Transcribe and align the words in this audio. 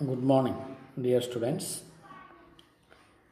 Good 0.00 0.24
morning, 0.24 0.56
dear 1.00 1.22
students. 1.22 1.82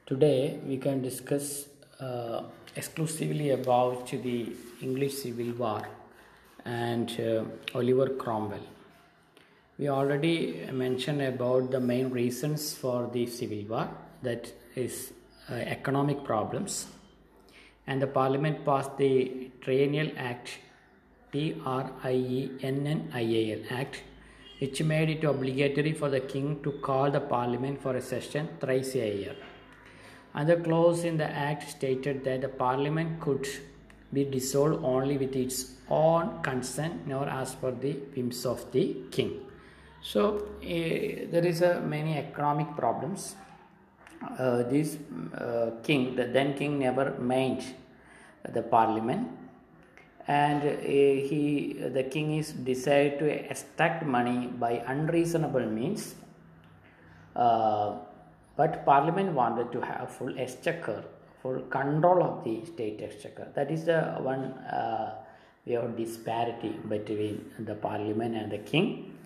Today 0.07 0.61
we 0.65 0.77
can 0.77 1.03
discuss 1.03 1.67
uh, 1.99 2.45
exclusively 2.77 3.51
about 3.51 4.07
the 4.07 4.53
English 4.81 5.15
Civil 5.15 5.55
War 5.55 5.89
and 6.65 7.11
uh, 7.19 7.43
Oliver 7.77 8.11
Cromwell. 8.11 8.63
We 9.77 9.89
already 9.89 10.69
mentioned 10.73 11.21
about 11.21 11.73
the 11.73 11.81
main 11.81 12.11
reasons 12.11 12.73
for 12.73 13.11
the 13.13 13.27
Civil 13.27 13.65
War 13.69 13.89
that 14.23 14.53
is 14.77 15.13
uh, 15.51 15.55
economic 15.55 16.23
problems 16.23 16.87
and 17.89 18.01
the 18.01 18.07
parliament 18.07 18.65
passed 18.65 18.97
the 18.99 19.51
Triennial 19.63 20.13
Act 20.17 20.61
T 21.33 21.61
R 21.67 21.91
I 22.05 22.13
E 22.13 22.51
N 22.63 22.87
N 22.87 23.11
I 23.13 23.23
A 23.23 23.53
L 23.55 23.79
Act 23.81 24.03
which 24.63 24.81
made 24.91 25.11
it 25.15 25.25
obligatory 25.25 25.93
for 26.01 26.09
the 26.15 26.21
king 26.33 26.49
to 26.65 26.71
call 26.87 27.11
the 27.11 27.21
parliament 27.35 27.83
for 27.85 27.93
a 28.01 28.03
session 28.13 28.49
thrice 28.61 28.95
a 28.95 29.09
year. 29.21 29.37
Another 30.35 30.59
clause 30.67 31.03
in 31.11 31.17
the 31.23 31.31
act 31.49 31.69
stated 31.77 32.23
that 32.27 32.43
the 32.43 32.53
parliament 32.65 33.21
could 33.21 33.47
be 34.13 34.25
dissolved 34.25 34.85
only 34.85 35.17
with 35.23 35.35
its 35.35 35.57
own 35.91 36.43
consent 36.43 37.09
nor 37.09 37.25
as 37.29 37.55
per 37.57 37.73
the 37.73 37.93
whims 38.15 38.47
of 38.47 38.61
the 38.71 38.85
king. 39.11 39.33
So 40.13 40.23
eh, 40.63 41.27
there 41.33 41.47
is 41.53 41.61
a 41.63 41.81
many 41.81 42.17
economic 42.19 42.77
problems. 42.77 43.35
Uh, 44.39 44.63
this 44.75 44.97
uh, 45.35 45.71
king, 45.83 46.15
the 46.15 46.27
then 46.37 46.55
king, 46.55 46.79
never 46.79 47.07
made 47.19 47.65
the 48.49 48.63
parliament 48.63 49.29
and 50.29 50.63
uh, 50.63 50.77
he 51.29 51.77
the 51.95 52.05
king 52.05 52.37
is 52.37 52.53
decided 52.53 53.19
to 53.19 53.27
extract 53.51 54.05
money 54.05 54.47
by 54.47 54.83
unreasonable 54.87 55.67
means. 55.67 56.15
Uh, 57.35 57.97
but 58.57 58.85
parliament 58.85 59.33
wanted 59.33 59.73
to 59.73 59.81
have 59.81 60.11
full 60.11 60.39
exchequer 60.39 61.03
full 61.43 61.61
control 61.77 62.23
of 62.23 62.45
the 62.45 62.65
state 62.65 63.01
exchequer. 63.03 63.49
That 63.55 63.71
is 63.71 63.85
the 63.85 64.01
one 64.21 64.45
uh, 64.79 65.15
we 65.67 65.75
have 65.75 65.97
disparity 65.97 66.71
between 66.89 67.53
the 67.59 67.75
parliament 67.75 68.37
and 68.37 68.51
the 68.51 68.59
king. 68.59 69.17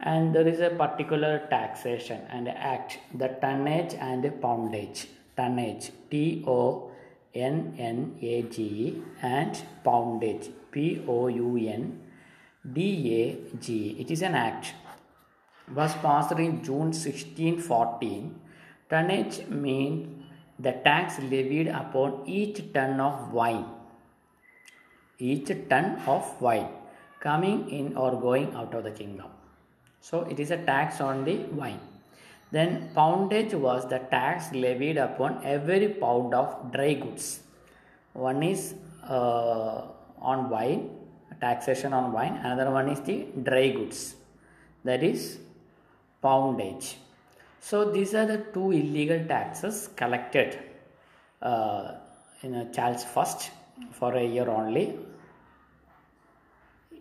And 0.00 0.34
there 0.34 0.46
is 0.46 0.60
a 0.60 0.70
particular 0.70 1.46
taxation 1.48 2.20
and 2.30 2.48
act 2.48 2.98
the 3.14 3.28
tonnage 3.40 3.94
and 3.94 4.22
poundage. 4.42 5.06
Tonnage 5.36 5.90
t 6.10 6.44
o 6.46 6.85
n 7.36 7.74
n 7.78 8.16
a 8.20 8.42
g 8.54 9.02
and 9.20 9.54
poundage 9.84 10.50
p 10.72 11.02
o 11.06 11.28
u 11.28 11.48
n 11.56 11.82
d 12.76 12.78
a 13.20 13.22
g. 13.64 13.96
It 13.98 14.10
is 14.10 14.22
an 14.22 14.34
act. 14.34 14.74
Was 15.74 15.94
passed 16.04 16.38
in 16.46 16.62
June 16.66 16.92
1614 16.92 18.34
tonnage 18.90 19.46
means 19.48 20.24
the 20.58 20.72
tax 20.86 21.18
levied 21.18 21.68
upon 21.68 22.22
each 22.26 22.72
ton 22.72 23.00
of 23.00 23.32
wine. 23.32 23.66
Each 25.18 25.50
ton 25.68 26.00
of 26.06 26.40
wine 26.40 26.68
coming 27.20 27.68
in 27.70 27.96
or 27.96 28.20
going 28.20 28.54
out 28.54 28.72
of 28.74 28.84
the 28.84 28.90
kingdom. 28.90 29.30
So 30.00 30.22
it 30.22 30.38
is 30.38 30.50
a 30.50 30.58
tax 30.64 31.00
on 31.00 31.24
the 31.24 31.36
wine 31.60 31.80
then 32.50 32.90
poundage 32.94 33.54
was 33.54 33.88
the 33.88 33.98
tax 33.98 34.52
levied 34.52 34.98
upon 34.98 35.44
every 35.44 35.88
pound 35.88 36.34
of 36.34 36.72
dry 36.72 36.94
goods. 36.94 37.40
One 38.12 38.42
is 38.42 38.74
uh, 39.08 39.82
on 40.20 40.48
wine 40.48 40.90
taxation 41.40 41.92
on 41.92 42.12
wine. 42.12 42.36
Another 42.42 42.70
one 42.70 42.88
is 42.88 43.00
the 43.00 43.26
dry 43.42 43.68
goods. 43.70 44.16
That 44.84 45.02
is 45.02 45.38
poundage. 46.22 46.96
So 47.60 47.90
these 47.90 48.14
are 48.14 48.26
the 48.26 48.38
two 48.54 48.70
illegal 48.70 49.26
taxes 49.26 49.88
collected 49.96 50.58
uh, 51.42 51.94
in 52.42 52.72
charles 52.72 53.04
first 53.04 53.50
for 53.92 54.14
a 54.14 54.24
year 54.24 54.48
only 54.48 54.94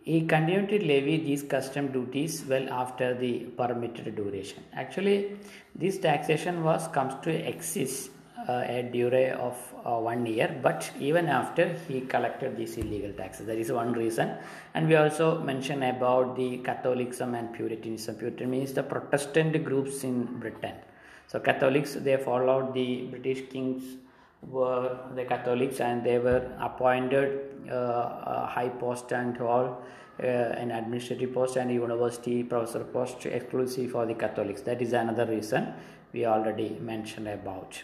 he 0.09 0.17
continued 0.31 0.67
to 0.69 0.77
levy 0.91 1.17
these 1.27 1.43
custom 1.53 1.85
duties 1.95 2.33
well 2.47 2.67
after 2.81 3.07
the 3.15 3.31
permitted 3.59 4.15
duration. 4.15 4.63
Actually 4.73 5.17
this 5.73 5.97
taxation 5.97 6.63
was 6.63 6.87
comes 6.89 7.15
to 7.23 7.31
exist 7.51 8.11
uh, 8.47 8.63
a 8.75 8.87
durée 8.93 9.31
of 9.47 9.57
uh, 9.83 9.97
one 10.09 10.23
year 10.27 10.49
but 10.61 10.91
even 10.99 11.27
after 11.27 11.65
he 11.87 12.01
collected 12.01 12.55
these 12.55 12.77
illegal 12.77 13.13
taxes. 13.13 13.47
That 13.47 13.57
is 13.57 13.71
one 13.71 13.93
reason. 13.93 14.37
And 14.75 14.87
we 14.87 14.95
also 14.95 15.39
mention 15.41 15.81
about 15.81 16.35
the 16.35 16.57
catholicism 16.59 17.33
and 17.33 17.51
puritanism. 17.51 18.15
Puritan 18.15 18.51
means 18.51 18.73
the 18.73 18.83
protestant 18.83 19.63
groups 19.63 20.03
in 20.03 20.25
britain. 20.39 20.75
So 21.27 21.39
catholics 21.39 21.95
they 21.95 22.17
followed 22.17 22.75
the 22.75 23.07
british 23.07 23.49
kings 23.49 23.83
were 24.49 24.97
the 25.15 25.25
catholics 25.25 25.79
and 25.79 26.03
they 26.03 26.17
were 26.17 26.51
appointed 26.59 27.69
uh, 27.71 28.45
high 28.47 28.69
post 28.69 29.11
and 29.11 29.39
all 29.41 29.81
uh, 30.19 30.25
an 30.25 30.71
administrative 30.71 31.33
post 31.33 31.57
and 31.57 31.71
university 31.71 32.43
professor 32.43 32.83
post 32.83 33.25
exclusive 33.25 33.91
for 33.91 34.05
the 34.05 34.13
catholics. 34.13 34.61
That 34.61 34.81
is 34.81 34.93
another 34.93 35.25
reason 35.25 35.73
we 36.13 36.25
already 36.25 36.77
mentioned 36.79 37.27
about. 37.27 37.83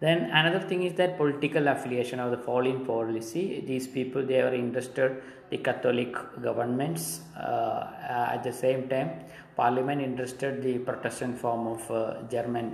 Then 0.00 0.30
another 0.30 0.60
thing 0.60 0.82
is 0.82 0.94
that 0.94 1.16
political 1.16 1.68
affiliation 1.68 2.18
of 2.18 2.32
the 2.32 2.36
foreign 2.36 2.84
policy. 2.84 3.62
These 3.66 3.86
people 3.86 4.26
they 4.26 4.40
are 4.40 4.52
interested 4.52 5.22
the 5.52 5.58
catholic 5.58 6.14
governments 6.40 7.20
uh, 7.36 8.32
at 8.34 8.42
the 8.42 8.52
same 8.64 8.88
time 8.92 9.10
parliament 9.54 10.00
interested 10.00 10.62
the 10.62 10.74
protestant 10.88 11.38
form 11.42 11.66
of 11.74 11.90
uh, 11.90 12.00
german 12.34 12.66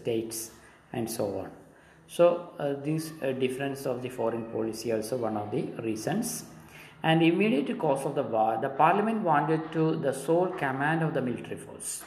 states 0.00 0.50
and 0.92 1.10
so 1.16 1.26
on 1.42 1.61
so 2.16 2.50
uh, 2.58 2.74
this 2.84 3.12
uh, 3.22 3.32
difference 3.32 3.86
of 3.86 4.02
the 4.02 4.10
foreign 4.10 4.44
policy 4.54 4.92
also 4.92 5.16
one 5.16 5.36
of 5.36 5.50
the 5.50 5.62
reasons. 5.82 6.44
And 7.02 7.22
immediate 7.22 7.78
cause 7.78 8.04
of 8.04 8.14
the 8.14 8.22
war 8.22 8.58
the 8.60 8.68
parliament 8.68 9.22
wanted 9.22 9.72
to 9.72 9.96
the 9.96 10.12
sole 10.12 10.48
command 10.62 11.02
of 11.02 11.14
the 11.14 11.22
military 11.22 11.56
force. 11.56 12.02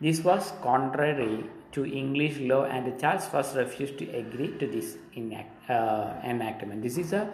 This 0.00 0.20
was 0.20 0.52
contrary 0.62 1.46
to 1.72 1.86
english 2.00 2.36
law 2.50 2.64
and 2.64 3.00
charles 3.00 3.26
first 3.32 3.56
refused 3.56 3.96
to 4.02 4.06
agree 4.20 4.50
to 4.60 4.66
this 4.66 4.96
enact, 5.14 5.70
uh, 5.70 6.12
enactment. 6.24 6.82
This 6.82 6.98
is 6.98 7.12
a 7.14 7.24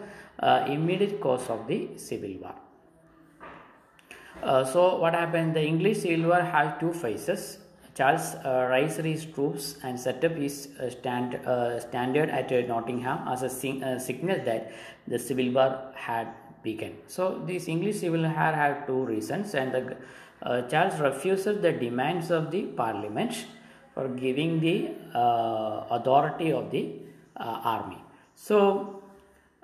immediate 0.68 1.20
cause 1.20 1.50
of 1.50 1.66
the 1.66 1.80
civil 1.96 2.34
war. 2.44 2.54
Uh, 4.42 4.64
so 4.64 4.98
what 4.98 5.14
happened? 5.14 5.54
The 5.54 5.64
english 5.64 5.98
civil 6.02 6.28
war 6.30 6.42
had 6.42 6.78
two 6.78 6.92
phases 6.92 7.58
Charles 7.94 8.34
uh, 8.44 8.66
raised 8.70 8.98
his 8.98 9.24
troops 9.24 9.76
and 9.84 9.98
set 9.98 10.24
up 10.24 10.32
his 10.32 10.68
uh, 10.80 10.90
stand, 10.90 11.36
uh, 11.46 11.78
standard 11.78 12.28
at 12.28 12.50
uh, 12.52 12.60
Nottingham 12.66 13.28
as 13.28 13.42
a 13.42 13.48
sing, 13.48 13.82
uh, 13.84 13.98
signal 13.98 14.40
that 14.44 14.72
the 15.06 15.18
civil 15.18 15.52
war 15.52 15.92
had 15.94 16.28
begun. 16.62 16.94
So 17.06 17.40
this 17.46 17.68
English 17.68 18.00
civil 18.00 18.22
war 18.22 18.30
had 18.30 18.86
two 18.86 19.04
reasons, 19.04 19.54
and 19.54 19.72
the, 19.72 19.96
uh, 20.42 20.62
Charles 20.62 20.98
refused 21.00 21.62
the 21.62 21.72
demands 21.72 22.30
of 22.30 22.50
the 22.50 22.62
Parliament 22.62 23.46
for 23.94 24.08
giving 24.08 24.58
the 24.60 24.90
authority 25.14 26.50
of 26.52 26.72
the 26.72 26.96
army. 27.36 27.98
So 28.34 29.02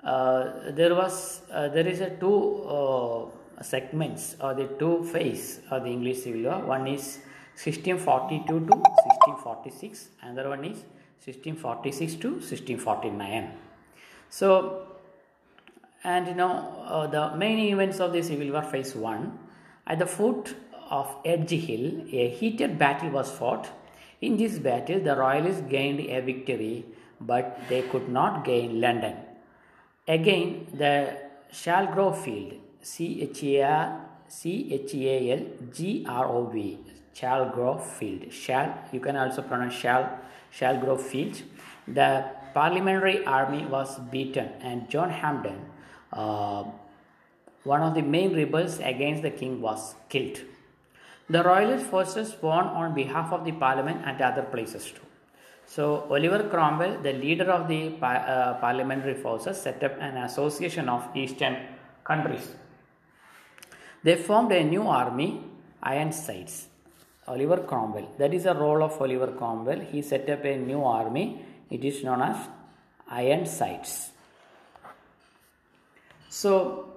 there 0.01 0.95
was 0.95 1.41
there 1.49 1.85
is 1.85 1.99
a 1.99 2.11
two 2.11 3.29
segments 3.61 4.37
or 4.39 4.53
the 4.53 4.67
two 4.79 5.03
phase 5.03 5.59
of 5.69 5.83
the 5.83 5.89
English 5.89 6.23
civil 6.23 6.43
war. 6.43 6.65
One 6.65 6.87
is 6.87 7.19
1642 7.65 8.45
to 8.45 8.75
1646 8.75 10.09
another 10.23 10.49
one 10.49 10.63
is 10.65 10.79
1646 11.25 12.15
to 12.15 12.29
1649 12.29 13.51
so 14.29 14.87
and 16.03 16.27
you 16.27 16.33
know 16.33 16.53
uh, 16.87 17.07
the 17.07 17.35
main 17.35 17.59
events 17.59 17.99
of 17.99 18.11
the 18.13 18.21
civil 18.21 18.51
war 18.51 18.63
phase 18.63 18.95
1 18.95 19.37
at 19.87 19.99
the 19.99 20.05
foot 20.05 20.55
of 20.89 21.15
edge 21.33 21.51
hill 21.67 21.85
a 22.11 22.29
heated 22.29 22.77
battle 22.77 23.09
was 23.09 23.31
fought. 23.31 23.69
In 24.21 24.37
this 24.37 24.59
battle 24.59 24.99
the 24.99 25.15
royalists 25.15 25.63
gained 25.69 25.99
a 25.99 26.19
victory 26.21 26.85
but 27.19 27.59
they 27.69 27.81
could 27.83 28.09
not 28.09 28.43
gain 28.45 28.79
london. 28.81 29.15
Again 30.07 30.67
the 30.73 30.93
shalgrove 31.51 32.17
field 32.23 32.53
c 32.81 33.21
h 33.21 33.43
a 33.43 33.63
r 33.63 33.85
c 34.27 34.41
h 34.71 34.95
a 35.13 35.17
l 35.39 35.41
g 35.75 36.05
r 36.07 36.25
o 36.37 36.39
v 36.53 36.77
Shalgrove 37.15 37.83
Field. 37.83 38.31
Shall 38.31 38.77
you 38.91 38.99
can 38.99 39.15
also 39.15 39.41
pronounce 39.41 39.73
Shall 39.73 40.19
shall 40.51 40.79
grow 40.79 40.97
Field. 40.97 41.41
The 41.87 42.25
parliamentary 42.53 43.25
army 43.25 43.65
was 43.65 43.97
beaten, 44.11 44.49
and 44.61 44.89
John 44.89 45.09
Hampden, 45.09 45.59
uh, 46.11 46.63
one 47.63 47.81
of 47.81 47.95
the 47.95 48.01
main 48.01 48.35
rebels 48.35 48.79
against 48.79 49.23
the 49.23 49.31
king, 49.31 49.61
was 49.61 49.95
killed. 50.09 50.39
The 51.29 51.43
royalist 51.43 51.85
forces 51.85 52.35
won 52.41 52.65
on 52.65 52.93
behalf 52.93 53.31
of 53.31 53.45
the 53.45 53.53
parliament 53.53 54.05
at 54.05 54.21
other 54.21 54.43
places 54.43 54.91
too. 54.91 55.07
So 55.65 56.05
Oliver 56.09 56.49
Cromwell, 56.49 57.01
the 57.01 57.13
leader 57.13 57.49
of 57.49 57.69
the 57.69 57.93
uh, 58.01 58.55
parliamentary 58.55 59.13
forces, 59.13 59.61
set 59.61 59.81
up 59.83 59.95
an 60.01 60.17
association 60.17 60.89
of 60.89 61.07
eastern 61.15 61.55
countries. 62.03 62.55
They 64.03 64.17
formed 64.17 64.51
a 64.51 64.63
new 64.63 64.87
army, 64.87 65.45
Ironsides 65.81 66.67
Oliver 67.27 67.57
Cromwell. 67.57 68.09
That 68.17 68.33
is 68.33 68.43
the 68.43 68.55
role 68.55 68.83
of 68.83 68.99
Oliver 69.01 69.33
Cromwell. 69.33 69.79
He 69.79 70.01
set 70.01 70.29
up 70.29 70.43
a 70.45 70.57
new 70.57 70.83
army. 70.83 71.45
It 71.69 71.83
is 71.85 72.03
known 72.03 72.21
as 72.21 72.37
Ironsides. 73.09 74.11
So, 76.29 76.91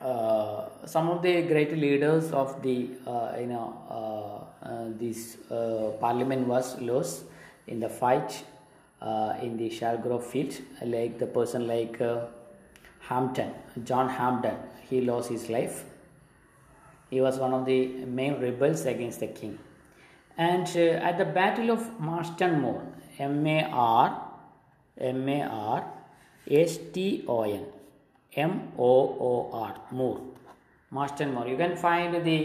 uh, 0.00 0.68
some 0.86 1.08
of 1.10 1.22
the 1.22 1.42
great 1.42 1.76
leaders 1.76 2.30
of 2.32 2.62
the 2.62 2.90
uh, 3.06 3.32
you 3.38 3.46
know 3.46 3.76
uh, 3.90 4.66
uh, 4.66 4.84
this 4.98 5.36
uh, 5.50 5.92
parliament 6.00 6.46
was 6.46 6.80
lost 6.80 7.24
in 7.66 7.80
the 7.80 7.88
fight 7.88 8.44
uh, 9.00 9.34
in 9.42 9.56
the 9.56 9.70
Shalgrove 9.70 10.22
field, 10.22 10.54
like 10.84 11.18
the 11.18 11.26
person 11.26 11.66
like 11.66 12.00
Hampden, 13.00 13.52
John 13.84 14.08
Hampden, 14.08 14.56
he 14.88 15.00
lost 15.00 15.30
his 15.30 15.48
life. 15.48 15.84
He 17.14 17.20
was 17.26 17.36
one 17.38 17.54
of 17.58 17.64
the 17.70 17.80
main 18.18 18.34
rebels 18.44 18.86
against 18.92 19.20
the 19.20 19.28
king. 19.40 19.58
And 20.36 20.66
uh, 20.76 21.08
at 21.08 21.16
the 21.22 21.28
Battle 21.38 21.70
of 21.70 21.82
Marston 22.00 22.60
Moor, 22.60 22.82
M 23.18 23.46
A 23.46 23.60
R 23.72 24.08
M 24.98 25.28
A 25.28 25.40
R 25.42 25.80
S 26.50 26.78
T 26.94 27.24
O 27.28 27.42
N 27.42 27.64
M 28.34 28.52
O 28.76 28.92
O 29.28 29.50
R 29.52 29.74
Moor, 29.92 30.16
Marston 30.90 31.32
Moor. 31.34 31.46
You 31.46 31.56
can 31.56 31.76
find 31.76 32.24
the 32.30 32.40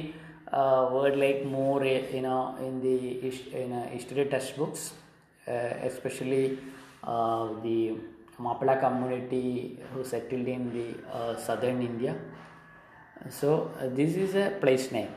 uh, 0.51 0.89
word 0.91 1.17
like 1.17 1.45
Moor, 1.45 1.83
you 1.83 2.21
know, 2.21 2.55
in 2.67 2.79
the 2.85 2.97
in 3.63 3.73
uh, 3.73 3.87
history 3.89 4.25
textbooks, 4.25 4.93
uh, 5.47 5.51
especially 5.89 6.59
uh, 7.03 7.47
the 7.63 7.95
Mappila 8.39 8.79
community 8.79 9.79
who 9.93 10.03
settled 10.03 10.47
in 10.47 10.71
the 10.77 11.17
uh, 11.17 11.35
southern 11.37 11.81
India. 11.81 12.15
So 13.27 13.71
uh, 13.79 13.87
this 13.89 14.15
is 14.15 14.35
a 14.35 14.57
place 14.61 14.91
name, 14.91 15.09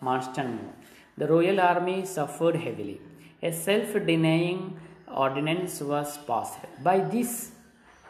Marston 0.00 0.72
The 1.16 1.26
royal 1.26 1.60
army 1.60 2.06
suffered 2.06 2.56
heavily. 2.56 3.00
A 3.42 3.52
self-denying 3.52 4.78
ordinance 5.08 5.80
was 5.80 6.18
passed. 6.18 6.60
By 6.82 7.00
this, 7.00 7.50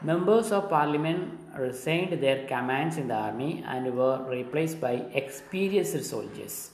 members 0.02 0.52
of 0.52 0.68
parliament 0.68 1.40
resigned 1.56 2.22
their 2.22 2.46
commands 2.46 2.98
in 2.98 3.08
the 3.08 3.14
army 3.14 3.64
and 3.66 3.96
were 3.96 4.22
replaced 4.28 4.80
by 4.80 4.92
experienced 5.14 6.04
soldiers. 6.04 6.70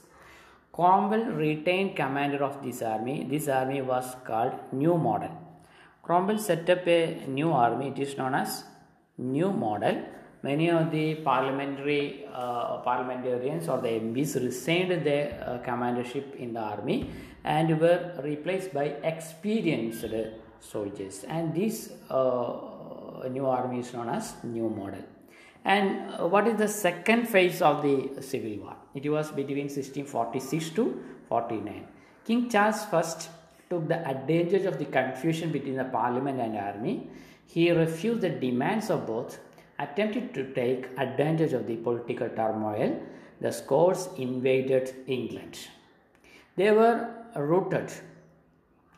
Cromwell 0.73 1.25
retained 1.27 1.95
commander 1.95 2.43
of 2.43 2.61
this 2.61 2.81
army. 2.81 3.25
This 3.29 3.47
army 3.47 3.81
was 3.81 4.15
called 4.25 4.53
New 4.73 4.97
Model. 4.97 5.31
Cromwell 6.03 6.37
set 6.37 6.69
up 6.69 6.85
a 6.85 7.25
new 7.27 7.51
army. 7.51 7.87
It 7.87 7.99
is 7.99 8.17
known 8.17 8.35
as 8.35 8.65
New 9.17 9.51
Model. 9.53 10.03
Many 10.45 10.69
of 10.69 10.91
the 10.91 11.15
parliamentary 11.29 12.25
uh, 12.31 12.77
parliamentarians 12.89 13.67
or 13.67 13.79
the 13.79 13.89
MPs 13.89 14.35
resigned 14.35 15.03
their 15.03 15.25
uh, 15.43 15.57
commandership 15.67 16.35
in 16.35 16.53
the 16.53 16.59
army 16.59 17.09
and 17.43 17.79
were 17.79 18.11
replaced 18.23 18.71
by 18.71 18.85
experienced 19.11 20.05
soldiers. 20.59 21.25
And 21.27 21.55
this 21.55 21.93
uh, 22.11 23.27
new 23.31 23.47
army 23.47 23.79
is 23.79 23.91
known 23.93 24.09
as 24.09 24.35
New 24.43 24.69
Model. 24.69 25.03
And 25.63 26.13
uh, 26.13 26.27
what 26.27 26.47
is 26.47 26.57
the 26.57 26.67
second 26.67 27.27
phase 27.27 27.63
of 27.63 27.81
the 27.81 28.21
Civil 28.21 28.57
War? 28.65 28.75
It 28.93 29.09
was 29.09 29.31
between 29.31 29.67
1646 29.67 30.69
to 30.71 31.03
49. 31.27 31.87
King 32.23 32.49
Charles 32.49 32.85
I 32.93 33.01
took 33.67 33.87
the 33.87 34.07
advantage 34.07 34.65
of 34.65 34.77
the 34.77 34.85
confusion 34.85 35.51
between 35.51 35.77
the 35.77 35.85
parliament 35.85 36.39
and 36.39 36.55
army. 36.55 37.09
He 37.47 37.71
refused 37.71 38.21
the 38.21 38.29
demands 38.29 38.91
of 38.91 39.07
both, 39.07 39.39
attempted 39.79 40.33
to 40.33 40.53
take 40.53 40.87
advantage 40.97 41.53
of 41.53 41.67
the 41.67 41.75
political 41.77 42.29
turmoil. 42.29 43.01
The 43.41 43.51
Scots 43.51 44.09
invaded 44.17 44.93
England. 45.07 45.59
They 46.55 46.71
were 46.71 47.09
routed 47.35 47.91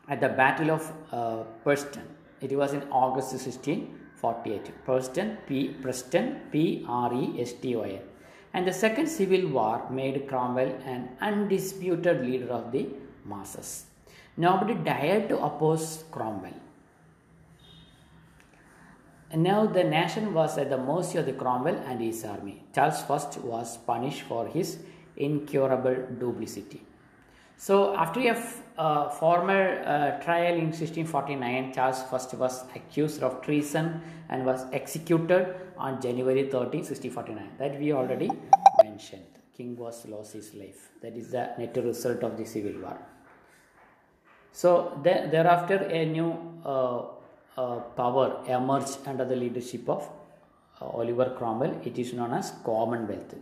at 0.08 0.20
the 0.20 0.28
Battle 0.28 0.70
of 0.70 0.92
uh, 1.12 1.42
Preston. 1.64 2.04
It 2.40 2.56
was 2.56 2.72
in 2.72 2.82
August 2.90 3.32
1648. 3.32 4.84
Preston, 4.84 5.38
P. 5.46 5.68
Preston, 5.82 6.40
P. 6.52 6.84
R. 6.88 7.12
E. 7.12 7.40
S. 7.40 7.52
T. 7.54 7.74
O. 7.74 7.82
N. 7.82 7.98
And 8.54 8.66
the 8.66 8.72
Second 8.72 9.08
Civil 9.08 9.48
War 9.48 9.82
made 9.90 10.26
Cromwell 10.28 10.72
an 10.84 11.10
undisputed 11.20 12.24
leader 12.24 12.50
of 12.50 12.72
the 12.72 12.86
masses. 13.24 13.84
Nobody 14.36 14.74
dared 14.74 15.28
to 15.30 15.38
oppose 15.38 16.04
Cromwell. 16.12 16.54
Now 19.34 19.66
the 19.66 19.84
nation 19.84 20.32
was 20.32 20.56
at 20.56 20.70
the 20.70 20.78
mercy 20.78 21.18
of 21.18 21.26
the 21.26 21.34
Cromwell 21.34 21.76
and 21.86 22.00
his 22.00 22.24
army. 22.24 22.62
Charles 22.74 23.02
I 23.10 23.40
was 23.44 23.76
punished 23.76 24.22
for 24.22 24.46
his 24.46 24.78
incurable 25.16 25.96
duplicity. 26.18 26.82
So 27.58 27.94
after 27.94 28.20
a 28.20 28.42
uh, 28.78 29.10
formal 29.10 29.78
uh, 29.84 30.18
trial 30.20 30.54
in 30.54 30.66
1649, 30.72 31.74
Charles 31.74 32.02
I 32.10 32.36
was 32.36 32.64
accused 32.74 33.22
of 33.22 33.42
treason 33.42 34.00
and 34.30 34.46
was 34.46 34.64
executed 34.72 35.56
on 35.76 36.00
January 36.00 36.44
13, 36.44 36.84
1649. 36.84 37.50
That 37.58 37.78
we 37.78 37.92
already 37.92 38.30
mentioned. 38.82 39.26
King 39.54 39.76
was 39.76 40.06
lost 40.06 40.34
his 40.34 40.54
life. 40.54 40.90
That 41.02 41.16
is 41.16 41.32
the 41.32 41.50
net 41.58 41.76
result 41.76 42.22
of 42.22 42.38
the 42.38 42.44
civil 42.46 42.80
war. 42.80 42.96
So 44.52 44.98
the- 45.02 45.28
thereafter, 45.30 45.76
a 45.90 46.06
new 46.06 46.60
uh, 46.64 47.02
uh, 47.62 47.80
power 48.00 48.26
emerged 48.56 48.98
under 49.10 49.24
the 49.24 49.36
leadership 49.44 49.88
of 49.88 50.02
uh, 50.80 50.86
Oliver 51.00 51.28
Cromwell. 51.38 51.74
It 51.84 51.98
is 51.98 52.12
known 52.12 52.32
as 52.40 52.52
Commonwealth. 52.64 53.34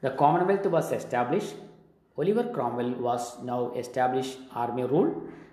The 0.00 0.10
Commonwealth 0.10 0.66
was 0.66 0.92
established. 0.92 1.54
Oliver 2.18 2.44
Cromwell 2.54 2.92
was 3.08 3.42
now 3.42 3.72
established 3.82 4.38
army 4.54 4.84
rule. 4.84 5.10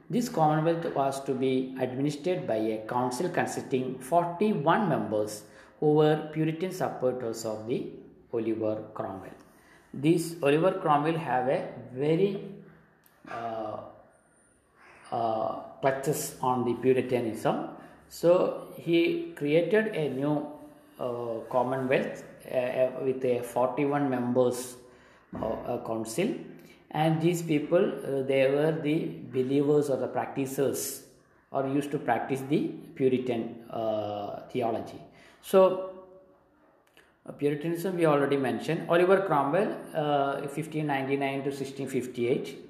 This 0.10 0.30
Commonwealth 0.30 0.86
was 0.96 1.24
to 1.26 1.34
be 1.34 1.76
administered 1.80 2.48
by 2.48 2.60
a 2.76 2.78
council 2.88 3.30
consisting 3.30 4.00
41 4.00 4.90
members 4.90 5.44
who 5.80 5.94
were 6.00 6.30
Puritan 6.34 6.72
supporters 6.72 7.46
of 7.46 7.68
the 7.68 7.80
Oliver 8.34 8.76
Cromwell. 8.94 9.38
This 9.94 10.36
Oliver 10.42 10.74
Cromwell 10.82 11.18
have 11.18 11.48
a 11.48 11.60
very 11.94 12.42
uh, 13.30 13.78
uh, 15.12 15.60
clutches 15.84 16.36
on 16.42 16.64
the 16.68 16.74
Puritanism. 16.84 17.56
So 18.08 18.68
he 18.78 19.34
created 19.36 19.88
a 20.04 20.10
new 20.10 20.36
uh, 21.00 21.40
Commonwealth 21.50 22.24
uh, 22.50 22.88
with 23.06 23.24
a 23.26 23.42
41 23.44 24.10
members 24.10 24.76
uh, 25.36 25.80
council, 25.86 26.30
and 26.92 27.22
these 27.22 27.42
people 27.42 27.84
uh, 27.84 28.22
they 28.32 28.44
were 28.56 28.72
the 28.90 28.98
believers 29.38 29.90
or 29.90 29.98
the 29.98 30.08
practitioners 30.08 31.04
or 31.52 31.68
used 31.68 31.92
to 31.92 32.00
practice 32.10 32.42
the 32.50 32.60
Puritan 32.96 33.42
uh, 33.70 34.42
theology. 34.52 35.02
So 35.42 35.60
uh, 37.26 37.32
Puritanism 37.32 37.98
we 37.98 38.06
already 38.06 38.38
mentioned. 38.38 38.90
Oliver 38.90 39.22
Cromwell, 39.28 39.72
uh, 39.94 40.42
1599 40.42 41.44
to 41.44 41.50
1658. 41.50 42.70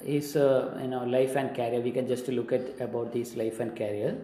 Uh, 0.00 0.04
his 0.04 0.36
uh, 0.36 0.78
you 0.80 0.88
know 0.88 1.04
life 1.04 1.36
and 1.36 1.54
career. 1.54 1.80
We 1.80 1.90
can 1.90 2.06
just 2.06 2.28
look 2.28 2.52
at 2.52 2.80
about 2.80 3.14
his 3.14 3.36
life 3.36 3.60
and 3.60 3.76
career. 3.76 4.16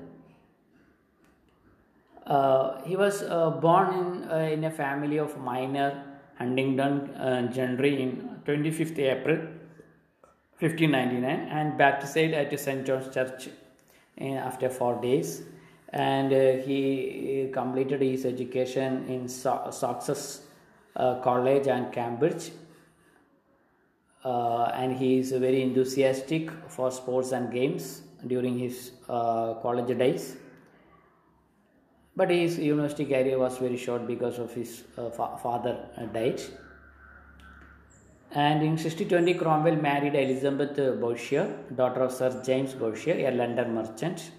Uh, 2.27 2.83
he 2.85 2.97
was 2.97 3.23
uh, 3.23 3.51
born 3.51 3.89
in 3.95 4.31
uh, 4.31 4.37
in 4.37 4.65
a 4.65 4.71
family 4.71 5.19
of 5.19 5.39
minor 5.39 6.05
Huntingdon 6.39 7.11
uh, 7.17 7.53
gentry 7.53 8.03
in 8.03 8.41
25th 8.45 8.99
April 8.99 9.39
1599 10.59 11.49
and 11.51 11.77
baptized 11.77 12.17
at 12.19 12.59
St 12.59 12.87
John's 12.87 13.13
Church 13.13 13.49
in, 14.17 14.37
after 14.37 14.69
four 14.71 15.01
days. 15.01 15.43
And 15.89 16.33
uh, 16.33 16.65
he 16.65 17.51
completed 17.53 18.01
his 18.01 18.25
education 18.25 19.07
in 19.09 19.29
so- 19.29 19.71
uh, 20.97 21.21
College 21.21 21.67
and 21.69 21.93
Cambridge 21.93 22.51
uh, 22.51 22.62
and 24.25 24.97
he 24.97 25.19
is 25.19 25.33
very 25.33 25.63
enthusiastic 25.63 26.51
for 26.69 26.91
sports 26.91 27.33
and 27.33 27.53
games 27.53 28.03
during 28.27 28.59
his 28.59 28.93
uh, 29.09 29.55
college 29.55 29.97
days. 29.99 30.37
But 32.15 32.31
his 32.31 32.59
university 32.59 33.07
career 33.07 33.39
was 33.39 33.59
very 33.59 33.77
short 33.77 34.07
because 34.07 34.39
of 34.39 34.53
his 34.53 34.85
uh, 34.97 35.11
fa- 35.11 35.39
father 35.43 35.89
uh, 35.97 36.07
died. 36.07 36.41
And 38.35 38.63
in 38.63 38.77
1620, 38.79 39.35
Cromwell 39.35 39.77
married 39.77 40.15
Elizabeth 40.15 40.77
Bourchier, 41.01 41.59
daughter 41.75 42.03
of 42.03 42.13
Sir 42.13 42.43
James 42.45 42.75
Bourchier, 42.75 43.29
a 43.29 43.31
London 43.31 43.75
merchant. 43.75 44.31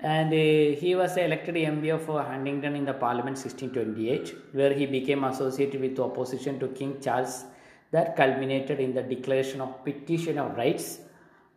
And 0.00 0.32
uh, 0.32 0.80
he 0.80 0.94
was 0.94 1.16
elected 1.18 1.54
MP 1.54 1.98
for 2.00 2.20
uh, 2.20 2.24
Huntingdon 2.24 2.74
in 2.74 2.86
the 2.86 2.94
Parliament 2.94 3.36
1628, 3.36 4.34
where 4.52 4.72
he 4.72 4.86
became 4.86 5.24
associated 5.24 5.80
with 5.80 5.98
opposition 5.98 6.58
to 6.58 6.68
King 6.68 6.98
Charles 7.02 7.44
that 7.90 8.16
culminated 8.16 8.80
in 8.80 8.94
the 8.94 9.02
declaration 9.02 9.60
of 9.60 9.84
petition 9.84 10.38
of 10.38 10.56
rights 10.56 11.00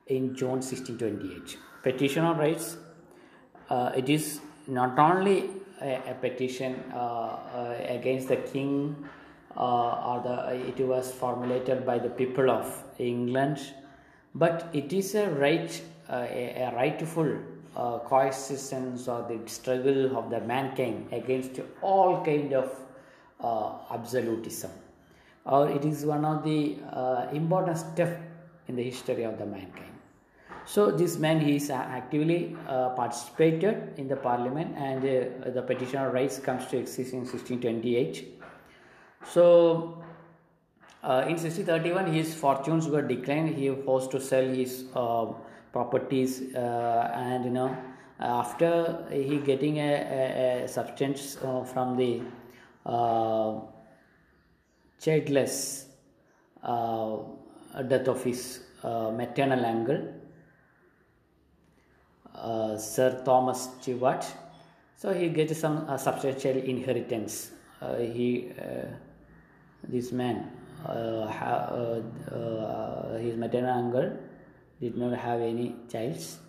in 0.07 0.35
June 0.35 0.61
1628. 0.61 1.57
Petition 1.83 2.25
of 2.25 2.37
rights, 2.37 2.77
uh, 3.69 3.91
it 3.95 4.09
is 4.09 4.41
not 4.67 4.97
only 4.97 5.49
a, 5.81 6.11
a 6.11 6.13
petition 6.15 6.83
uh, 6.93 6.97
uh, 6.97 7.75
against 7.87 8.27
the 8.29 8.37
king 8.37 8.95
uh, 9.55 10.09
or 10.09 10.21
the 10.23 10.55
it 10.67 10.79
was 10.87 11.11
formulated 11.11 11.85
by 11.85 11.99
the 11.99 12.09
people 12.09 12.49
of 12.49 12.83
England, 12.97 13.59
but 14.33 14.69
it 14.73 14.91
is 14.93 15.13
a 15.15 15.29
right 15.29 15.81
uh, 16.09 16.25
a, 16.29 16.63
a 16.63 16.75
rightful 16.75 17.37
uh, 17.75 17.99
coexistence 17.99 19.07
or 19.07 19.25
the 19.27 19.39
struggle 19.49 20.17
of 20.17 20.29
the 20.29 20.39
mankind 20.41 21.07
against 21.11 21.59
all 21.81 22.23
kind 22.23 22.53
of 22.53 22.71
uh, 23.39 23.73
absolutism, 23.91 24.71
or 25.45 25.69
it 25.69 25.85
is 25.85 26.05
one 26.05 26.25
of 26.25 26.43
the 26.43 26.77
uh, 26.91 27.27
important 27.33 27.77
step 27.77 28.21
in 28.67 28.75
the 28.75 28.83
history 28.83 29.23
of 29.23 29.38
the 29.38 29.45
mankind. 29.45 29.93
So 30.65 30.91
this 30.91 31.17
man 31.17 31.41
he 31.41 31.57
is 31.57 31.69
actively 31.69 32.55
uh, 32.67 32.89
participated 32.89 33.93
in 33.97 34.07
the 34.07 34.15
parliament 34.15 34.75
and 34.77 35.00
uh, 35.00 35.50
the 35.50 35.62
of 35.62 36.13
rights 36.13 36.39
comes 36.39 36.65
to 36.67 36.77
exist 36.77 37.12
in 37.12 37.19
1628. 37.19 38.41
So 39.25 40.01
uh, 41.03 41.25
in 41.27 41.35
1631 41.35 42.13
his 42.13 42.33
fortunes 42.33 42.88
were 42.88 43.01
declined. 43.01 43.55
He 43.55 43.69
was 43.69 43.83
forced 43.83 44.12
to 44.12 44.21
sell 44.21 44.45
his 44.45 44.85
uh, 44.95 45.33
properties 45.73 46.55
uh, 46.55 47.12
and 47.13 47.43
you 47.43 47.51
know 47.51 47.75
after 48.19 49.05
he 49.12 49.39
getting 49.39 49.79
a, 49.79 49.91
a, 49.91 50.63
a 50.63 50.67
substance 50.67 51.38
uh, 51.43 51.63
from 51.63 51.97
the 51.97 52.21
childless 55.03 55.86
death 57.91 58.07
of 58.07 58.24
his 58.24 58.41
maternal 59.22 59.65
uncle 59.65 60.01
uh, 62.36 62.77
Sir 62.77 63.22
Thomas 63.24 63.69
Steward. 63.79 64.25
So 64.95 65.13
he 65.13 65.29
gets 65.29 65.60
some 65.60 65.86
uh, 65.88 65.98
substantial 65.98 66.57
inheritance. 66.57 67.51
Uh, 67.81 67.98
he, 67.98 68.51
uh, 68.60 68.86
this 69.88 70.12
man, 70.12 70.51
uh, 70.86 70.89
uh, 70.91 72.01
his 73.17 73.38
maternal 73.38 73.72
uncle 73.72 74.17
did 74.79 74.98
not 74.98 75.17
have 75.17 75.41
any 75.41 75.75
childs. 75.91 76.39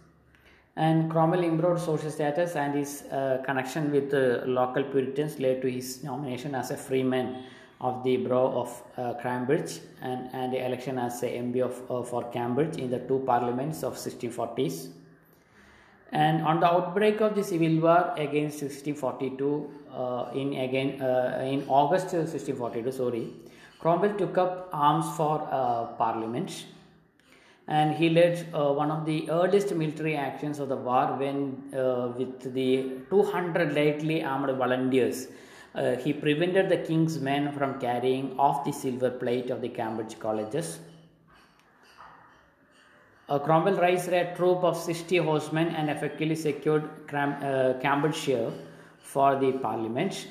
And 0.77 1.11
Cromwell 1.11 1.45
improved 1.45 1.81
social 1.81 2.11
status 2.11 2.57
and 2.57 2.75
his 2.75 3.05
connection 3.45 3.93
with 3.93 4.13
local 4.45 4.83
Puritans 4.83 5.39
led 5.39 5.63
to 5.63 5.71
his 5.71 6.03
nomination 6.03 6.57
as 6.57 6.73
a 6.73 6.77
freeman 6.77 7.45
of 7.81 8.03
the 8.05 8.17
borough 8.19 8.67
of 8.97 9.21
Cambridge 9.23 9.81
and, 10.01 10.29
and 10.33 10.53
the 10.53 10.65
election 10.65 10.99
as 10.99 11.23
a 11.23 11.27
MP 11.27 11.61
of, 11.61 12.09
for 12.09 12.25
Cambridge 12.31 12.77
in 12.77 12.91
the 12.91 12.99
two 13.01 13.23
parliaments 13.27 13.83
of 13.83 13.95
1640s. 13.95 14.89
And 16.13 16.43
on 16.43 16.61
the 16.61 16.67
outbreak 16.67 17.21
of 17.21 17.35
the 17.35 17.43
civil 17.43 17.81
war 17.81 18.15
against 18.17 18.63
1642, 18.63 19.71
uh, 19.93 20.31
in 20.35 20.55
again 20.55 21.01
uh, 21.03 21.43
in 21.45 21.65
August 21.69 22.13
1642, 22.13 22.93
sorry, 22.93 23.33
Cromwell 23.81 24.15
took 24.17 24.39
up 24.39 24.69
arms 24.73 25.07
for 25.17 25.47
uh, 25.51 25.87
Parliament, 25.99 26.67
and 27.67 27.95
he 27.95 28.11
led 28.11 28.47
uh, 28.55 28.73
one 28.73 28.91
of 28.91 29.05
the 29.07 29.29
earliest 29.31 29.75
military 29.75 30.17
actions 30.17 30.59
of 30.59 30.69
the 30.69 30.77
war 30.77 31.17
when, 31.17 31.63
uh, 31.75 32.13
with 32.17 32.55
the 32.55 32.93
200 33.11 33.75
lightly 33.75 34.23
armed 34.23 34.57
volunteers, 34.57 35.29
uh, 35.75 35.97
he 35.97 36.13
prevented 36.13 36.69
the 36.69 36.79
king's 36.79 37.19
men 37.19 37.53
from 37.53 37.81
carrying 37.81 38.39
off 38.39 38.65
the 38.65 38.73
silver 38.73 39.11
plate 39.11 39.51
of 39.51 39.61
the 39.61 39.69
Cambridge 39.69 40.19
colleges 40.19 40.79
uh, 43.29 43.39
Cromwell 43.39 43.81
raised 43.81 44.09
a 44.09 44.35
troop 44.37 44.63
of 44.65 44.77
60 44.77 45.19
horsemen 45.19 45.69
and 45.69 45.89
effectively 45.89 46.35
secured 46.35 46.89
Cram- 47.07 47.43
uh, 47.43 47.81
Cambridgeshire 47.81 48.53
for 48.99 49.37
the 49.37 49.53
parliament. 49.53 50.29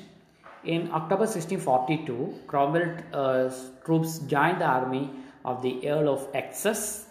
In 0.64 0.90
October 0.92 1.26
1642, 1.26 2.42
Cromwell's 2.46 3.02
uh, 3.12 3.52
troops 3.84 4.20
joined 4.20 4.60
the 4.60 4.66
army 4.66 5.10
of 5.44 5.60
the 5.62 5.88
Earl 5.88 6.08
of 6.08 6.28
Essex, 6.34 7.06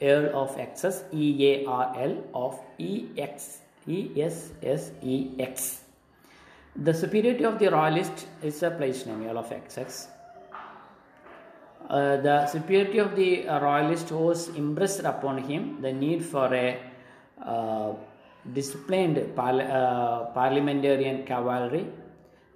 Earl 0.00 0.34
of 0.34 0.58
Essex, 0.58 1.04
E 1.12 1.46
A 1.46 1.66
R 1.66 1.94
L 1.96 2.24
of 2.34 2.58
E 2.78 3.08
X 3.16 3.58
E 3.86 4.10
S 4.20 4.50
S 4.62 4.90
E 5.02 5.30
X. 5.38 5.81
The 6.74 6.94
superiority 6.94 7.44
of 7.44 7.58
the 7.58 7.68
royalist 7.68 8.26
is 8.42 8.62
a 8.62 8.70
place 8.70 9.04
name, 9.04 9.28
of 9.36 9.50
XX. 9.50 10.06
Uh, 11.88 12.16
the 12.16 12.46
superiority 12.46 12.96
of 12.98 13.14
the 13.14 13.46
uh, 13.46 13.60
royalist 13.60 14.10
was 14.10 14.48
impressed 14.48 15.00
upon 15.04 15.36
him 15.36 15.82
the 15.82 15.92
need 15.92 16.24
for 16.24 16.46
a 16.54 16.80
uh, 17.44 17.92
disciplined 18.54 19.18
uh, 19.18 20.24
parliamentarian 20.32 21.26
cavalry. 21.26 21.86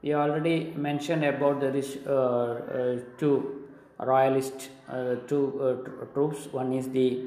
We 0.01 0.15
already 0.15 0.73
mentioned 0.75 1.23
about 1.23 1.61
the 1.61 1.69
uh, 2.09 3.19
two 3.19 3.69
royalist 3.99 4.71
two 5.29 6.09
troops. 6.15 6.47
One 6.53 6.73
is 6.73 6.89
the 6.89 7.25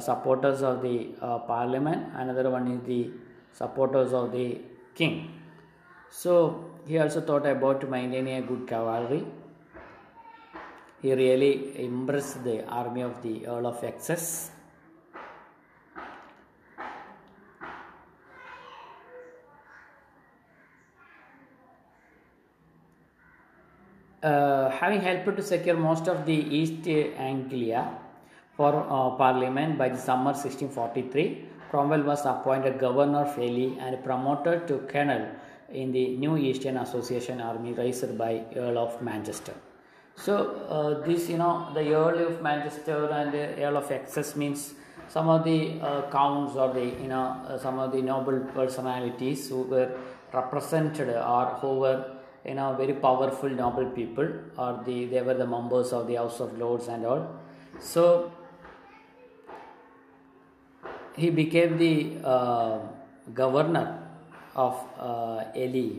supporters 0.00 0.62
of 0.62 0.82
the 0.82 1.14
parliament, 1.46 2.08
another 2.14 2.50
one 2.50 2.68
is 2.68 2.80
the 2.86 3.10
supporters 3.52 4.12
of 4.12 4.32
the 4.32 4.60
king. 4.94 5.39
So 6.10 6.64
he 6.86 6.98
also 6.98 7.20
thought 7.20 7.46
about 7.46 7.88
maintaining 7.88 8.36
a 8.36 8.42
good 8.42 8.66
cavalry 8.66 9.24
he 11.02 11.14
really 11.14 11.82
impressed 11.82 12.44
the 12.44 12.64
army 12.66 13.00
of 13.00 13.22
the 13.22 13.46
Earl 13.46 13.66
of 13.66 13.82
Essex. 13.82 14.50
Uh, 24.22 24.68
having 24.68 25.00
helped 25.00 25.34
to 25.34 25.42
secure 25.42 25.74
most 25.74 26.06
of 26.06 26.26
the 26.26 26.34
East 26.34 26.86
Anglia 26.86 27.88
for 28.54 28.74
uh, 28.76 29.16
Parliament 29.16 29.78
by 29.78 29.88
the 29.88 29.96
summer 29.96 30.32
1643, 30.32 31.46
Cromwell 31.70 32.02
was 32.02 32.26
appointed 32.26 32.78
Governor 32.78 33.20
of 33.20 33.34
Fairlie 33.34 33.78
and 33.80 34.04
promoted 34.04 34.68
to 34.68 34.80
Colonel 34.80 35.26
in 35.72 35.92
the 35.92 36.16
new 36.16 36.36
Eastern 36.36 36.76
Association 36.76 37.40
Army 37.40 37.72
raised 37.72 38.16
by 38.18 38.44
Earl 38.56 38.78
of 38.78 39.02
Manchester. 39.02 39.54
So 40.16 40.66
uh, 40.68 41.06
this, 41.06 41.28
you 41.28 41.38
know, 41.38 41.70
the 41.72 41.94
Earl 41.94 42.26
of 42.26 42.42
Manchester 42.42 43.08
and 43.10 43.32
the 43.32 43.62
Earl 43.62 43.78
of 43.78 43.90
Essex 43.90 44.36
means 44.36 44.74
some 45.08 45.28
of 45.28 45.44
the 45.44 45.80
uh, 45.80 46.10
counts 46.10 46.56
or 46.56 46.72
the, 46.72 46.84
you 46.84 47.08
know, 47.08 47.42
uh, 47.48 47.58
some 47.58 47.78
of 47.78 47.92
the 47.92 48.02
noble 48.02 48.40
personalities 48.54 49.48
who 49.48 49.62
were 49.62 49.90
represented 50.32 51.08
or 51.08 51.46
who 51.60 51.78
were, 51.80 52.04
you 52.44 52.54
know, 52.54 52.74
very 52.74 52.94
powerful 52.94 53.48
noble 53.48 53.86
people 53.86 54.28
or 54.56 54.82
the, 54.84 55.06
they 55.06 55.22
were 55.22 55.34
the 55.34 55.46
members 55.46 55.92
of 55.92 56.06
the 56.06 56.16
House 56.16 56.40
of 56.40 56.56
Lords 56.58 56.88
and 56.88 57.06
all. 57.06 57.40
So 57.80 58.32
he 61.16 61.30
became 61.30 61.78
the 61.78 62.18
uh, 62.24 62.78
governor 63.32 63.99
of 64.54 64.74
uh, 64.98 65.44
Ely 65.56 65.90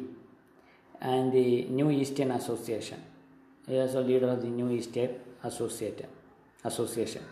and 1.01 1.31
the 1.31 1.63
New 1.63 1.91
Eastern 1.91 2.31
Association. 2.31 3.01
He 3.67 3.75
is 3.75 3.95
a 3.95 4.01
leader 4.01 4.29
of 4.29 4.41
the 4.41 4.47
New 4.47 4.71
Eastern 4.71 5.09
Association. 5.43 6.07
Association. 6.63 7.23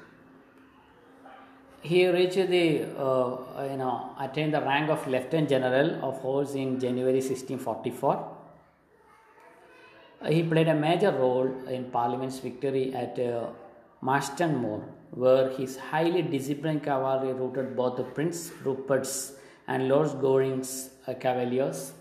He 1.81 2.07
reached 2.07 2.49
the, 2.49 2.83
uh, 2.97 3.67
you 3.69 3.77
know, 3.77 4.11
attained 4.19 4.53
the 4.53 4.61
rank 4.61 4.89
of 4.89 5.07
Lieutenant 5.07 5.49
General 5.49 6.03
of 6.03 6.19
Horse 6.19 6.53
in 6.55 6.79
January 6.79 7.21
1644. 7.21 8.35
He 10.27 10.43
played 10.43 10.67
a 10.67 10.73
major 10.73 11.11
role 11.11 11.49
in 11.69 11.85
Parliament's 11.85 12.39
victory 12.39 12.93
at 12.93 13.17
uh, 13.17 13.47
Marston 14.01 14.57
Moor, 14.57 14.83
where 15.11 15.49
his 15.51 15.77
highly 15.77 16.21
disciplined 16.21 16.83
cavalry 16.83 17.31
routed 17.31 17.75
both 17.77 17.95
the 17.95 18.03
Prince 18.03 18.51
Rupert's 18.65 19.33
and 19.67 19.87
Lord 19.87 20.19
Goring's 20.19 20.89
uh, 20.98 20.98
cavaliers. 21.15 21.93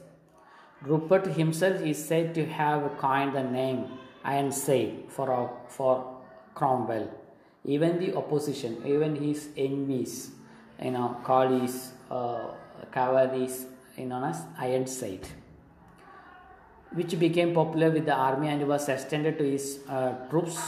Rupert 0.83 1.27
himself 1.27 1.81
is 1.83 2.05
said 2.05 2.35
to 2.35 2.47
have 2.47 2.99
coined 2.99 3.35
the 3.35 3.43
name 3.43 3.87
Ironside 4.25 5.05
for, 5.09 5.33
uh, 5.33 5.49
for 5.69 6.19
Cromwell. 6.55 7.11
Even 7.65 7.99
the 7.99 8.15
opposition, 8.17 8.83
even 8.87 9.17
his 9.17 9.49
enemies, 9.57 10.31
you 10.83 10.93
know, 10.93 11.17
his 11.61 11.93
uh, 12.11 12.53
cavalries 12.93 13.67
known 13.99 14.25
as 14.25 14.43
Ironside, 14.59 15.27
which 16.93 17.19
became 17.19 17.53
popular 17.53 17.91
with 17.91 18.07
the 18.07 18.15
army 18.15 18.49
and 18.49 18.67
was 18.69 18.88
extended 18.88 19.38
to 19.38 19.45
his 19.45 19.81
uh, 19.88 20.12
troops 20.31 20.59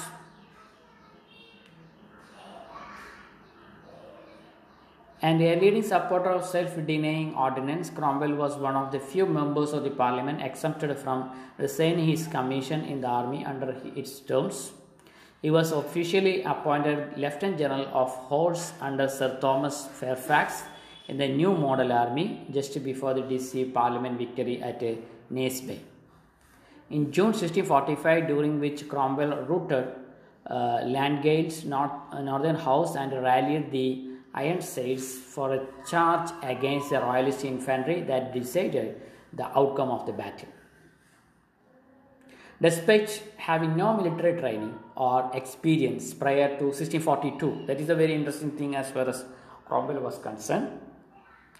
and 5.23 5.43
a 5.43 5.61
leading 5.61 5.83
supporter 5.83 6.31
of 6.31 6.47
self-denying 6.47 7.35
ordinance, 7.35 7.91
Cromwell 7.91 8.35
was 8.35 8.57
one 8.57 8.75
of 8.75 8.91
the 8.91 8.99
few 8.99 9.27
members 9.27 9.73
of 9.73 9.85
the 9.85 9.91
parliament 9.91 10.41
exempted 10.41 10.99
from 10.99 11.31
resigning 11.59 12.07
his 12.07 12.27
commission 12.27 12.85
in 12.85 13.03
the 13.03 13.07
army 13.07 13.45
under 13.45 13.77
its 13.95 14.21
terms. 14.21 14.73
He 15.43 15.51
was 15.51 15.73
officially 15.73 16.43
appointed 16.43 17.19
Lieutenant 17.19 17.59
General 17.59 17.87
of 17.93 18.11
Horse 18.11 18.73
under 18.81 19.09
Sir 19.09 19.39
Thomas 19.41 19.87
Fairfax 19.87 20.63
in 21.09 21.19
the 21.19 21.29
new 21.29 21.55
model 21.55 21.93
army 21.93 22.47
just 22.51 22.83
before 22.83 23.13
the 23.13 23.23
DC 23.23 23.75
Parliament 23.75 24.19
victory 24.19 24.63
at 24.63 24.81
Naseby. 25.31 25.79
In 26.91 27.13
June 27.13 27.33
1645, 27.33 28.27
during 28.27 28.59
which 28.59 28.89
Cromwell 28.89 29.45
routed 29.45 29.89
uh, 30.47 30.81
Langdale's 30.85 31.65
north, 31.65 31.93
uh, 32.11 32.21
northern 32.21 32.57
house 32.57 32.97
and 32.97 33.13
rallied 33.13 33.71
the 33.71 34.10
Ironsides 34.35 35.19
for 35.19 35.55
a 35.55 35.67
charge 35.89 36.31
against 36.43 36.91
the 36.91 37.01
royalist 37.01 37.45
infantry 37.45 38.03
that 38.03 38.33
decided 38.33 39.01
the 39.33 39.47
outcome 39.59 39.91
of 39.91 40.07
the 40.07 40.13
battle. 40.13 40.49
Despite 42.63 43.23
having 43.39 43.77
no 43.77 43.97
military 43.97 44.39
training 44.39 44.75
or 44.95 45.31
experience 45.35 46.13
prior 46.13 46.49
to 46.59 46.65
1642, 46.67 47.65
that 47.67 47.81
is 47.81 47.89
a 47.89 47.95
very 47.95 48.15
interesting 48.15 48.51
thing 48.51 48.77
as 48.77 48.91
far 48.91 49.09
as 49.09 49.25
Cromwell 49.67 50.01
was 50.01 50.19
concerned. 50.19 50.69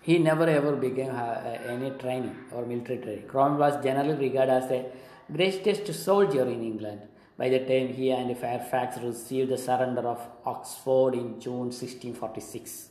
He 0.03 0.19
never 0.19 0.47
ever 0.47 0.77
began 0.77 1.11
uh, 1.11 1.59
any 1.67 1.91
training 1.91 2.37
or 2.53 2.67
military 2.67 2.99
training. 2.99 3.29
Cromwell 3.29 3.71
was 3.71 3.83
generally 3.83 4.15
regarded 4.15 4.53
as 4.53 4.69
the 4.69 4.85
greatest 5.33 5.93
soldier 6.05 6.43
in 6.43 6.63
England 6.63 7.01
by 7.41 7.49
the 7.49 7.61
time 7.69 7.89
he 7.99 8.11
and 8.13 8.37
Fairfax 8.37 8.99
received 9.03 9.51
the 9.51 9.57
surrender 9.57 10.03
of 10.15 10.21
Oxford 10.45 11.15
in 11.15 11.41
June 11.41 11.69
1646. 11.73 12.91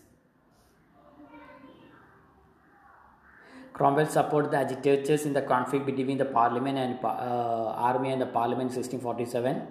Cromwell 3.73 4.07
supported 4.07 4.49
the 4.51 4.57
agitators 4.57 5.27
in 5.27 5.33
the 5.33 5.43
conflict 5.43 5.85
between 5.85 6.17
the 6.17 6.25
parliament 6.25 6.79
and 6.79 6.97
uh, 7.03 7.89
army 7.89 8.11
and 8.11 8.19
the 8.19 8.25
parliament 8.25 8.71
in 8.71 8.77
1647. 8.77 9.67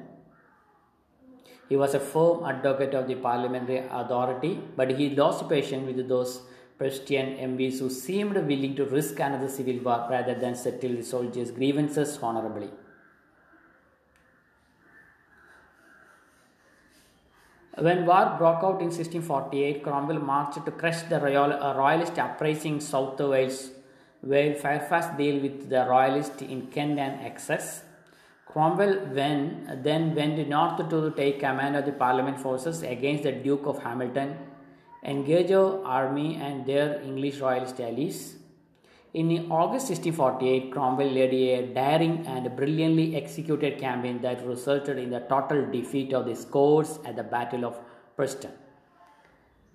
He 1.68 1.74
was 1.74 1.94
a 1.94 2.00
firm 2.00 2.44
advocate 2.44 2.94
of 2.94 3.08
the 3.08 3.16
parliamentary 3.16 3.78
authority, 3.90 4.60
but 4.76 4.92
he 4.92 5.10
lost 5.10 5.48
patience 5.48 5.86
with 5.88 6.08
those 6.08 6.42
Prussian 6.78 7.36
MPs 7.50 7.80
who 7.80 7.90
seemed 7.90 8.36
willing 8.36 8.76
to 8.76 8.84
risk 8.84 9.18
another 9.18 9.48
civil 9.48 9.80
war 9.80 10.06
rather 10.08 10.36
than 10.36 10.54
settle 10.54 10.94
the 10.94 11.02
soldiers' 11.02 11.50
grievances 11.50 12.16
honorably. 12.22 12.70
When 17.80 18.06
war 18.06 18.34
broke 18.36 18.64
out 18.64 18.80
in 18.80 18.90
1648, 18.90 19.84
Cromwell 19.84 20.18
marched 20.18 20.64
to 20.64 20.72
crush 20.72 21.02
the 21.02 21.20
royal, 21.20 21.52
uh, 21.52 21.76
royalist 21.76 22.18
uprising 22.18 22.80
south 22.80 23.20
Wales, 23.20 23.70
while 24.20 24.54
Fairfax 24.54 25.06
dealt 25.16 25.42
with 25.42 25.68
the 25.68 25.86
royalists 25.88 26.42
in 26.42 26.66
Kent 26.72 26.98
and 26.98 27.20
Essex. 27.24 27.84
Cromwell 28.46 28.94
when, 29.12 29.80
then 29.84 30.12
went 30.16 30.48
north 30.48 30.88
to 30.88 31.12
take 31.12 31.38
command 31.38 31.76
of 31.76 31.86
the 31.86 31.92
Parliament 31.92 32.40
forces 32.40 32.82
against 32.82 33.22
the 33.22 33.30
Duke 33.30 33.66
of 33.66 33.80
Hamilton, 33.80 34.36
engaged 35.04 35.52
army 35.52 36.34
and 36.34 36.66
their 36.66 37.00
English 37.02 37.38
royalist 37.38 37.80
allies. 37.80 38.37
In 39.14 39.50
August 39.50 39.88
1648, 39.88 40.70
Cromwell 40.70 41.10
led 41.10 41.32
a 41.32 41.66
daring 41.72 42.26
and 42.26 42.54
brilliantly 42.54 43.16
executed 43.16 43.78
campaign 43.78 44.20
that 44.20 44.46
resulted 44.46 44.98
in 44.98 45.08
the 45.08 45.20
total 45.20 45.64
defeat 45.70 46.12
of 46.12 46.26
the 46.26 46.34
Scots 46.34 46.98
at 47.06 47.16
the 47.16 47.22
Battle 47.22 47.64
of 47.64 47.78
Preston. 48.16 48.50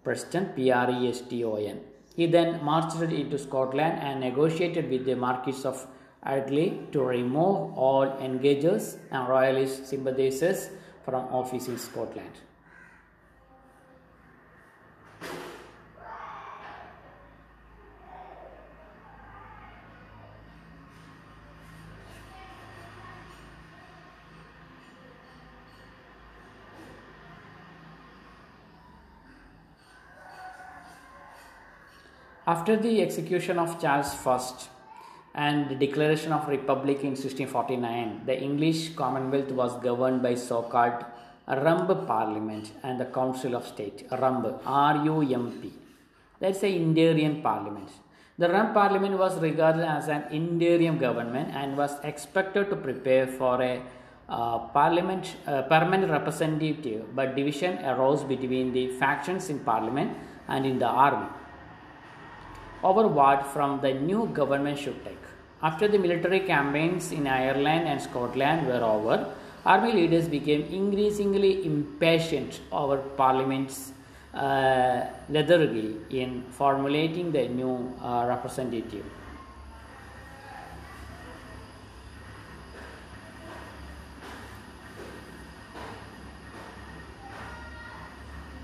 Preston, 0.03 0.45
P-R-E-S-T-O-N. 0.55 1.79
He 2.15 2.27
then 2.27 2.63
marched 2.63 3.01
into 3.01 3.39
Scotland 3.39 3.99
and 4.01 4.19
negotiated 4.19 4.87
with 4.91 5.05
the 5.05 5.15
Marquis 5.15 5.65
of 5.65 5.87
Argyll 6.21 6.91
to 6.91 7.01
remove 7.01 7.75
all 7.75 8.05
engagers 8.21 8.97
and 9.09 9.27
royalist 9.27 9.87
sympathizers 9.87 10.69
from 11.03 11.25
office 11.33 11.67
in 11.67 11.79
Scotland. 11.79 12.31
After 32.45 32.75
the 32.75 33.01
execution 33.01 33.57
of 33.57 33.79
Charles 33.79 34.13
I 34.27 34.41
and 35.33 35.69
the 35.69 35.75
declaration 35.75 36.33
of 36.33 36.49
republic 36.49 36.97
in 36.99 37.11
1649, 37.15 38.23
the 38.25 38.37
English 38.37 38.95
Commonwealth 38.95 39.51
was 39.51 39.81
governed 39.81 40.21
by 40.21 40.35
so-called 40.35 41.05
Rump 41.47 42.05
Parliament 42.05 42.73
and 42.83 42.99
the 42.99 43.05
Council 43.05 43.55
of 43.55 43.65
State, 43.65 44.07
Rump, 44.11 44.61
R-U-M-P. 44.65 45.71
That's 46.41 46.59
the 46.59 46.67
Indian 46.67 47.41
Parliament. 47.41 47.89
The 48.37 48.49
Rump 48.49 48.73
Parliament 48.73 49.17
was 49.17 49.39
regarded 49.39 49.85
as 49.85 50.09
an 50.09 50.25
interim 50.29 50.97
government 50.97 51.55
and 51.55 51.77
was 51.77 51.97
expected 52.03 52.69
to 52.71 52.75
prepare 52.75 53.25
for 53.25 53.61
a 53.61 53.81
uh, 54.27 54.57
parliament 54.67 55.37
uh, 55.47 55.61
permanent 55.61 56.11
representative, 56.11 57.15
but 57.15 57.37
division 57.37 57.77
arose 57.85 58.25
between 58.25 58.73
the 58.73 58.89
factions 58.99 59.49
in 59.49 59.59
parliament 59.59 60.17
and 60.49 60.65
in 60.65 60.77
the 60.77 60.87
army 60.87 61.27
over 62.83 63.07
what 63.07 63.45
from 63.47 63.79
the 63.81 63.93
new 63.93 64.27
government 64.27 64.77
should 64.77 65.03
take. 65.05 65.17
After 65.61 65.87
the 65.87 65.97
military 65.97 66.41
campaigns 66.41 67.11
in 67.11 67.25
Ireland 67.25 67.87
and 67.87 68.01
Scotland 68.01 68.67
were 68.67 68.83
over, 68.83 69.33
army 69.65 69.93
leaders 69.93 70.27
became 70.27 70.63
increasingly 70.65 71.65
impatient 71.65 72.59
over 72.71 72.97
Parliament's 72.97 73.93
uh, 74.33 75.05
lethargy 75.29 75.95
in 76.09 76.43
formulating 76.49 77.31
the 77.31 77.47
new 77.47 77.93
uh, 78.01 78.25
representative. 78.27 79.05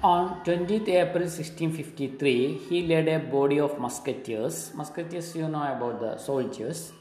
On 0.01 0.41
20th 0.45 0.87
April 0.87 1.25
1653, 1.27 2.53
he 2.69 2.87
led 2.87 3.09
a 3.09 3.19
body 3.19 3.59
of 3.59 3.77
musketeers, 3.79 4.71
musketeers 4.73 5.35
you 5.35 5.49
know 5.49 5.61
about 5.61 5.99
the 5.99 6.17
soldiers, 6.17 6.93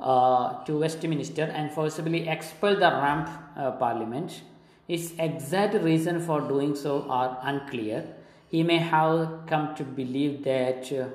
uh, 0.00 0.62
to 0.62 0.78
Westminster 0.78 1.42
and 1.42 1.72
forcibly 1.72 2.28
expelled 2.28 2.78
the 2.78 2.90
Rump 2.90 3.28
uh, 3.56 3.72
Parliament. 3.72 4.42
His 4.86 5.14
exact 5.18 5.74
reason 5.82 6.20
for 6.20 6.42
doing 6.42 6.76
so 6.76 7.10
are 7.10 7.40
unclear. 7.42 8.04
He 8.48 8.62
may 8.62 8.78
have 8.78 9.46
come 9.48 9.74
to 9.74 9.82
believe 9.82 10.44
that 10.44 10.92
uh, 10.92 11.08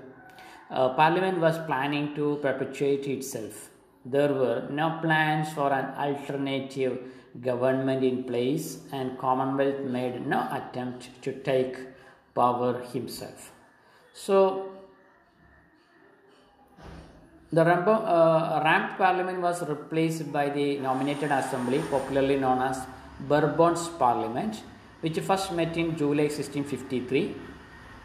uh 0.69 0.89
Parliament 0.95 1.39
was 1.39 1.57
planning 1.59 2.15
to 2.15 2.35
perpetuate 2.41 3.07
itself. 3.07 3.69
There 4.03 4.33
were 4.33 4.67
no 4.69 4.99
plans 5.01 5.53
for 5.53 5.71
an 5.71 5.85
alternative 5.95 6.99
government 7.41 8.03
in 8.03 8.23
place 8.23 8.79
and 8.91 9.17
Commonwealth 9.17 9.81
made 9.81 10.25
no 10.25 10.47
attempt 10.51 11.09
to 11.21 11.33
take 11.33 11.77
power 12.33 12.81
himself. 12.93 13.51
So 14.13 14.71
the 17.51 17.63
Rump, 17.63 17.87
uh, 17.87 18.61
Rump 18.63 18.97
Parliament 18.97 19.41
was 19.41 19.67
replaced 19.67 20.31
by 20.31 20.49
the 20.49 20.79
nominated 20.79 21.31
assembly, 21.31 21.81
popularly 21.89 22.37
known 22.37 22.61
as 22.61 22.85
Barebone's 23.29 23.87
Parliament, 23.87 24.63
which 25.01 25.19
first 25.19 25.51
met 25.53 25.77
in 25.77 25.95
July 25.95 26.23
1653. 26.23 27.35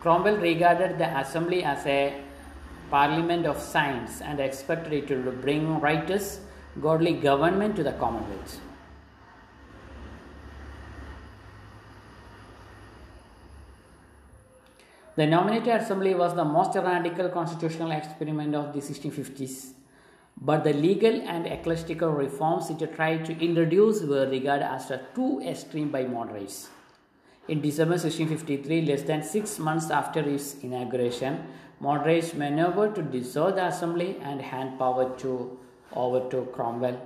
Cromwell 0.01 0.37
regarded 0.37 0.99
the 0.99 1.19
assembly 1.19 1.65
as 1.65 1.85
a 1.87 2.23
parliament 2.91 3.47
of 3.47 3.59
science 3.59 4.21
and 4.21 4.39
expected 4.39 4.93
it 4.93 5.09
to 5.09 5.33
bring 5.33 5.81
righteous, 5.81 6.41
godly 6.81 7.15
government 7.15 7.75
to 7.77 7.83
the 7.83 7.93
Commonwealth. 7.93 8.61
The 15.15 15.27
nominated 15.27 15.69
assembly 15.69 16.15
was 16.15 16.35
the 16.35 16.45
most 16.45 16.75
radical 16.75 17.29
constitutional 17.29 17.91
experiment 17.93 18.55
of 18.55 18.73
the 18.73 18.81
1650s, 18.81 19.73
but 20.41 20.65
the 20.65 20.73
legal 20.73 21.21
and 21.29 21.47
ecclesiastical 21.47 22.09
reforms 22.09 22.71
it 22.71 22.95
tried 22.95 23.27
to 23.27 23.39
introduce 23.45 24.03
were 24.05 24.27
regarded 24.27 24.65
as 24.65 24.91
too 25.15 25.43
extreme 25.47 25.91
by 25.91 26.05
moderates. 26.05 26.71
In 27.47 27.61
December 27.61 27.99
1653, 27.99 28.87
less 28.87 29.03
than 29.03 29.23
six 29.23 29.59
months 29.59 29.91
after 29.91 30.21
its 30.21 30.55
inauguration, 30.63 31.45
moderates 31.79 32.33
maneuvered 32.33 32.95
to 32.95 33.03
dissolve 33.03 33.57
the 33.57 33.67
assembly 33.67 34.17
and 34.23 34.41
hand 34.41 34.79
power 34.79 35.15
to, 35.19 35.59
over 35.93 36.27
to 36.31 36.47
Cromwell, 36.55 36.99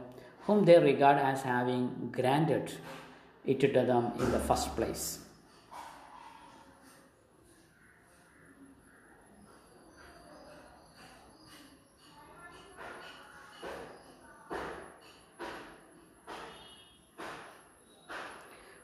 whom 0.43 0.65
they 0.65 0.79
regard 0.79 1.19
as 1.19 1.43
having 1.43 2.11
granted 2.13 2.71
it 3.45 3.59
to 3.59 3.67
them 3.67 4.13
in 4.21 4.31
the 4.31 4.39
first 4.39 4.77
place. 4.77 5.26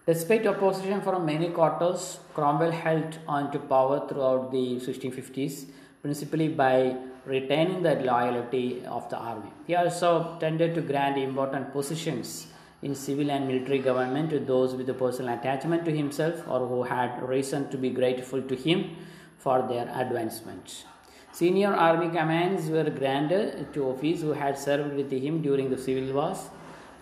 Despite 0.04 0.48
opposition 0.48 1.00
from 1.00 1.24
many 1.24 1.50
quarters, 1.50 2.18
Cromwell 2.34 2.72
held 2.72 3.18
on 3.28 3.52
to 3.52 3.60
power 3.60 4.08
throughout 4.08 4.50
the 4.50 4.80
1650s, 4.80 5.66
principally 6.02 6.48
by 6.48 6.96
retaining 7.24 7.84
the 7.84 7.94
loyalty 7.94 8.84
of 8.84 9.08
the 9.10 9.16
army. 9.16 9.52
He 9.68 9.76
also 9.76 10.36
tended 10.40 10.74
to 10.74 10.80
grant 10.80 11.18
important 11.18 11.72
positions 11.72 12.48
in 12.82 12.96
civil 12.96 13.30
and 13.30 13.46
military 13.46 13.78
government 13.78 14.30
to 14.30 14.40
those 14.40 14.74
with 14.74 14.88
a 14.88 14.94
personal 14.94 15.38
attachment 15.38 15.84
to 15.84 15.96
himself 15.96 16.48
or 16.48 16.66
who 16.66 16.82
had 16.82 17.22
reason 17.22 17.70
to 17.70 17.78
be 17.78 17.90
grateful 17.90 18.42
to 18.42 18.56
him 18.56 18.96
for 19.38 19.62
their 19.68 19.88
advancement. 19.94 20.84
Senior 21.30 21.74
army 21.74 22.08
commands 22.08 22.68
were 22.68 22.90
granted 22.90 23.72
to 23.72 23.84
officers 23.84 24.22
who 24.22 24.32
had 24.32 24.58
served 24.58 24.94
with 24.96 25.12
him 25.12 25.42
during 25.42 25.70
the 25.70 25.78
civil 25.78 26.12
wars, 26.12 26.50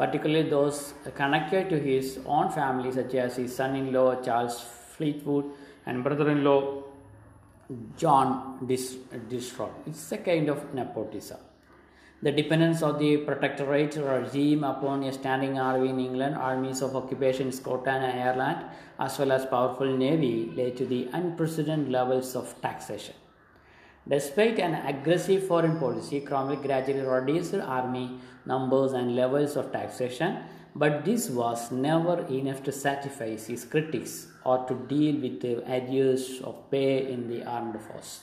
particularly 0.00 0.48
those 0.48 0.94
connected 1.14 1.68
to 1.72 1.78
his 1.78 2.18
own 2.24 2.50
family, 2.50 2.90
such 2.90 3.14
as 3.14 3.36
his 3.36 3.54
son 3.54 3.76
in 3.80 3.92
law 3.92 4.08
Charles 4.26 4.56
Fleetwood 4.96 5.44
and 5.86 6.02
brother 6.02 6.30
in 6.30 6.42
law 6.42 6.82
John 7.98 8.58
Disbrowe. 8.66 9.74
It's 9.86 10.10
a 10.12 10.18
kind 10.18 10.48
of 10.48 10.72
nepotism. 10.72 11.38
The 12.22 12.32
dependence 12.32 12.82
of 12.82 12.98
the 12.98 13.18
protectorate 13.18 13.96
regime 13.96 14.64
upon 14.64 15.04
a 15.04 15.12
standing 15.12 15.58
army 15.58 15.90
in 15.90 16.00
England, 16.00 16.34
armies 16.36 16.80
of 16.82 16.96
occupation 16.96 17.46
in 17.48 17.52
Scotland 17.52 18.04
and 18.04 18.20
Ireland, 18.20 18.58
as 18.98 19.18
well 19.18 19.32
as 19.32 19.46
powerful 19.46 19.96
navy, 19.96 20.50
led 20.56 20.76
to 20.78 20.86
the 20.86 21.08
unprecedented 21.12 21.90
levels 21.90 22.34
of 22.34 22.54
taxation. 22.60 23.14
Despite 24.08 24.58
an 24.58 24.74
aggressive 24.86 25.46
foreign 25.46 25.78
policy, 25.78 26.20
Cromwell 26.20 26.56
gradually 26.56 27.00
reduced 27.00 27.52
the 27.52 27.62
army 27.62 28.18
numbers 28.46 28.92
and 28.92 29.16
levels 29.16 29.56
of 29.56 29.72
taxation, 29.72 30.38
but 30.74 31.04
this 31.04 31.30
was 31.30 31.70
never 31.70 32.26
enough 32.28 32.62
to 32.64 32.72
satisfy 32.72 33.36
his 33.36 33.64
critics 33.64 34.28
or 34.44 34.64
to 34.66 34.74
deal 34.86 35.20
with 35.20 35.40
the 35.40 35.58
arrears 35.70 36.40
of 36.42 36.70
pay 36.70 37.12
in 37.12 37.28
the 37.28 37.44
armed 37.44 37.80
force. 37.80 38.20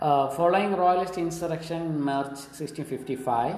Uh, 0.00 0.30
following 0.30 0.76
royalist 0.76 1.18
insurrection 1.18 1.82
in 1.82 2.00
March 2.00 2.38
1655, 2.54 3.56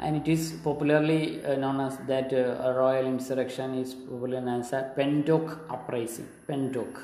and 0.00 0.16
it 0.16 0.26
is 0.26 0.54
popularly 0.64 1.44
uh, 1.44 1.54
known 1.54 1.78
as 1.78 1.96
that 2.08 2.32
uh, 2.32 2.74
royal 2.76 3.06
insurrection 3.06 3.78
is 3.78 3.94
popularly 3.94 4.44
known 4.44 4.62
as 4.62 4.72
a 4.72 4.92
Penruddock 4.96 5.58
uprising. 5.70 6.26
Penruddock, 6.48 7.02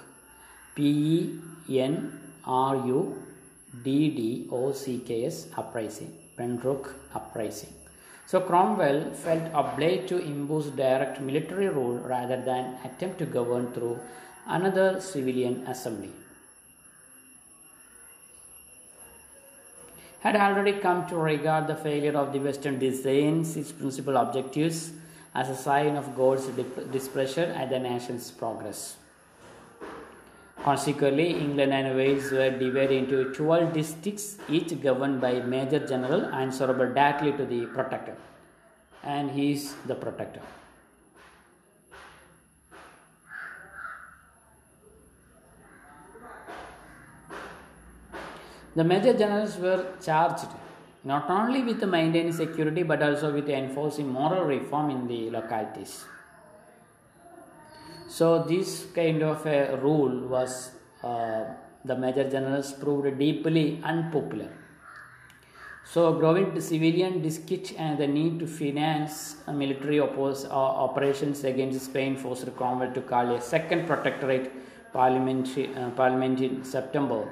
P 0.75 1.39
E 1.69 1.81
N 1.81 2.19
R 2.45 2.75
U 2.75 3.23
D 3.85 4.11
D 4.11 4.49
O 4.51 4.73
C 4.73 4.99
K 5.07 5.27
S 5.27 5.47
uprising. 5.57 6.13
Penruddock 6.37 6.93
uprising. 7.15 7.73
So 8.27 8.41
Cromwell 8.41 9.13
felt 9.13 9.49
obliged 9.55 10.09
to 10.09 10.19
impose 10.19 10.71
direct 10.71 11.21
military 11.21 11.69
rule 11.69 11.99
rather 11.99 12.43
than 12.43 12.79
attempt 12.85 13.21
to 13.21 13.27
govern 13.27 13.71
through 13.73 14.01
another 14.49 15.01
civilian 15.01 15.65
assembly. 15.69 16.11
Had 20.23 20.37
already 20.37 20.73
come 20.79 21.07
to 21.09 21.17
regard 21.17 21.67
the 21.67 21.75
failure 21.75 22.17
of 22.17 22.33
the 22.33 22.39
Western 22.39 22.79
designs, 22.79 23.57
its 23.57 23.73
principal 23.73 24.17
objectives, 24.17 24.93
as 25.35 25.49
a 25.51 25.57
sign 25.57 25.97
of 25.97 26.15
God's 26.15 26.47
displeasure 26.93 27.53
at 27.57 27.71
the 27.71 27.79
nation's 27.79 28.31
progress. 28.31 28.97
Consequently, 30.63 31.31
England 31.31 31.73
and 31.73 31.97
Wales 31.97 32.31
were 32.31 32.51
divided 32.51 32.93
into 32.93 33.35
12 33.35 33.73
districts, 33.73 34.37
each 34.49 34.81
governed 34.81 35.21
by 35.21 35.41
Major 35.41 35.85
General 35.85 36.27
answerable 36.27 36.87
directly 36.87 37.33
to 37.33 37.45
the 37.45 37.67
Protector. 37.67 38.17
And 39.03 39.33
he 39.33 39.53
is 39.55 39.75
the 39.87 39.97
Protector. 39.97 40.43
The 48.75 48.85
major 48.85 49.13
generals 49.13 49.59
were 49.59 49.85
charged 50.03 50.49
not 51.05 51.29
only 51.29 51.63
with 51.63 51.83
maintaining 51.85 52.33
security 52.33 52.83
but 52.83 53.03
also 53.03 53.33
with 53.33 53.49
enforcing 53.49 54.09
moral 54.09 54.45
reform 54.45 54.91
in 54.91 55.07
the 55.07 55.31
localities. 55.31 56.05
So, 58.09 58.45
this 58.45 58.87
kind 58.95 59.23
of 59.23 59.45
a 59.47 59.77
rule 59.77 60.29
was 60.29 60.73
uh, 61.03 61.45
the 61.85 61.97
major 61.97 62.29
generals 62.29 62.73
proved 62.73 63.19
deeply 63.19 63.81
unpopular. 63.83 64.51
So, 65.85 66.13
growing 66.15 66.59
civilian 66.61 67.21
disquiet 67.23 67.75
and 67.79 67.99
the 67.99 68.07
need 68.07 68.39
to 68.41 68.47
finance 68.47 69.37
military 69.53 69.99
oppose, 69.99 70.45
uh, 70.45 70.51
operations 70.51 71.45
against 71.45 71.87
Spain 71.87 72.17
forced 72.17 72.55
Cromwell 72.57 72.93
to 72.93 73.01
call 73.01 73.35
a 73.35 73.41
second 73.41 73.87
protectorate 73.87 74.53
parliament, 74.93 75.49
uh, 75.59 75.91
parliament 75.91 76.41
in 76.41 76.65
September 76.65 77.29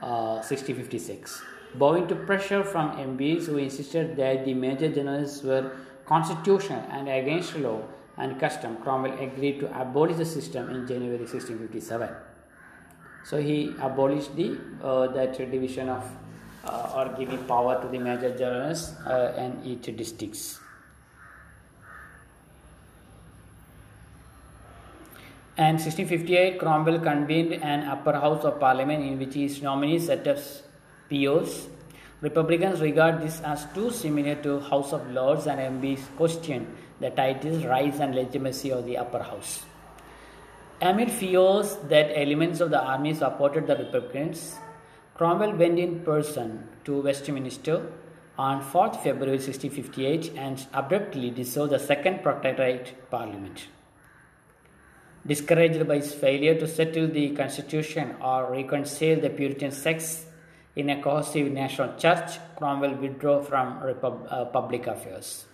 1656. 0.00 1.40
Uh, 1.40 1.44
Bowing 1.78 2.06
to 2.08 2.14
pressure 2.14 2.64
from 2.64 2.92
MPs 2.92 3.46
who 3.46 3.58
insisted 3.58 4.16
that 4.16 4.44
the 4.44 4.54
major 4.54 4.88
generals 4.88 5.42
were 5.42 5.72
constitutional 6.06 6.82
and 6.90 7.08
against 7.08 7.56
law 7.56 7.82
and 8.16 8.40
custom, 8.40 8.76
Cromwell 8.78 9.18
agreed 9.18 9.60
to 9.60 9.80
abolish 9.80 10.16
the 10.16 10.24
system 10.24 10.70
in 10.70 10.86
January 10.86 11.18
1657. 11.18 12.08
So 13.24 13.42
he 13.42 13.74
abolished 13.80 14.36
the 14.36 14.56
uh, 14.82 15.08
that 15.08 15.36
division 15.36 15.88
of 15.88 16.04
uh, 16.64 16.92
or 16.96 17.16
giving 17.18 17.44
power 17.44 17.80
to 17.82 17.88
the 17.88 17.98
major 17.98 18.36
generals 18.36 18.94
uh, 19.06 19.34
and 19.36 19.64
each 19.66 19.94
districts. 19.96 20.60
And 25.58 25.78
1658 25.78 26.58
Cromwell 26.58 26.98
convened 27.00 27.54
an 27.54 27.84
upper 27.88 28.12
house 28.12 28.44
of 28.44 28.60
parliament 28.60 29.02
in 29.02 29.18
which 29.18 29.34
his 29.34 29.62
nominees 29.62 30.06
set 30.06 30.26
up 30.28 30.38
peers. 31.08 31.68
Republicans 32.20 32.80
regard 32.80 33.22
this 33.22 33.40
as 33.40 33.66
too 33.74 33.90
similar 33.90 34.34
to 34.34 34.60
House 34.60 34.92
of 34.92 35.10
Lords 35.10 35.46
and 35.46 35.58
MPs 35.60 36.14
question 36.16 36.66
the 37.00 37.10
titles, 37.10 37.64
rights 37.64 38.00
and 38.00 38.14
legitimacy 38.14 38.70
of 38.70 38.84
the 38.84 38.98
upper 38.98 39.22
house. 39.22 39.64
Amid 40.80 41.10
fears 41.10 41.76
that 41.88 42.10
elements 42.14 42.60
of 42.60 42.70
the 42.70 42.82
army 42.82 43.14
supported 43.14 43.66
the 43.66 43.76
Republicans, 43.76 44.56
Cromwell 45.14 45.54
went 45.54 45.78
in 45.78 46.00
person 46.00 46.68
to 46.84 47.00
Westminster 47.00 47.92
on 48.36 48.62
4th 48.62 49.02
February 49.02 49.38
1658 49.38 50.32
and 50.36 50.66
abruptly 50.74 51.30
dissolved 51.30 51.72
the 51.72 51.78
Second 51.78 52.22
Protectorate 52.22 53.10
Parliament. 53.10 53.68
Discouraged 55.26 55.88
by 55.88 55.96
his 55.96 56.14
failure 56.14 56.54
to 56.58 56.68
settle 56.68 57.08
the 57.08 57.30
constitution 57.30 58.14
or 58.22 58.50
reconcile 58.52 59.20
the 59.20 59.30
Puritan 59.30 59.72
sects 59.72 60.26
in 60.76 60.90
a 60.90 61.02
cohesive 61.02 61.50
national 61.50 61.96
church, 61.96 62.38
Cromwell 62.56 62.94
withdrew 62.94 63.42
from 63.42 63.82
Repub- 63.82 64.28
uh, 64.30 64.44
public 64.44 64.86
affairs. 64.86 65.46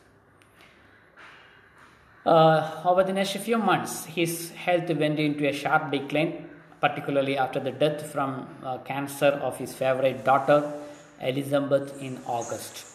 Uh, 2.26 2.82
over 2.84 3.02
the 3.02 3.12
next 3.12 3.36
few 3.38 3.58
months, 3.58 4.04
his 4.04 4.50
health 4.50 4.88
went 4.90 5.18
into 5.18 5.48
a 5.48 5.52
sharp 5.52 5.90
decline, 5.90 6.48
particularly 6.80 7.38
after 7.38 7.58
the 7.58 7.72
death 7.72 8.12
from 8.12 8.48
uh, 8.62 8.78
cancer 8.78 9.40
of 9.42 9.56
his 9.56 9.72
favorite 9.72 10.24
daughter, 10.24 10.72
Elizabeth, 11.20 12.00
in 12.00 12.18
August. 12.26 12.91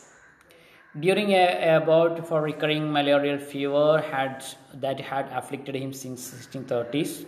During 0.99 1.31
a, 1.31 1.75
a 1.75 1.79
bout 1.79 2.27
for 2.27 2.41
recurring 2.41 2.91
malarial 2.91 3.37
fever 3.37 4.01
had 4.01 4.43
that 4.73 4.99
had 4.99 5.29
afflicted 5.31 5.75
him 5.75 5.93
since 5.93 6.31
1630s, 6.31 7.25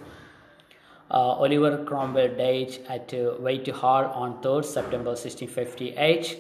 uh, 1.12 1.16
Oliver 1.44 1.84
Cromwell 1.86 2.30
died 2.36 2.78
at 2.88 3.14
uh, 3.14 3.34
Whitehall 3.46 4.06
on 4.06 4.42
3rd 4.42 4.66
September 4.66 5.12
1658 5.12 6.40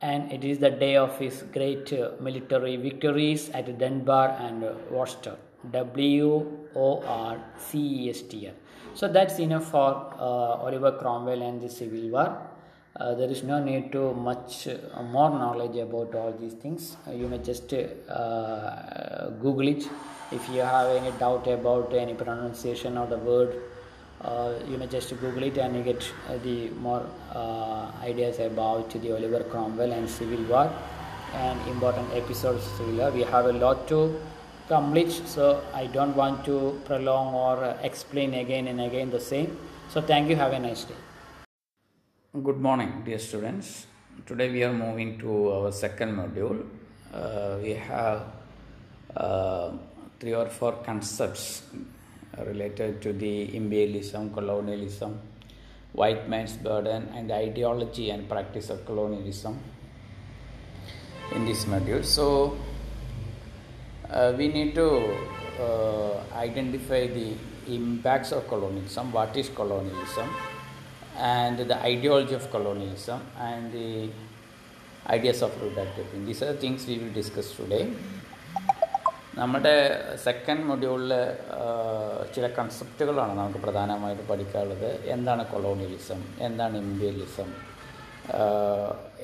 and 0.00 0.30
it 0.30 0.44
is 0.44 0.58
the 0.58 0.70
day 0.70 0.96
of 0.96 1.18
his 1.18 1.42
great 1.52 1.92
uh, 1.92 2.10
military 2.20 2.76
victories 2.76 3.48
at 3.50 3.78
Dunbar 3.78 4.36
and 4.40 4.62
uh, 4.62 4.74
Worcester. 4.90 5.36
W 5.72 6.46
O 6.76 7.02
R 7.02 7.42
C 7.56 8.04
E 8.04 8.10
S 8.10 8.22
T 8.22 8.46
R. 8.46 8.52
So 8.94 9.08
that's 9.08 9.40
enough 9.40 9.70
for 9.70 10.14
uh, 10.16 10.64
Oliver 10.64 10.92
Cromwell 10.92 11.42
and 11.42 11.60
the 11.60 11.68
Civil 11.68 12.10
War. 12.10 12.40
Uh, 12.98 13.14
there 13.14 13.30
is 13.30 13.42
no 13.44 13.62
need 13.62 13.92
to 13.92 14.12
much 14.14 14.66
uh, 14.66 15.02
more 15.02 15.30
knowledge 15.30 15.76
about 15.76 16.14
all 16.14 16.32
these 16.32 16.54
things. 16.54 16.96
Uh, 17.06 17.12
you 17.12 17.28
may 17.28 17.38
just 17.38 17.72
uh, 17.72 19.30
google 19.40 19.68
it. 19.68 19.88
If 20.32 20.48
you 20.48 20.60
have 20.60 20.88
any 20.96 21.12
doubt 21.18 21.46
about 21.46 21.94
any 21.94 22.14
pronunciation 22.14 22.98
of 22.98 23.10
the 23.10 23.18
word 23.18 23.54
uh, 24.20 24.54
you 24.68 24.76
may 24.76 24.86
just 24.86 25.10
google 25.20 25.44
it 25.44 25.56
and 25.58 25.76
you 25.76 25.82
get 25.82 26.12
the 26.42 26.70
more 26.70 27.06
ideas 28.02 28.40
about 28.40 28.90
the 28.90 29.12
oliver 29.14 29.44
cromwell 29.44 29.92
and 29.92 30.10
civil 30.10 30.42
war 30.44 30.70
and 31.34 31.68
important 31.68 32.12
episodes 32.14 32.68
we 33.14 33.22
have 33.22 33.46
a 33.46 33.52
lot 33.52 33.86
to 33.86 34.20
complete 34.66 35.12
so 35.34 35.62
i 35.72 35.86
don't 35.86 36.16
want 36.16 36.44
to 36.44 36.78
prolong 36.84 37.32
or 37.34 37.64
uh, 37.64 37.78
explain 37.82 38.34
again 38.34 38.66
and 38.68 38.80
again 38.80 39.10
the 39.10 39.20
same. 39.20 39.56
So 39.88 40.02
thank 40.02 40.28
you. 40.28 40.36
Have 40.36 40.52
a 40.52 40.58
nice 40.58 40.84
day 40.84 41.07
Good 42.30 42.58
morning, 42.60 43.04
dear 43.06 43.18
students. 43.18 43.86
Today 44.26 44.50
we 44.50 44.62
are 44.62 44.72
moving 44.72 45.18
to 45.18 45.50
our 45.50 45.72
second 45.72 46.14
module. 46.14 46.62
Uh, 47.10 47.56
we 47.62 47.70
have 47.72 48.26
uh, 49.16 49.70
three 50.20 50.34
or 50.34 50.44
four 50.50 50.72
concepts 50.84 51.62
related 52.44 53.00
to 53.00 53.14
the 53.14 53.56
imperialism, 53.56 54.28
colonialism, 54.34 55.18
white 55.92 56.28
man's 56.28 56.52
burden, 56.52 57.08
and 57.14 57.30
the 57.30 57.34
ideology 57.34 58.10
and 58.10 58.28
practice 58.28 58.68
of 58.68 58.84
colonialism 58.84 59.58
in 61.34 61.46
this 61.46 61.64
module. 61.64 62.04
So, 62.04 62.58
uh, 64.10 64.34
we 64.36 64.48
need 64.48 64.74
to 64.74 65.16
uh, 65.58 66.24
identify 66.34 67.06
the 67.06 67.32
impacts 67.68 68.32
of 68.32 68.46
colonialism, 68.48 69.12
what 69.12 69.34
is 69.34 69.48
colonialism, 69.48 70.28
and 71.18 71.58
the 71.58 71.76
ideology 71.92 72.34
of 72.34 72.50
colonialism, 72.50 73.20
and 73.38 73.72
the 73.72 74.08
ideas 75.16 75.42
of 75.42 75.52
reductivity. 75.60 76.26
These 76.26 76.42
are 76.42 76.52
the 76.52 76.58
things 76.58 76.86
we 76.86 76.98
will 76.98 77.14
discuss 77.20 77.50
today. 77.60 77.84
നമ്മുടെ 79.38 79.72
second 80.24 80.64
മൊഡ്യൂളിൽ 80.68 81.12
ചില 82.34 82.46
കൺസെപ്റ്റുകളാണ് 82.58 83.32
നമുക്ക് 83.38 83.60
പ്രധാനമായിട്ട് 83.64 84.24
പഠിക്കാനുള്ളത്. 84.30 84.88
എന്താണ് 85.14 85.42
colonialism 85.52 86.20
എന്താണ് 86.46 86.76
imperialism 86.86 87.50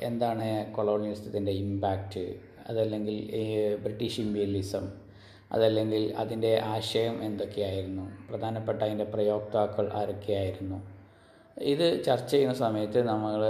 എന്താണ് 0.09 0.47
കൊളോണിയലിസത്തിന്റെ 0.77 1.53
ഇമ്പാക്റ്റ് 1.65 2.25
അതല്ലെങ്കിൽ 2.69 3.17
ബ്രിട്ടീഷ് 3.85 4.21
ഇമ്പീരിയലിസം 4.27 4.85
അതല്ലെങ്കിൽ 5.55 6.05
അതിന്റെ 6.23 6.53
ആശയം 6.75 7.17
എന്തൊക്കെയായിരുന്നു? 7.29 8.07
പ്രധാനപ്പെട്ട 8.31 8.81
അതിന്റെ 8.87 9.09
പ്രയോക്താക്കൾ 9.15 9.87
ആരൊക്കെയായിരുന്നു? 10.01 10.79
ഇത് 11.63 12.05
ചർച്ച 12.05 12.31
ചെയ്യുന്ന 12.31 12.55
സമയത്ത് 12.55 13.03
നമ്മൾ 13.09 13.43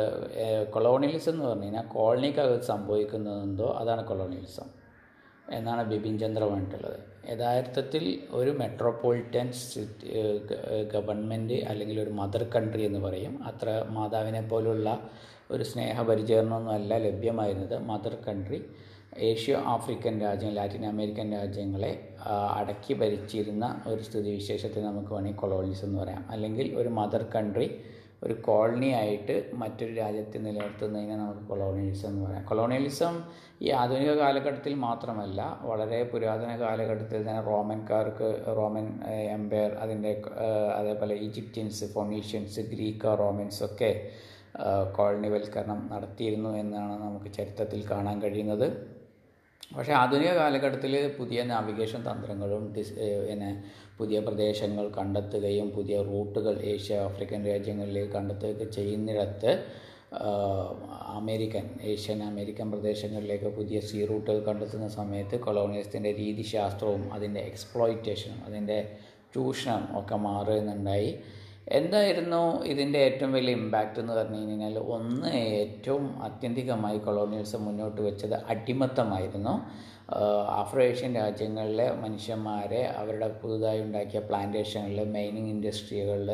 കൊളോണിയലിസം 0.71 1.33
എന്ന് 1.33 1.45
പറഞ്ഞു 1.45 1.65
കഴിഞ്ഞാൽ 1.65 1.87
കോളനിക്കകത്ത് 1.87 2.65
സംഭവിക്കുന്നതെന്തോ 2.65 3.77
അതാണ് 3.81 4.05
കൊളോണിയലിസം 4.07 4.85
എന്നാണ് 5.51 5.91
ബിപിൻ 5.91 6.19
ചന്ദ്ര 6.19 6.45
പറഞ്ഞിട്ടുള്ളത്. 6.45 6.99
യഥാർത്ഥത്തിൽ 7.31 8.23
ഒരു 8.31 8.51
മെട്രോപൊളിറ്റൻ 8.51 9.53
സിറ്റി 9.53 10.09
ഗവൺമെന്റ് 10.95 11.55
അല്ലെങ്കിൽ 11.55 12.01
ഒരു 12.01 12.11
മദർ 12.11 12.43
കൺട്രി 12.45 12.83
എന്ന് 12.83 12.99
പറയും. 12.99 13.45
അത്ര 13.45 13.85
മാതാവിനെ 13.89 14.49
പോലുള്ള 14.49 15.09
ഒരു 15.51 15.63
സ്നേഹപരിചരണമൊന്നുമല്ല 15.63 16.99
ലഭ്യമായിരുന്നത് 16.99 17.79
മദർ 17.79 18.15
കൺട്രി 18.29 18.65
ഏഷ്യ 19.23 19.57
ആഫ്രിക്കൻ 19.57 20.21
രാജ്യങ്ങൾ 20.21 20.57
ലാറ്റിൻ 20.57 20.87
അമേരിക്കൻ 20.87 21.33
രാജ്യങ്ങളെ 21.33 22.15
അടക്കി 22.51 22.95
ഭരിച്ചിരുന്ന 22.95 23.83
ഒരു 23.87 24.03
സ്ഥിതിവിശേഷത്തെ 24.03 24.81
നമുക്ക് 24.81 25.13
വേണമെങ്കിൽ 25.15 25.41
കൊളോണിസം 25.41 25.87
എന്ന് 25.87 26.01
പറയാം. 26.01 26.25
അല്ലെങ്കിൽ 26.31 26.77
ഒരു 26.77 26.89
മദർ 26.89 27.23
കൺട്രി 27.35 27.81
ഒരു 28.23 28.35
കോളനി 28.35 28.87
ആയിട്ട് 28.87 29.51
മറ്റൊരു 29.53 29.95
രാജ്യത്തെ 29.95 30.39
നിലനിർത്തുന്നതിനെ 30.39 31.17
നമുക്ക് 31.17 31.41
കൊളോണിയലിസം 31.41 32.09
എന്ന് 32.09 32.27
പറയാം. 32.27 32.45
കൊളോണിയലിസം 32.45 33.23
ഈ 33.63 33.71
ആധുനിക 33.71 34.11
കാലഘട്ടത്തിൽ 34.11 34.75
മാത്രമല്ല 34.75 35.59
വളരെ 35.63 36.03
പുരാതന 36.03 36.61
കാലഘട്ടത്തിൽ 36.61 37.21
തന്നെ 37.21 37.41
റോമൻകാർക്ക് 37.41 38.43
റോമൻ 38.57 39.01
എംപയർ 39.09 39.73
അതിന്റെ 39.75 40.23
അതേപോലെ 40.79 41.15
ഈജിപ്ഷ്യൻസ് 41.15 41.85
ഫൊണീഷ്യൻസ് 41.85 42.61
ഗ്രീക്ക് 42.61 43.19
റോമൻസ് 43.19 43.65
ഒക്കെ 43.65 44.11
കോളനിവൽക്കരണം 44.97 45.91
നടത്തിയിരുന്നു 45.93 46.51
എന്നാണ് 46.57 47.03
നമുക്ക് 47.03 47.33
ചരിത്രത്തിൽ 47.33 47.91
കാണാൻ 47.91 48.23
കഴിയുന്നത്. 48.23 48.94
പക്ഷേ 49.75 49.93
ആധുനിക 49.93 50.33
കാലഘട്ടത്തിൽ 50.33 50.93
പുതിയ 51.19 51.43
നാവിഗേഷൻ 51.43 52.01
തന്ത്രങ്ങളും 52.01 52.65
ഡിസ് 52.77 52.95
പിന്നെ 53.29 53.51
പുതിയ 53.99 54.19
പ്രദേശങ്ങൾ 54.21 54.87
കണ്ടെത്തുകയും 54.89 55.69
പുതിയ 55.71 55.97
റൂട്ടുകൾ 56.03 56.55
ഏഷ്യ 56.65 56.99
ആഫ്രിക്കൻ 56.99 57.41
രാജ്യങ്ങളിലേക്ക് 57.47 58.13
കണ്ടെത്തുകയൊക്കെ 58.13 58.69
ചെയ്യുന്നിടത്ത് 58.71 59.53
അമേരിക്കൻ 61.17 61.65
ഏഷ്യൻ 61.83 62.21
അമേരിക്കൻ 62.23 62.67
പ്രദേശങ്ങളിലേക്ക് 62.71 63.49
പുതിയ 63.49 63.79
സീ 63.81 64.01
റൂട്ടുകൾ 64.05 64.39
കണ്ടെത്തുന്ന 64.45 64.89
സമയത്ത് 64.89 65.37
കൊളോണിയലിസത്തിന്റെ 65.41 66.13
രീതിശാസ്ത്രവും 66.13 67.03
അതിന്റെ 67.13 67.41
എക്സ്പ്ലോയിറ്റേഷനും 67.41 68.41
അതിന്റെ 68.47 68.79
ചൂഷണം 69.35 69.85
ഒക്കെ 69.99 70.17
മാറുന്നുണ്ടായി 70.17 71.11
എന്തായിരുന്നു 71.67 72.63
ഇതിന്റെ 72.67 72.99
ഏറ്റവും 72.99 73.33
വലിയ 73.33 73.55
ഇമ്പാക്റ്റ് 73.55 74.01
എന്ന് 74.01 74.13
പറഞ്ഞു 74.13 74.39
കഴിഞ്ഞാൽ 74.39 74.79
ഒന്ന് 74.79 75.29
ഏറ്റവും 75.29 76.23
അത്യന്തികമായി 76.23 76.99
കൊളോണിയൽസ് 76.99 77.57
മുന്നോട്ട് 77.57 78.01
വെച്ചത് 78.01 78.37
അടിമത്തമായിരുന്നു. 78.53 79.55
ആഫ്രോ 80.61 80.83
ഏഷ്യൻ 80.83 81.15
രാജ്യങ്ങളിലെ 81.15 81.87
മനുഷ്യന്മാരെ 82.03 82.83
അവരുടെ 82.99 83.29
പുതുതായി 83.43 83.81
ഉണ്ടാക്കിയ 83.81 84.21
പ്ലാന്റേഷനിൽ 84.21 85.01
മൈനിങ് 85.05 85.49
ഇൻഡസ്ട്രികളിൽ 85.49 86.31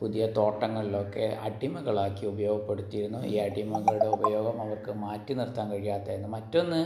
പുതിയ 0.00 0.22
തോട്ടങ്ങളിലൊക്കെ 0.38 1.26
അടിമകളാക്കി 1.46 2.24
ഉപയോഗപ്പെടുത്തിയിരുന്നു. 2.26 3.20
ഈ 3.32 3.34
അടിമകളുടെ 3.38 4.08
ഉപയോഗം 4.16 4.56
അവർക്ക് 4.64 4.92
മാറ്റി 5.04 5.34
നിർത്താൻ 5.34 5.66
കഴിയാത്തായിരുന്നു 5.70 6.28
മറ്റൊന്ന് 6.28 6.80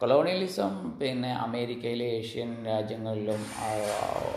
കൊളോണിയലിസം 0.00 0.72
പിന്നെ 1.00 1.30
അമേരിക്കയിലെ 1.46 2.06
ഏഷ്യൻ 2.18 2.50
രാജ്യങ്ങളിലും 2.66 3.40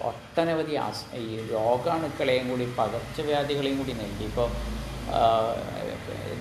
ഒട്ടനവധി 0.09 0.75
ഈ 1.23 1.27
രോഗാണുക്കളെയും 1.51 2.49
കൂടി 2.49 2.65
പകർച്ചവ്യാധികളെയും 2.79 3.77
കൂടി 3.77 3.93
നൽകി 4.01 4.25
ഇപ്പോൾ 4.31 4.49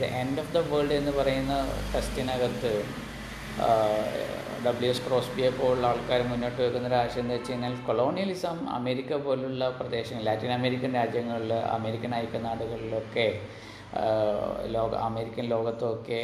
the 0.00 0.08
end 0.20 0.40
of 0.40 0.52
the 0.56 0.62
world 0.72 0.96
എന്ന് 1.00 1.12
പറയുന്ന 1.18 1.54
ടെസ്റ്റിനകത്ത് 1.94 2.72
ഡബ്ല്യു 4.64 4.90
എസ് 4.90 5.02
ക്രോസ്ബിയെ 5.06 5.48
പോലുള്ള 5.50 5.86
ആൾക്കാർ 5.86 6.20
മുന്നോട്ട് 6.26 6.58
വെക്കുന്ന 6.58 6.88
ഒരു 6.88 6.96
ആശയം 6.96 7.22
എന്ന് 7.22 7.34
വെച്ച് 7.34 7.50
കഴിഞ്ഞാൽ 7.52 7.74
കൊളോണിയലിസം 7.86 8.58
അമേരിക്ക 8.70 9.16
പോലുള്ള 9.22 9.68
പ്രദേശങ്ങൾ 9.78 10.22
ലാറ്റിൻ 10.22 10.52
അമേരിക്കൻ 10.52 10.92
രാജ്യങ്ങളിൽ 10.94 11.52
അമേരിക്കൻ 11.72 12.12
ഐക്യനാടുകളിലൊക്കെ 12.14 13.26
ലോക 14.66 14.92
അമേരിക്കൻ 15.06 15.44
ലോകത്തൊക്കെ 15.44 16.20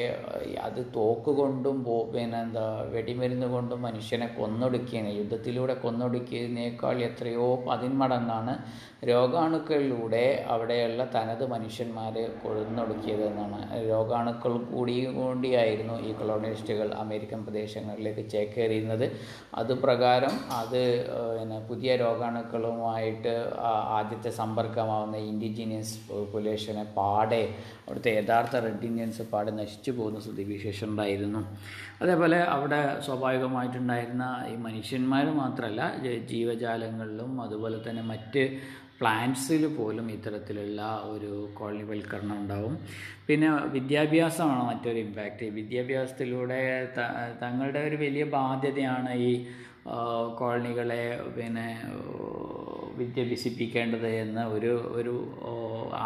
അത് 0.61 0.79
തോക്കുകൊണ്ടും 0.95 1.79
പിന്നെ 2.13 2.39
എന്താ 2.39 2.65
വെടിമരുന്ന് 2.89 3.47
കൊണ്ടും 3.47 3.83
മനുഷ്യനെ 3.83 4.29
കൊന്നൊടുക്കിയതിനെ 4.37 5.13
യുദ്ധത്തിലൂടെ 5.13 5.75
കൊന്നൊടുക്കിയതിനേക്കാൾ 5.75 6.99
എത്രയോ 7.03 7.49
പതിന്മടങ്ങാണ് 7.67 8.55
രോഗാണുക്കളിലൂടെ 9.03 10.23
അവിടെയുള്ള 10.49 11.03
തനത് 11.15 11.45
മനുഷ്യന്മാരെ 11.47 12.23
കൊന്നൊടുക്കിയതെന്നാണ് 12.43 13.59
രോഗാണുക്കൾ 13.91 14.53
കൂടി 14.71 14.95
കൂടിയായിരുന്നു 15.19 15.97
ഈ 16.01 16.13
കൊളോണിയലിസ്റ്റുകൾ 16.13 16.89
അമേരിക്കൻ 16.95 17.41
പ്രദേശങ്ങളിലേക്ക് 17.45 18.25
ചേക്കേറിയുന്നത് 18.31 19.07
അതുപ്രകാരം 19.55 20.35
അത് 20.53 20.81
പിന്നെ 21.39 21.59
പുതിയ 21.69 21.97
രോഗാണുക്കളുമായിട്ട് 21.97 23.35
ആദ്യത്തെ 23.99 24.33
സമ്പർക്കമാവുന്ന 24.41 25.19
ഇൻഡിജീനിയസ് 25.31 25.97
പോപ്പുലേഷനെ 26.09 26.85
പാടെ 26.99 27.43
അവിടുത്തെ 27.87 28.11
യഥാർത്ഥ 28.11 28.57
റെഡ് 28.59 28.87
ഇന്ത്യൻസ് 28.87 29.25
പാടെ 29.33 29.53
നശിച്ചു 29.61 29.91
പോകുന്ന 29.91 30.21
സ്ഥിതിവിശേഷം 30.21 30.89
ഉണ്ടായിരുന്നു. 30.91 31.43
അതേപോലെ 32.01 32.41
അവിടെ 32.57 32.81
സ്വാഭാവികമായിട്ടുണ്ടായിരുന്ന 33.07 34.27
ഈ 34.53 34.57
മനുഷ്യന്മാർ 34.67 35.27
മാത്രമല്ല 35.43 35.83
ജീവജാലങ്ങളിലും 36.33 37.33
അതുപോലെ 37.47 37.79
തന്നെ 37.87 38.03
മറ്റ് 38.13 38.43
പ്ലാന്റ്സിൽ 39.01 39.63
പോലും 39.79 40.07
ഇത്തരത്തിലുള്ള 40.11 40.83
ഒരു 41.13 41.33
കോളനിവൽക്കരണം 41.59 42.37
ഉണ്ടാവും. 42.43 42.75
പിന്നെ 43.29 43.49
വിദ്യാഭ്യാസമാണ് 43.77 44.63
മറ്റൊരു 44.71 44.99
ഇമ്പാക്റ്റ് 44.99 45.47
വിദ്യാഭ്യാസത്തിലൂടെ 45.59 46.61
തങ്ങളുടെ 47.43 47.81
ഒരു 47.89 47.97
വലിയ 47.97 48.25
ബാധ്യതയാണ് 48.37 49.13
ഈ 49.29 49.31
കോളനികളെ 50.41 51.03
പിന്നെ 51.37 51.67
വിദ്യാഭ്യസിപ്പിക്കേണ്ടത് 52.99 54.09
എന്ന 54.25 54.41
ഒരു 54.47 54.73
ഒരു 54.99 55.15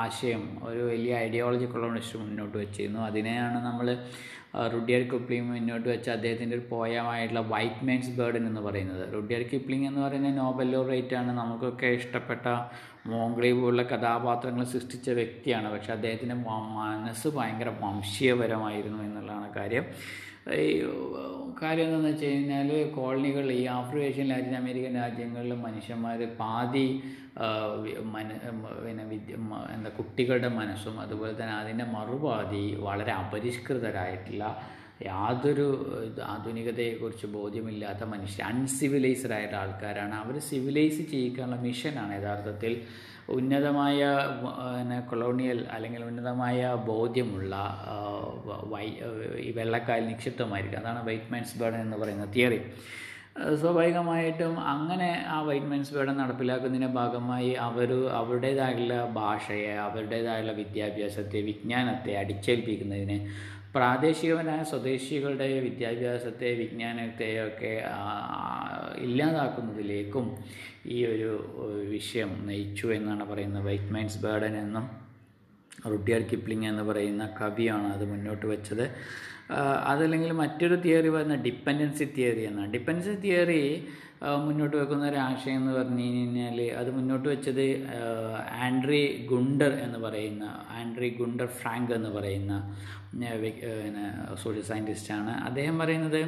ആശയം 0.05 0.43
ഒരു 0.71 0.83
വലിയ 0.91 1.13
ഐഡിയോളജിക്കുള്ള 1.27 1.87
മുന്നോട്ട് 2.25 2.57
വെച്ചിരുന്നു. 2.59 3.01
അതിനെയാണ് 3.11 3.59
നമ്മൾ 3.65 3.89
റുഡിയർ 4.57 5.03
കിപ്ലിംഗ് 5.03 5.51
മുന്നോട്ട് 5.51 5.89
വെച്ച 5.89 6.11
അദ്ദേഹത്തിന്റെ 6.11 6.57
ഒരു 6.57 6.65
പോയമായിട്ടുള്ള 6.71 7.41
വൈറ്റ് 7.41 7.87
മാൻസ് 7.87 8.11
ബേർഡൻ 8.11 8.47
എന്ന് 8.47 8.61
പറയുന്നത്. 8.61 9.15
റുഡിയർ 9.15 9.43
കിപ്ലിംഗ് 9.53 9.87
എന്ന് 9.87 10.01
പറയുന്ന 10.01 10.35
നോബൽ 10.35 10.77
ആണ്. 11.17 11.33
നമുക്കൊക്കെ 11.33 11.87
ഇഷ്ടപ്പെട്ട 11.87 12.47
മോംഗ്ലി 13.07 13.53
പോലുള്ള 13.53 13.83
കഥാപാത്രങ്ങൾ 13.83 14.65
സൃഷ്ടിച്ച 14.65 15.11
വ്യക്തിയാണ്. 15.11 15.73
പക്ഷേ 15.73 15.93
അദ്ദേഹത്തിന്റെ 15.93 16.35
മനസ്സ് 16.35 17.29
ഭയങ്കര 17.29 17.73
വംശീയപരമായിരുന്നു 17.81 19.03
എന്നുള്ളതാണ് 19.03 19.55
കാര്യം. 19.55 19.85
ഈ 20.47 20.83
കാര്യം 21.63 21.85
എന്താണെന്ന് 21.85 22.09
വെച്ച് 22.09 22.27
കഴിഞ്ഞാൽ 22.27 22.71
കോളനികൾ 22.95 23.45
ഈ 23.53 23.65
ആഫ്രിക്കേഷ്യൻ 23.67 24.27
ലാറ്റിൻ 24.29 24.57
അമേരിക്കൻ 24.57 24.95
രാജ്യങ്ങളിൽ 24.95 25.53
മനുഷ്യന്മാർ 25.67 26.21
പാതി 26.41 26.87
മന 28.15 28.29
പിന്നെ 28.85 29.05
വിദ്യ 29.05 29.35
എന്താ 29.75 29.91
കുട്ടികളുടെ 29.91 30.49
മനസ്സും 30.49 30.97
അതുപോലെ 31.01 31.33
തന്നെ 31.33 31.55
അതിന്റെ 31.55 31.85
മറുപാതി 31.85 32.65
വളരെ 32.79 33.13
അപരിഷ്കൃതരായിട്ടുള്ള 33.13 34.45
യാതൊരു 35.07 35.69
ആധുനികതയെക്കുറിച്ച് 36.25 37.27
ബോധ്യമില്ലാത്ത 37.27 38.05
മനുഷ്യർ 38.05 38.43
അൺസിവിലൈസ്ഡ് 38.47 39.35
ആയിട്ടുള്ള 39.37 39.63
ആൾക്കാരാണ്. 39.63 40.15
അവർ 40.15 40.39
സിവിലൈസ് 40.41 41.03
ചെയ്യിക്കാനുള്ള 41.13 41.57
മിഷനാണ് 41.61 42.13
യഥാർത്ഥത്തിൽ 42.21 42.75
ഉന്നതമായ 43.29 44.01
പിന്നെ 44.43 45.01
കൊളോണിയൽ 45.01 45.67
അല്ലെങ്കിൽ 45.71 46.05
ഉന്നതമായ 46.05 46.75
ബോധ്യമുള്ള 46.75 47.55
വൈ 48.45 48.87
ഈ 49.39 49.53
വെള്ളക്കായൽ 49.53 50.07
നിക്ഷിപ്തമായിരിക്കും. 50.07 50.79
അതാണ് 50.79 51.07
വൈറ്റ് 51.07 51.33
മാൻസ് 51.33 51.59
ബേഡൻ 51.59 51.81
എന്ന് 51.81 51.97
പറയുന്ന 51.97 52.25
തിയറി. 52.25 52.61
സ്വാഭാവികമായിട്ടും 53.61 54.61
അങ്ങനെ 54.61 55.25
ആ 55.29 55.41
വൈറ്റ് 55.43 55.67
മെൻസ് 55.67 55.95
ബേഡൻ 55.95 56.17
നടപ്പിലാക്കുന്നതിന്റെ 56.17 56.87
ഭാഗമായി 56.87 57.51
അവർ 57.55 57.91
അവരുടേതായുള്ള 58.11 59.05
ഭാഷയെ 59.05 59.73
അവരുടേതായുള്ള 59.75 60.53
വിദ്യാഭ്യാസത്തെ 60.53 61.41
വിജ്ഞാനത്തെ 61.41 62.15
അടിച്ചേൽപ്പിക്കുന്നതിന് 62.17 63.19
പ്രാദേശികപരമായ 63.75 64.63
സ്വദേശികളുടെ 64.63 65.47
വിദ്യാഭ്യാസത്തെ 65.61 66.49
വിജ്ഞാനത്തെയൊക്കെ 66.55 67.73
ഇല്ലാതാക്കുന്നതിലേക്കും 68.99 70.27
ഈ 70.87 71.07
ഒരു 71.07 71.31
വിഷയം 71.89 72.47
നയിച്ചു 72.47 72.87
എന്നാണ് 72.87 73.25
പറയുന്നത്. 73.31 73.65
വൈറ്റ് 73.65 73.91
മൈൻസ് 73.93 74.23
ബേർഡൻ 74.23 74.57
എന്നും 74.57 74.85
റുഡിയാർഡ് 75.87 76.31
കിപ്ലിംഗ് 76.33 76.67
എന്ന് 76.67 76.83
പറയുന്ന 76.83 77.25
കവിയാണ് 77.41 77.87
അത് 77.93 78.05
മുന്നോട്ട് 78.11 78.47
വെച്ചത്. 78.47 78.85
അതല്ലെങ്കിൽ 79.85 80.31
മറ്റൊരു 80.33 80.75
തിയറി 80.75 81.09
പറയുന്ന 81.09 81.35
ഡിപ്പെൻഡൻസി 81.35 82.05
തിയറി 82.17 82.41
എന്നാണ്. 82.41 82.73
ഡിപ്പെൻഡൻസി 82.73 83.15
തിയറി 83.21 83.63
മുന്നോട്ട് 84.43 84.75
വെക്കുന്ന 84.77 85.05
ഒരു 85.09 85.19
ആശയം 85.19 85.57
എന്ന് 85.57 85.73
പറഞ്ഞു 85.73 86.05
കഴിഞ്ഞാൽ 86.09 86.59
അത് 86.77 86.89
മുന്നോട്ട് 86.91 87.27
വെച്ചത് 87.29 87.65
ആൻഡ്രി 88.61 89.01
ഗുണ്ടർ 89.27 89.73
എന്ന് 89.79 89.99
പറയുന്ന 89.99 90.45
ആൻഡ്രി 90.71 91.09
ഗുണ്ടർ 91.17 91.49
ഫ്രാങ്ക് 91.61 91.93
എന്ന് 91.95 92.11
പറയുന്ന 92.11 92.53
സോഷ്യൽ 94.35 94.65
സയന്റിസ്റ്റാണ് 94.65 95.33
അദ്ദേഹം 95.41 95.77
പറയുന്നത് 95.79 96.23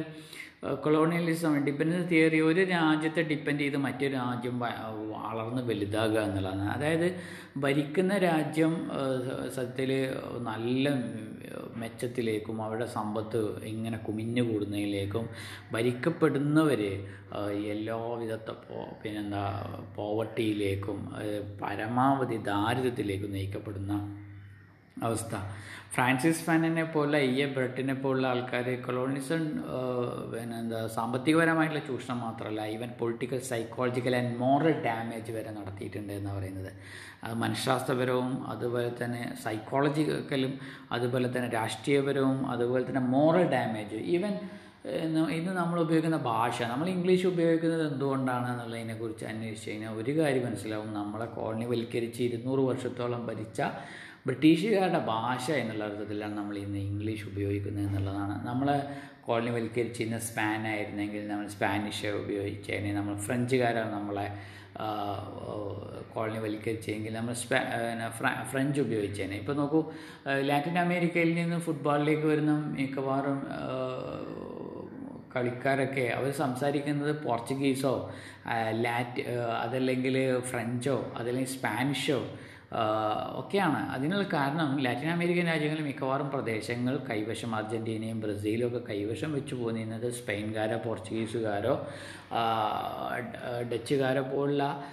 കൊളോണിയലിസം 0.73 1.65
ഡിപ്പെൻഡൻസ് 1.65 2.09
തിയറി 2.09 2.39
ഒരു 2.39 2.61
രാജ്യത്തെ 2.63 3.21
ഡിപ്പെൻഡ് 3.21 3.59
ചെയ്ത് 3.59 3.77
മറ്റൊരു 3.77 4.13
രാജ്യം 4.13 4.59
വളർന്ന് 4.59 5.61
വലുതാകുക 5.63 6.19
എന്നുള്ളതാണ്. 6.19 6.61
അതായത് 6.61 7.07
ഭരിക്കുന്ന 7.57 8.17
രാജ്യം 8.17 8.73
സത്യത്തിൽ 9.55 9.91
നല്ല 10.39 10.89
മെച്ചത്തിലേക്കും 11.75 12.63
അവരുടെ 12.63 12.85
സമ്പത്ത് 12.85 13.65
ഇങ്ങനെ 13.65 13.97
കുമിഞ്ഞു 13.97 14.41
കൂടുന്നതിലേക്കും 14.41 15.29
ഭരിക്കപ്പെടുന്നവർ 15.71 16.81
എല്ലാ 17.73 17.95
വിധത്തെ 17.95 18.51
പോ 18.51 18.77
പിന്നെന്താ 19.03 19.43
പോവർട്ടിയിലേക്കും 19.95 20.99
പരമാവധി 21.61 22.37
ദാരിദ്ര്യത്തിലേക്കും 22.37 23.31
നയിക്കപ്പെടുന്ന 23.31 23.93
അവസ്ഥ. 25.03 25.35
ഫ്രാൻസിസ് 25.95 26.41
ഫാനിനെ 26.45 26.83
പോലെ 26.83 27.19
ഇ. 27.25 27.35
എ. 27.41 27.45
ബ്രട്ടിനെ 27.55 27.93
പോലുള്ള 27.93 28.27
ആൾക്കാർ 28.27 28.65
കൊളോണിസം 28.85 29.43
പിന്നെ 30.31 30.55
എന്താ 30.59 30.87
സാമ്പത്തികപരമായിട്ടുള്ള 30.95 31.81
ചൂഷണം 31.87 32.19
മാത്രമല്ല 32.19 32.65
even 32.65 32.89
political 33.01 33.39
psychological 33.51 34.15
and 34.15 34.35
moral 34.37 34.75
damage 34.85 35.31
വരെ 35.31 35.51
നടത്തിയിട്ടുണ്ട് 35.51 36.13
എന്ന് 36.13 36.31
പറയുന്നത്. 36.37 36.71
അത് 37.23 37.33
മനഃശാസ്ത്രപരവും 37.43 38.47
അതുപോലെ 38.47 38.91
തന്നെ 39.01 39.23
സൈക്കോളജിക്കലും 39.43 40.53
അതുപോലെ 40.91 41.29
തന്നെ 41.37 41.49
രാഷ്ട്രീയപരവും 41.49 42.49
അതുപോലെ 42.49 42.85
തന്നെ 42.89 43.05
മോറൽ 43.15 43.47
ഡാമേജ് 43.55 43.99
ഈവൻ 44.15 44.35
ഇന്ന് 45.37 45.51
നമ്മൾ 45.51 45.77
ഉപയോഗിക്കുന്ന 45.79 46.17
ഭാഷ 46.31 46.57
നമ്മൾ 46.71 46.87
ഇംഗ്ലീഷ് 46.89 47.27
ഉപയോഗിക്കുന്നത് 47.27 47.83
എന്തുകൊണ്ടാണ് 47.91 48.47
എന്നുള്ളതിനെക്കുറിച്ച് 48.51 49.25
അന്വേഷിച്ച് 49.25 49.69
കഴിഞ്ഞാൽ 49.69 49.93
ഒരു 50.01 50.11
കാര്യം 50.19 50.45
മനസ്സിലാവും. 50.45 50.89
നമ്മളെ 50.93 51.27
കോളനിവൽക്കരിച്ച് 51.37 52.21
ഇരുന്നൂറ് 52.23 52.59
വർഷത്തോളം 52.59 53.21
ഭരിച്ച 53.29 53.61
ബ്രിട്ടീഷുകാരുടെ 54.27 54.99
ഭാഷ 54.99 55.51
എന്നുള്ള 55.51 55.83
അർത്ഥത്തിലാണ് 55.83 56.37
നമ്മൾ 56.37 56.57
ഇന്ന് 56.57 56.77
ഇംഗ്ലീഷ് 56.77 57.27
ഉപയോഗിക്കുന്നത് 57.27 57.85
എന്നുള്ളതാണ്. 57.85 58.47
നമ്മളെ 58.47 58.77
കോളനിവൽക്കരിച്ചിരുന്ന 59.25 60.19
സ്പാൻ 60.19 60.67
ആയിരുന്നെങ്കിൽ 60.67 61.27
നമ്മൾ 61.27 61.47
സ്പാനിഷ് 61.47 62.05
ഉപയോഗിച്ചതിനെ 62.05 62.93
നമ്മൾ 62.93 63.17
ഫ്രഞ്ചുകാരാണ് 63.17 63.93
നമ്മളെ 63.93 64.27
കോളനി 64.77 66.13
കോളനിവൽക്കരിച്ചെങ്കിൽ 66.13 67.13
നമ്മൾ 67.13 67.33
സ്പാ 67.33 67.59
ഫ്ര- 68.09 68.45
ഫ്രഞ്ച് 68.51 68.81
ഉപയോഗിച്ചേനെ. 68.81 69.35
ഇപ്പോൾ 69.35 69.55
നോക്കൂ 69.55 69.79
ലാറ്റിൻ 70.39 70.79
അമേരിക്കയിൽ 70.79 71.35
നിന്ന് 71.35 71.59
ഫുട്ബോളിലേക്ക് 71.59 72.27
വരുന്ന 72.27 72.51
മിക്കവാറും 72.79 73.39
കളിക്കാരൊക്കെ 75.35 76.01
അവർ 76.01 76.31
സംസാരിക്കുന്നത് 76.31 77.23
പോർച്ചുഗീസോ 77.23 77.93
ലാറ്റ് 78.81 79.21
അതല്ലെങ്കിൽ 79.63 80.39
ഫ്രഞ്ചോ 80.39 81.11
അതല്ലെങ്കിൽ 81.15 81.51
സ്പാനിഷോ 81.51 82.19
ഒക്കെയാണ്. 83.35 83.89
അതിനുള്ള 83.89 84.25
കാരണം 84.33 84.83
ലാറ്റിൻ 84.83 85.09
അമേരിക്കൻ 85.09 85.47
രാജ്യങ്ങളിൽ 85.47 85.83
മിക്കവാറും 85.83 86.29
പ്രദേശങ്ങൾ 86.29 86.99
കൈവശം 87.09 87.55
അർജന്റീനയും 87.55 88.19
ബ്രസീലും 88.21 88.67
ഒക്കെ 88.67 88.81
കൈവശം 88.93 89.31
വെച്ച് 89.33 89.55
പോകുന്നത് 89.55 90.11
സ്പെയിൻകാരോ 90.11 90.77
പോർച്ചുഗീസുകാരോ 90.77 91.73
ഡച്ചുകാരോ 93.73 94.21
പോലുള്ള 94.21 94.83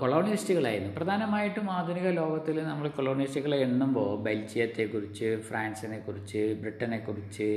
കൊളോണിസ്റ്റുകളായിരുന്നു 0.00 0.92
പ്രധാനമായിട്ടും 0.94 1.70
ആധുനിക 1.70 2.10
ലോകത്തിൽ 2.10 2.64
നമ്മൾ 2.64 2.88
കൊളോണിസ്റ്റുകളെ 2.88 3.56
എണ്ണുമ്പോൾ 3.56 4.22
ബെൽജിയത്തെക്കുറിച്ച് 4.22 5.40
ഫ്രാൻസിനെക്കുറിച്ച് 5.48 6.56
ബ്രിട്ടനെക്കുറിച്ച് 6.60 7.48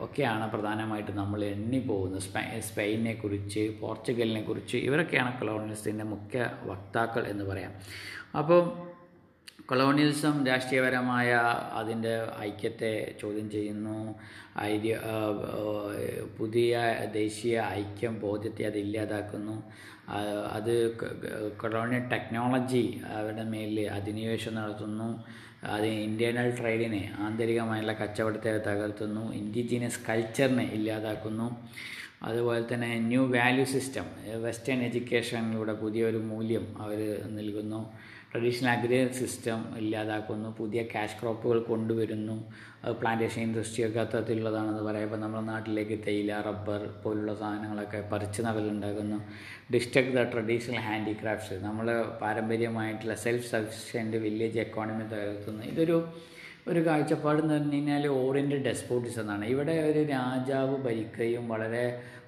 ഒക്കെയാണ് 0.00 0.50
പ്രധാനമായിട്ട് 0.50 1.12
നമ്മൾ 1.12 1.44
എണ്ണി 1.44 1.78
പോകുന്നത്. 1.78 2.22
സ്പെ 2.22 2.60
സ്പെയിനെ 2.60 3.14
കുറിച്ച് 3.14 3.76
പോർച്ചുഗലിനെ 3.80 4.42
കുറിച്ച് 4.42 4.76
ഇവരൊക്കെയാണ് 4.76 5.38
കൊളോണിയലിസത്തിന്റെ 5.38 6.04
മുഖ്യ 6.04 6.50
വക്താക്കൾ 6.62 7.26
എന്ന് 7.26 7.44
പറയാം. 7.44 7.72
അപ്പോൾ 8.38 8.88
കൊളോണിയലിസം 9.66 10.46
രാഷ്ട്രീയപരമായ 10.46 11.32
അതിന്റെ 11.72 12.26
ഐക്യത്തെ 12.38 13.14
ചോദ്യം 13.20 13.50
ചെയ്യുന്നു. 13.50 14.14
ഐഡിയ 14.60 15.00
പുതിയ 16.38 16.96
ദേശീയ 17.12 17.60
ഐക്യം 17.60 18.20
ബോധ്യത്തെ 18.20 18.64
അത് 18.64 18.78
ഇല്ലാതാക്കുന്നു. 18.78 19.62
അത് 20.52 20.74
കൊളോണിയൽ 21.56 22.08
ടെക്നോളജി 22.08 23.00
അവരുടെ 23.16 23.42
മേലിൽ 23.42 23.90
അധിനിവേശം 23.90 24.54
നടത്തുന്നു. 24.54 25.24
അത് 25.64 25.86
ഇന്റേർണൽ 25.86 26.56
ട്രേഡിനെ 26.60 27.14
ആന്തരികമായുള്ള 27.18 27.92
കച്ചവടത്തെ 27.92 28.58
തകർത്തുന്നു. 28.58 29.32
ഇൻഡിജീനിയസ് 29.32 29.98
കൾച്ചറിനെ 30.08 30.64
ഇല്ലാതാക്കുന്നു. 30.64 31.58
അതുപോലെ 32.22 32.74
തന്നെ 32.74 32.98
ന്യൂ 32.98 33.26
വാല്യൂ 33.26 33.64
സിസ്റ്റം 33.64 34.04
വെസ്റ്റേൺ 34.42 34.82
എഡ്യൂക്കേഷനിലൂടെ 34.82 35.72
പുതിയൊരു 35.72 36.16
മൂല്യം 36.16 36.82
അവർ 36.82 37.22
നൽകുന്നു. 37.36 37.92
ട്രഡീഷണൽ 38.32 38.70
അഗ്രി 38.70 39.12
സിസ്റ്റം 39.12 39.76
ഇല്ലാതാക്കുന്നു. 39.76 40.48
പുതിയ 40.58 40.82
ക്യാഷ് 40.82 41.20
ക്രോപ്പുകൾ 41.20 41.60
കൊണ്ടുവരുന്നു. 41.60 42.52
പ്ലാന്റേഷൻ 42.90 43.42
ഇൻഡസ്ട്രിയൊക്കെ 43.42 44.00
അത്തരത്തിലുള്ളതാണെന്ന് 44.00 44.82
പറയുമ്പോൾ 44.82 45.16
നമ്മുടെ 45.16 45.44
നാട്ടിലേക്ക് 45.44 46.04
തേയില 46.06 46.40
റബ്ബർ 46.40 46.86
പോലുള്ള 47.04 47.34
സാധനങ്ങളൊക്കെ 47.34 48.00
പറിച്ചു 48.00 48.42
നടലുണ്ടാക്കുന്നു. 48.42 49.24
ഡിസ്ട്രക്ട് 49.72 50.12
ദ 50.16 50.20
ട്രഡീഷണൽ 50.32 50.76
ഹാൻഡിക്രാഫ്റ്റ്സ് 50.76 51.56
നമ്മൾ 51.64 51.86
പാരമ്പര്യമായിട്ടുള്ള 52.20 53.14
സെൽഫ് 53.14 53.48
സഫിഷ്യന്റ് 53.50 54.16
വില്ലേജ് 54.16 54.58
എക്കോണമി 54.58 55.04
തകർത്തുന്നു. 55.14 55.62
ഇതൊരു 55.62 55.96
ഒരു 56.68 56.80
കാഴ്ചപ്പാട് 56.86 57.40
എന്ന് 57.42 57.54
പറഞ്ഞു 57.54 57.72
കഴിഞ്ഞാൽ 57.72 58.06
ഓറിയന്റൽ 58.06 58.62
ഡെസ്പോട്ടിസം 58.62 59.20
എന്നാണ്. 59.20 59.44
ഇവിടെ 59.44 59.74
ഒരു 59.90 60.00
രാജാവ് 60.08 60.74
ഭരിക്കുകയും 60.86 61.48
വളരെ 61.48 61.84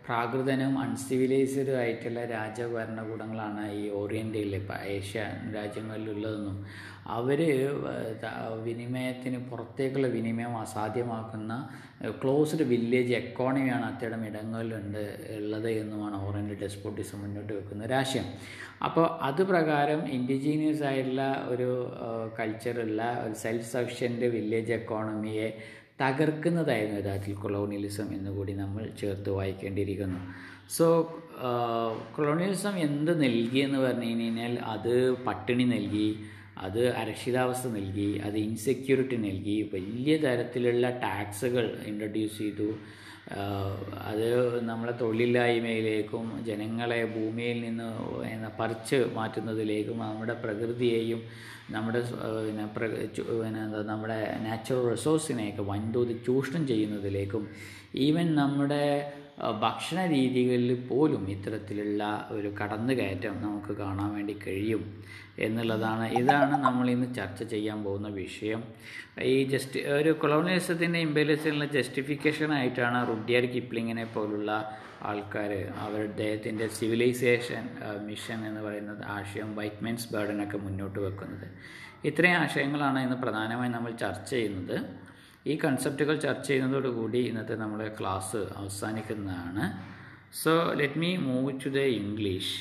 പ്രാകൃതനും 0.06 0.78
അൺസിവിലൈസ്ഡും 0.78 1.76
ആയിട്ടുള്ള 1.80 2.20
രാജഭരണകൂടങ്ങളാണ് 2.24 3.64
ഈ 3.72 3.89
ഓറിയന്റിൽ 4.10 4.54
ഇപ്പം 4.54 4.78
ഏഷ്യ 4.90 5.24
രാജ്യങ്ങളിലുള്ളതെന്നും 5.54 6.56
അവർ 7.08 7.40
വിനിമയത്തിന് 8.64 9.38
പുറത്തേക്കുള്ള 9.50 10.08
വിനിമയം 10.08 10.52
അസാധ്യമാക്കുന്ന 10.56 11.52
ക്ലോസ്ഡ് 12.22 12.64
വില്ലേജ് 12.64 13.14
എക്കോണമിയാണ് 13.14 13.84
അത്തരം 13.84 14.22
ഇടങ്ങളിലുണ്ട് 14.26 15.02
ഉള്ളത് 15.36 15.70
എന്നുമാണ് 15.72 16.16
ഓറിയന്റൽ 16.26 16.58
ഡെസ്പോട്ടിസം 16.62 17.20
മുന്നോട്ട് 17.20 17.52
വെക്കുന്ന 17.52 17.92
ആശയം 17.92 18.26
അപ്പോൾ 18.84 19.06
അത് 19.22 19.42
പ്രകാരം 19.42 20.00
ഇൻഡിജീനിയസ് 20.08 20.82
ആയിട്ടുള്ള 20.82 21.24
ഒരു 21.48 21.68
കൾച്ചറുള്ള 22.38 23.02
ഒരു 23.24 23.34
സെൽഫ് 23.34 23.70
സഫിഷ്യന്റ് 23.72 24.28
വില്ലേജ് 24.36 24.72
എക്കോണമിയെ 24.72 25.48
തകർക്കുന്നതായിരുന്നു 26.02 27.00
യഥാർത്ഥത്തിൽ 27.00 27.34
കൊളോണിയലിസം 27.34 28.08
എന്നുകൂടി 28.14 28.52
നമ്മൾ 28.52 28.84
ചേർത്ത് 29.00 29.30
വായിക്കേണ്ടിയിരിക്കുന്നു. 29.30 30.20
സോ 30.70 30.86
കൊളോണിയലിസം 32.16 32.74
എന്ത് 32.78 33.12
നൽകി 33.22 33.58
എന്ന് 33.58 33.78
പറഞ്ഞു 33.78 34.08
കഴിഞ്ഞാൽ 34.10 34.58
അത് 34.66 34.94
പട്ടിണി 35.26 35.64
നൽകി 35.64 36.08
അത് 36.58 36.80
അരക്ഷിതാവസ്ഥ 36.92 37.68
നൽകി 37.68 38.08
അത് 38.24 38.36
ഇൻസെക്യൂരിറ്റി 38.38 39.16
നൽകി 39.16 39.70
വലിയ 39.74 40.14
തരത്തിലുള്ള 40.16 40.90
ടാക്സുകൾ 40.98 41.66
ഇൻട്രൊഡ്യൂസ് 41.86 42.38
ചെയ്തു. 42.38 42.68
ആഹ് 43.36 43.76
അത് 44.10 44.26
നമ്മളെ 44.60 44.92
തൊഴിലില്ലായ്മയിലേക്കും 44.92 46.26
ജനങ്ങളെ 46.46 47.00
ഭൂമിയിൽ 47.04 47.58
നിന്ന് 47.60 47.88
പറിച്ച് 48.58 48.98
മാറ്റുന്നതിലേക്കും 49.14 49.98
നമ്മുടെ 49.98 50.34
പ്രകൃതിയെയും 50.34 51.20
നമ്മുടെ 51.70 52.00
പിന്നെ 52.46 52.64
പിന്നെ 52.74 53.60
എന്താ 53.60 53.82
നമ്മുടെ 53.82 54.18
നാച്ചുറൽ 54.42 54.90
റിസോഴ്സിനെയൊക്കെ 54.90 55.62
വൻതോതിൽ 55.62 56.18
ചൂഷണം 56.26 56.62
ചെയ്യുന്നതിലേക്കും 56.66 57.44
ഈവൻ 57.94 58.26
നമ്മുടെ 58.34 58.82
ഭക്ഷണ 59.40 60.06
രീതികളിൽ 60.06 60.86
പോലും 60.88 61.30
ഇത്തരത്തിലുള്ള 61.30 62.28
ഒരു 62.30 62.48
കടന്നുകയറ്റം 62.48 63.42
നമുക്ക് 63.42 63.72
കാണാൻ 63.72 64.14
വേണ്ടി 64.14 64.38
കഴിയും 64.46 65.02
എന്നുള്ളതാണ്. 65.38 66.06
ഇതാണ് 66.12 66.62
നമ്മൾ 66.62 66.90
ഇന്ന് 66.90 67.14
ചർച്ച 67.14 67.42
ചെയ്യാൻ 67.42 67.84
പോകുന്ന 67.84 68.08
വിഷയം. 68.08 68.64
ഈ 69.22 69.44
ജസ്റ്റ് 69.44 69.80
ഒരു 69.80 70.10
കൊളോണിയലിസത്തിന്റെ 70.10 70.98
ഇമ്പേലിയസിനുള്ള 70.98 71.64
ജസ്റ്റിഫിക്കേഷൻ 71.64 72.52
ആയിട്ടാണ് 72.52 73.08
റുഡിയർ 73.08 73.46
കിപ്ലിങ്ങിനെ 73.46 74.04
പോലുള്ള 74.04 74.78
ആൾക്കാർ 75.02 75.52
അവരുടെ 75.78 76.06
അദ്ദേഹത്തിന്റെ 76.06 76.68
സിവിലൈസേഷൻ 76.68 77.68
മിഷൻ 78.06 78.46
എന്ന് 78.46 78.60
പറയുന്നത് 78.60 79.04
ആശയം 79.04 79.56
വൈറ്റ് 79.56 79.84
മെൻസ് 79.84 80.12
ബേർഡനൊക്കെ 80.12 80.58
മുന്നോട്ട് 80.58 80.98
വെക്കുന്നത്. 80.98 81.46
ഇത്രയും 82.04 82.36
ആശയങ്ങളാണ് 82.36 82.98
ഇന്ന് 82.98 83.16
പ്രധാനമായും 83.16 83.72
നമ്മൾ 83.72 83.90
ചർച്ച 83.90 84.30
ചെയ്യുന്നത്. 84.30 85.09
ഈ 85.51 85.55
കൺസെപ്റ്റുകൾ 85.63 86.15
ചർച്ച 86.25 86.47
ചെയ്യുന്നതോടുകൂടി 86.51 87.21
ഇന്നത്തെ 87.31 87.55
നമ്മുടെ 87.63 87.87
ക്ലാസ് 87.99 88.41
അവസാനിക്കുന്നതാണ് 88.59 89.65
so 90.43 90.53
let 90.81 91.01
me 91.03 91.11
move 91.29 91.51
to 91.63 91.71
the 91.79 91.83
English 92.01 92.53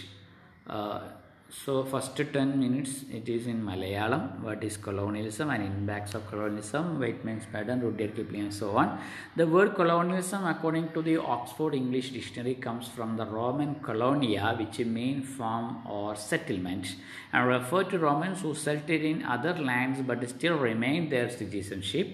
so 1.50 1.84
first 1.84 2.16
10 2.16 2.58
minutes 2.58 3.04
it 3.12 3.28
is 3.28 3.46
in 3.46 3.58
malayalam 3.64 4.22
what 4.42 4.62
is 4.68 4.76
colonialism 4.76 5.50
and 5.50 5.62
impacts 5.62 6.14
of 6.18 6.22
colonialism 6.30 6.98
whiteman's 6.98 7.46
pattern 7.52 7.80
rudyard 7.80 8.12
kipling 8.16 8.42
and 8.46 8.54
so 8.54 8.70
on 8.76 8.88
the 9.36 9.46
word 9.46 9.70
colonialism 9.80 10.44
according 10.52 10.88
to 10.94 11.00
the 11.08 11.16
oxford 11.16 11.74
english 11.74 12.08
dictionary 12.10 12.54
comes 12.66 12.88
from 12.96 13.16
the 13.20 13.26
roman 13.38 13.74
colonia 13.88 14.54
which 14.60 14.78
means 14.96 15.28
farm 15.36 15.68
or 15.86 16.16
settlement 16.16 16.96
and 17.32 17.46
refer 17.46 17.84
to 17.84 17.98
romans 17.98 18.40
who 18.40 18.52
settled 18.66 19.04
in 19.12 19.22
other 19.36 19.54
lands 19.70 20.00
but 20.10 20.28
still 20.28 20.58
remained 20.58 21.08
their 21.12 21.30
citizenship 21.30 22.08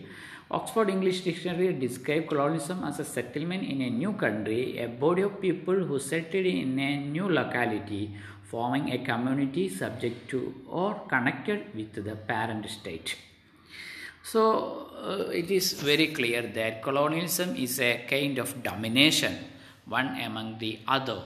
Oxford 0.51 0.89
English 0.89 1.21
Dictionary 1.21 1.73
describes 1.73 2.29
colonialism 2.29 2.83
as 2.83 2.99
a 2.99 3.05
settlement 3.05 3.63
in 3.63 3.81
a 3.81 3.89
new 3.89 4.13
country, 4.13 4.77
a 4.77 4.87
body 4.87 5.23
of 5.23 5.41
people 5.41 5.73
who 5.73 5.97
settled 5.99 6.45
in 6.45 6.77
a 6.77 6.97
new 6.97 7.27
locality, 7.27 8.13
forming 8.43 8.91
a 8.91 9.03
community 9.03 9.67
subject 9.67 10.29
to 10.29 10.53
or 10.69 11.01
connected 11.09 11.73
with 11.73 11.93
the 11.93 12.15
parent 12.15 12.69
state. 12.69 13.15
So 14.21 14.91
uh, 15.03 15.31
it 15.31 15.49
is 15.49 15.73
very 15.73 16.07
clear 16.07 16.43
that 16.43 16.83
colonialism 16.83 17.55
is 17.55 17.79
a 17.79 18.05
kind 18.07 18.37
of 18.37 18.61
domination, 18.61 19.37
one 19.85 20.19
among 20.19 20.59
the 20.59 20.79
other. 20.87 21.23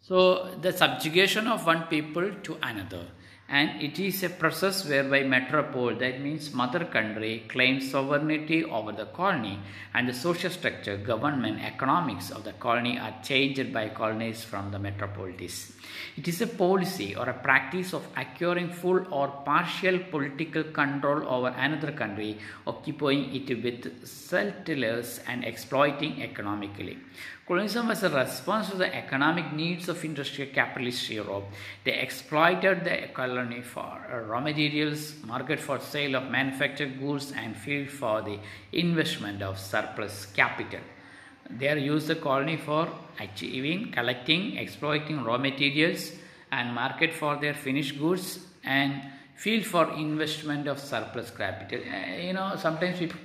So 0.00 0.50
the 0.60 0.72
subjugation 0.72 1.46
of 1.46 1.66
one 1.66 1.84
people 1.84 2.30
to 2.42 2.56
another. 2.62 3.04
And 3.52 3.82
it 3.82 3.98
is 3.98 4.22
a 4.22 4.30
process 4.30 4.88
whereby 4.88 5.24
metropole, 5.24 5.94
that 5.96 6.22
means 6.22 6.54
mother 6.54 6.86
country, 6.86 7.44
claims 7.48 7.90
sovereignty 7.90 8.64
over 8.64 8.92
the 8.92 9.04
colony, 9.04 9.58
and 9.92 10.08
the 10.08 10.14
social 10.14 10.48
structure, 10.48 10.96
government, 10.96 11.62
economics 11.62 12.30
of 12.30 12.44
the 12.44 12.54
colony 12.54 12.98
are 12.98 13.14
changed 13.22 13.70
by 13.70 13.90
colonies 13.90 14.42
from 14.42 14.70
the 14.70 14.78
metropolises. 14.78 15.74
It 16.16 16.28
is 16.28 16.40
a 16.42 16.46
policy 16.46 17.14
or 17.14 17.28
a 17.28 17.34
practice 17.34 17.92
of 17.92 18.06
acquiring 18.16 18.70
full 18.70 19.06
or 19.12 19.28
partial 19.44 19.98
political 19.98 20.64
control 20.64 21.28
over 21.28 21.48
another 21.48 21.92
country, 21.92 22.38
occupying 22.66 23.34
it 23.34 23.62
with 23.62 24.06
settlers 24.06 25.20
and 25.26 25.44
exploiting 25.44 26.22
economically. 26.22 26.98
Colonialism 27.46 27.88
was 27.88 28.02
a 28.02 28.08
response 28.08 28.70
to 28.70 28.76
the 28.76 28.94
economic 28.94 29.52
needs 29.52 29.88
of 29.88 30.04
industrial 30.04 30.50
capitalist 30.52 31.10
Europe. 31.10 31.44
They 31.84 31.98
exploited 31.98 32.84
the 32.84 33.08
colony 33.12 33.62
for 33.62 34.06
uh, 34.10 34.20
raw 34.20 34.40
materials, 34.40 35.14
market 35.24 35.58
for 35.58 35.78
sale 35.80 36.16
of 36.16 36.30
manufactured 36.30 37.00
goods, 37.00 37.32
and 37.32 37.56
field 37.56 37.90
for 37.90 38.22
the 38.22 38.38
investment 38.72 39.42
of 39.42 39.58
surplus 39.58 40.26
capital. 40.26 40.80
They 41.50 41.68
are 41.68 41.76
used 41.76 42.06
the 42.06 42.16
colony 42.16 42.56
for 42.56 42.88
achieving, 43.20 43.92
collecting, 43.92 44.56
exploiting 44.56 45.22
raw 45.24 45.38
materials, 45.38 46.12
and 46.50 46.74
market 46.74 47.12
for 47.12 47.36
their 47.36 47.54
finished 47.54 47.98
goods, 47.98 48.38
and 48.64 49.02
field 49.36 49.64
for 49.64 49.92
investment 49.92 50.68
of 50.68 50.78
surplus 50.78 51.30
capital. 51.30 51.80
Uh, 51.80 52.16
you 52.16 52.32
know, 52.32 52.54
sometimes 52.56 52.98
people 52.98 53.18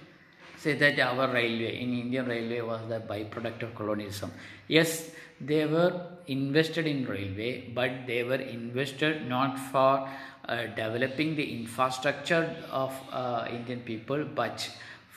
say 0.58 0.74
that 0.74 1.00
our 1.00 1.32
railway 1.32 1.80
in 1.82 1.94
Indian 1.94 2.26
railway 2.26 2.62
was 2.62 2.82
the 2.90 3.00
byproduct 3.00 3.64
of 3.64 3.76
colonialism. 3.76 4.32
Yes, 4.68 5.12
they 5.40 5.66
were 5.66 6.02
invested 6.28 6.88
in 6.88 7.06
railway, 7.06 7.70
but 7.74 8.08
they 8.08 8.24
were 8.24 8.36
invested 8.36 9.28
not 9.28 9.60
for 9.60 10.10
uh, 10.48 10.66
developing 10.76 11.36
the 11.36 11.60
infrastructure 11.60 12.56
of 12.72 12.94
uh, 13.12 13.48
Indian 13.52 13.82
people, 13.82 14.26
but 14.26 14.70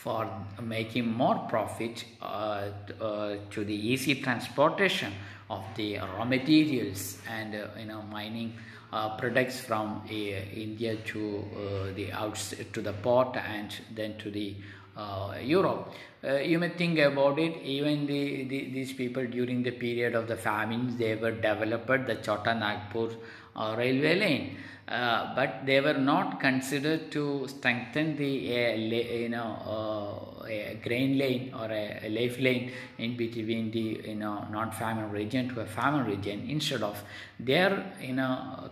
for 0.02 0.26
making 0.62 1.06
more 1.12 1.38
profit 1.48 2.04
uh, 2.22 2.70
uh, 3.00 3.36
to 3.50 3.64
the 3.64 3.74
easy 3.74 4.14
transportation 4.22 5.12
of 5.50 5.62
the 5.76 5.98
raw 5.98 6.24
materials 6.24 7.18
and 7.28 7.54
uh, 7.54 7.66
you 7.78 7.84
know 7.84 8.00
mining 8.02 8.54
uh, 8.92 9.16
products 9.18 9.60
from 9.60 10.02
uh, 10.06 10.10
India 10.10 10.96
to 10.96 11.44
uh, 11.54 11.94
the 11.94 12.10
outs 12.12 12.54
to 12.72 12.80
the 12.80 12.94
port 12.94 13.36
and 13.36 13.76
then 13.94 14.16
to 14.16 14.30
the 14.30 14.54
Europe. 15.42 15.92
You 16.44 16.58
may 16.58 16.68
think 16.68 16.98
about 16.98 17.38
it, 17.38 17.62
even 17.62 18.06
the, 18.06 18.44
the, 18.44 18.70
these 18.70 18.92
people 18.92 19.24
during 19.26 19.62
the 19.62 19.70
period 19.70 20.14
of 20.14 20.28
the 20.28 20.36
famines, 20.36 20.96
they 20.98 21.14
were 21.14 21.30
developed 21.30 22.06
the 22.06 22.16
Chota 22.16 22.54
Nagpur 22.54 23.08
uh, 23.56 23.74
railway 23.76 24.18
lane. 24.18 24.56
Uh, 24.90 25.32
but 25.36 25.64
they 25.66 25.80
were 25.80 25.98
not 25.98 26.40
considered 26.40 27.12
to 27.12 27.46
strengthen 27.46 28.16
the 28.16 28.32
uh, 28.52 28.74
you 28.74 29.28
know 29.28 30.34
uh, 30.42 30.46
a 30.48 30.80
grain 30.82 31.16
lane 31.16 31.54
or 31.54 31.66
a, 31.66 32.00
a 32.02 32.08
life 32.08 32.40
lane 32.40 32.72
in 32.98 33.16
between 33.16 33.70
the 33.70 34.00
you 34.08 34.16
know 34.16 34.44
non-farming 34.50 35.08
region 35.12 35.48
to 35.48 35.60
a 35.60 35.66
farming 35.66 36.04
region. 36.06 36.44
Instead 36.48 36.82
of 36.82 37.00
they're 37.38 37.92
you 38.00 38.14
know 38.14 38.68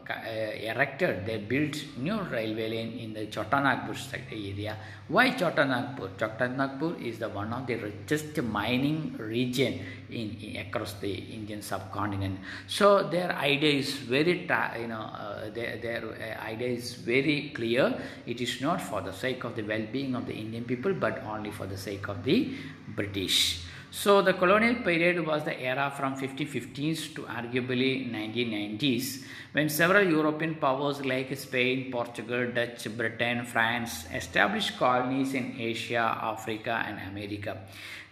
erected, 0.60 1.24
they 1.24 1.36
built 1.36 1.76
new 1.98 2.20
railway 2.22 2.68
lane 2.68 2.98
in 2.98 3.12
the 3.12 3.26
Chotanagpur 3.26 3.96
area. 4.32 4.76
Why 5.06 5.30
Chotanagpur? 5.30 6.16
Chotanagpur 6.16 7.00
is 7.00 7.20
the 7.20 7.28
one 7.28 7.52
of 7.52 7.64
the 7.68 7.76
richest 7.76 8.42
mining 8.42 9.14
region 9.18 9.80
in, 10.10 10.36
in 10.40 10.56
across 10.66 10.94
the 10.94 11.12
Indian 11.12 11.62
subcontinent. 11.62 12.38
So 12.66 13.08
their 13.08 13.32
idea 13.32 13.72
is 13.74 13.92
very 13.94 14.48
you 14.80 14.88
know 14.88 15.00
uh, 15.00 15.50
their, 15.50 15.78
their 15.78 16.02
uh, 16.04 16.44
idea 16.44 16.68
is 16.68 16.94
very 16.94 17.52
clear. 17.54 18.00
It 18.26 18.40
is 18.40 18.60
not 18.60 18.80
for 18.80 19.00
the 19.00 19.12
sake 19.12 19.44
of 19.44 19.56
the 19.56 19.62
well-being 19.62 20.14
of 20.14 20.26
the 20.26 20.34
Indian 20.34 20.64
people, 20.64 20.94
but 20.94 21.22
only 21.24 21.50
for 21.50 21.66
the 21.66 21.78
sake 21.78 22.08
of 22.08 22.24
the 22.24 22.54
British. 22.88 23.62
So 23.90 24.20
the 24.20 24.34
colonial 24.34 24.74
period 24.76 25.26
was 25.26 25.44
the 25.44 25.58
era 25.58 25.90
from 25.96 26.14
1515s 26.14 27.14
to 27.14 27.22
arguably 27.22 28.10
1990s 28.12 29.24
when 29.52 29.70
several 29.70 30.06
European 30.06 30.56
powers 30.56 31.02
like 31.04 31.34
Spain, 31.38 31.90
Portugal, 31.90 32.52
Dutch, 32.52 32.86
Britain, 32.94 33.46
France 33.46 34.04
established 34.12 34.78
colonies 34.78 35.32
in 35.32 35.56
Asia, 35.58 36.18
Africa 36.20 36.84
and 36.86 36.98
America. 37.10 37.56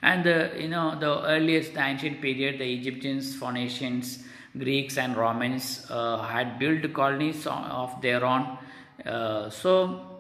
And 0.07 0.23
the, 0.23 0.53
you 0.57 0.69
know 0.69 0.97
the 0.99 1.27
earliest 1.27 1.75
the 1.75 1.81
ancient 1.81 2.21
period 2.23 2.61
the 2.61 2.73
Egyptians, 2.73 3.35
Phoenicians, 3.35 4.21
Greeks 4.57 4.99
and 4.99 5.17
Romans 5.17 5.85
uh, 5.91 6.19
had 6.23 6.61
built 6.61 6.93
colonies 6.95 7.45
of 7.47 8.01
their 8.01 8.25
own. 8.25 8.57
Uh, 9.05 9.51
so 9.51 10.16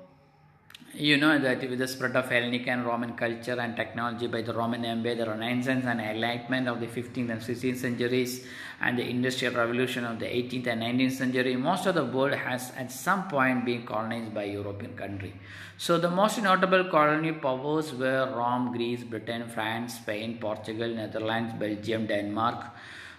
you 0.99 1.19
know 1.19 1.39
that 1.39 1.61
with 1.69 1.79
the 1.79 1.87
spread 1.87 2.17
of 2.17 2.31
Hellenic 2.31 2.67
and 2.69 2.87
Roman 2.87 3.13
culture 3.15 3.61
and 3.61 3.77
technology 3.77 4.29
by 4.29 4.41
the 4.41 4.55
Roman 4.55 4.83
Empire, 4.83 5.15
the 5.15 5.27
Renaissance 5.27 5.85
and 5.85 6.01
Enlightenment 6.01 6.69
of 6.69 6.81
the 6.81 6.87
15th 6.87 7.31
and 7.31 7.41
16th 7.41 7.77
centuries, 7.77 8.47
and 8.81 8.99
the 8.99 9.07
Industrial 9.07 9.53
Revolution 9.53 10.07
of 10.07 10.19
the 10.19 10.25
18th 10.25 10.69
and 10.69 10.83
19th 10.83 11.13
century, 11.13 11.55
most 11.55 11.85
of 11.85 11.95
the 11.95 12.05
world 12.05 12.33
has 12.33 12.73
at 12.79 12.91
some 12.91 13.29
point 13.29 13.67
been 13.67 13.85
colonized 13.85 14.33
by 14.33 14.45
European 14.45 14.97
country. 14.97 15.35
So 15.77 15.99
the 15.99 16.11
most 16.11 16.43
notable 16.43 16.85
colonial 16.85 17.35
powers 17.35 17.93
were 17.93 18.33
Rome, 18.35 18.73
Greece, 18.73 19.05
Britain, 19.05 19.49
France, 19.49 19.97
Spain, 19.97 20.39
Portugal, 20.41 20.89
Netherlands, 20.89 21.53
Belgium, 21.59 22.07
Denmark, 22.07 22.65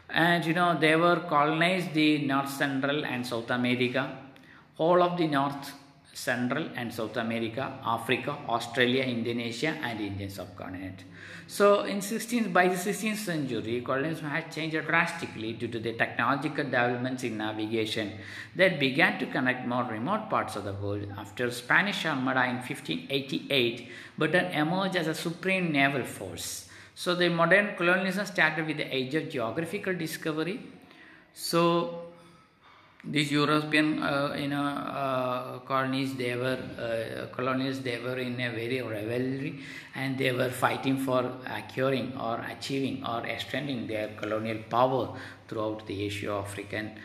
and 0.09 0.43
you 0.45 0.53
know 0.53 0.75
they 0.79 0.95
were 0.95 1.19
colonized 1.29 1.93
the 1.93 2.25
North 2.25 2.49
Central 2.49 3.05
and 3.05 3.25
South 3.25 3.51
America, 3.51 4.17
all 4.77 5.03
of 5.03 5.17
the 5.17 5.27
North 5.27 5.73
Central 6.17 6.67
and 6.75 6.91
South 6.91 7.15
America, 7.15 7.77
Africa, 7.85 8.35
Australia, 8.49 9.03
Indonesia, 9.03 9.77
and 9.83 10.01
Indian 10.01 10.31
subcontinent. 10.31 11.03
So, 11.45 11.83
in 11.83 11.99
16th, 11.99 12.51
by 12.51 12.67
the 12.69 12.75
16th 12.75 13.17
century, 13.17 13.81
colonialism 13.81 14.25
had 14.25 14.51
changed 14.51 14.83
drastically 14.87 15.53
due 15.53 15.67
to 15.67 15.79
the 15.79 15.93
technological 15.93 16.63
developments 16.63 17.23
in 17.23 17.37
navigation 17.37 18.13
that 18.55 18.79
began 18.79 19.19
to 19.19 19.27
connect 19.27 19.67
more 19.67 19.83
remote 19.83 20.27
parts 20.27 20.55
of 20.55 20.63
the 20.63 20.73
world. 20.73 21.05
After 21.15 21.51
Spanish 21.51 22.03
Armada 22.03 22.45
in 22.45 22.55
1588, 22.55 23.87
Britain 24.17 24.45
emerged 24.53 24.95
as 24.95 25.07
a 25.07 25.13
supreme 25.13 25.71
naval 25.71 26.03
force. 26.03 26.67
So, 26.95 27.13
the 27.13 27.29
modern 27.29 27.75
colonialism 27.75 28.25
started 28.25 28.65
with 28.65 28.77
the 28.77 28.91
age 28.93 29.13
of 29.13 29.29
geographical 29.29 29.93
discovery. 29.93 30.61
So, 31.35 32.06
these 33.09 33.31
European, 33.31 34.03
uh, 34.03 34.35
you 34.37 34.49
know, 34.49 34.63
uh, 34.63 35.59
colonies, 35.59 36.15
they 36.15 36.35
were 36.35 36.59
uh, 36.77 37.33
colonies. 37.35 37.81
They 37.81 37.99
were 37.99 38.17
in 38.17 38.39
a 38.39 38.49
very 38.49 38.81
rivalry, 38.81 39.59
and 39.95 40.17
they 40.17 40.31
were 40.31 40.49
fighting 40.49 40.97
for 40.97 41.31
acquiring 41.45 42.17
or 42.17 42.43
achieving 42.51 43.05
or 43.05 43.25
extending 43.25 43.87
their 43.87 44.09
colonial 44.17 44.59
power 44.69 45.17
throughout 45.47 45.87
the 45.87 46.03
Asia-African 46.03 46.99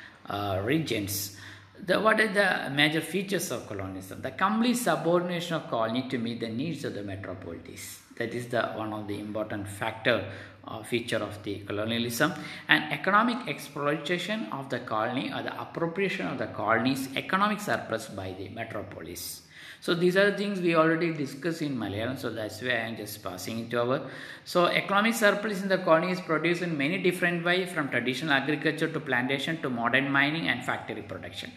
regions. 0.65 1.37
The, 1.85 2.01
what 2.01 2.21
are 2.21 2.33
the 2.33 2.71
major 2.71 3.01
features 3.01 3.51
of 3.51 3.67
colonialism? 3.67 4.23
The 4.23 4.31
complete 4.33 4.77
subordination 4.77 5.55
of 5.55 5.69
colony 5.69 6.09
to 6.11 6.19
meet 6.19 6.41
the 6.41 6.49
needs 6.49 6.85
of 6.85 6.95
the 6.95 7.03
metropolises. 7.03 7.99
That 8.17 8.35
is 8.35 8.49
the 8.49 8.63
one 8.77 8.93
of 8.93 9.09
the 9.09 9.19
important 9.19 9.67
factor 9.67 10.31
uh, 10.67 10.83
feature 10.83 11.19
of 11.19 11.43
the 11.43 11.59
colonialism 11.61 12.33
and 12.69 12.93
economic 12.93 13.49
exploitation 13.49 14.47
of 14.53 14.69
the 14.71 14.79
colony 14.81 15.33
or 15.33 15.43
the 15.43 15.61
appropriation 15.61 16.27
of 16.27 16.39
the 16.39 16.47
colony's 16.47 17.09
economic 17.17 17.61
surplus 17.61 18.07
by 18.09 18.35
the 18.39 18.49
metropolis. 18.51 19.43
So 19.81 19.95
these 19.95 20.17
are 20.17 20.31
the 20.31 20.39
things 20.39 20.61
we 20.61 20.77
already 20.77 21.13
discussed 21.13 21.61
in 21.61 21.77
Malayalam, 21.77 22.17
so 22.17 22.31
that's 22.31 22.63
why 22.63 22.69
I 22.69 22.87
am 22.91 22.97
just 22.97 23.21
passing 23.21 23.67
it 23.67 23.75
over. 23.75 24.09
So 24.45 24.67
economic 24.67 25.15
surplus 25.15 25.61
in 25.61 25.69
the 25.69 25.79
colony 25.79 26.13
is 26.13 26.21
produced 26.21 26.63
in 26.63 26.79
many 26.79 27.03
different 27.03 27.45
ways, 27.45 27.69
from 27.73 27.89
traditional 27.89 28.33
agriculture 28.33 28.87
to 28.87 29.01
plantation 29.01 29.61
to 29.63 29.69
modern 29.69 30.09
mining 30.09 30.47
and 30.47 30.65
factory 30.65 31.03
production. 31.03 31.51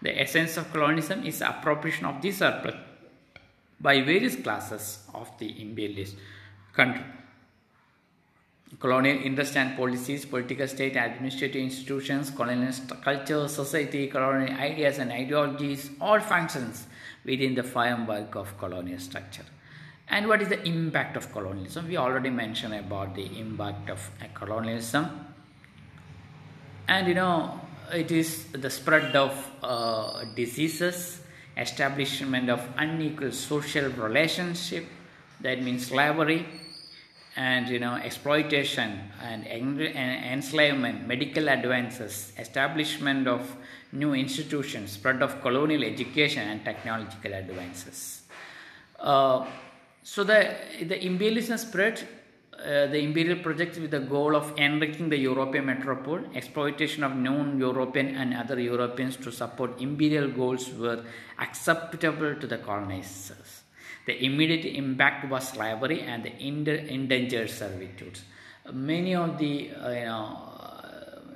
The 0.00 0.20
essence 0.20 0.56
of 0.56 0.70
colonialism 0.70 1.26
is 1.26 1.40
appropriation 1.40 2.06
of 2.06 2.22
this 2.22 2.38
surplus 2.38 2.76
by 3.80 4.00
various 4.02 4.36
classes 4.36 5.00
of 5.12 5.36
the 5.38 5.60
imperialist 5.60 6.14
country. 6.72 7.04
Colonial 8.80 9.18
interest 9.22 9.56
and 9.56 9.76
policies, 9.76 10.24
political 10.24 10.66
state, 10.66 10.96
administrative 10.96 11.62
institutions, 11.62 12.30
colonial 12.30 12.72
culture, 13.02 13.46
society, 13.46 14.06
colonial 14.08 14.52
ideas 14.58 14.98
and 14.98 15.12
ideologies, 15.12 15.90
all 16.00 16.18
functions 16.18 16.86
within 17.24 17.54
the 17.54 17.62
framework 17.62 18.34
of 18.34 18.56
colonial 18.58 18.98
structure. 18.98 19.44
And 20.08 20.26
what 20.26 20.42
is 20.42 20.48
the 20.48 20.62
impact 20.66 21.16
of 21.16 21.32
colonialism? 21.32 21.88
We 21.88 21.96
already 21.96 22.30
mentioned 22.30 22.74
about 22.74 23.14
the 23.14 23.26
impact 23.38 23.90
of 23.90 24.10
colonialism. 24.34 25.26
And 26.88 27.06
you 27.06 27.14
know, 27.14 27.60
it 27.92 28.10
is 28.10 28.46
the 28.52 28.70
spread 28.70 29.14
of 29.14 29.50
uh, 29.62 30.24
diseases, 30.34 31.20
establishment 31.56 32.50
of 32.50 32.66
unequal 32.76 33.32
social 33.32 33.90
relationship, 33.90 34.86
that 35.40 35.62
means 35.62 35.86
slavery, 35.88 36.46
and 37.36 37.68
you 37.68 37.78
know 37.78 37.94
exploitation 37.94 39.00
and 39.22 39.46
enslavement 39.46 41.06
medical 41.06 41.48
advances 41.48 42.32
establishment 42.38 43.26
of 43.26 43.56
new 43.92 44.12
institutions 44.14 44.92
spread 44.92 45.22
of 45.22 45.40
colonial 45.40 45.82
education 45.82 46.46
and 46.48 46.64
technological 46.64 47.32
advances 47.32 48.22
uh, 49.00 49.46
so 50.02 50.24
the 50.24 50.56
the 50.82 51.04
imperialism 51.06 51.56
spread 51.56 52.06
uh, 52.58 52.86
the 52.86 52.98
imperial 52.98 53.38
projects 53.42 53.78
with 53.78 53.90
the 53.90 53.98
goal 53.98 54.36
of 54.36 54.56
enriching 54.56 55.08
the 55.08 55.16
European 55.16 55.66
metropole, 55.66 56.20
exploitation 56.34 57.02
of 57.02 57.16
non-European 57.16 58.14
and 58.14 58.34
other 58.34 58.60
Europeans 58.60 59.16
to 59.16 59.32
support 59.32 59.80
imperial 59.80 60.28
goals 60.28 60.70
were 60.70 61.02
acceptable 61.40 62.36
to 62.36 62.46
the 62.46 62.58
colonizers. 62.58 63.61
The 64.06 64.24
immediate 64.24 64.64
impact 64.64 65.30
was 65.30 65.48
slavery 65.48 66.00
and 66.02 66.24
the 66.24 66.32
indentured 66.38 67.50
servitude. 67.50 68.18
Many 68.72 69.14
of 69.14 69.38
the 69.38 69.70
uh, 69.70 69.90
you 69.90 70.04
know 70.04 70.52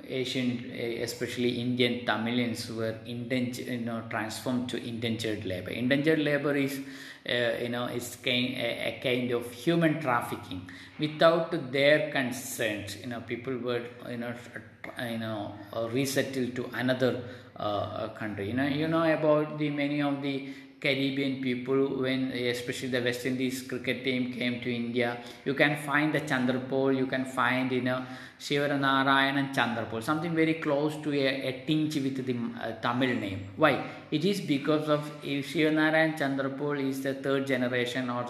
Asian, 0.09 0.71
especially 1.01 1.59
Indian 1.59 2.05
Tamilians, 2.05 2.73
were 2.73 2.95
indentured, 3.05 3.67
you 3.67 3.77
know, 3.79 4.03
transformed 4.09 4.69
to 4.69 4.77
indentured 4.77 5.45
labor. 5.45 5.69
Indentured 5.71 6.19
labor 6.19 6.55
is, 6.55 6.79
uh, 7.29 7.61
you 7.61 7.69
know, 7.69 7.85
is 7.85 8.17
kind, 8.23 8.55
a, 8.55 8.87
a, 8.87 8.99
kind 9.03 9.31
of 9.31 9.51
human 9.51 9.99
trafficking. 9.99 10.69
Without 10.99 11.71
their 11.71 12.09
consent, 12.11 12.97
you 13.01 13.07
know, 13.07 13.21
people 13.21 13.57
were, 13.57 13.83
you 14.09 14.17
know, 14.17 14.33
you 15.01 15.17
know, 15.17 15.53
resettled 15.91 16.55
to 16.55 16.69
another 16.73 17.23
uh, 17.57 18.09
country. 18.09 18.47
You 18.47 18.53
know, 18.53 18.67
you 18.67 18.87
know 18.87 19.03
about 19.03 19.57
the 19.57 19.69
many 19.69 20.01
of 20.01 20.21
the 20.21 20.53
Caribbean 20.79 21.41
people, 21.41 22.01
when 22.01 22.31
especially 22.31 22.89
the 22.89 23.01
West 23.01 23.25
Indies 23.25 23.63
cricket 23.63 24.03
team 24.03 24.31
came 24.33 24.61
to 24.61 24.73
India, 24.73 25.17
you 25.43 25.53
can 25.53 25.75
find 25.77 26.13
the 26.13 26.21
Chanderpaul, 26.21 26.95
you 26.95 27.07
can 27.07 27.25
find 27.25 27.71
you 27.71 27.81
know 27.81 28.05
Shivaranarayan 28.39 29.37
and 29.37 29.55
Chanderpaul, 29.55 30.03
something 30.03 30.35
very 30.35 30.55
close 30.55 30.95
to 30.97 31.11
a, 31.13 31.47
a 31.47 31.63
tinge 31.65 31.95
with 31.95 32.23
the 32.23 32.35
uh, 32.61 32.73
Tamil 32.81 33.15
name. 33.15 33.47
Why? 33.55 33.83
It 34.11 34.23
is 34.23 34.41
because 34.41 34.87
of 34.87 35.01
Shivaranarayan 35.23 36.17
Chanderpaul 36.17 36.87
is 36.87 37.01
the 37.01 37.15
third 37.15 37.47
generation 37.47 38.09
or 38.09 38.25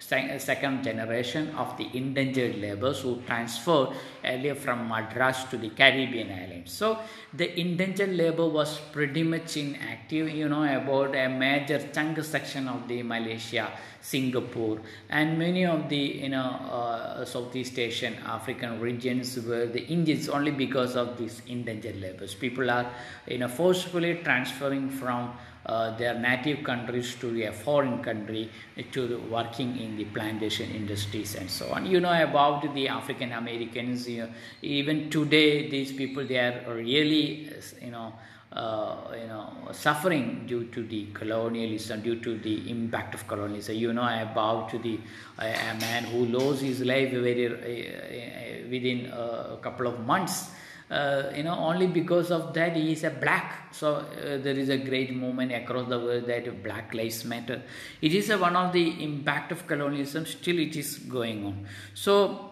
second 0.00 0.82
generation 0.82 1.50
of 1.56 1.76
the 1.76 1.88
indentured 1.92 2.56
laborers 2.56 3.00
who 3.00 3.20
transferred 3.26 3.90
earlier 4.24 4.54
from 4.54 4.88
Madras 4.88 5.44
to 5.50 5.58
the 5.58 5.70
Caribbean 5.70 6.32
islands. 6.32 6.72
So 6.72 6.98
the 7.34 7.60
indentured 7.60 8.10
labor 8.16 8.48
was 8.48 8.80
pretty 8.92 9.22
much 9.22 9.56
inactive, 9.56 10.30
you 10.30 10.48
know, 10.48 10.64
about 10.64 11.14
a 11.14 11.28
major 11.28 11.78
chunk 11.92 12.22
section 12.24 12.66
of 12.68 12.88
the 12.88 13.02
Malaysia, 13.02 13.70
Singapore, 14.00 14.80
and 15.10 15.38
many 15.38 15.66
of 15.66 15.88
the 15.88 15.96
you 15.96 16.30
know 16.30 16.48
uh, 16.70 17.24
Southeast 17.24 17.78
Asian, 17.78 18.14
African 18.24 18.80
regions 18.80 19.38
were 19.44 19.66
the 19.66 19.86
Indians 19.86 20.28
only 20.28 20.50
because 20.50 20.96
of 20.96 21.18
these 21.18 21.42
indentured 21.46 22.00
laborers. 22.00 22.34
People 22.34 22.70
are 22.70 22.90
you 23.26 23.38
know 23.38 23.48
forcefully 23.48 24.20
transferring 24.24 24.88
from 24.88 25.32
uh, 25.66 25.96
their 25.96 26.18
native 26.18 26.64
countries 26.64 27.14
to 27.16 27.42
a 27.44 27.52
foreign 27.52 28.02
country 28.02 28.50
to 28.92 29.18
working 29.30 29.76
in 29.78 29.96
the 29.96 30.04
plantation 30.06 30.70
industries 30.70 31.34
and 31.34 31.50
so 31.50 31.70
on. 31.70 31.86
You 31.86 32.00
know 32.00 32.22
about 32.22 32.74
the 32.74 32.88
African 32.88 33.32
Americans. 33.32 34.08
You 34.08 34.22
know, 34.22 34.28
even 34.62 35.10
today, 35.10 35.68
these 35.68 35.92
people 35.92 36.26
they 36.26 36.38
are 36.38 36.74
really, 36.74 37.52
you 37.82 37.90
know. 37.90 38.12
Uh, 38.52 39.14
you 39.14 39.28
know, 39.28 39.68
suffering 39.70 40.42
due 40.44 40.64
to 40.64 40.82
the 40.82 41.06
colonialism, 41.14 42.00
due 42.00 42.18
to 42.18 42.36
the 42.36 42.68
impact 42.68 43.14
of 43.14 43.24
colonialism. 43.28 43.76
You 43.76 43.92
know 43.92 44.02
about 44.02 44.72
the 44.82 44.98
uh, 45.38 45.44
a 45.44 45.74
man 45.78 46.02
who 46.02 46.26
lost 46.26 46.60
his 46.60 46.80
life 46.80 47.12
very 47.12 47.46
uh, 47.46 48.68
within 48.68 49.06
a 49.12 49.56
couple 49.62 49.86
of 49.86 50.04
months 50.04 50.50
uh, 50.90 51.30
you 51.36 51.44
know 51.44 51.54
only 51.54 51.86
because 51.86 52.30
of 52.30 52.52
that 52.54 52.76
he 52.76 52.92
is 52.92 53.04
a 53.04 53.10
black. 53.10 53.72
So 53.72 53.94
uh, 53.94 54.38
there 54.38 54.58
is 54.58 54.68
a 54.68 54.78
great 54.78 55.14
movement 55.14 55.52
across 55.52 55.88
the 55.88 55.98
world 55.98 56.26
that 56.26 56.62
black 56.62 56.92
lives 56.92 57.24
matter. 57.24 57.62
It 58.02 58.12
is 58.12 58.30
a, 58.30 58.38
one 58.38 58.56
of 58.56 58.72
the 58.72 59.02
impact 59.02 59.52
of 59.52 59.66
colonialism. 59.66 60.26
Still 60.26 60.58
it 60.58 60.76
is 60.76 60.98
going 60.98 61.46
on. 61.46 61.66
So 61.94 62.50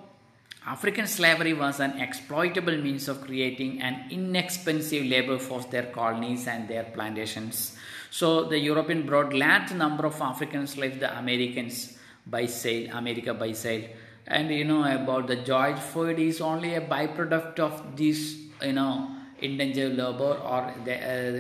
African 0.67 1.07
slavery 1.07 1.55
was 1.55 1.81
an 1.81 1.99
exploitable 1.99 2.77
means 2.77 3.09
of 3.09 3.23
creating 3.23 3.81
an 3.81 4.05
inexpensive 4.11 5.05
labor 5.07 5.39
force 5.39 5.65
their 5.67 5.87
colonies 5.87 6.47
and 6.47 6.69
their 6.69 6.85
plantations. 6.85 7.77
So 8.11 8.45
the 8.45 8.59
European 8.59 9.07
brought 9.07 9.33
large 9.33 9.73
number 9.73 10.07
of 10.07 10.21
African 10.21 10.67
slaves, 10.67 10.99
the 11.01 11.19
Americans 11.19 11.97
by 12.27 12.47
sale, 12.47 12.91
America 12.93 13.33
by 13.35 13.53
sale, 13.53 13.89
and 14.29 14.51
you 14.51 14.65
know 14.65 14.85
about 14.85 15.27
the 15.27 15.37
George 15.37 15.79
Floyd 15.79 16.19
is 16.19 16.41
only 16.41 16.75
a 16.75 16.81
byproduct 16.81 17.59
of 17.59 17.97
this 17.97 18.37
you 18.63 18.73
know 18.73 19.09
indentured 19.41 19.97
labor 19.97 20.35
or 20.53 20.75
the, 20.85 20.97
uh, 20.97 21.31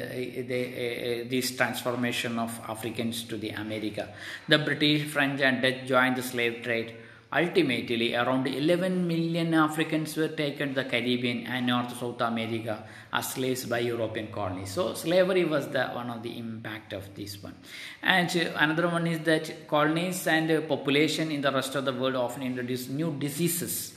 the, 0.47 1.22
uh, 1.22 1.28
this 1.28 1.57
transformation 1.57 2.39
of 2.39 2.61
Africans 2.68 3.24
to 3.24 3.36
the 3.36 3.51
America. 3.51 4.09
The 4.47 4.59
British, 4.59 5.09
French 5.09 5.41
and 5.41 5.61
Dutch 5.61 5.84
joined 5.84 6.16
the 6.16 6.22
slave 6.22 6.62
trade 6.62 6.95
Ultimately, 7.31 8.14
around 8.14 8.47
11 8.47 9.07
million 9.07 9.53
Africans 9.53 10.16
were 10.16 10.29
taken 10.29 10.70
to 10.70 10.76
the 10.76 10.85
Caribbean 10.85 11.47
and 11.47 11.66
North 11.66 11.99
South 12.01 12.22
America 12.22 12.87
as 13.12 13.35
slaves 13.35 13.66
by 13.66 13.81
European 13.81 14.29
colonies. 14.29 14.70
So, 14.70 14.95
slavery 14.95 15.45
was 15.45 15.68
the 15.68 15.89
one 15.89 16.09
of 16.09 16.22
the 16.22 16.39
impact 16.39 16.95
of 16.95 17.14
this 17.14 17.43
one. 17.43 17.55
And 18.03 18.35
another 18.35 18.89
one 18.89 19.07
is 19.07 19.20
that 19.20 19.68
colonies 19.68 20.26
and 20.26 20.66
population 20.66 21.31
in 21.31 21.43
the 21.43 21.53
rest 21.53 21.74
of 21.74 21.85
the 21.85 21.93
world 21.93 22.16
often 22.16 22.43
introduce 22.43 22.89
new 22.89 23.14
diseases. 23.18 23.93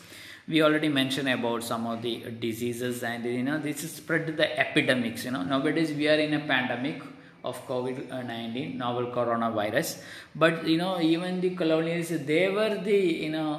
We 0.46 0.62
already 0.62 0.90
mentioned 0.90 1.30
about 1.30 1.64
some 1.64 1.88
of 1.88 2.02
the 2.02 2.32
diseases, 2.32 3.02
and 3.02 3.24
you 3.24 3.44
know 3.44 3.60
this 3.60 3.86
is 3.86 3.94
spread 3.94 4.36
the 4.36 4.60
epidemics. 4.60 5.24
You 5.24 5.32
know 5.32 5.44
nowadays 5.44 5.94
we 5.94 6.10
are 6.10 6.20
in 6.20 6.34
a 6.34 6.42
pandemic 6.42 7.02
of 7.44 7.68
COVID-19 7.68 8.78
novel 8.78 9.08
coronavirus. 9.08 10.00
But 10.36 10.68
you 10.68 10.78
know 10.78 11.02
even 11.02 11.42
the 11.42 11.56
colonialists 11.56 12.26
they 12.26 12.50
were 12.50 12.76
the 12.76 12.98
you 13.26 13.30
know 13.30 13.52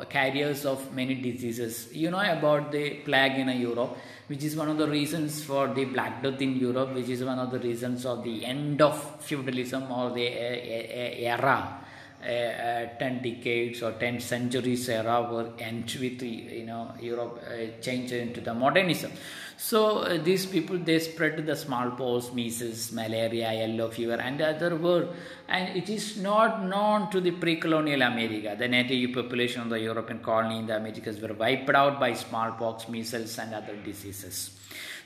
uh, 0.00 0.04
carriers 0.06 0.64
of 0.66 0.92
many 0.94 1.14
diseases. 1.14 1.88
You 1.92 2.10
know 2.10 2.20
about 2.20 2.72
the 2.72 2.90
plague 3.04 3.38
in 3.38 3.48
Europe 3.60 3.96
which 4.26 4.42
is 4.42 4.56
one 4.56 4.68
of 4.68 4.76
the 4.76 4.88
reasons 4.88 5.44
for 5.44 5.68
the 5.68 5.84
black 5.84 6.22
death 6.22 6.40
in 6.40 6.56
Europe 6.56 6.94
which 6.94 7.08
is 7.08 7.22
one 7.22 7.38
of 7.38 7.50
the 7.50 7.60
reasons 7.60 8.04
of 8.04 8.24
the 8.24 8.44
end 8.44 8.82
of 8.82 9.20
feudalism 9.22 9.90
or 9.90 10.10
the 10.10 10.26
uh, 10.26 11.32
era. 11.32 11.82
Uh, 12.26 12.86
10 12.98 13.22
decades 13.22 13.82
or 13.82 13.92
10 13.92 14.18
centuries 14.18 14.88
era 14.88 15.28
were 15.30 15.50
end 15.60 15.84
with 16.00 16.20
you 16.22 16.64
know 16.64 16.90
Europe 16.98 17.40
uh, 17.46 17.80
changed 17.80 18.14
into 18.14 18.40
the 18.40 18.52
modernism 18.52 19.12
so 19.56 19.98
uh, 19.98 20.18
these 20.22 20.44
people 20.44 20.78
they 20.78 20.98
spread 20.98 21.44
the 21.46 21.56
smallpox, 21.56 22.32
measles, 22.32 22.92
malaria, 22.92 23.52
yellow 23.52 23.90
fever, 23.90 24.14
and 24.14 24.40
other 24.40 24.76
word, 24.76 25.08
and 25.48 25.76
it 25.76 25.88
is 25.88 26.18
not 26.18 26.64
known 26.64 27.10
to 27.10 27.20
the 27.20 27.30
pre-colonial 27.30 28.02
America. 28.02 28.54
The 28.58 28.68
native 28.68 29.14
population 29.14 29.62
of 29.62 29.70
the 29.70 29.80
European 29.80 30.18
colony 30.20 30.58
in 30.58 30.66
the 30.66 30.76
Americas 30.76 31.20
were 31.20 31.32
wiped 31.32 31.70
out 31.70 31.98
by 31.98 32.12
smallpox, 32.12 32.88
measles, 32.88 33.38
and 33.38 33.54
other 33.54 33.76
diseases. 33.76 34.50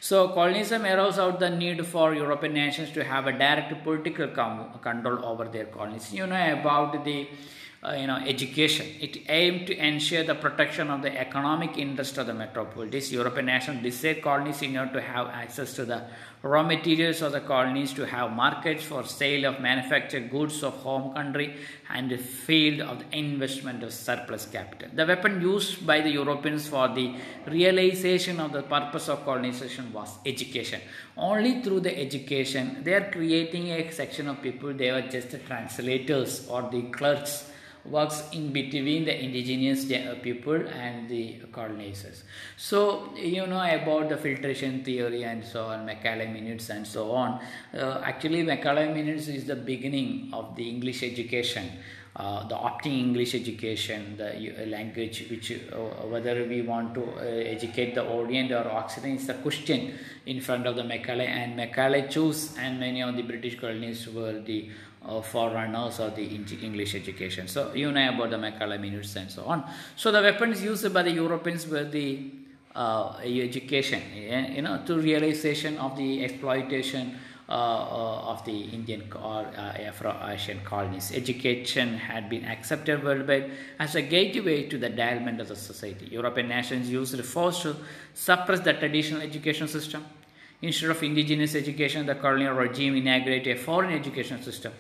So 0.00 0.28
colonialism 0.28 0.84
arose 0.86 1.18
out 1.18 1.38
the 1.38 1.50
need 1.50 1.86
for 1.86 2.14
European 2.14 2.54
nations 2.54 2.90
to 2.92 3.04
have 3.04 3.26
a 3.26 3.32
direct 3.32 3.84
political 3.84 4.28
control 4.28 5.24
over 5.24 5.44
their 5.44 5.66
colonies. 5.66 6.12
You 6.12 6.26
know 6.26 6.52
about 6.54 7.04
the 7.04 7.28
uh, 7.82 7.92
you 7.92 8.06
know, 8.06 8.16
education. 8.16 8.86
It 9.00 9.22
aimed 9.28 9.66
to 9.68 9.74
ensure 9.74 10.22
the 10.22 10.34
protection 10.34 10.90
of 10.90 11.00
the 11.00 11.18
economic 11.18 11.78
interest 11.78 12.18
of 12.18 12.26
the 12.26 12.34
metropolis. 12.34 13.10
European 13.10 13.46
nations 13.46 13.82
desired 13.82 14.20
colonies 14.20 14.60
in 14.60 14.76
order 14.76 14.92
to 14.94 15.00
have 15.00 15.28
access 15.28 15.72
to 15.76 15.86
the 15.86 16.04
raw 16.42 16.62
materials 16.62 17.22
of 17.22 17.32
the 17.32 17.40
colonies, 17.40 17.94
to 17.94 18.04
have 18.04 18.32
markets 18.32 18.84
for 18.84 19.04
sale 19.04 19.46
of 19.46 19.60
manufactured 19.60 20.30
goods 20.30 20.62
of 20.62 20.74
home 20.74 21.14
country, 21.14 21.56
and 21.88 22.10
the 22.10 22.18
field 22.18 22.82
of 22.82 22.98
the 22.98 23.18
investment 23.18 23.82
of 23.82 23.94
surplus 23.94 24.44
capital. 24.44 24.88
The 24.92 25.06
weapon 25.06 25.40
used 25.40 25.86
by 25.86 26.02
the 26.02 26.10
Europeans 26.10 26.68
for 26.68 26.88
the 26.88 27.14
realization 27.46 28.40
of 28.40 28.52
the 28.52 28.62
purpose 28.62 29.08
of 29.08 29.24
colonization 29.24 29.90
was 29.92 30.18
education. 30.26 30.82
Only 31.16 31.62
through 31.62 31.80
the 31.80 31.98
education, 31.98 32.82
they 32.84 32.92
are 32.92 33.10
creating 33.10 33.68
a 33.68 33.90
section 33.90 34.28
of 34.28 34.42
people, 34.42 34.74
they 34.74 34.92
were 34.92 35.02
just 35.02 35.30
the 35.30 35.38
translators 35.38 36.46
or 36.46 36.68
the 36.70 36.82
clerks 36.82 37.49
works 37.84 38.24
in 38.32 38.52
between 38.52 39.04
the 39.04 39.24
indigenous 39.24 39.84
people 40.22 40.54
and 40.54 41.08
the 41.08 41.36
colonizers. 41.52 42.24
So, 42.56 43.14
you 43.16 43.46
know 43.46 43.60
about 43.60 44.08
the 44.08 44.16
filtration 44.16 44.84
theory 44.84 45.24
and 45.24 45.44
so 45.44 45.66
on, 45.66 45.86
Macaulay 45.86 46.28
minutes 46.28 46.70
and 46.70 46.86
so 46.86 47.12
on. 47.12 47.40
Uh, 47.74 48.02
actually, 48.04 48.42
Macaulay 48.42 48.92
minutes 48.92 49.28
is 49.28 49.46
the 49.46 49.56
beginning 49.56 50.30
of 50.32 50.56
the 50.56 50.68
English 50.68 51.02
education. 51.02 51.70
Uh, 52.16 52.46
the 52.48 52.56
opting 52.56 52.98
English 52.98 53.36
education, 53.36 54.16
the 54.16 54.30
uh, 54.30 54.66
language 54.66 55.28
which 55.30 55.52
uh, 55.52 55.76
whether 56.08 56.44
we 56.44 56.60
want 56.60 56.92
to 56.92 57.04
uh, 57.04 57.20
educate 57.22 57.94
the 57.94 58.02
Orient 58.04 58.50
or 58.50 58.68
Occident 58.68 59.20
is 59.20 59.28
a 59.28 59.34
question 59.34 59.94
in 60.26 60.40
front 60.40 60.66
of 60.66 60.74
the 60.74 60.82
Macaulay 60.82 61.26
and 61.26 61.56
Macaulay 61.56 62.08
chose 62.08 62.58
and 62.58 62.80
many 62.80 63.00
of 63.00 63.14
the 63.14 63.22
British 63.22 63.58
colonists 63.60 64.08
were 64.08 64.40
the 64.40 64.68
uh, 64.68 64.89
forerunners 65.22 65.98
of 65.98 66.14
the 66.14 66.24
English 66.24 66.94
education. 66.94 67.48
So 67.48 67.72
you 67.74 67.90
know 67.90 68.08
about 68.08 68.30
the 68.30 68.38
Macaulay 68.38 68.78
minutes 68.78 69.16
and 69.16 69.30
so 69.30 69.44
on. 69.44 69.64
So 69.96 70.12
the 70.12 70.20
weapons 70.20 70.62
used 70.62 70.92
by 70.92 71.02
the 71.02 71.12
Europeans 71.12 71.66
were 71.66 71.84
the 71.84 72.30
uh, 72.74 73.16
education, 73.24 74.02
you 74.54 74.62
know, 74.62 74.82
to 74.86 74.98
realization 74.98 75.76
of 75.78 75.96
the 75.96 76.24
exploitation 76.24 77.18
uh, 77.48 77.52
uh, 77.52 78.30
of 78.30 78.44
the 78.44 78.60
Indian 78.60 79.02
or 79.12 79.44
uh, 79.56 79.88
Afro-Asian 79.88 80.60
colonies. 80.62 81.10
Education 81.12 81.94
had 81.94 82.30
been 82.30 82.44
accepted 82.44 83.02
worldwide 83.02 83.50
as 83.80 83.96
a 83.96 84.02
gateway 84.02 84.68
to 84.68 84.78
the 84.78 84.88
development 84.88 85.40
of 85.40 85.48
the 85.48 85.56
society. 85.56 86.06
European 86.12 86.46
nations 86.46 86.88
used 86.88 87.24
force 87.24 87.62
to 87.62 87.74
suppress 88.14 88.60
the 88.60 88.72
traditional 88.74 89.20
education 89.20 89.66
system. 89.66 90.06
Instead 90.62 90.90
of 90.90 91.02
indigenous 91.02 91.56
education, 91.56 92.06
the 92.06 92.14
colonial 92.14 92.54
regime 92.54 92.94
inaugurated 92.94 93.56
a 93.56 93.60
foreign 93.60 93.94
education 93.94 94.40
system 94.40 94.72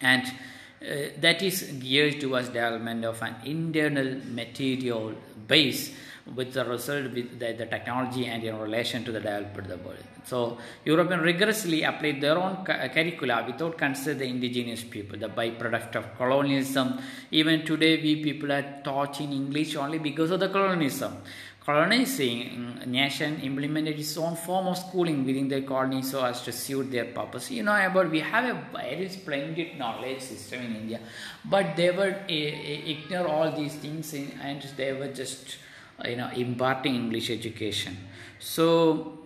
and 0.00 0.24
uh, 0.26 1.12
that 1.18 1.42
is 1.42 1.62
geared 1.78 2.20
towards 2.20 2.48
development 2.48 3.04
of 3.04 3.20
an 3.22 3.34
internal 3.44 4.18
material 4.32 5.14
base 5.46 5.92
with 6.34 6.52
the 6.52 6.64
result 6.64 7.12
with 7.12 7.38
the, 7.38 7.52
the, 7.52 7.66
technology 7.66 8.26
and 8.26 8.44
in 8.44 8.56
relation 8.58 9.04
to 9.04 9.12
the 9.12 9.20
developed 9.20 9.68
the 9.68 9.76
world. 9.78 10.04
So 10.24 10.58
Europeans 10.84 11.22
rigorously 11.22 11.82
applied 11.82 12.20
their 12.20 12.38
own 12.38 12.64
cu- 12.64 12.88
curricula 12.88 13.44
without 13.46 13.76
considering 13.76 14.18
the 14.18 14.28
indigenous 14.28 14.84
people, 14.84 15.18
the 15.18 15.28
byproduct 15.28 15.96
of 15.96 16.16
colonialism. 16.16 16.98
Even 17.30 17.64
today 17.64 18.00
we 18.00 18.22
people 18.22 18.52
are 18.52 18.80
taught 18.84 19.20
in 19.20 19.32
English 19.32 19.76
only 19.76 19.98
because 19.98 20.30
of 20.30 20.40
the 20.40 20.48
colonialism 20.48 21.16
colonizing 21.64 22.80
nation 22.86 23.40
implemented 23.42 23.98
its 23.98 24.16
own 24.16 24.34
form 24.34 24.66
of 24.66 24.78
schooling 24.78 25.24
within 25.24 25.48
their 25.48 25.62
colony 25.62 26.02
so 26.02 26.24
as 26.24 26.42
to 26.42 26.52
suit 26.52 26.90
their 26.90 27.04
purpose. 27.04 27.50
You 27.50 27.62
know 27.62 27.76
about 27.86 28.10
we 28.10 28.20
have 28.20 28.44
a 28.44 28.60
very 28.72 29.08
splendid 29.08 29.78
knowledge 29.78 30.20
system 30.20 30.62
in 30.62 30.76
India, 30.76 31.00
but 31.44 31.76
they 31.76 31.90
were 31.90 32.16
uh, 32.28 32.90
ignore 32.94 33.28
all 33.28 33.52
these 33.52 33.74
things 33.74 34.14
in, 34.14 34.32
and 34.42 34.62
they 34.76 34.92
were 34.92 35.08
just 35.08 35.56
you 36.04 36.16
know 36.16 36.30
imparting 36.30 36.94
English 36.94 37.30
education. 37.30 37.96
So 38.38 39.18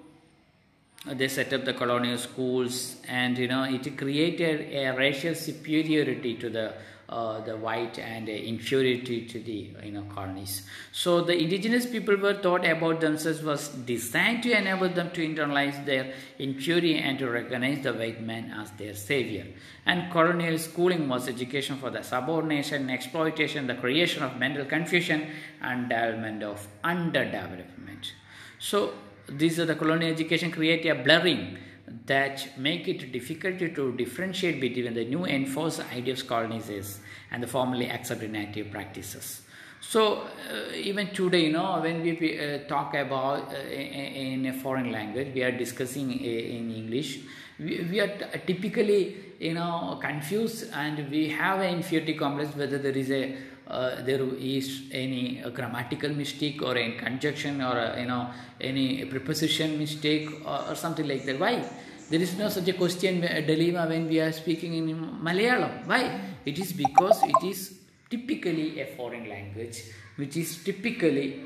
they 1.07 1.29
set 1.29 1.53
up 1.53 1.65
the 1.65 1.75
colonial 1.75 2.19
schools 2.19 2.97
and 3.07 3.37
you 3.37 3.47
know 3.47 3.65
it 3.65 3.97
created 3.97 4.73
a 4.73 4.97
racial 4.97 5.35
superiority 5.35 6.35
to 6.35 6.49
the 6.49 6.75
uh, 7.09 7.41
the 7.41 7.57
white 7.57 7.99
and 7.99 8.29
uh, 8.29 8.33
inferiority 8.33 9.27
to 9.27 9.39
the 9.41 9.71
you 9.85 9.93
know 9.93 10.03
colonies. 10.15 10.63
So 10.93 11.21
the 11.21 11.37
indigenous 11.37 11.87
people 11.87 12.17
were 12.17 12.35
taught 12.35 12.65
about 12.67 13.01
themselves 13.01 13.43
was 13.43 13.69
designed 13.69 14.43
to 14.45 14.57
enable 14.57 14.89
them 14.89 15.11
to 15.13 15.27
internalize 15.27 15.85
their 15.85 16.15
inferiority 16.39 16.97
and 16.97 17.19
to 17.19 17.29
recognize 17.29 17.83
the 17.83 17.93
white 17.93 18.23
man 18.23 18.51
as 18.51 18.71
their 18.73 18.95
savior. 18.95 19.47
And 19.87 20.11
colonial 20.11 20.59
schooling 20.59 21.09
was 21.09 21.29
education 21.29 21.77
for 21.77 21.91
the 21.91 22.03
subordination, 22.03 22.89
exploitation, 22.89 23.67
the 23.67 23.75
creation 23.75 24.23
of 24.23 24.39
mental 24.39 24.65
confusion, 24.65 25.29
and 25.61 25.89
development 25.89 26.43
of 26.43 26.67
underdevelopment. 26.83 28.13
So 28.59 28.95
these 29.29 29.59
are 29.59 29.67
the 29.67 29.75
colonial 29.75 30.11
education 30.11 30.51
create 30.51 30.87
a 30.87 30.95
blurring 30.95 31.59
that 32.07 32.59
make 32.59 32.89
it 32.89 33.13
difficult 33.13 33.59
to 33.59 33.93
differentiate 33.93 34.61
between 34.61 34.95
the 34.95 35.05
new 35.05 35.25
enforced 35.27 35.81
ideas 35.93 36.23
colonies 36.23 37.01
and 37.31 37.43
the 37.43 37.47
formally 37.47 37.91
accepted 37.91 38.31
native 38.31 38.71
practices. 38.71 39.43
So 39.81 40.23
uh, 40.23 40.75
even 40.75 41.09
today, 41.09 41.47
you 41.47 41.53
know, 41.53 41.79
when 41.81 42.03
we 42.03 42.39
uh, 42.39 42.67
talk 42.67 42.95
about 42.95 43.53
uh, 43.53 43.59
in, 43.59 44.47
a 44.47 44.53
foreign 44.53 44.91
language, 44.91 45.33
we 45.35 45.43
are 45.43 45.53
discussing 45.53 46.11
in 46.11 46.71
English. 46.71 47.21
We, 47.59 47.87
we 47.91 48.01
are 48.01 48.09
typically, 48.47 49.17
you 49.39 49.55
know, 49.55 49.99
confused, 50.01 50.73
and 50.73 51.11
we 51.11 51.29
have 51.29 51.61
an 51.61 51.75
inferiority 51.75 52.15
complex 52.15 52.57
whether 52.57 52.79
there 52.79 52.97
is 52.97 53.11
a 53.11 53.37
uh, 53.67 54.03
there 54.03 54.23
is 54.39 54.83
any 54.93 55.43
uh, 55.43 55.49
grammatical 55.51 56.11
mistake 56.11 56.63
or 56.63 56.77
any 56.77 56.97
conjunction 56.97 57.63
or 57.63 57.77
a, 57.79 58.01
you 58.01 58.07
know 58.07 58.31
any 58.61 59.05
preposition 59.07 59.79
mistake 59.79 60.29
or, 60.45 60.71
or, 60.71 60.75
something 60.75 61.09
like 61.09 61.25
that. 61.25 61.41
Why? 61.41 61.65
There 62.11 62.21
is 62.21 62.37
no 62.37 62.49
such 62.51 62.69
a 62.69 62.75
question, 62.75 63.25
a 63.25 63.41
dilemma 63.41 63.87
when 63.89 64.09
we 64.09 64.21
are 64.21 64.33
speaking 64.33 64.75
in 64.75 64.95
Malayalam. 65.23 65.87
Why? 65.87 66.21
It 66.45 66.59
is 66.59 66.73
because 66.75 67.23
it 67.23 67.47
is 67.47 67.79
typically 68.11 68.81
a 68.81 68.87
foreign 68.95 69.29
language 69.29 69.83
which 70.17 70.37
is 70.37 70.63
typically 70.63 71.41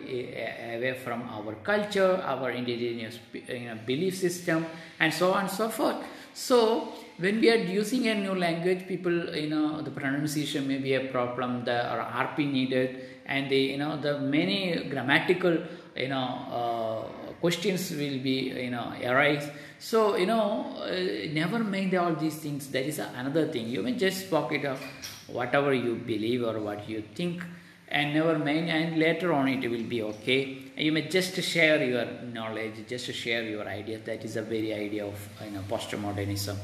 away 0.74 0.94
from 1.02 1.22
our 1.22 1.54
culture, 1.62 2.20
our 2.22 2.50
indigenous 2.50 3.18
you 3.32 3.60
know, 3.60 3.78
belief 3.86 4.16
system, 4.16 4.66
and 5.00 5.12
so 5.12 5.32
on 5.32 5.42
and 5.42 5.50
so 5.50 5.68
forth. 5.70 5.96
So 6.34 6.92
when 7.18 7.40
we 7.40 7.50
are 7.50 7.56
using 7.56 8.06
a 8.08 8.14
new 8.14 8.34
language, 8.34 8.86
people, 8.86 9.34
you 9.34 9.50
know, 9.50 9.82
the 9.82 9.90
pronunciation 9.90 10.68
may 10.68 10.78
be 10.78 10.94
a 10.94 11.08
problem, 11.08 11.64
the 11.64 11.72
RP 11.72 12.50
needed, 12.50 13.04
and 13.26 13.50
the, 13.50 13.58
you 13.58 13.76
know, 13.76 14.00
the 14.00 14.20
many 14.20 14.84
grammatical, 14.88 15.58
you 15.96 16.08
know, 16.08 16.28
uh, 16.58 17.32
questions 17.40 17.90
will 17.90 18.18
be, 18.20 18.50
you 18.64 18.70
know, 18.70 18.92
arise. 19.04 19.50
So, 19.80 20.16
you 20.16 20.26
know, 20.26 20.76
uh, 20.80 21.32
never 21.32 21.58
mind 21.58 21.94
all 21.94 22.14
these 22.14 22.36
things. 22.36 22.68
That 22.68 22.86
is 22.86 23.00
another 23.00 23.48
thing. 23.48 23.66
You 23.68 23.82
may 23.82 23.92
just 23.92 24.30
walk 24.30 24.52
it 24.52 24.64
up, 24.64 24.78
whatever 25.26 25.74
you 25.74 25.96
believe 25.96 26.44
or 26.44 26.60
what 26.60 26.88
you 26.88 27.02
think, 27.16 27.42
and 27.88 28.14
never 28.14 28.38
mind. 28.38 28.70
And 28.70 28.96
later 28.96 29.32
on, 29.32 29.48
it 29.48 29.68
will 29.68 29.82
be 29.82 30.02
okay. 30.02 30.58
You 30.76 30.92
may 30.92 31.08
just 31.08 31.34
share 31.42 31.82
your 31.82 32.06
knowledge, 32.32 32.86
just 32.86 33.12
share 33.12 33.42
your 33.42 33.66
ideas. 33.66 34.02
That 34.04 34.24
is 34.24 34.36
a 34.36 34.42
very 34.42 34.72
idea 34.72 35.04
of, 35.04 35.28
you 35.44 35.50
know, 35.50 35.64
postmodernism. 35.68 36.56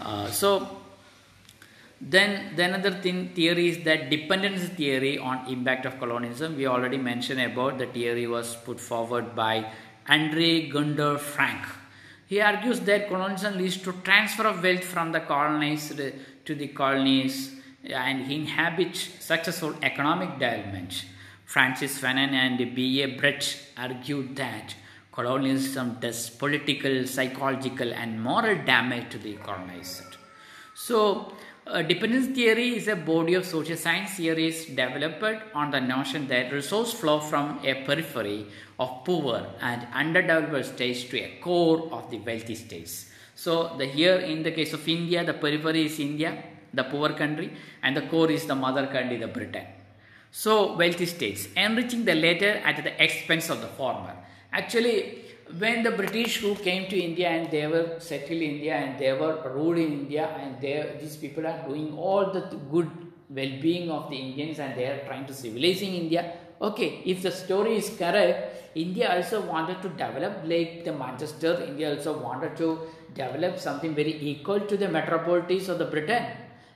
Uh, 0.00 0.30
so 0.30 0.80
then 2.00 2.54
the 2.56 2.64
another 2.64 2.90
thing 2.90 3.28
theory 3.28 3.68
is 3.70 3.84
that 3.84 4.10
dependence 4.10 4.64
theory 4.70 5.18
on 5.18 5.46
impact 5.48 5.86
of 5.86 5.98
colonialism. 5.98 6.56
We 6.56 6.66
already 6.66 6.98
mentioned 6.98 7.40
about 7.40 7.78
the 7.78 7.86
theory 7.86 8.26
was 8.26 8.56
put 8.56 8.80
forward 8.80 9.34
by 9.34 9.70
Andre 10.08 10.68
Gunder 10.68 11.18
Frank. 11.18 11.64
He 12.26 12.40
argues 12.40 12.80
that 12.80 13.08
colonialism 13.08 13.58
leads 13.58 13.76
to 13.78 13.92
transfer 14.04 14.46
of 14.46 14.62
wealth 14.62 14.84
from 14.84 15.12
the 15.12 15.20
colonized 15.20 16.00
to 16.44 16.54
the 16.54 16.68
colonies 16.68 17.54
and 17.84 18.30
inhabit 18.30 18.96
successful 18.96 19.74
economic 19.82 20.38
development. 20.38 21.04
Francis 21.44 21.98
Fanon 22.00 22.32
and 22.32 22.60
E.A. 22.60 23.06
Brett 23.16 23.56
argued 23.76 24.36
that 24.36 24.74
colonialism 25.14 25.96
does 26.00 26.28
political, 26.28 27.06
psychological, 27.06 27.94
and 27.94 28.20
moral 28.20 28.56
damage 28.64 29.10
to 29.10 29.18
the 29.18 29.34
colonized. 29.34 30.16
So, 30.74 31.32
uh, 31.66 31.82
dependence 31.82 32.34
theory 32.36 32.76
is 32.76 32.88
a 32.88 32.96
body 32.96 33.34
of 33.34 33.46
social 33.46 33.76
science 33.76 34.10
theories 34.14 34.66
developed 34.66 35.42
on 35.54 35.70
the 35.70 35.80
notion 35.80 36.26
that 36.28 36.52
resource 36.52 36.92
flow 36.92 37.20
from 37.20 37.60
a 37.64 37.74
periphery 37.86 38.46
of 38.78 39.04
poor 39.04 39.46
and 39.60 39.86
underdeveloped 39.94 40.66
states 40.74 41.04
to 41.04 41.18
a 41.18 41.38
core 41.40 41.88
of 41.92 42.10
the 42.10 42.18
wealthy 42.18 42.56
states. 42.56 43.06
So, 43.36 43.76
the 43.78 43.86
here 43.86 44.16
in 44.16 44.42
the 44.42 44.50
case 44.50 44.72
of 44.72 44.86
India, 44.88 45.24
the 45.24 45.34
periphery 45.34 45.86
is 45.86 45.98
India, 46.00 46.42
the 46.72 46.84
poor 46.84 47.10
country, 47.10 47.52
and 47.82 47.96
the 47.96 48.02
core 48.02 48.30
is 48.30 48.46
the 48.46 48.54
mother 48.54 48.86
country, 48.88 49.16
the 49.16 49.28
Britain. 49.28 49.66
So, 50.32 50.76
wealthy 50.76 51.06
states, 51.06 51.48
enriching 51.56 52.04
the 52.04 52.16
latter 52.16 52.54
at 52.64 52.82
the 52.82 53.02
expense 53.02 53.48
of 53.48 53.60
the 53.60 53.68
former. 53.68 54.13
Actually, 54.60 55.24
when 55.58 55.82
the 55.82 55.90
British 55.90 56.36
who 56.42 56.54
came 56.54 56.88
to 56.88 56.96
India 57.08 57.28
and 57.28 57.50
they 57.50 57.66
were 57.66 57.96
settled 57.98 58.42
in 58.46 58.50
India 58.56 58.74
and 58.74 58.98
they 58.98 59.12
were 59.12 59.34
ruling 59.54 59.92
India 60.00 60.26
and 60.40 60.60
they, 60.60 60.96
these 61.00 61.16
people 61.16 61.46
are 61.46 61.60
doing 61.68 61.92
all 61.96 62.32
the 62.32 62.42
good 62.70 62.90
well-being 63.28 63.90
of 63.90 64.08
the 64.10 64.16
Indians 64.16 64.58
and 64.60 64.78
they 64.78 64.86
are 64.86 65.00
trying 65.06 65.26
to 65.26 65.34
civilizing 65.34 65.94
India. 65.94 66.34
Okay, 66.62 67.02
if 67.04 67.22
the 67.22 67.32
story 67.32 67.76
is 67.76 67.90
correct, 67.98 68.76
India 68.76 69.14
also 69.14 69.40
wanted 69.42 69.82
to 69.82 69.88
develop 69.88 70.42
like 70.44 70.84
the 70.84 70.92
Manchester. 70.92 71.64
India 71.66 71.96
also 71.96 72.16
wanted 72.18 72.56
to 72.56 72.78
develop 73.14 73.58
something 73.58 73.94
very 73.94 74.14
equal 74.30 74.60
to 74.60 74.76
the 74.76 74.88
metropolities 74.88 75.68
of 75.68 75.78
the 75.78 75.84
Britain 75.84 76.24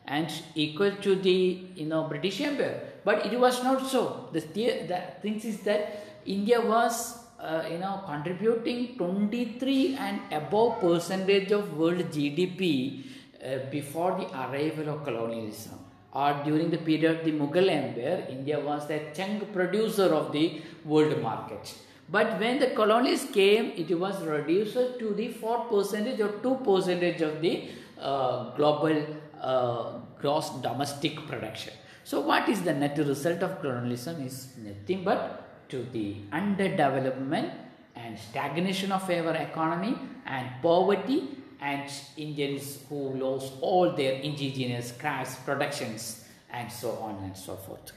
and 0.06 0.32
equal 0.54 0.90
to 1.06 1.14
the 1.14 1.38
you 1.76 1.86
know 1.86 2.02
British 2.08 2.40
Empire. 2.40 2.80
But 3.04 3.26
it 3.26 3.38
was 3.38 3.62
not 3.62 3.86
so. 3.86 4.28
The 4.32 4.40
the 4.40 5.00
thing 5.22 5.40
is 5.40 5.60
that 5.60 6.04
India 6.26 6.60
was 6.60 7.27
uh, 7.41 7.64
you 7.70 7.78
know 7.78 8.03
contributing 8.07 8.97
23 8.97 9.97
and 9.97 10.20
above 10.32 10.80
percentage 10.80 11.53
of 11.53 11.76
world 11.76 11.99
GDP 12.16 13.05
uh, 13.45 13.59
before 13.70 14.12
the 14.20 14.26
arrival 14.45 14.89
of 14.95 15.05
colonialism 15.05 15.78
or 16.12 16.41
during 16.45 16.70
the 16.70 16.78
period 16.78 17.18
of 17.18 17.24
the 17.24 17.32
Mughal 17.32 17.68
Empire, 17.70 18.26
India 18.28 18.59
was 18.59 18.89
the 18.89 19.01
chunk 19.14 19.53
producer 19.53 20.07
of 20.07 20.32
the 20.32 20.62
world 20.84 21.20
market. 21.22 21.74
But 22.11 22.41
when 22.41 22.59
the 22.59 22.68
colonists 22.68 23.30
came, 23.30 23.72
it 23.76 23.97
was 23.97 24.22
reduced 24.24 24.99
to 24.99 25.14
the 25.14 25.28
4 25.28 25.66
percentage 25.66 26.20
or 26.20 26.32
2 26.43 26.57
percentage 26.64 27.20
of 27.20 27.43
the 27.43 27.68
uh, 28.01 28.55
global 28.57 29.05
uh, 29.41 29.93
gross 30.18 30.51
domestic 30.62 31.26
production. 31.26 31.74
So, 32.05 32.20
what 32.20 32.49
is 32.49 32.62
the 32.62 32.72
net 32.72 32.97
result 32.97 33.43
of 33.43 33.61
colonialism 33.61 34.22
is 34.24 34.55
nothing 34.57 35.05
but 35.05 35.47
to 35.68 35.84
the 35.92 36.16
underdevelopment 36.32 37.52
and 37.94 38.18
stagnation 38.18 38.92
of 38.92 39.08
our 39.10 39.34
economy 39.34 39.96
and 40.26 40.46
poverty 40.62 41.28
and 41.60 41.90
Indians 42.16 42.78
who 42.88 43.14
lost 43.14 43.52
all 43.60 43.92
their 43.92 44.12
indigenous 44.12 44.92
crafts 44.92 45.36
productions 45.36 46.24
and 46.50 46.70
so 46.70 46.92
on 46.92 47.16
and 47.24 47.36
so 47.36 47.56
forth. 47.56 47.92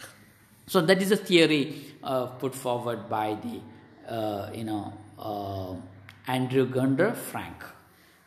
So 0.68 0.82
that 0.82 1.02
is 1.02 1.12
a 1.12 1.18
theory 1.18 1.84
uh, 2.04 2.26
put 2.28 2.56
forward 2.56 3.10
by 3.10 3.38
the 3.44 4.12
uh, 4.12 4.52
you 4.54 4.64
know 4.64 4.94
uh, 5.20 5.76
Andre 6.28 6.66
Gunder 6.66 7.14
Frank. 7.14 7.64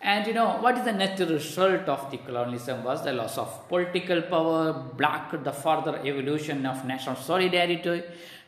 And 0.00 0.26
you 0.26 0.34
know 0.34 0.58
what 0.60 0.76
is 0.76 0.84
the 0.84 0.92
net 0.92 1.18
result 1.18 1.88
of 1.88 2.10
the 2.10 2.18
colonialism 2.18 2.84
was 2.84 3.02
the 3.02 3.12
loss 3.12 3.38
of 3.38 3.68
political 3.68 4.20
power, 4.22 4.72
blocked 4.72 5.42
the 5.42 5.52
further 5.52 5.98
evolution 6.04 6.66
of 6.66 6.84
national 6.84 7.16
solidarity, 7.16 8.02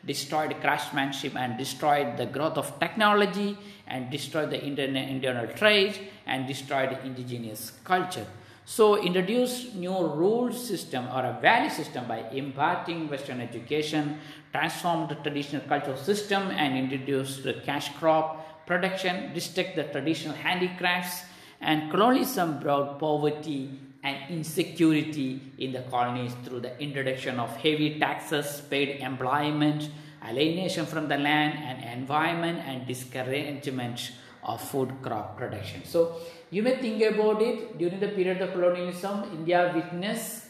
destroyed 0.07 0.54
craftsmanship 0.61 1.34
and 1.36 1.59
destroyed 1.59 2.16
the 2.16 2.26
growth 2.26 2.57
of 2.57 2.78
technology 2.78 3.59
and 3.86 4.11
destroyed 4.11 4.50
the 4.50 4.64
internal 4.64 5.46
trade 5.48 5.98
and 6.26 6.46
destroyed 6.46 6.96
indigenous 7.04 7.72
culture. 7.84 8.26
So 8.64 9.00
introduce 9.00 9.74
new 9.74 9.96
rule 9.96 10.52
system 10.52 11.07
or 11.14 11.24
a 11.24 11.38
value 11.40 11.70
system 11.70 12.09
by 12.09 12.28
imparting 12.30 13.09
Western 13.09 13.40
education, 13.40 14.18
transform 14.52 15.09
the 15.09 15.14
traditional 15.16 15.62
cultural 15.68 15.96
system 15.96 16.50
and 16.50 16.76
introduce 16.76 17.38
the 17.38 17.54
cash 17.64 17.94
crop 17.96 18.66
production, 18.66 19.32
restrict 19.34 19.76
the 19.76 19.84
traditional 19.84 20.34
handicrafts 20.34 21.22
and 21.61 21.90
colonialism 21.90 22.59
brought 22.59 22.98
poverty 22.98 23.70
and 24.07 24.30
insecurity 24.30 25.42
in 25.59 25.72
the 25.72 25.82
colonies 25.90 26.32
through 26.44 26.61
the 26.61 26.80
introduction 26.80 27.40
of 27.40 27.50
heavy 27.57 27.98
taxes, 27.98 28.62
paid 28.70 29.00
employment, 29.00 29.90
alienation 30.24 30.86
from 30.86 31.09
the 31.09 31.18
land 31.18 31.59
and 31.59 31.82
environment 31.98 32.62
and 32.64 32.86
discouragement 32.86 34.12
of 34.44 34.62
food 34.62 34.94
crop 35.02 35.36
production. 35.36 35.82
So 35.84 36.20
you 36.50 36.62
may 36.62 36.76
think 36.76 37.02
about 37.02 37.42
it 37.42 37.78
during 37.78 37.98
the 37.98 38.09
period 38.09 38.40
of 38.40 38.52
colonialism, 38.52 39.24
India 39.32 39.72
witnessed 39.74 40.44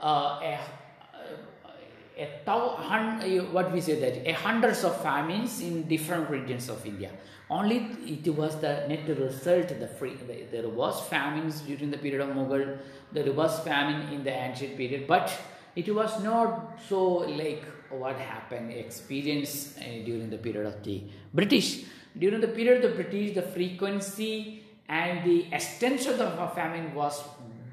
uh, 0.00 0.40
a, 0.44 0.58
a, 2.18 3.38
what 3.52 3.72
we 3.72 3.80
say 3.80 3.98
that 4.00 4.28
a 4.28 4.32
hundreds 4.32 4.84
of 4.84 5.00
famines 5.00 5.62
in 5.62 5.88
different 5.88 6.28
regions 6.28 6.68
of 6.68 6.84
India. 6.84 7.10
Only 7.50 7.76
it 8.06 8.28
was 8.34 8.60
the 8.60 8.86
net 8.88 9.08
result. 9.08 9.68
The 9.68 9.88
free 9.88 10.16
there 10.50 10.68
was 10.68 11.00
famines 11.08 11.60
during 11.62 11.90
the 11.90 11.98
period 11.98 12.20
of 12.20 12.36
Mughal. 12.36 12.78
There 13.12 13.32
was 13.32 13.58
famine 13.60 14.12
in 14.12 14.22
the 14.22 14.32
ancient 14.32 14.76
period, 14.76 15.06
but 15.06 15.32
it 15.74 15.94
was 15.94 16.22
not 16.22 16.78
so 16.88 17.02
like 17.42 17.64
what 17.90 18.16
happened 18.16 18.70
experience 18.72 19.78
uh, 19.78 20.04
during 20.04 20.28
the 20.28 20.36
period 20.36 20.66
of 20.66 20.82
the 20.82 21.04
British. 21.32 21.84
During 22.18 22.40
the 22.40 22.48
period 22.48 22.84
of 22.84 22.90
the 22.90 23.02
British, 23.02 23.34
the 23.34 23.42
frequency 23.42 24.62
and 24.88 25.24
the 25.24 25.46
extent 25.52 26.06
of 26.06 26.18
the 26.18 26.48
famine 26.54 26.94
was 26.94 27.22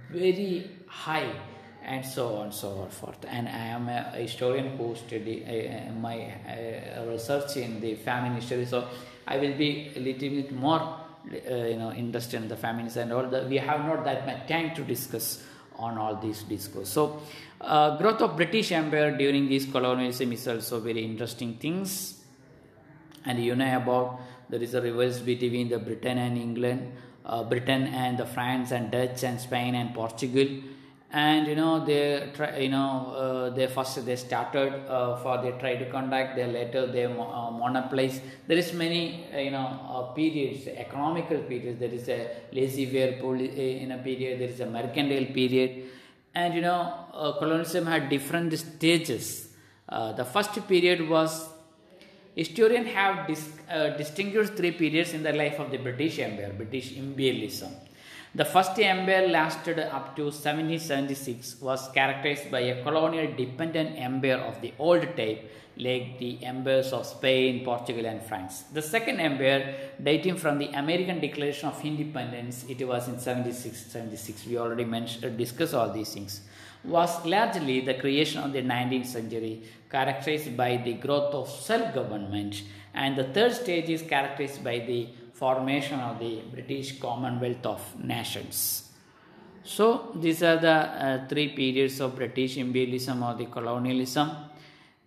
very 0.10 0.70
high 0.88 1.32
and 1.86 2.06
so 2.06 2.36
on 2.36 2.52
so 2.52 2.88
forth. 2.90 3.26
And 3.28 3.48
i 3.48 3.66
am 3.78 3.88
a 3.90 4.02
historian 4.18 4.78
who 4.78 4.96
study 4.96 5.46
uh, 5.46 5.92
my 5.94 6.18
uh, 6.26 7.06
research 7.06 7.58
in 7.58 7.80
the 7.80 7.96
famine 7.96 8.34
history 8.36 8.66
so 8.66 8.88
i 9.28 9.38
will 9.38 9.56
be 9.56 9.92
a 9.96 10.00
little 10.00 10.30
bit 10.30 10.52
more 10.52 10.82
uh, 10.82 11.56
you 11.56 11.78
know 11.78 11.92
interested 11.92 12.42
in 12.42 12.48
the 12.48 12.58
famines 12.58 12.98
and 12.98 13.14
all 13.14 13.28
that 13.28 13.48
we 13.48 13.58
have 13.58 13.86
not 13.86 14.04
that 14.04 14.26
much 14.26 14.48
time 14.48 14.74
to 14.76 14.84
discuss 14.84 15.44
on 15.78 15.98
all 15.98 16.16
these 16.16 16.44
discourse. 16.44 16.88
So 16.88 17.22
uh, 17.60 17.98
growth 17.98 18.22
of 18.22 18.38
british 18.38 18.72
empire 18.72 19.16
during 19.18 19.50
this 19.50 19.66
colonialism 19.66 20.32
is 20.32 20.48
also 20.48 20.80
very 20.80 21.04
interesting 21.04 21.56
things. 21.56 22.22
And 23.26 23.44
you 23.44 23.56
know 23.56 23.78
about 23.78 24.22
there 24.50 24.62
is 24.62 24.74
a 24.74 24.82
reverse 24.82 25.20
between 25.20 25.70
the 25.70 25.80
britain 25.80 26.18
and 26.18 26.38
england 26.38 26.94
uh, 27.26 27.44
Britain 27.44 27.88
and 27.88 28.18
the 28.18 28.26
France 28.26 28.72
and 28.72 28.92
Dutch 28.92 29.24
and 29.24 29.40
Spain 29.40 29.76
and 29.76 29.94
Portugal 29.94 30.48
and 31.24 31.48
you 31.48 31.56
know 31.56 31.74
they 31.86 32.30
try, 32.36 32.58
you 32.58 32.70
know 32.70 32.90
uh, 33.24 33.50
they 33.58 33.68
first 33.68 34.06
they 34.06 34.18
started 34.18 34.74
uh, 34.90 35.16
for 35.24 35.42
their 35.42 35.54
to 35.82 35.90
conduct 35.90 36.36
they 36.36 36.46
later 36.46 36.86
they 36.88 37.06
uh, 37.06 37.52
monopolize. 37.64 38.20
There 38.48 38.58
is 38.58 38.74
many 38.74 39.26
uh, 39.34 39.40
you 39.40 39.52
know 39.52 39.68
uh, 39.94 40.02
periods 40.20 40.68
economical 40.68 41.38
periods. 41.52 41.80
There 41.80 41.96
is 42.00 42.10
a 42.10 42.20
laissez-faire 42.52 43.14
in 43.84 43.92
a 43.94 44.00
period. 44.00 44.42
There 44.42 44.50
is 44.50 44.60
a 44.60 44.66
mercantile 44.66 45.28
period. 45.40 45.86
And 46.34 46.54
you 46.54 46.62
know 46.62 47.34
colonialism 47.40 47.86
had 47.86 48.10
different 48.10 48.52
stages. 48.60 49.50
The 49.88 50.26
first 50.26 50.68
period 50.68 51.08
was 51.08 51.50
Historians 52.36 52.88
have 52.90 53.28
dis, 53.28 53.48
uh, 53.72 53.92
distinguished 53.96 54.56
three 54.56 54.72
periods 54.72 55.14
in 55.14 55.24
the 55.24 55.32
life 55.32 55.58
of 55.58 55.72
the 55.72 55.78
British 55.78 56.20
Empire, 56.20 56.52
British 56.58 56.98
imperialism. 56.98 57.72
The 58.36 58.44
first 58.44 58.78
empire 58.80 59.30
lasted 59.30 59.80
up 59.80 60.14
to 60.18 60.24
1776, 60.24 61.62
was 61.62 61.88
characterized 61.94 62.52
by 62.52 62.60
a 62.60 62.84
colonial 62.84 63.34
dependent 63.34 63.98
empire 63.98 64.40
of 64.40 64.60
the 64.60 64.74
old 64.78 65.04
type, 65.16 65.50
like 65.78 66.20
the 66.20 66.44
empires 66.44 66.92
of 66.92 67.06
Spain, 67.06 67.64
Portugal, 67.64 68.06
and 68.06 68.22
France. 68.22 68.64
The 68.74 68.82
second 68.82 69.22
empire, 69.22 69.76
dating 70.04 70.36
from 70.36 70.58
the 70.58 70.68
American 70.68 71.22
Declaration 71.22 71.70
of 71.70 71.86
Independence, 71.86 72.66
it 72.68 72.86
was 72.86 73.08
in 73.08 73.20
76, 73.20 73.86
76. 73.86 74.46
We 74.48 74.58
already 74.58 74.84
mentioned, 74.84 75.24
uh, 75.24 75.30
discussed 75.30 75.74
all 75.74 75.94
these 75.94 76.14
things 76.14 76.42
was 76.88 77.26
largely 77.26 77.82
the 77.82 77.96
creation 77.96 78.44
of 78.44 78.54
the 78.54 78.62
19th 78.62 79.08
century, 79.08 79.64
characterized 79.90 80.56
by 80.56 80.78
the 80.78 80.94
growth 80.94 81.34
of 81.34 81.50
self 81.50 81.94
government. 81.94 82.64
And 82.94 83.16
the 83.16 83.26
third 83.26 83.54
stage 83.54 83.90
is 83.90 84.02
characterized 84.02 84.64
by 84.64 84.80
the 84.80 85.08
formation 85.36 86.00
of 86.00 86.18
the 86.20 86.42
British 86.52 87.00
Commonwealth 87.00 87.66
of 87.66 87.82
Nations. 88.04 88.90
So, 89.64 90.12
these 90.16 90.42
are 90.44 90.58
the 90.58 90.70
uh, 90.70 91.28
three 91.28 91.50
periods 91.50 92.00
of 92.00 92.16
British 92.16 92.58
imperialism 92.58 93.22
or 93.22 93.36
the 93.36 93.48
colonialism. 93.48 94.32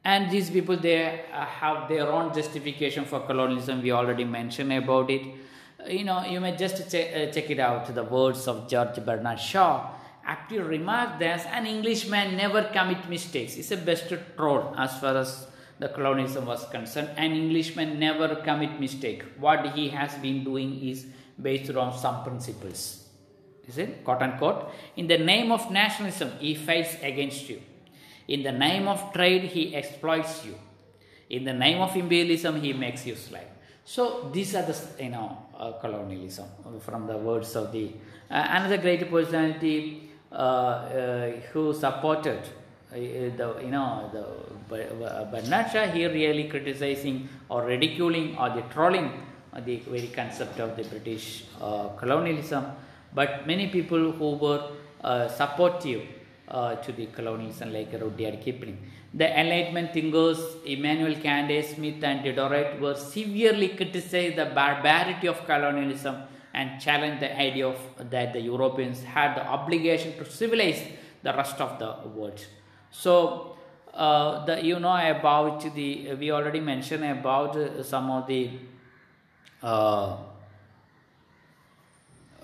And 0.05 0.31
these 0.31 0.51
people, 0.51 0.77
they 0.77 1.25
uh, 1.33 1.45
have 1.45 1.89
their 1.89 2.11
own 2.11 2.35
justification 2.35 3.05
for 3.05 3.21
colonialism. 3.21 3.83
We 3.83 3.93
already 3.93 4.25
mentioned 4.25 4.73
about 4.73 5.11
it. 5.11 5.23
You 5.87 6.05
know, 6.05 6.25
you 6.25 6.41
may 6.41 6.57
just 6.57 6.91
check, 6.91 7.11
uh, 7.15 7.33
check 7.33 7.51
it 7.51 7.59
out, 7.59 7.95
the 7.95 8.05
words 8.05 8.47
of 8.49 8.69
George 8.69 8.97
Bernard 9.05 9.41
Shaw 9.41 9.95
actually 10.29 10.59
remarked 10.59 11.21
that 11.21 11.47
an 11.47 11.67
Englishman 11.67 12.37
never 12.37 12.65
commit 12.65 13.09
mistakes. 13.09 13.57
It's 13.57 13.71
a 13.71 13.79
best 13.79 14.13
troll 14.37 14.75
as 14.77 15.01
far 15.01 15.17
as 15.17 15.48
the 15.79 15.89
colonialism 15.89 16.47
was 16.47 16.65
concerned. 16.67 17.11
An 17.17 17.33
Englishman 17.33 17.99
never 17.99 18.37
commit 18.37 18.81
mistake. 18.81 19.23
What 19.39 19.75
he 19.75 19.89
has 19.91 20.15
been 20.17 20.45
doing 20.45 20.83
is 20.83 21.07
based 21.41 21.71
on 21.71 21.97
some 21.97 22.25
principles. 22.25 23.05
Is 23.67 23.79
it? 23.79 24.05
Quote 24.05 24.23
unquote. 24.23 24.71
In 24.97 25.07
the 25.07 25.19
name 25.19 25.53
of 25.53 25.71
nationalism, 25.71 26.33
he 26.41 26.55
fights 26.55 26.97
against 27.03 27.49
you. 27.49 27.61
In 28.27 28.43
the 28.43 28.53
name 28.53 28.89
of 28.89 29.13
trade, 29.13 29.45
he 29.45 29.75
exploits 29.75 30.45
you. 30.45 30.55
In 31.31 31.45
the 31.45 31.53
name 31.53 31.81
of 31.81 31.95
imperialism, 31.95 32.61
he 32.61 32.73
makes 32.73 33.07
you 33.07 33.15
slave. 33.15 33.47
So 33.85 34.31
these 34.33 34.55
are 34.55 34.63
the 34.63 34.77
you 35.03 35.11
know 35.11 35.39
uh, 35.57 35.73
colonialism 35.73 36.47
from 36.81 37.07
the 37.07 37.17
words 37.17 37.57
of 37.57 37.73
the 37.73 37.93
uh, 38.31 38.47
another 38.51 38.77
great 38.77 39.11
personality 39.11 40.11
uh, 40.31 40.35
uh, 40.35 41.31
who 41.53 41.73
supported 41.73 42.41
uh, 42.93 42.95
the 42.95 43.57
you 43.63 43.71
know 43.71 44.11
the 44.13 44.27
Bernard 44.69 45.71
Shaw 45.73 45.87
here 45.87 46.13
really 46.13 46.49
criticizing 46.49 47.29
or 47.49 47.65
ridiculing 47.65 48.37
or 48.37 48.51
the 48.51 48.63
trolling 48.73 49.11
the 49.65 49.77
very 49.89 50.09
concept 50.09 50.61
of 50.61 50.77
the 50.77 50.85
British 50.85 51.45
colonialism, 51.97 52.67
but 53.15 53.47
many 53.47 53.69
people 53.69 54.13
who 54.13 54.37
were 54.37 54.71
supportive 55.29 56.03
uh, 56.49 56.77
to 56.77 56.93
the 56.93 57.07
colonialism 57.07 57.73
like 57.73 57.93
Rudyard 57.93 58.41
Kipling. 58.41 58.79
The 59.13 59.39
Enlightenment 59.39 59.93
thinkers 59.93 60.39
Immanuel 60.65 61.15
Kant, 61.17 61.51
Smith, 61.65 62.03
and 62.03 62.23
Diderot 62.25 62.81
were 62.81 62.95
severely 62.95 63.69
criticized 63.69 64.37
the 64.37 64.47
barbarity 64.47 65.27
of 65.27 65.45
colonialism 65.45 66.17
and 66.55 66.81
challenged 66.81 67.21
the 67.23 67.39
idea 67.39 67.69
of 67.69 67.77
that 68.11 68.33
the 68.33 68.41
Europeans 68.41 69.03
had 69.03 69.37
the 69.37 69.47
obligation 69.47 70.17
to 70.19 70.31
civilize 70.31 70.83
the 71.23 71.33
rest 71.33 71.61
of 71.61 71.79
the 71.79 72.09
world. 72.09 72.45
So, 72.91 73.58
uh, 73.99 74.45
the 74.45 74.65
you 74.65 74.79
know 74.79 74.97
about 74.97 75.75
the 75.75 76.15
we 76.15 76.31
already 76.31 76.61
mentioned 76.61 77.05
about 77.05 77.57
some 77.85 78.11
of 78.11 78.27
the 78.29 78.51
uh, 79.61 80.17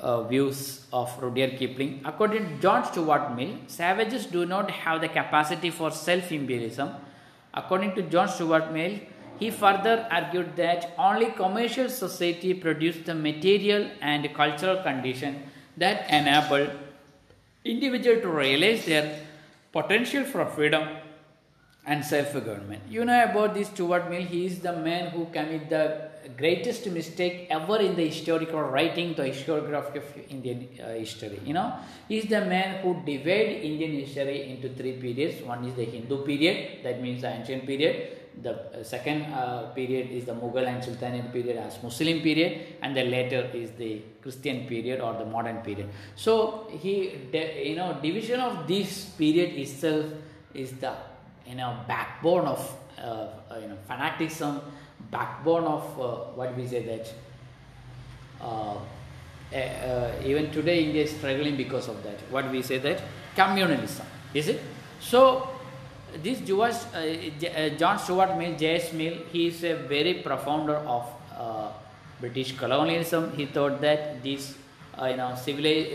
uh, 0.01 0.23
views 0.25 0.87
of 0.93 1.17
Rudyard 1.23 1.57
Kipling. 1.57 2.01
According 2.05 2.49
to 2.49 2.61
John 2.61 2.85
Stuart 2.85 3.37
Mill, 3.37 3.53
savages 3.69 4.27
do 4.27 4.45
not 4.45 4.71
have 4.71 5.01
the 5.01 5.09
capacity 5.09 5.71
for 5.71 5.93
self 5.93 6.33
imperialism. 6.33 6.91
According 7.55 7.95
to 7.95 8.03
John 8.03 8.29
Stuart 8.29 8.73
Mill, 8.73 8.99
he 9.39 9.51
further 9.51 10.09
argued 10.11 10.57
that 10.57 10.93
only 10.99 11.27
commercial 11.27 11.89
society 11.89 12.53
produced 12.53 13.05
the 13.05 13.15
material 13.15 13.89
and 14.01 14.29
cultural 14.35 14.83
condition 14.83 15.43
that 15.77 16.11
enable 16.11 16.69
individual 17.65 18.21
to 18.21 18.29
realize 18.29 18.85
their 18.87 19.21
potential 19.73 20.25
for 20.25 20.47
freedom 20.47 20.89
and 21.87 22.05
self-government. 22.05 22.83
You 22.89 23.05
know 23.05 23.25
about 23.25 23.55
this 23.55 23.69
Stuart 23.69 24.11
Mill, 24.11 24.23
he 24.23 24.47
is 24.47 24.61
the 24.61 24.73
man 24.73 25.11
who 25.11 25.27
committed 25.27 25.69
the 25.69 26.11
greatest 26.37 26.87
mistake 26.87 27.47
ever 27.51 27.79
in 27.79 27.95
the 27.95 28.07
historical 28.09 28.63
writing, 28.63 29.15
the 29.15 29.25
historiography 29.25 29.97
of 29.97 30.05
Indian 30.31 30.69
uh, 30.83 30.95
history. 30.95 31.41
You 31.45 31.53
know, 31.53 31.75
he 32.09 32.19
is 32.19 32.25
the 32.25 32.41
man 32.41 32.83
who 32.83 32.95
divided 33.05 33.63
Indian 33.63 33.93
history 33.93 34.51
into 34.51 34.71
three 34.71 34.95
periods. 34.95 35.43
One 35.43 35.65
is 35.65 35.75
the 35.75 35.85
Hindu 35.85 36.25
period, 36.25 36.83
that 36.85 37.03
means 37.03 37.21
the 37.21 37.29
ancient 37.29 37.67
period. 37.67 38.21
The 38.43 38.81
uh, 38.81 38.83
second 38.83 39.33
uh, 39.33 39.71
period 39.75 40.11
is 40.11 40.25
the 40.25 40.33
Mughal 40.33 40.67
and 40.67 40.83
Sultanate 40.83 41.31
period 41.33 41.57
as 41.59 41.81
Muslim 41.83 42.21
period, 42.21 42.79
and 42.83 42.97
the 42.97 43.05
later 43.05 43.49
is 43.53 43.73
the 43.73 44.03
Christian 44.23 44.67
period 44.67 45.01
or 45.01 45.13
the 45.15 45.27
modern 45.27 45.59
period. 45.59 45.91
So 46.17 46.67
he, 46.71 47.13
you 47.63 47.77
know, 47.77 47.99
division 48.03 48.41
of 48.41 48.67
this 48.67 49.05
period 49.05 49.53
itself 49.55 50.07
is 50.53 50.73
the 50.73 50.95
you 51.47 51.55
know 51.55 51.77
backbone 51.87 52.47
of 52.47 52.77
uh, 52.99 53.29
you 53.61 53.69
know 53.69 53.77
fanaticism 53.87 54.61
backbone 55.11 55.65
of 55.65 56.01
uh, 56.01 56.07
what 56.35 56.57
we 56.57 56.67
say 56.67 56.83
that 56.85 57.13
uh, 58.41 58.77
uh, 59.55 60.11
even 60.25 60.51
today 60.51 60.85
India 60.85 61.05
is 61.05 61.13
struggling 61.17 61.57
because 61.57 61.89
of 61.89 62.03
that. 62.03 62.19
What 62.31 62.51
we 62.51 62.63
say 62.63 62.79
that 62.79 63.01
communalism 63.37 64.05
is 64.33 64.49
it? 64.49 64.61
So 65.01 65.49
this 66.23 66.41
Jewish 66.41 66.75
uh, 66.95 67.69
John 67.79 67.99
Stuart 67.99 68.37
Mill, 68.37 68.57
J.S. 68.57 68.93
Mill, 68.93 69.15
he 69.31 69.49
is 69.49 69.63
a 69.65 69.75
very 69.75 70.15
profounder 70.15 70.77
of 70.77 71.07
uh, 71.37 71.69
British 72.21 72.57
colonialism. 72.57 73.33
He 73.37 73.47
thought 73.47 73.81
that 73.81 74.23
these 74.23 74.57
uh, 75.01 75.07
you 75.07 75.17
know 75.17 75.35
civilized 75.37 75.89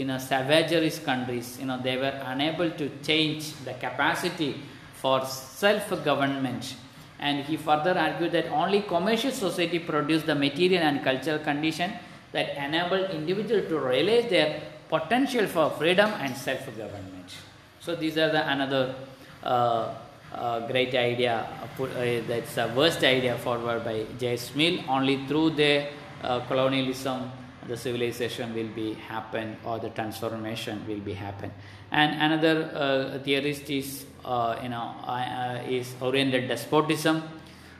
in 0.00 0.10
a 0.10 0.16
savagerist 0.16 1.04
countries, 1.04 1.58
you 1.60 1.66
know 1.66 1.80
they 1.82 1.96
were 1.96 2.18
unable 2.24 2.70
to 2.70 2.90
change 3.02 3.52
the 3.64 3.74
capacity 3.74 4.56
for 5.04 5.22
self-government 5.26 6.76
and 7.18 7.44
he 7.48 7.56
further 7.58 7.94
argued 8.04 8.32
that 8.32 8.46
only 8.60 8.80
commercial 8.92 9.30
society 9.30 9.78
produced 9.78 10.24
the 10.24 10.34
material 10.34 10.82
and 10.82 11.04
cultural 11.08 11.38
condition 11.48 11.92
that 12.32 12.56
enable 12.66 13.02
individual 13.18 13.60
to 13.72 13.78
realize 13.78 14.30
their 14.30 14.62
potential 14.88 15.46
for 15.46 15.68
freedom 15.80 16.10
and 16.22 16.34
self-government. 16.34 17.28
So 17.80 17.94
these 17.94 18.16
are 18.16 18.30
the 18.30 18.42
another 18.50 18.94
uh, 19.42 19.94
uh, 20.34 20.66
great 20.66 20.94
idea, 20.94 21.46
uh, 21.78 21.86
that's 22.26 22.54
the 22.54 22.72
worst 22.74 23.04
idea 23.04 23.36
forward 23.36 23.84
by 23.84 24.06
J.S. 24.18 24.54
Mill. 24.54 24.80
Only 24.88 25.26
through 25.26 25.50
the 25.50 25.86
uh, 26.22 26.40
colonialism 26.48 27.30
the 27.68 27.76
civilization 27.76 28.54
will 28.54 28.68
be 28.68 28.94
happen 28.94 29.56
or 29.64 29.78
the 29.78 29.90
transformation 29.90 30.84
will 30.86 31.00
be 31.00 31.12
happen. 31.12 31.50
And 31.90 32.20
another 32.20 32.70
uh, 32.74 33.18
theorist 33.22 33.70
is 33.70 34.06
uh, 34.24 34.58
you 34.62 34.68
know 34.68 34.94
uh, 35.06 35.62
is 35.68 35.94
oriental 36.02 36.46
despotism. 36.46 37.22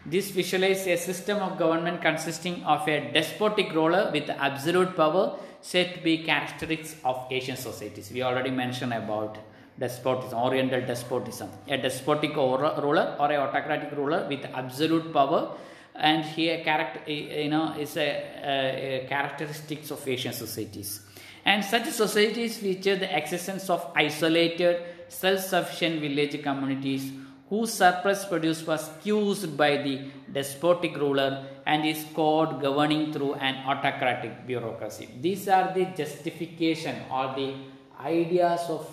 This 0.07 0.31
visualizes 0.31 0.87
a 0.87 0.97
system 0.97 1.39
of 1.39 1.59
government 1.59 2.03
consisting 2.03 2.63
of 2.65 2.87
a 2.89 3.11
despotic 3.13 3.73
ruler 3.73 4.11
with 4.13 4.29
absolute 4.29 4.95
power 4.95 5.39
said 5.63 5.95
to 5.95 6.01
be 6.03 6.19
characteristics 6.19 6.95
of 7.05 7.27
Asian 7.31 7.57
societies. 7.57 8.11
We 8.13 8.23
already 8.23 8.51
mentioned 8.51 8.93
about 8.93 9.39
despotism, 9.79 10.39
oriental 10.39 10.83
despotism, 10.83 11.49
a 11.69 11.79
despotic 11.79 12.37
ruler 12.37 13.17
or 13.19 13.33
a 13.33 13.37
autocratic 13.37 13.97
ruler 13.97 14.27
with 14.29 14.45
absolute 14.53 15.13
power 15.13 15.57
and 15.95 16.25
here 16.25 16.63
character 16.65 17.01
eh, 17.07 17.27
eh, 17.31 17.43
you 17.43 17.51
know 17.51 17.75
is 17.79 17.97
a, 17.97 18.09
a, 18.45 19.07
characteristics 19.09 19.91
of 19.91 20.07
Asian 20.09 20.33
societies. 20.33 21.01
And 21.45 21.65
such 21.65 21.87
societies 21.91 22.57
feature 22.57 22.97
the 22.97 23.17
existence 23.17 23.69
of 23.69 23.93
isolated, 23.95 24.83
self-sufficient 25.09 26.01
village 26.01 26.43
communities 26.43 27.13
whose 27.51 27.73
surplus 27.73 28.25
produce 28.25 28.67
was 28.67 28.91
used 29.05 29.55
by 29.57 29.77
the 29.77 30.01
despotic 30.33 30.97
ruler 30.97 31.47
and 31.67 31.85
is 31.85 32.05
called 32.15 32.63
governing 32.63 33.13
through 33.13 33.35
an 33.35 33.57
autocratic 33.67 34.47
bureaucracy. 34.47 35.09
These 35.21 35.49
are 35.49 35.73
the 35.75 35.85
justification 35.97 36.97
or 37.13 37.35
the 37.37 37.55
ideas 38.01 38.63
of 38.71 38.89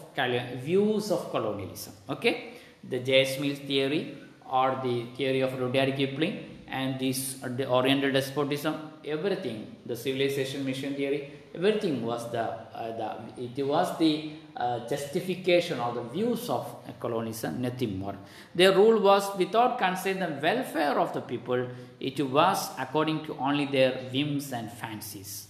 views 0.64 1.10
of 1.12 1.32
colonialism. 1.32 1.94
Okay, 2.10 2.54
the 2.84 3.00
J.S. 3.00 3.40
Mill 3.40 3.56
theory 3.56 4.18
or 4.50 4.80
the 4.84 5.06
theory 5.16 5.40
of 5.40 5.58
Rudyard 5.58 5.96
Kipling 5.96 6.51
and 6.72 7.00
this 7.00 7.36
the 7.60 7.68
Oriental 7.70 8.12
despotism, 8.12 8.76
everything, 9.06 9.76
the 9.86 9.96
civilization 9.96 10.66
mission 10.66 10.96
theory, 10.96 11.32
everything 11.54 12.06
was 12.06 12.32
the, 12.32 12.42
uh, 12.42 12.98
the 13.36 13.44
it 13.44 13.68
was 13.68 13.98
the 13.98 14.32
uh, 14.56 14.88
justification 14.88 15.80
or 15.80 15.94
the 15.94 16.04
views 16.04 16.50
of 16.50 16.66
colonialism, 17.00 17.62
nothing 17.62 18.00
more. 18.00 18.16
Their 18.56 18.74
rule 18.74 19.00
was 19.02 19.38
without 19.38 19.78
considering 19.78 20.20
the 20.20 20.42
welfare 20.42 20.98
of 21.00 21.14
the 21.14 21.22
people, 21.22 21.68
it 22.00 22.20
was 22.22 22.70
according 22.80 23.26
to 23.26 23.38
only 23.38 23.66
their 23.66 23.92
whims 24.14 24.52
and 24.54 24.72
fancies. 24.72 25.48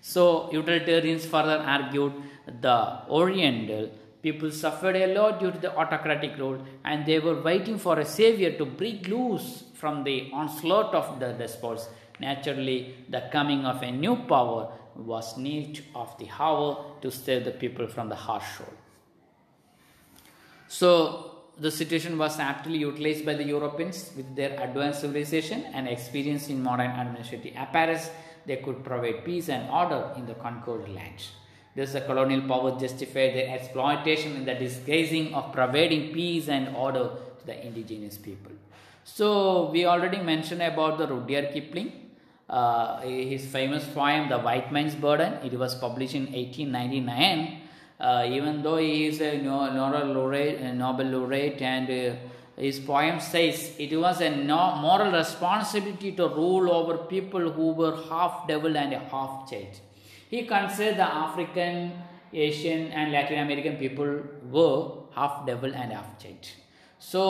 So 0.00 0.50
utilitarians 0.52 1.26
further 1.26 1.58
argued 1.58 2.14
the 2.60 3.02
Oriental 3.08 3.90
people 4.22 4.50
suffered 4.50 4.96
a 4.96 5.14
lot 5.14 5.40
due 5.40 5.50
to 5.50 5.58
the 5.58 5.76
autocratic 5.76 6.38
rule 6.38 6.58
and 6.84 7.04
they 7.04 7.18
were 7.18 7.40
waiting 7.42 7.76
for 7.76 7.98
a 7.98 8.04
savior 8.04 8.52
to 8.56 8.64
break 8.64 9.08
loose 9.08 9.64
from 9.82 10.04
the 10.04 10.30
onslaught 10.32 10.94
of 10.94 11.18
the 11.18 11.32
despots. 11.32 11.88
Naturally, 12.20 12.94
the 13.08 13.22
coming 13.32 13.64
of 13.66 13.82
a 13.82 13.90
new 13.90 14.14
power 14.34 14.60
was 14.94 15.36
need 15.36 15.84
of 15.96 16.16
the 16.20 16.28
hour 16.38 16.68
to 17.02 17.10
save 17.10 17.44
the 17.44 17.50
people 17.62 17.88
from 17.88 18.08
the 18.08 18.14
harsh 18.14 18.50
rule. 18.60 18.78
So, 20.68 20.92
the 21.58 21.72
situation 21.80 22.16
was 22.16 22.38
aptly 22.38 22.78
utilized 22.78 23.26
by 23.26 23.34
the 23.34 23.48
Europeans 23.56 24.12
with 24.16 24.36
their 24.36 24.52
advanced 24.66 25.00
civilization 25.00 25.64
and 25.74 25.88
experience 25.88 26.48
in 26.48 26.62
modern 26.62 26.92
administrative 26.92 27.56
apparatus. 27.56 28.08
They 28.46 28.58
could 28.64 28.84
provide 28.84 29.24
peace 29.24 29.48
and 29.48 29.68
order 29.68 30.12
in 30.16 30.26
the 30.26 30.34
conquered 30.34 30.88
lands. 30.88 31.32
Thus, 31.74 31.92
the 31.92 32.02
colonial 32.02 32.42
power 32.42 32.78
justified 32.78 33.34
their 33.34 33.48
exploitation 33.58 34.36
in 34.36 34.44
the 34.44 34.54
disguising 34.54 35.34
of 35.34 35.52
providing 35.52 36.12
peace 36.12 36.48
and 36.48 36.76
order 36.76 37.06
to 37.40 37.46
the 37.46 37.66
indigenous 37.66 38.16
people. 38.16 38.52
So, 39.04 39.70
we 39.70 39.84
already 39.84 40.18
mentioned 40.18 40.62
about 40.62 40.98
the 40.98 41.06
Rudyard 41.06 41.52
Kipling. 41.52 41.92
Uh, 42.48 43.00
his 43.00 43.46
famous 43.46 43.84
poem, 43.86 44.28
The 44.28 44.38
White 44.38 44.72
Man's 44.72 44.94
Burden, 44.94 45.34
it 45.44 45.58
was 45.58 45.74
published 45.74 46.14
in 46.14 46.26
1899. 46.32 47.62
Uh, 47.98 48.26
even 48.28 48.62
though 48.62 48.76
he 48.76 49.06
is 49.06 49.20
a 49.20 49.38
Nobel 49.38 50.12
laureate, 50.12 50.60
Nobel 50.74 51.06
laureate 51.06 51.62
and 51.62 51.88
uh, 51.88 52.16
his 52.56 52.78
poem 52.80 53.20
says 53.20 53.74
it 53.78 53.96
was 53.96 54.20
a 54.20 54.30
no 54.30 54.76
moral 54.76 55.12
responsibility 55.12 56.12
to 56.12 56.28
rule 56.28 56.70
over 56.70 56.98
people 56.98 57.50
who 57.50 57.72
were 57.72 57.96
half 58.08 58.46
devil 58.46 58.76
and 58.76 58.92
half 58.92 59.48
child. 59.48 59.80
He 60.28 60.44
considered 60.44 60.96
the 60.96 61.14
African, 61.14 61.92
Asian, 62.32 62.88
and 62.88 63.12
Latin 63.12 63.38
American 63.38 63.76
people 63.76 64.22
were 64.50 64.90
half 65.14 65.46
devil 65.46 65.74
and 65.74 65.92
half 65.92 66.18
child. 66.22 66.46
So 67.10 67.22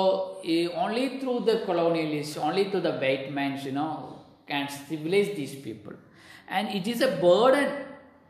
uh, 0.44 0.84
only 0.84 1.18
through 1.18 1.40
the 1.50 1.56
colonialists, 1.68 2.36
only 2.48 2.64
through 2.70 2.82
the 2.88 2.92
white 3.02 3.32
men, 3.32 3.52
you 3.64 3.72
know, 3.72 4.18
can 4.46 4.68
civilize 4.68 5.30
these 5.34 5.54
people. 5.54 5.94
And 6.48 6.68
it 6.68 6.86
is 6.86 7.00
a 7.00 7.12
burden 7.26 7.68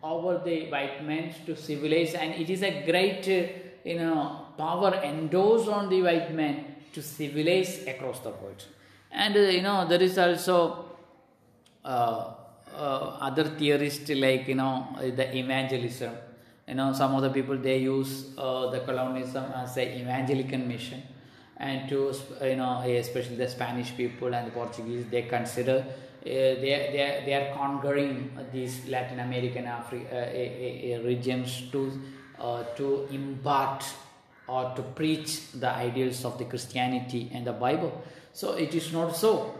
over 0.03 0.41
the 0.45 0.57
white 0.71 1.05
men 1.05 1.35
to 1.47 1.57
civilize, 1.57 2.15
and 2.15 2.35
it 2.35 2.49
is 2.49 2.63
a 2.63 2.85
great, 2.85 3.27
uh, 3.29 3.89
you 3.89 3.99
know, 3.99 4.47
power 4.57 4.95
endorsed 5.03 5.69
on 5.69 5.89
the 5.89 6.01
white 6.03 6.33
men 6.33 6.55
to 6.93 7.03
civilize 7.03 7.85
across 7.87 8.21
the 8.21 8.31
world. 8.31 8.65
And 9.11 9.37
uh, 9.37 9.41
you 9.41 9.63
know, 9.63 9.87
there 9.89 10.03
is 10.03 10.17
also 10.19 10.85
uh, 11.85 12.35
uh, 12.75 13.19
other 13.29 13.45
theorists 13.59 14.09
like 14.11 14.47
you 14.49 14.55
know 14.55 14.97
the 15.01 15.27
evangelism 15.37 16.15
You 16.69 16.75
know, 16.79 16.93
some 16.93 17.15
of 17.17 17.23
the 17.23 17.31
people 17.31 17.57
they 17.59 17.79
use 17.79 18.13
uh, 18.39 18.71
the 18.71 18.81
colonialism 18.81 19.45
as 19.63 19.77
a 19.77 19.85
evangelical 20.01 20.59
mission, 20.59 21.03
and 21.57 21.89
to 21.89 22.15
you 22.43 22.57
know, 22.57 22.81
especially 22.81 23.37
the 23.37 23.49
Spanish 23.49 23.97
people 23.97 24.35
and 24.35 24.47
the 24.47 24.51
Portuguese, 24.51 25.07
they 25.11 25.23
consider 25.23 25.85
uh, 26.25 26.25
they, 26.25 26.91
they, 26.93 27.23
they 27.27 27.35
are 27.35 27.53
conquering 27.53 28.31
these 28.53 28.87
Latin 28.89 29.19
American 29.19 29.65
Afri- 29.65 30.07
uh, 30.07 31.01
uh, 31.01 31.03
regions 31.05 31.65
to 31.73 32.01
uh, 32.39 32.63
to 32.77 33.09
impart 33.11 33.85
or 34.47 34.73
to 34.77 34.83
preach 34.83 35.51
the 35.53 35.69
ideals 35.69 36.25
of 36.25 36.39
the 36.39 36.45
Christianity 36.45 37.31
and 37.33 37.47
the 37.47 37.53
Bible. 37.53 38.03
So 38.33 38.53
it 38.53 38.75
is 38.75 38.93
not 38.93 39.17
so. 39.17 39.55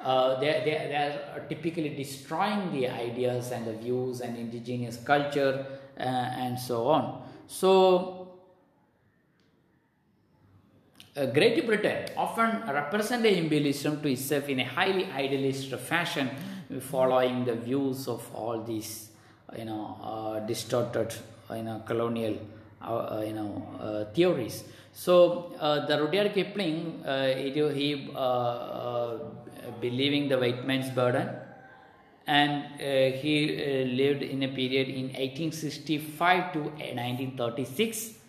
Uh, 0.00 0.38
they, 0.38 0.62
they, 0.64 0.88
they 0.88 0.94
are 0.94 1.46
typically 1.48 1.90
destroying 1.90 2.72
the 2.72 2.88
ideas 2.88 3.52
and 3.52 3.66
the 3.66 3.72
views 3.72 4.20
and 4.20 4.36
indigenous 4.36 4.98
culture 4.98 5.66
uh, 5.98 6.02
and 6.02 6.58
so 6.58 6.88
on. 6.88 7.22
So 7.46 8.23
Great 11.14 11.64
Britain 11.64 12.08
often 12.16 12.62
represented 12.66 13.32
imperialism 13.32 14.02
to 14.02 14.08
itself 14.08 14.48
in 14.48 14.58
a 14.58 14.64
highly 14.64 15.04
idealist 15.12 15.72
fashion, 15.76 16.28
following 16.80 17.44
the 17.44 17.54
views 17.54 18.08
of 18.08 18.28
all 18.34 18.64
these, 18.64 19.10
you 19.56 19.64
know, 19.64 19.96
uh, 20.02 20.40
distorted, 20.40 21.14
you 21.50 21.62
know, 21.62 21.80
colonial, 21.86 22.36
uh, 22.82 22.86
uh, 22.86 23.24
you 23.24 23.32
know, 23.32 23.62
uh, 23.78 24.12
theories. 24.12 24.64
So 24.92 25.52
uh, 25.60 25.86
the 25.86 26.02
Rudyard 26.02 26.34
Kipling, 26.34 27.04
it, 27.06 27.54
he 27.76 28.10
believing 29.80 30.28
the 30.28 30.36
white 30.36 30.66
man's 30.66 30.90
burden, 30.90 31.28
and 32.26 32.64
he 32.80 33.84
lived 33.84 34.22
in 34.22 34.42
a 34.42 34.48
period 34.48 34.88
in 34.88 35.12
1865 35.12 36.52
to 36.54 36.58
1936 36.58 38.23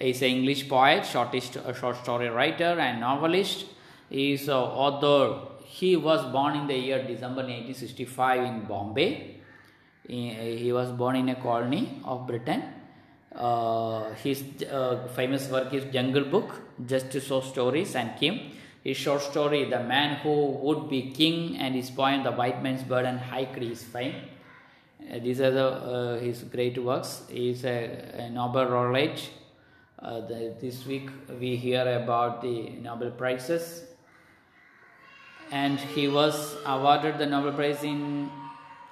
He's 0.00 0.22
an 0.22 0.28
English 0.28 0.68
poet, 0.68 1.02
shortist, 1.02 1.54
short 1.78 1.96
story 1.96 2.28
writer, 2.28 2.78
and 2.78 3.00
novelist. 3.00 3.66
He 4.08 4.32
is 4.34 4.48
an 4.48 4.54
author. 4.54 5.40
He 5.64 5.96
was 5.96 6.24
born 6.32 6.56
in 6.56 6.66
the 6.66 6.76
year 6.76 7.02
December 7.02 7.42
1865 7.42 8.44
in 8.44 8.64
Bombay. 8.64 9.34
He, 10.06 10.72
was 10.72 10.90
born 10.92 11.16
in 11.16 11.28
a 11.28 11.34
colony 11.34 12.00
of 12.04 12.26
Britain. 12.26 12.62
Uh, 13.34 14.14
his 14.14 14.42
uh, 14.70 15.06
famous 15.14 15.50
work 15.50 15.74
is 15.74 15.84
Jungle 15.92 16.24
Book, 16.24 16.54
Just 16.86 17.12
So 17.20 17.40
Stories, 17.40 17.94
and 17.94 18.18
Kim. 18.18 18.40
His 18.82 18.96
short 18.96 19.20
story, 19.20 19.64
The 19.64 19.82
Man 19.82 20.16
Who 20.22 20.46
Would 20.62 20.88
Be 20.88 21.10
King, 21.10 21.58
and 21.58 21.74
his 21.74 21.90
poem, 21.90 22.22
The 22.22 22.32
White 22.32 22.62
Man's 22.62 22.82
Burden, 22.82 23.18
hiked 23.18 23.58
his 23.58 23.82
fame. 23.82 24.14
Uh, 25.12 25.18
these 25.18 25.40
are 25.40 25.50
the, 25.50 25.66
uh, 25.66 26.18
his 26.20 26.42
great 26.44 26.82
works. 26.82 27.24
He 27.28 27.50
is 27.50 27.64
a, 27.64 28.14
a 28.16 28.30
Nobel 28.30 28.68
laureate. 28.68 29.28
Uh, 30.00 30.20
the, 30.20 30.54
this 30.60 30.86
week 30.86 31.10
we 31.40 31.56
hear 31.56 31.82
about 32.00 32.40
the 32.40 32.70
Nobel 32.80 33.10
Prizes, 33.10 33.82
and 35.50 35.80
he 35.80 36.06
was 36.06 36.54
awarded 36.64 37.18
the 37.18 37.26
Nobel 37.26 37.52
Prize 37.52 37.82
in 37.82 38.30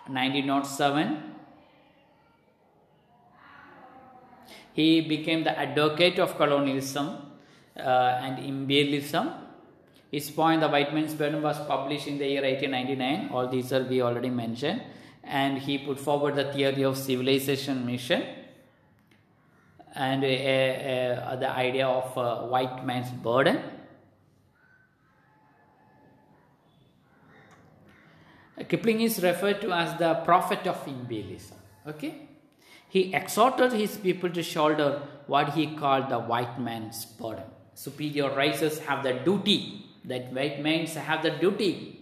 1907. 0.09 1.35
He 4.73 5.01
became 5.01 5.45
the 5.45 5.57
advocate 5.57 6.19
of 6.19 6.37
colonialism 6.37 7.19
uh, 7.77 8.19
and 8.21 8.45
imperialism. 8.45 9.31
His 10.11 10.29
poem, 10.33 10.59
The 10.59 10.69
White 10.69 10.93
Man's 10.93 11.15
Burden, 11.15 11.41
was 11.41 11.57
published 11.69 12.09
in 12.09 12.19
the 12.19 12.27
year 12.27 12.43
1899. 12.43 13.31
All 13.33 13.47
these 13.47 13.73
are 13.73 13.85
we 13.85 14.03
already 14.03 14.31
mentioned. 14.31 14.83
And 15.23 15.59
he 15.59 15.79
put 15.79 16.01
forward 16.01 16.35
the 16.35 16.53
theory 16.53 16.83
of 16.83 16.99
civilization 16.99 17.87
mission 17.87 18.25
and 19.97 20.23
the 20.23 21.51
idea 21.51 21.87
of 21.87 22.15
white 22.51 22.85
man's 22.85 23.11
burden. 23.11 23.63
Kipling 28.69 29.01
is 29.01 29.23
referred 29.23 29.61
to 29.61 29.73
as 29.73 29.99
the 29.99 30.15
prophet 30.25 30.67
of 30.67 30.87
imperialism. 30.87 31.57
Okay, 31.87 32.29
he 32.89 33.15
exhorted 33.15 33.73
his 33.73 33.97
people 33.97 34.31
to 34.31 34.43
shoulder 34.43 35.03
what 35.27 35.51
he 35.51 35.77
called 35.77 36.09
the 36.09 36.19
white 36.19 36.59
man's 36.61 37.05
burden. 37.05 37.45
Superior 37.75 38.35
races 38.35 38.79
have 38.81 39.03
the 39.03 39.13
duty 39.13 39.87
that 40.05 40.33
white 40.33 40.61
men 40.63 40.87
have 40.87 41.23
the 41.23 41.31
duty. 41.31 42.01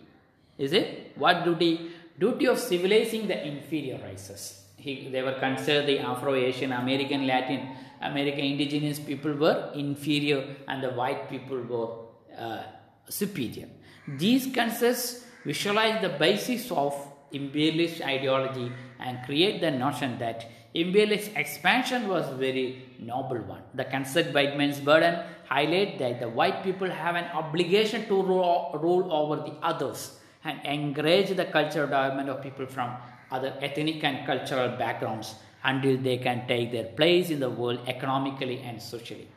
Is 0.57 0.73
it 0.73 1.13
what 1.17 1.45
duty? 1.45 1.91
Duty 2.19 2.47
of 2.47 2.59
civilizing 2.59 3.27
the 3.27 3.47
inferior 3.47 3.99
races. 4.05 4.64
He, 4.85 5.09
they 5.11 5.23
were 5.23 5.39
considered 5.41 5.87
the 5.87 5.99
Afro-Asian, 6.01 6.71
American, 6.71 7.27
Latin, 7.27 7.71
American 8.03 8.45
indigenous 8.45 8.99
people 8.99 9.33
were 9.33 9.71
inferior 9.75 10.45
and 10.69 10.83
the 10.83 10.91
white 10.91 11.31
people 11.31 11.59
were 11.63 11.91
uh, 12.39 12.65
superior. 13.09 13.69
These 14.07 14.55
concepts 14.55 15.25
visualize 15.43 16.03
the 16.03 16.11
basis 16.11 16.71
of 16.71 16.93
imperialist 17.33 18.03
ideology 18.03 18.71
and 19.01 19.25
create 19.25 19.63
the 19.63 19.71
notion 19.71 20.19
that 20.19 20.45
imperialist 20.75 21.31
expansion 21.35 22.07
was 22.07 22.29
a 22.29 22.35
very 22.35 22.83
noble 22.99 23.39
one. 23.39 23.63
The 23.73 23.87
concept 23.87 24.35
white 24.35 24.59
man's 24.59 24.81
burden 24.81 25.19
highlight 25.49 25.99
that 25.99 26.21
the 26.21 26.29
white 26.29 26.63
people 26.63 26.91
have 26.91 27.15
an 27.15 27.25
obligation 27.33 28.07
to 28.09 28.23
rule, 28.23 28.79
rule 28.83 29.11
over 29.11 29.37
the 29.37 29.55
others 29.63 30.19
and 30.45 30.61
encourage 30.67 31.35
the 31.35 31.47
cultural 31.47 31.87
development 31.87 32.29
of 32.29 32.43
people 32.43 32.67
from 32.67 32.91
other 33.35 33.53
ethnic 33.61 34.03
and 34.05 34.27
cultural 34.27 34.71
backgrounds 34.83 35.35
until 35.65 35.97
they 35.97 36.17
can 36.27 36.47
take 36.47 36.73
their 36.73 36.89
place 37.01 37.31
in 37.31 37.41
the 37.41 37.51
world 37.61 37.81
economically 37.87 38.59
and 38.61 38.81
socially. 38.81 39.29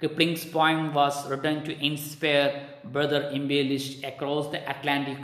Kipling's 0.00 0.44
poem 0.44 0.92
was 0.92 1.28
written 1.30 1.64
to 1.64 1.72
inspire 1.84 2.48
brother 2.84 3.30
imperialists 3.32 4.02
across 4.04 4.50
the 4.54 4.60
Atlantic. 4.68 5.18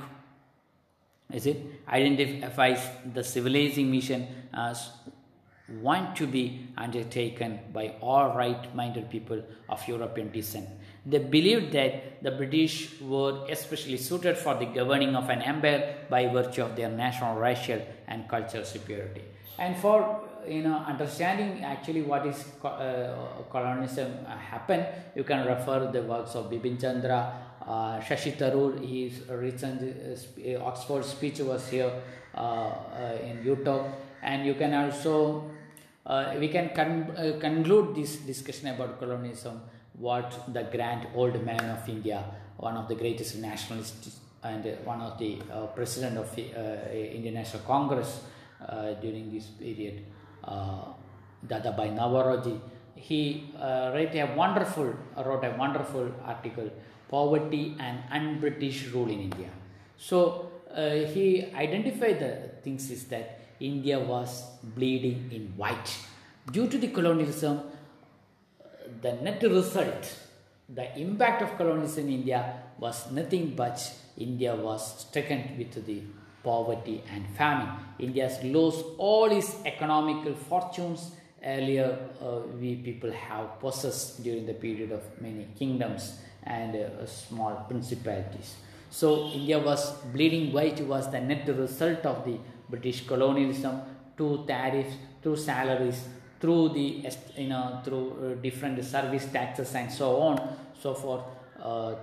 Is 1.32 1.46
it 1.46 1.58
identifies 1.88 2.82
the 3.14 3.24
civilizing 3.24 3.90
mission 3.90 4.26
as 4.54 4.90
one 5.80 6.14
to 6.14 6.26
be 6.26 6.68
undertaken 6.76 7.58
by 7.72 7.94
all 8.00 8.34
right-minded 8.36 9.10
people 9.10 9.42
of 9.68 9.86
European 9.88 10.30
descent. 10.30 10.68
They 11.04 11.18
believed 11.18 11.72
that 11.72 12.22
the 12.22 12.30
British 12.30 13.00
were 13.00 13.46
especially 13.50 13.96
suited 13.96 14.38
for 14.38 14.54
the 14.54 14.66
governing 14.66 15.16
of 15.16 15.28
an 15.28 15.42
empire 15.42 16.06
by 16.08 16.28
virtue 16.28 16.62
of 16.62 16.76
their 16.76 16.90
national, 16.90 17.36
racial, 17.36 17.80
and 18.06 18.28
cultural 18.28 18.64
superiority. 18.64 19.22
And 19.58 19.76
for 19.76 20.20
you 20.46 20.62
know 20.62 20.76
understanding 20.76 21.64
actually 21.64 22.02
what 22.02 22.26
is 22.26 22.44
uh, 22.64 23.14
colonialism 23.50 24.12
uh, 24.26 24.36
happened, 24.36 24.86
you 25.16 25.24
can 25.24 25.46
refer 25.46 25.90
the 25.90 26.02
works 26.02 26.36
of 26.36 26.50
Bipin 26.50 26.80
Chandra, 26.80 27.32
uh, 27.66 27.98
Shashi 27.98 28.36
Tharoor. 28.36 28.78
His 28.78 29.28
recent 29.28 29.82
uh, 29.82 30.64
Oxford 30.64 31.04
speech 31.04 31.40
was 31.40 31.68
here 31.68 31.92
uh, 32.34 32.38
uh, 32.38 33.18
in 33.24 33.42
YouTube, 33.44 33.90
and 34.22 34.46
you 34.46 34.54
can 34.54 34.72
also 34.72 35.50
uh, 36.06 36.34
we 36.38 36.48
can 36.48 36.70
con- 36.74 37.10
uh, 37.16 37.38
conclude 37.40 37.94
this 37.94 38.16
discussion 38.16 38.68
about 38.68 38.98
colonialism 38.98 39.60
what 40.02 40.52
the 40.52 40.64
grand 40.74 41.06
old 41.14 41.36
man 41.44 41.64
of 41.76 41.88
India, 41.88 42.24
one 42.56 42.76
of 42.76 42.88
the 42.88 42.96
greatest 43.02 43.36
nationalists 43.38 44.18
and 44.42 44.64
one 44.84 45.00
of 45.00 45.16
the 45.18 45.38
uh, 45.52 45.66
president 45.78 46.18
of 46.18 46.34
the 46.34 46.44
uh, 46.52 46.92
Indian 46.92 47.34
National 47.34 47.62
Congress 47.62 48.20
uh, 48.68 48.94
during 49.04 49.30
this 49.32 49.46
period, 49.46 50.02
uh, 50.42 50.86
Dadabhai 51.46 51.88
Naoroji, 51.98 52.60
he 52.96 53.52
wrote 53.60 54.14
a 54.14 54.34
wonderful 54.36 54.92
wrote 55.24 55.44
a 55.44 55.54
wonderful 55.56 56.10
article, 56.24 56.68
poverty 57.08 57.76
and 57.78 57.98
un-British 58.10 58.88
rule 58.88 59.08
in 59.08 59.20
India. 59.30 59.50
So 59.96 60.50
he 61.14 61.46
identified 61.54 62.18
the 62.18 62.32
things 62.64 62.90
is 62.90 63.04
that 63.04 63.40
India 63.60 63.98
was 63.98 64.44
bleeding 64.62 65.30
in 65.32 65.52
white. 65.56 65.96
Due 66.50 66.68
to 66.68 66.78
the 66.78 66.88
colonialism, 66.88 67.60
the 69.02 69.12
net 69.12 69.42
result, 69.42 70.16
the 70.68 70.86
impact 70.98 71.42
of 71.42 71.56
colonialism 71.56 72.06
in 72.06 72.14
India 72.20 72.40
was 72.78 73.10
nothing 73.10 73.54
but 73.54 73.78
India 74.16 74.54
was 74.54 75.00
stricken 75.00 75.40
with 75.58 75.84
the 75.86 76.02
poverty 76.42 77.02
and 77.12 77.26
famine. 77.36 77.68
India 77.98 78.28
has 78.28 78.42
lost 78.44 78.84
all 78.98 79.30
its 79.30 79.56
economical 79.64 80.34
fortunes. 80.34 81.12
Earlier, 81.44 81.98
uh, 82.20 82.40
we 82.60 82.76
people 82.76 83.10
have 83.10 83.58
possessed 83.58 84.22
during 84.22 84.46
the 84.46 84.54
period 84.54 84.92
of 84.92 85.02
many 85.20 85.48
kingdoms 85.58 86.20
and 86.44 86.76
uh, 86.76 87.04
small 87.06 87.54
principalities. 87.68 88.54
So 88.90 89.30
India 89.30 89.58
was 89.58 89.90
bleeding 90.12 90.52
white 90.52 90.80
was 90.80 91.10
the 91.10 91.20
net 91.20 91.48
result 91.48 92.06
of 92.06 92.24
the 92.24 92.38
British 92.68 93.06
colonialism 93.06 93.80
through 94.16 94.44
tariffs, 94.46 94.94
through 95.22 95.36
salaries, 95.36 96.04
through 96.42 96.70
the 96.70 97.08
you 97.36 97.48
know 97.48 97.80
through 97.84 98.06
uh, 98.10 98.42
different 98.42 98.84
service 98.84 99.26
taxes 99.32 99.74
and 99.74 99.90
so 99.90 100.16
on, 100.20 100.56
so 100.82 100.92
forth. 100.92 101.22
Uh, 101.62 101.94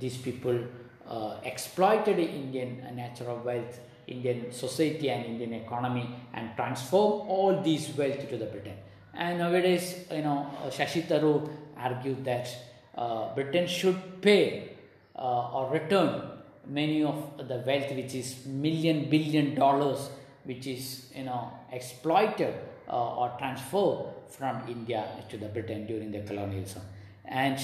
these 0.00 0.16
people 0.16 0.58
uh, 1.06 1.34
exploited 1.44 2.18
Indian 2.18 2.82
natural 2.96 3.38
wealth, 3.44 3.80
Indian 4.06 4.50
society 4.50 5.10
and 5.10 5.26
Indian 5.26 5.52
economy, 5.64 6.08
and 6.32 6.56
transform 6.56 7.28
all 7.28 7.60
these 7.62 7.90
wealth 7.98 8.28
to 8.30 8.38
the 8.38 8.46
Britain. 8.46 8.78
And 9.12 9.38
nowadays, 9.38 10.06
you 10.10 10.22
know, 10.22 10.50
Shashi 10.68 11.06
Tharoor 11.06 11.50
argued 11.76 12.24
that 12.24 12.48
uh, 12.96 13.34
Britain 13.34 13.66
should 13.66 14.22
pay 14.22 14.70
uh, 15.14 15.52
or 15.52 15.70
return 15.70 16.22
many 16.66 17.04
of 17.04 17.16
the 17.48 17.62
wealth 17.66 17.90
which 17.92 18.14
is 18.14 18.46
million 18.46 19.10
billion 19.10 19.54
dollars 19.54 20.10
which 20.44 20.66
is 20.66 21.06
you 21.14 21.24
know 21.24 21.50
exploited 21.72 22.54
uh, 22.88 23.16
or 23.16 23.32
transfer 23.38 24.04
from 24.28 24.62
India 24.68 25.04
to 25.28 25.36
the 25.36 25.48
Britain 25.48 25.86
during 25.86 26.10
the 26.10 26.20
colonialism. 26.20 26.82
And 27.24 27.58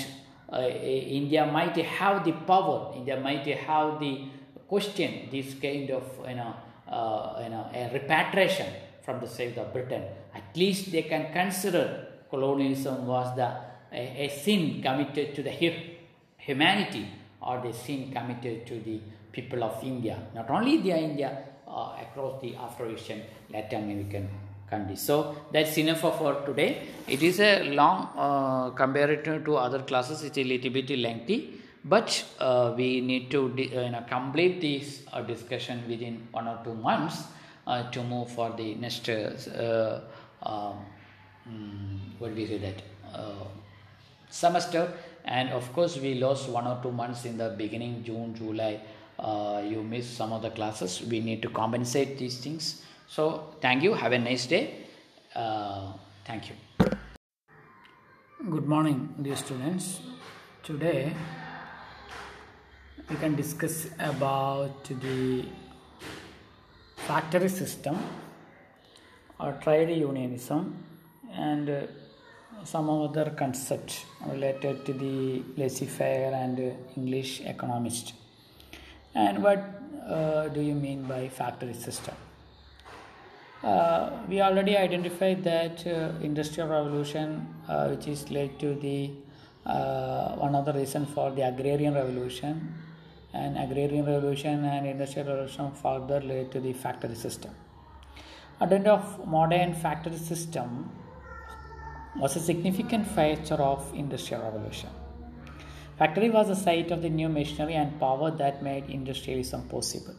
uh, 0.52 0.60
India 0.62 1.46
might 1.46 1.76
have 1.76 2.24
the 2.24 2.32
power 2.32 2.92
India 2.96 3.20
might 3.20 3.46
have 3.46 4.00
the 4.00 4.24
question 4.66 5.28
this 5.30 5.54
kind 5.54 5.90
of 5.90 6.04
you 6.26 6.36
know 6.36 6.54
uh, 6.88 7.40
you 7.42 7.50
know 7.50 7.66
a 7.74 7.90
repatriation 7.92 8.66
from 9.02 9.20
the 9.20 9.28
side 9.28 9.56
of 9.58 9.72
Britain. 9.72 10.02
At 10.34 10.56
least 10.56 10.92
they 10.92 11.02
can 11.02 11.32
consider 11.32 12.06
colonialism 12.30 13.06
was 13.06 13.34
the 13.36 13.48
a, 13.92 14.24
a 14.24 14.28
sin 14.28 14.82
committed 14.82 15.34
to 15.34 15.42
the 15.42 15.52
humanity 16.38 17.08
or 17.40 17.60
the 17.60 17.72
sin 17.72 18.10
committed 18.12 18.66
to 18.66 18.80
the 18.80 19.00
people 19.32 19.62
of 19.62 19.82
India, 19.82 20.18
not 20.34 20.50
only 20.50 20.78
the 20.78 20.90
India, 20.90 21.44
uh, 21.66 21.96
across 22.00 22.40
the 22.40 22.56
Afro-Asian, 22.56 23.22
Latin 23.50 23.84
American 23.84 24.28
So 24.96 25.34
that's 25.50 25.78
enough 25.78 26.00
for 26.00 26.42
today. 26.44 26.88
It 27.06 27.22
is 27.22 27.40
a 27.40 27.64
long 27.72 28.08
uh, 28.16 28.70
to 29.44 29.56
other 29.56 29.82
classes. 29.82 30.22
It's 30.22 30.36
a 30.36 30.44
little 30.44 30.70
bit 30.70 30.90
lengthy, 30.90 31.60
but 31.84 32.22
uh, 32.38 32.74
we 32.76 33.00
need 33.00 33.30
to 33.30 33.46
uh, 33.46 33.60
you 33.60 33.90
know, 33.90 34.04
complete 34.08 34.60
this 34.60 35.04
uh, 35.12 35.22
discussion 35.22 35.82
within 35.88 36.28
one 36.32 36.46
or 36.48 36.60
two 36.64 36.74
months 36.74 37.24
uh, 37.66 37.90
to 37.90 38.02
move 38.02 38.30
for 38.30 38.50
the 38.50 38.74
next. 38.74 39.08
Um, 39.08 40.76
mm, 41.50 41.98
what 42.18 42.28
do 42.28 42.34
we 42.34 42.46
say 42.46 42.58
that? 42.58 42.82
semester 44.30 44.92
and 45.24 45.48
of 45.50 45.72
course 45.72 45.96
we 45.96 46.14
lost 46.14 46.50
one 46.50 46.66
or 46.66 46.78
two 46.82 46.92
months 46.92 47.24
in 47.24 47.38
the 47.38 47.48
beginning 47.56 48.04
june 48.04 48.34
july 48.34 48.78
uh, 49.18 49.62
you 49.66 49.82
missed 49.82 50.14
some 50.14 50.34
of 50.34 50.42
the 50.42 50.50
classes 50.50 51.02
we 51.08 51.20
need 51.20 51.40
to 51.40 51.48
compensate 51.48 52.18
these 52.18 52.36
things 52.38 52.82
so 53.08 53.54
thank 53.60 53.82
you 53.82 53.94
have 53.94 54.12
a 54.12 54.18
nice 54.18 54.46
day 54.46 54.84
uh, 55.34 55.92
thank 56.26 56.50
you 56.50 56.56
good 58.50 58.66
morning 58.66 59.14
dear 59.22 59.36
students 59.36 60.00
today 60.62 61.12
we 63.10 63.16
can 63.16 63.34
discuss 63.34 63.88
about 63.98 64.84
the 64.84 65.46
factory 66.96 67.48
system 67.48 67.96
or 69.40 69.52
trade 69.62 69.90
unionism 69.96 70.76
and 71.32 71.70
uh, 71.70 71.80
some 72.64 72.90
other 72.90 73.30
concepts 73.30 74.04
related 74.26 74.84
to 74.84 74.92
the 74.92 75.42
laissez-faire 75.56 76.34
and 76.34 76.74
English 76.96 77.40
economist. 77.40 78.12
And 79.14 79.42
what 79.42 79.64
uh, 80.06 80.48
do 80.48 80.60
you 80.60 80.74
mean 80.74 81.04
by 81.04 81.28
factory 81.28 81.74
system? 81.74 82.14
Uh, 83.62 84.10
we 84.28 84.40
already 84.40 84.76
identified 84.76 85.42
that 85.42 85.84
uh, 85.86 86.12
industrial 86.22 86.68
revolution, 86.68 87.52
uh, 87.68 87.88
which 87.88 88.06
is 88.06 88.30
led 88.30 88.58
to 88.58 88.74
the 88.76 89.10
uh, 89.66 90.34
one 90.36 90.54
of 90.54 90.64
the 90.64 90.72
reason 90.72 91.04
for 91.04 91.32
the 91.32 91.42
agrarian 91.42 91.94
revolution, 91.94 92.72
and 93.34 93.58
agrarian 93.58 94.06
revolution 94.06 94.64
and 94.64 94.86
industrial 94.86 95.26
revolution 95.28 95.72
further 95.72 96.20
led 96.20 96.52
to 96.52 96.60
the 96.60 96.72
factory 96.72 97.16
system. 97.16 97.52
Advent 98.60 98.86
of 98.86 99.26
modern 99.26 99.74
factory 99.74 100.16
system 100.16 100.90
was 102.16 102.36
a 102.36 102.40
significant 102.40 103.06
feature 103.06 103.60
of 103.62 103.92
industrial 103.94 104.42
revolution. 104.42 104.90
Factory 105.98 106.30
was 106.30 106.46
the 106.46 106.56
site 106.56 106.92
of 106.92 107.02
the 107.02 107.10
new 107.10 107.28
machinery 107.28 107.74
and 107.74 107.98
power 107.98 108.30
that 108.30 108.62
made 108.62 108.88
industrialism 108.88 109.68
possible. 109.68 110.14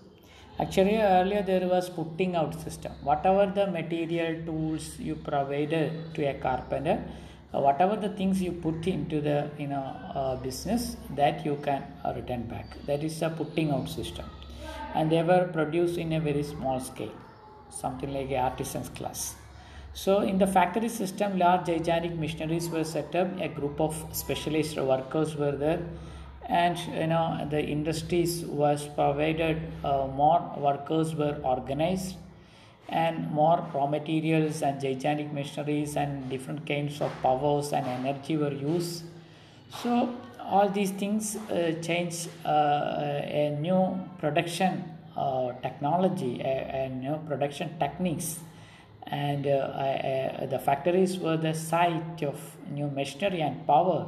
Actually, 0.59 0.97
earlier 0.97 1.41
there 1.41 1.67
was 1.67 1.89
putting 1.89 2.35
out 2.35 2.53
system. 2.61 2.91
Whatever 3.01 3.45
the 3.57 3.65
material 3.67 4.43
tools 4.45 4.99
you 4.99 5.15
provided 5.15 6.13
to 6.15 6.25
a 6.25 6.33
carpenter, 6.33 7.01
uh, 7.53 7.59
whatever 7.61 7.95
the 7.95 8.09
things 8.09 8.41
you 8.41 8.51
put 8.51 8.85
into 8.85 9.21
the 9.21 9.49
you 9.57 9.67
know 9.67 9.85
uh, 10.13 10.35
business, 10.35 10.97
that 11.15 11.45
you 11.45 11.57
can 11.63 11.83
uh, 12.03 12.13
return 12.13 12.43
back. 12.43 12.75
That 12.87 13.03
is 13.05 13.21
a 13.21 13.29
putting 13.29 13.71
out 13.71 13.87
system, 13.87 14.25
and 14.95 15.09
they 15.09 15.23
were 15.23 15.45
produced 15.47 15.97
in 15.97 16.11
a 16.11 16.19
very 16.19 16.43
small 16.43 16.81
scale, 16.81 17.15
something 17.69 18.13
like 18.13 18.29
a 18.29 18.39
artisan's 18.49 18.89
class. 18.89 19.35
So, 19.93 20.19
in 20.19 20.37
the 20.37 20.47
factory 20.47 20.89
system, 20.89 21.39
large 21.39 21.67
gigantic 21.67 22.15
machineries 22.15 22.69
were 22.69 22.83
set 22.83 23.15
up. 23.15 23.39
A 23.39 23.47
group 23.47 23.79
of 23.79 23.95
specialized 24.11 24.77
workers 24.77 25.35
were 25.37 25.55
there, 25.55 25.81
and 26.49 26.77
you 26.79 27.07
know 27.07 27.47
the 27.49 27.61
industries 27.61 28.43
was 28.45 28.87
provided. 28.87 29.61
Uh, 29.83 30.07
more 30.07 30.41
workers 30.57 31.13
were 31.15 31.37
organized, 31.43 32.15
and 32.89 33.31
more 33.31 33.65
raw 33.73 33.85
materials 33.85 34.61
and 34.63 34.81
gigantic 34.81 35.31
machineries 35.31 35.95
and 35.95 36.29
different 36.29 36.65
kinds 36.65 36.99
of 37.01 37.11
powers 37.21 37.71
and 37.71 37.85
energy 37.85 38.35
were 38.35 38.53
used. 38.53 39.03
So, 39.81 40.15
all 40.41 40.67
these 40.67 40.89
things 40.91 41.35
uh, 41.35 41.73
change 41.83 42.27
uh, 42.43 42.49
a 42.49 43.55
new 43.59 43.99
production 44.17 44.83
uh, 45.15 45.53
technology, 45.61 46.41
a, 46.41 46.85
a 46.85 46.89
new 46.89 47.19
production 47.27 47.77
techniques 47.77 48.39
and 49.05 49.47
uh, 49.47 50.45
the 50.49 50.59
factories 50.59 51.17
were 51.17 51.37
the 51.37 51.53
site 51.53 52.23
of 52.23 52.39
new 52.69 52.87
machinery 52.89 53.41
and 53.41 53.65
power. 53.65 54.07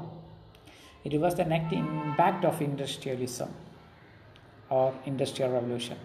It 1.04 1.20
was 1.20 1.36
the 1.36 1.46
net 1.46 1.72
impact 1.74 2.46
of 2.46 2.62
industrialism 2.62 3.50
or 4.70 4.94
industrial 5.06 5.52
revolution. 5.52 5.98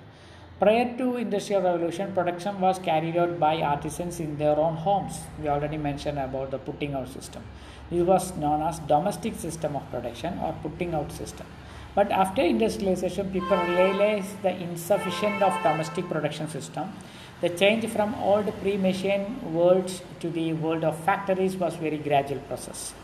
Prior 0.58 0.96
to 0.96 1.16
industrial 1.16 1.62
revolution, 1.62 2.12
production 2.12 2.60
was 2.60 2.78
carried 2.78 3.16
out 3.16 3.38
by 3.38 3.60
artisans 3.60 4.20
in 4.20 4.38
their 4.38 4.56
own 4.56 4.74
homes. 4.74 5.20
We 5.40 5.48
already 5.48 5.76
mentioned 5.76 6.18
about 6.18 6.50
the 6.50 6.58
putting 6.58 6.94
out 6.94 7.08
system. 7.08 7.42
This 7.90 8.02
was 8.02 8.34
known 8.36 8.62
as 8.62 8.78
domestic 8.80 9.34
system 9.34 9.76
of 9.76 9.88
production 9.90 10.38
or 10.38 10.54
putting 10.62 10.94
out 10.94 11.12
system. 11.12 11.46
But 11.94 12.10
after 12.10 12.42
industrialization, 12.42 13.30
people 13.30 13.58
realized 13.58 14.42
the 14.42 14.56
insufficient 14.56 15.42
of 15.42 15.62
domestic 15.62 16.08
production 16.08 16.48
system 16.48 16.92
the 17.38 17.50
change 17.50 17.86
from 17.88 18.14
old 18.14 18.46
pre-machine 18.62 19.52
worlds 19.52 20.02
to 20.20 20.30
the 20.30 20.54
world 20.54 20.84
of 20.84 20.98
factories 21.04 21.54
was 21.54 21.74
very 21.76 21.98
gradual 21.98 22.38
process. 22.48 22.94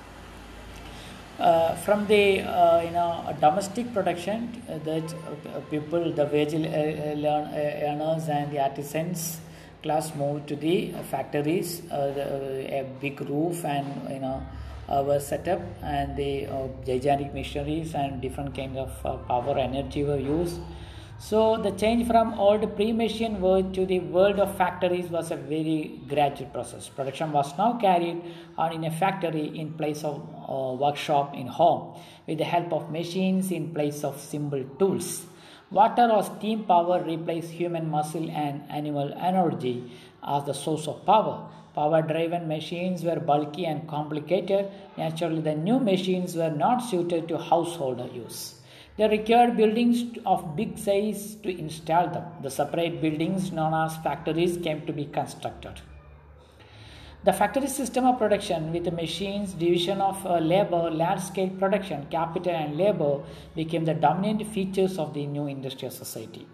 Uh, 1.42 1.74
from 1.74 2.06
the 2.06 2.40
uh, 2.40 2.80
you 2.82 2.92
know 2.92 3.36
domestic 3.40 3.92
production, 3.92 4.62
uh, 4.68 4.78
that 4.84 5.02
uh, 5.12 5.58
people, 5.72 6.12
the 6.12 6.24
wage 6.26 6.54
uh, 6.54 7.88
earners 7.88 8.28
and 8.28 8.52
the 8.52 8.60
artisans 8.60 9.40
class 9.82 10.14
moved 10.14 10.46
to 10.46 10.54
the 10.54 10.92
factories. 11.10 11.82
A 11.90 12.86
big 13.00 13.20
roof 13.28 13.64
and 13.64 13.88
you 14.08 14.20
know 14.20 14.40
was 14.88 15.26
set 15.26 15.48
up, 15.48 15.60
and 15.82 16.16
the 16.16 16.46
gigantic 16.86 17.34
machineries 17.34 17.92
and 17.96 18.20
different 18.20 18.54
kinds 18.54 18.78
of 18.78 19.26
power 19.26 19.58
energy 19.58 20.04
were 20.04 20.20
used 20.20 20.60
so 21.24 21.56
the 21.64 21.70
change 21.80 22.04
from 22.06 22.34
old 22.34 22.62
pre-machine 22.74 23.40
world 23.40 23.72
to 23.74 23.86
the 23.86 24.00
world 24.14 24.40
of 24.40 24.56
factories 24.56 25.08
was 25.08 25.30
a 25.30 25.36
very 25.36 26.00
gradual 26.08 26.48
process. 26.50 26.88
Production 26.88 27.30
was 27.30 27.56
now 27.56 27.78
carried 27.78 28.20
on 28.58 28.72
in 28.72 28.82
a 28.82 28.90
factory 28.90 29.46
in 29.56 29.72
place 29.74 30.02
of 30.02 30.16
uh, 30.16 30.74
workshop 30.74 31.36
in 31.36 31.46
home 31.46 31.96
with 32.26 32.38
the 32.38 32.44
help 32.44 32.72
of 32.72 32.90
machines 32.90 33.52
in 33.52 33.72
place 33.72 34.02
of 34.02 34.20
simple 34.20 34.64
tools. 34.80 35.24
Water 35.70 36.08
or 36.10 36.24
steam 36.24 36.64
power 36.64 37.00
replaced 37.04 37.50
human 37.50 37.88
muscle 37.88 38.28
and 38.28 38.64
animal 38.68 39.14
energy 39.16 39.92
as 40.26 40.44
the 40.44 40.54
source 40.54 40.88
of 40.88 41.06
power. 41.06 41.48
Power 41.72 42.02
driven 42.02 42.48
machines 42.48 43.04
were 43.04 43.20
bulky 43.20 43.64
and 43.64 43.88
complicated. 43.88 44.68
Naturally, 44.98 45.40
the 45.40 45.54
new 45.54 45.78
machines 45.78 46.34
were 46.34 46.50
not 46.50 46.78
suited 46.78 47.28
to 47.28 47.38
household 47.38 48.12
use. 48.12 48.56
They 48.96 49.08
required 49.08 49.56
buildings 49.56 50.18
of 50.26 50.54
big 50.54 50.76
size 50.78 51.36
to 51.42 51.48
install 51.48 52.08
them. 52.08 52.24
The 52.42 52.50
separate 52.50 53.00
buildings 53.00 53.50
known 53.50 53.72
as 53.72 53.96
factories 53.96 54.58
came 54.58 54.84
to 54.86 54.92
be 54.92 55.06
constructed. 55.06 55.80
The 57.24 57.32
factory 57.32 57.68
system 57.68 58.04
of 58.04 58.18
production 58.18 58.72
with 58.72 58.84
the 58.84 58.90
machines, 58.90 59.54
division 59.54 60.00
of 60.00 60.26
uh, 60.26 60.38
labor, 60.38 60.90
large 60.90 61.20
scale 61.20 61.50
production, 61.50 62.06
capital 62.10 62.52
and 62.52 62.76
labor 62.76 63.20
became 63.54 63.84
the 63.84 63.94
dominant 63.94 64.44
features 64.48 64.98
of 64.98 65.14
the 65.14 65.24
new 65.26 65.46
industrial 65.46 65.92
society. 65.92 66.46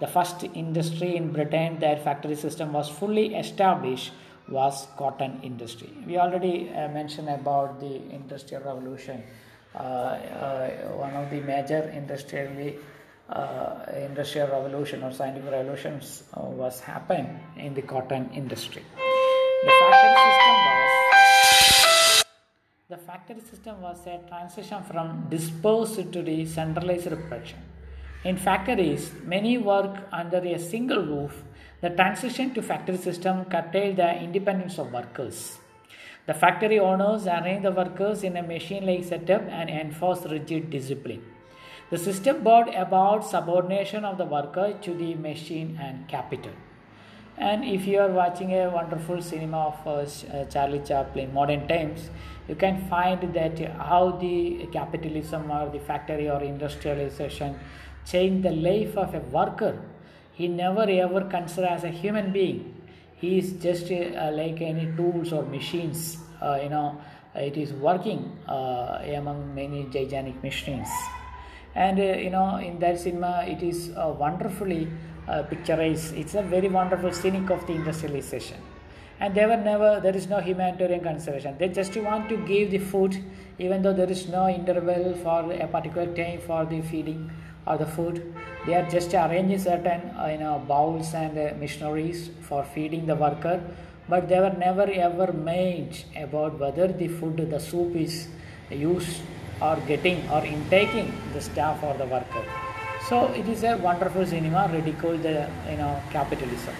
The 0.00 0.06
first 0.06 0.42
industry 0.54 1.14
in 1.16 1.30
Britain 1.30 1.78
that 1.80 2.02
factory 2.02 2.36
system 2.36 2.72
was 2.72 2.88
fully 2.88 3.34
established 3.34 4.12
was 4.48 4.88
cotton 4.96 5.40
industry. 5.42 5.92
We 6.06 6.18
already 6.18 6.70
uh, 6.70 6.88
mentioned 6.88 7.28
about 7.28 7.80
the 7.80 7.96
industrial 8.10 8.62
revolution 8.64 9.22
Uh, 9.74 9.78
uh, 9.78 10.70
one 10.94 11.14
of 11.14 11.30
the 11.30 11.40
major 11.40 11.82
uh, 13.28 13.86
industrial 13.96 14.48
revolution 14.48 15.02
or 15.02 15.12
scientific 15.12 15.50
revolutions 15.50 16.22
uh, 16.34 16.42
was 16.42 16.78
happened 16.78 17.40
in 17.56 17.74
the 17.74 17.82
cotton 17.82 18.30
industry. 18.34 18.84
The 19.64 19.72
factory 19.80 20.20
system 20.20 20.54
was 20.64 21.04
the 22.86 22.98
factory 22.98 23.40
system 23.40 23.80
was 23.80 24.06
a 24.06 24.20
transition 24.28 24.82
from 24.84 25.26
dispersed 25.28 26.12
to 26.12 26.22
the 26.22 26.46
centralized 26.46 27.08
production. 27.08 27.58
In 28.24 28.36
factories, 28.36 29.10
many 29.24 29.58
work 29.58 30.06
under 30.12 30.38
a 30.38 30.58
single 30.58 31.02
roof. 31.04 31.42
The 31.80 31.90
transition 31.90 32.54
to 32.54 32.62
factory 32.62 32.98
system 32.98 33.46
curtailed 33.46 33.96
the 33.96 34.22
independence 34.22 34.78
of 34.78 34.92
workers. 34.92 35.58
The 36.26 36.34
factory 36.34 36.78
owners 36.78 37.26
arrange 37.26 37.64
the 37.64 37.70
workers 37.70 38.22
in 38.22 38.36
a 38.36 38.42
machine 38.42 38.86
like 38.86 39.04
setup 39.04 39.42
and 39.50 39.68
enforce 39.68 40.24
rigid 40.24 40.70
discipline. 40.70 41.22
The 41.90 41.98
system 41.98 42.42
brought 42.42 42.74
about 42.74 43.26
subordination 43.26 44.06
of 44.06 44.16
the 44.16 44.24
worker 44.24 44.74
to 44.80 44.94
the 44.94 45.14
machine 45.16 45.78
and 45.80 46.08
capital. 46.08 46.52
And 47.36 47.64
if 47.64 47.86
you 47.86 47.98
are 47.98 48.08
watching 48.08 48.52
a 48.52 48.70
wonderful 48.70 49.20
cinema 49.20 49.74
of 49.74 49.86
uh, 49.86 50.44
Charlie 50.46 50.80
Chaplin, 50.80 51.34
modern 51.34 51.68
times, 51.68 52.08
you 52.48 52.54
can 52.54 52.88
find 52.88 53.34
that 53.34 53.58
how 53.76 54.12
the 54.12 54.66
capitalism 54.72 55.50
or 55.50 55.68
the 55.68 55.80
factory 55.80 56.30
or 56.30 56.42
industrialization 56.42 57.58
changed 58.06 58.44
the 58.44 58.52
life 58.52 58.96
of 58.96 59.14
a 59.14 59.20
worker. 59.20 59.78
He 60.32 60.48
never 60.48 60.82
ever 60.82 61.22
considered 61.22 61.68
as 61.68 61.84
a 61.84 61.90
human 61.90 62.32
being. 62.32 62.73
Is 63.24 63.52
just 63.52 63.90
uh, 63.90 64.30
like 64.32 64.60
any 64.60 64.86
tools 64.96 65.32
or 65.32 65.44
machines. 65.44 66.18
Uh, 66.42 66.58
you 66.62 66.68
know, 66.68 67.00
it 67.34 67.56
is 67.56 67.72
working 67.72 68.20
uh, 68.46 68.98
among 69.16 69.54
many 69.54 69.86
gigantic 69.90 70.42
machines. 70.42 70.88
And 71.74 71.98
you 71.98 72.30
know, 72.30 72.56
in 72.56 72.78
that 72.80 73.00
cinema, 73.00 73.44
it 73.48 73.62
is 73.62 73.90
wonderfully 73.96 74.88
picturized. 75.26 76.18
It's 76.18 76.34
a 76.34 76.42
very 76.42 76.68
wonderful 76.68 77.12
scenic 77.12 77.50
of 77.50 77.66
the 77.66 77.72
industrialization 77.72 78.58
and 79.20 79.34
they 79.34 79.46
were 79.46 79.56
never 79.56 80.00
there 80.00 80.16
is 80.16 80.26
no 80.28 80.40
humanitarian 80.40 81.00
consideration 81.00 81.56
they 81.58 81.68
just 81.68 81.96
want 81.96 82.28
to 82.28 82.36
give 82.48 82.70
the 82.70 82.78
food 82.78 83.16
even 83.58 83.82
though 83.82 83.92
there 83.92 84.10
is 84.10 84.28
no 84.28 84.48
interval 84.48 85.14
for 85.22 85.52
a 85.52 85.66
particular 85.68 86.06
time 86.14 86.40
for 86.40 86.64
the 86.72 86.80
feeding 86.82 87.30
or 87.66 87.78
the 87.78 87.86
food 87.86 88.34
they 88.66 88.74
are 88.74 88.88
just 88.90 89.14
arranging 89.14 89.58
certain 89.58 90.00
uh, 90.18 90.28
you 90.32 90.38
know 90.38 90.62
bowls 90.68 91.14
and 91.14 91.36
uh, 91.38 91.52
missionaries 91.58 92.30
for 92.48 92.64
feeding 92.74 93.06
the 93.06 93.14
worker 93.14 93.60
but 94.08 94.28
they 94.28 94.38
were 94.38 94.56
never 94.66 94.86
ever 95.08 95.32
made 95.32 95.96
about 96.16 96.58
whether 96.58 96.88
the 96.88 97.08
food 97.08 97.36
the 97.50 97.60
soup 97.60 97.94
is 97.96 98.28
used 98.70 99.20
or 99.60 99.76
getting 99.88 100.18
or 100.30 100.44
intaking 100.44 101.12
the 101.34 101.40
staff 101.40 101.82
or 101.82 101.94
the 102.02 102.06
worker 102.06 102.44
so 103.08 103.26
it 103.42 103.46
is 103.48 103.62
a 103.64 103.76
wonderful 103.76 104.26
cinema 104.26 104.68
ridicule 104.72 105.18
the 105.28 105.36
you 105.70 105.76
know 105.76 105.92
capitalism 106.10 106.74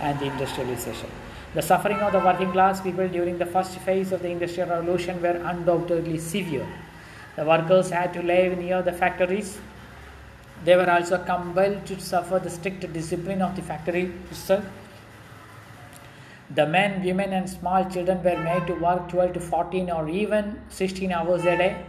and 0.00 0.18
the 0.20 0.26
industrialization 0.26 1.10
the 1.54 1.62
suffering 1.62 1.96
of 1.98 2.12
the 2.12 2.18
working 2.18 2.52
class 2.52 2.80
people 2.82 3.08
during 3.08 3.38
the 3.38 3.46
first 3.46 3.78
phase 3.78 4.12
of 4.12 4.20
the 4.20 4.28
Industrial 4.28 4.68
Revolution 4.68 5.20
were 5.22 5.40
undoubtedly 5.50 6.18
severe. 6.18 6.66
The 7.36 7.44
workers 7.46 7.88
had 7.88 8.12
to 8.14 8.22
live 8.22 8.58
near 8.58 8.82
the 8.82 8.92
factories. 8.92 9.56
They 10.64 10.76
were 10.76 10.90
also 10.90 11.18
compelled 11.24 11.86
to 11.86 12.00
suffer 12.00 12.38
the 12.38 12.50
strict 12.50 12.92
discipline 12.92 13.42
of 13.42 13.54
the 13.56 13.62
factory 13.62 14.12
itself. 14.30 14.64
The 16.50 16.66
men, 16.66 17.04
women, 17.04 17.32
and 17.32 17.48
small 17.48 17.84
children 17.90 18.22
were 18.22 18.38
made 18.38 18.66
to 18.66 18.74
work 18.74 19.08
12 19.08 19.34
to 19.34 19.40
14 19.40 19.90
or 19.90 20.08
even 20.08 20.60
16 20.70 21.12
hours 21.12 21.44
a 21.44 21.56
day. 21.56 21.84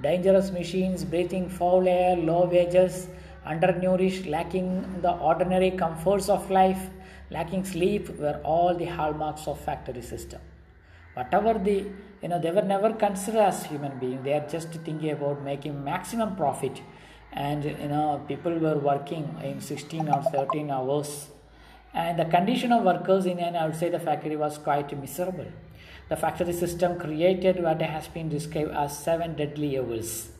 Dangerous 0.00 0.50
machines, 0.50 1.04
breathing 1.04 1.48
foul 1.48 1.88
air, 1.88 2.16
low 2.16 2.46
wages, 2.46 3.08
undernourished, 3.44 4.26
lacking 4.26 5.00
the 5.02 5.12
ordinary 5.12 5.70
comforts 5.72 6.28
of 6.28 6.50
life, 6.50 6.90
lacking 7.30 7.64
sleep 7.64 8.08
were 8.18 8.40
all 8.44 8.74
the 8.74 8.84
hallmarks 8.84 9.48
of 9.48 9.58
factory 9.60 10.02
system 10.02 10.40
whatever 11.16 11.54
the 11.66 11.76
you 12.22 12.28
know 12.30 12.38
they 12.38 12.50
were 12.56 12.68
never 12.74 12.92
considered 12.92 13.44
as 13.50 13.64
human 13.72 13.98
beings 13.98 14.22
they 14.24 14.34
are 14.38 14.46
just 14.54 14.68
thinking 14.86 15.10
about 15.10 15.42
making 15.42 15.82
maximum 15.82 16.36
profit 16.36 16.82
and 17.36 17.64
you 17.64 17.88
know 17.88 18.22
people 18.28 18.58
were 18.66 18.78
working 18.78 19.24
in 19.44 19.60
16 19.60 20.08
or 20.08 20.22
13 20.22 20.70
hours 20.70 21.28
and 21.94 22.18
the 22.18 22.24
condition 22.24 22.72
of 22.72 22.82
workers 22.82 23.26
in 23.26 23.38
and 23.38 23.56
outside 23.56 23.92
the 23.92 24.00
factory 24.00 24.36
was 24.36 24.58
quite 24.58 24.98
miserable 25.00 25.50
the 26.08 26.16
factory 26.16 26.52
system 26.52 26.98
created 26.98 27.62
what 27.62 27.82
has 27.82 28.08
been 28.08 28.28
described 28.28 28.70
as 28.84 28.98
seven 28.98 29.36
deadly 29.36 29.76
evils 29.76 30.30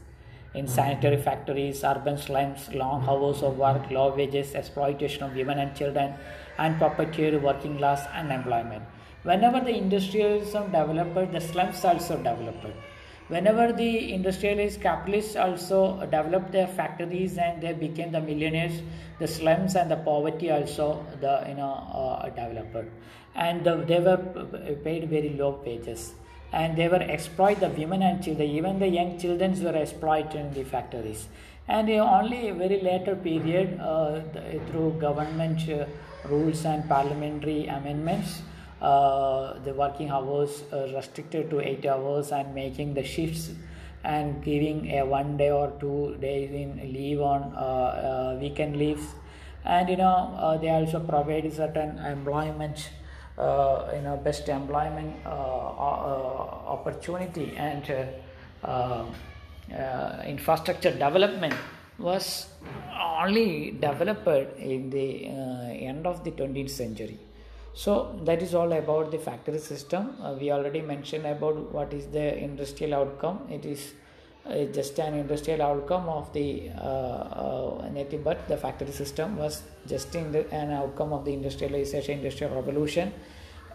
in 0.56 0.66
sanitary 0.66 1.18
factories, 1.18 1.85
urban 1.85 2.16
slums, 2.16 2.73
long 2.73 3.06
hours 3.06 3.43
of 3.43 3.59
work, 3.59 3.90
low 3.90 4.14
wages, 4.16 4.55
exploitation 4.55 5.23
of 5.23 5.35
women 5.36 5.59
and 5.59 5.77
children, 5.77 6.14
and 6.59 6.78
perpetuated 6.78 7.43
working 7.43 7.77
class 7.77 8.06
unemployment. 8.14 8.82
Whenever 9.23 9.60
the 9.60 9.77
industrialism 9.77 10.66
developed, 10.73 11.32
the 11.32 11.40
slums 11.40 11.85
also 11.85 12.16
developed. 12.16 12.66
Whenever 13.28 13.73
the 13.73 14.12
industrialists 14.12 14.81
capitalists 14.81 15.35
also 15.35 16.01
developed 16.03 16.53
their 16.53 16.69
factories 16.69 17.39
and 17.39 17.61
they 17.61 17.73
became 17.73 18.12
the 18.12 18.20
millionaires, 18.20 18.82
the 19.19 19.27
slums 19.27 19.74
and 19.74 19.90
the 19.90 19.97
poverty 19.97 20.51
also 20.51 21.05
the 21.20 21.44
you 21.48 21.55
know 21.55 21.73
uh, 21.93 22.28
developed, 22.28 22.89
and 23.35 23.65
the, 23.65 23.77
they 23.89 23.98
were 23.98 24.19
paid 24.85 25.11
very 25.11 25.31
low 25.31 25.61
wages. 25.66 26.15
And 26.53 26.77
they 26.77 26.86
were 26.86 27.03
exploit 27.03 27.59
the 27.59 27.69
women 27.70 28.03
and 28.03 28.23
children. 28.23 28.48
Even 28.48 28.78
the 28.78 28.86
young 28.86 29.19
children 29.19 29.62
were 29.62 29.77
exploited 29.77 30.36
in 30.36 30.55
the 30.55 30.62
factories. 30.62 31.27
And 31.66 31.90
only 31.90 32.48
a 32.48 32.55
very 32.55 32.81
later 32.81 33.16
period 33.16 33.81
uh, 33.81 34.20
through 34.70 34.98
government 35.01 35.69
uh, 35.69 35.86
rules 36.28 36.65
and 36.65 36.89
parliamentary 36.89 37.66
amendments 37.66 38.43
uh, 38.81 39.59
the 39.65 39.73
working 39.73 40.11
hours 40.11 40.62
uh, 40.73 40.89
restricted 40.94 41.51
to 41.51 41.61
8 41.61 41.86
hours 41.86 42.32
and 42.32 42.55
making 42.55 42.94
the 42.94 43.03
shifts 43.03 43.51
and 44.05 44.43
giving 44.44 44.90
a 44.93 45.05
one 45.05 45.36
day 45.36 45.51
or 45.51 45.73
two 45.81 46.16
days 46.20 46.51
in 46.51 46.77
leave 46.93 47.20
on 47.20 47.43
uh, 47.55 48.36
weekend 48.40 48.77
leaves. 48.77 49.07
And 49.65 49.89
you 49.89 49.97
know 49.97 50.59
they 50.61 50.70
also 50.70 51.01
provide 51.01 51.53
certain 51.53 51.98
employment 51.98 52.90
uh, 53.39 53.93
you 53.94 54.01
know 54.01 54.16
best 54.16 54.48
employment 54.48 55.15
uh, 55.27 55.28
uh, 55.28 56.73
opportunity 56.74 57.55
and 57.59 57.85
infrastructure 60.27 60.90
development 60.90 61.55
was 61.98 62.48
only 63.20 63.73
developed 63.73 64.59
in 64.59 64.89
the 64.89 65.27
end 65.27 66.07
of 66.07 66.24
the 66.24 66.31
20th 66.31 66.70
century 66.70 67.19
so 67.82 68.19
that 68.24 68.43
is 68.43 68.55
all 68.55 68.73
about 68.73 69.11
the 69.11 69.19
factory 69.19 69.59
system. 69.59 70.16
Uh, 70.23 70.35
we 70.40 70.51
already 70.51 70.81
mentioned 70.81 71.27
about 71.27 71.57
what 71.74 71.93
is 71.93 72.07
the 72.07 72.39
industrial 72.43 72.94
outcome. 72.94 73.40
It 73.51 73.66
is 73.66 73.93
uh, 74.47 74.65
just 74.73 74.98
an 74.98 75.12
industrial 75.12 75.61
outcome 75.61 76.09
of 76.09 76.32
the 76.32 76.70
uh, 76.70 77.86
native 77.93 78.24
but 78.24 78.48
the 78.48 78.57
factory 78.57 78.93
system 78.93 79.36
was 79.36 79.62
just 79.86 80.11
the, 80.12 80.51
an 80.55 80.70
outcome 80.70 81.12
of 81.12 81.27
the 81.27 81.35
industrialization 81.35 82.19
industrial 82.20 82.55
revolution. 82.55 83.12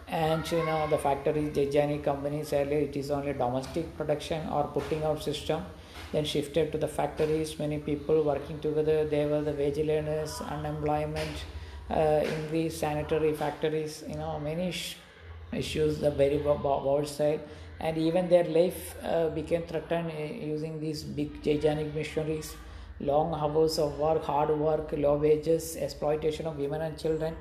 And 0.08 0.50
you 0.50 0.66
know 0.66 0.88
the 0.90 0.98
factories 0.98 1.54
gigantic 1.54 2.02
companies 2.02 2.52
earlier 2.52 2.80
it 2.80 2.96
is 2.96 3.12
only 3.12 3.34
domestic 3.34 3.96
production 3.96 4.48
or 4.48 4.64
putting 4.64 5.04
out 5.04 5.22
system 5.22 5.64
then 6.10 6.24
shifted 6.24 6.72
to 6.72 6.78
the 6.78 6.88
factories. 6.88 7.56
Many 7.56 7.78
people 7.78 8.24
working 8.24 8.58
together 8.58 9.04
they 9.04 9.26
were 9.26 9.42
the 9.42 9.52
wage 9.52 9.78
earners 9.78 10.40
unemployment 10.40 11.44
uh, 11.90 12.24
these 12.50 12.76
sanitary 12.76 13.34
factories 13.34 14.04
you 14.08 14.16
know 14.16 14.38
many 14.38 14.72
issues 15.52 15.98
the 15.98 16.10
very 16.10 16.38
world 16.38 17.08
side. 17.08 17.40
And 17.80 17.98
even 17.98 18.28
their 18.28 18.44
life 18.44 18.94
uh, 19.02 19.28
became 19.30 19.62
threatened 19.62 20.10
uh, 20.10 20.34
using 20.44 20.80
these 20.80 21.02
big 21.02 21.42
gigantic 21.42 21.94
machineries. 21.94 22.54
Long 23.00 23.34
hours 23.34 23.78
of 23.78 23.98
work 23.98 24.22
hard 24.24 24.50
work 24.50 24.92
low 24.92 25.16
wages 25.16 25.76
exploitation 25.76 26.46
of 26.46 26.56
women 26.56 26.82
and 26.82 26.96
children. 26.96 27.34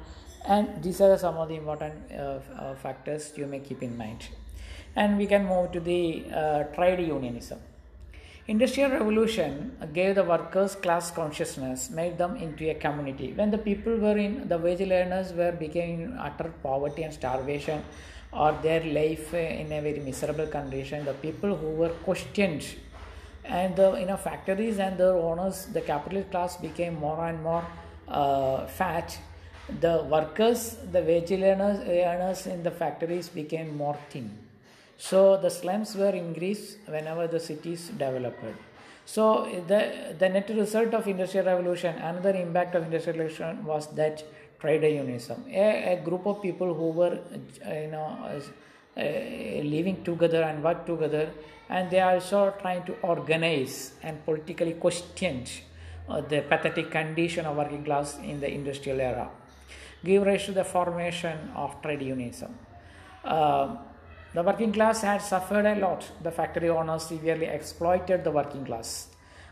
And 0.45 0.81
these 0.81 0.99
are 1.01 1.15
some 1.17 1.37
of 1.37 1.49
the 1.49 1.55
important 1.55 1.93
uh, 2.11 2.39
uh, 2.57 2.75
factors 2.75 3.31
you 3.37 3.45
may 3.45 3.59
keep 3.59 3.83
in 3.83 3.95
mind. 3.95 4.27
And 4.95 5.17
we 5.17 5.27
can 5.27 5.45
move 5.45 5.71
to 5.73 5.79
the 5.79 6.23
trade 6.75 6.99
unionism 7.07 7.59
industrial 8.47 8.91
revolution 8.91 9.77
gave 9.93 10.15
the 10.15 10.23
workers 10.23 10.75
class 10.75 11.11
consciousness 11.11 11.89
made 11.89 12.17
them 12.17 12.35
into 12.35 12.69
a 12.69 12.73
community. 12.73 13.33
When 13.33 13.51
the 13.51 13.57
people 13.57 13.97
were 13.97 14.17
in 14.17 14.47
the 14.47 14.57
wage 14.57 14.81
earners 14.81 15.33
were 15.33 15.51
became 15.51 16.17
utter 16.19 16.51
poverty 16.63 17.03
and 17.03 17.13
starvation 17.13 17.83
or 18.33 18.51
their 18.63 18.83
life 18.83 19.33
in 19.33 19.71
a 19.71 19.81
very 19.81 19.99
miserable 19.99 20.47
condition. 20.47 21.05
The 21.05 21.13
people 21.13 21.55
who 21.55 21.67
were 21.67 21.89
questioned 21.89 22.65
and 23.43 23.75
the 23.75 23.95
you 23.99 24.05
know 24.05 24.17
factories 24.17 24.79
and 24.79 24.97
their 24.97 25.13
owners 25.13 25.65
the 25.67 25.81
capitalist 25.81 26.31
class 26.31 26.57
became 26.57 26.95
more 26.95 27.27
and 27.27 27.41
more 27.43 27.65
uh, 28.07 28.65
fat. 28.67 29.17
The 29.79 30.03
workers, 30.09 30.77
the 30.91 31.01
wage 31.01 31.31
earners, 31.31 31.79
earners 31.87 32.47
in 32.47 32.63
the 32.63 32.71
factories 32.71 33.29
became 33.29 33.77
more 33.77 33.97
thin. 34.09 34.50
So 35.01 35.35
the 35.35 35.49
slums 35.49 35.95
were 35.95 36.15
increased 36.25 36.77
whenever 36.85 37.25
the 37.27 37.39
cities 37.39 37.89
developed. 37.89 38.57
So 39.03 39.49
the, 39.67 40.15
the 40.17 40.29
net 40.29 40.47
result 40.49 40.93
of 40.93 41.07
industrial 41.07 41.47
revolution, 41.47 41.95
another 41.95 42.35
impact 42.35 42.75
of 42.75 42.83
industrial 42.83 43.17
revolution 43.17 43.65
was 43.65 43.87
that 43.95 44.23
trade 44.59 44.83
unionism. 44.83 45.45
A, 45.49 45.93
a 45.93 46.05
group 46.05 46.27
of 46.27 46.43
people 46.43 46.71
who 46.75 46.89
were 46.91 47.19
you 47.65 47.87
know 47.87 48.09
uh, 48.95 49.01
living 49.75 50.03
together 50.03 50.43
and 50.43 50.63
work 50.63 50.85
together, 50.85 51.31
and 51.67 51.89
they 51.89 51.99
are 51.99 52.13
also 52.13 52.53
trying 52.61 52.83
to 52.83 52.93
organize 53.01 53.93
and 54.03 54.23
politically 54.23 54.73
question 54.73 55.45
uh, 56.07 56.21
the 56.21 56.41
pathetic 56.41 56.91
condition 56.91 57.47
of 57.47 57.57
working 57.57 57.83
class 57.83 58.19
in 58.19 58.39
the 58.39 58.53
industrial 58.53 59.01
era, 59.01 59.31
give 60.05 60.21
rise 60.23 60.45
to 60.45 60.51
the 60.51 60.63
formation 60.63 61.51
of 61.55 61.81
trade 61.81 62.03
unionism. 62.03 62.53
Uh, 63.25 63.77
the 64.33 64.43
working 64.43 64.71
class 64.71 65.01
had 65.01 65.21
suffered 65.21 65.65
a 65.65 65.75
lot. 65.75 66.09
The 66.23 66.31
factory 66.31 66.69
owners 66.69 67.03
severely 67.07 67.47
exploited 67.47 68.23
the 68.23 68.31
working 68.31 68.65
class. 68.65 69.07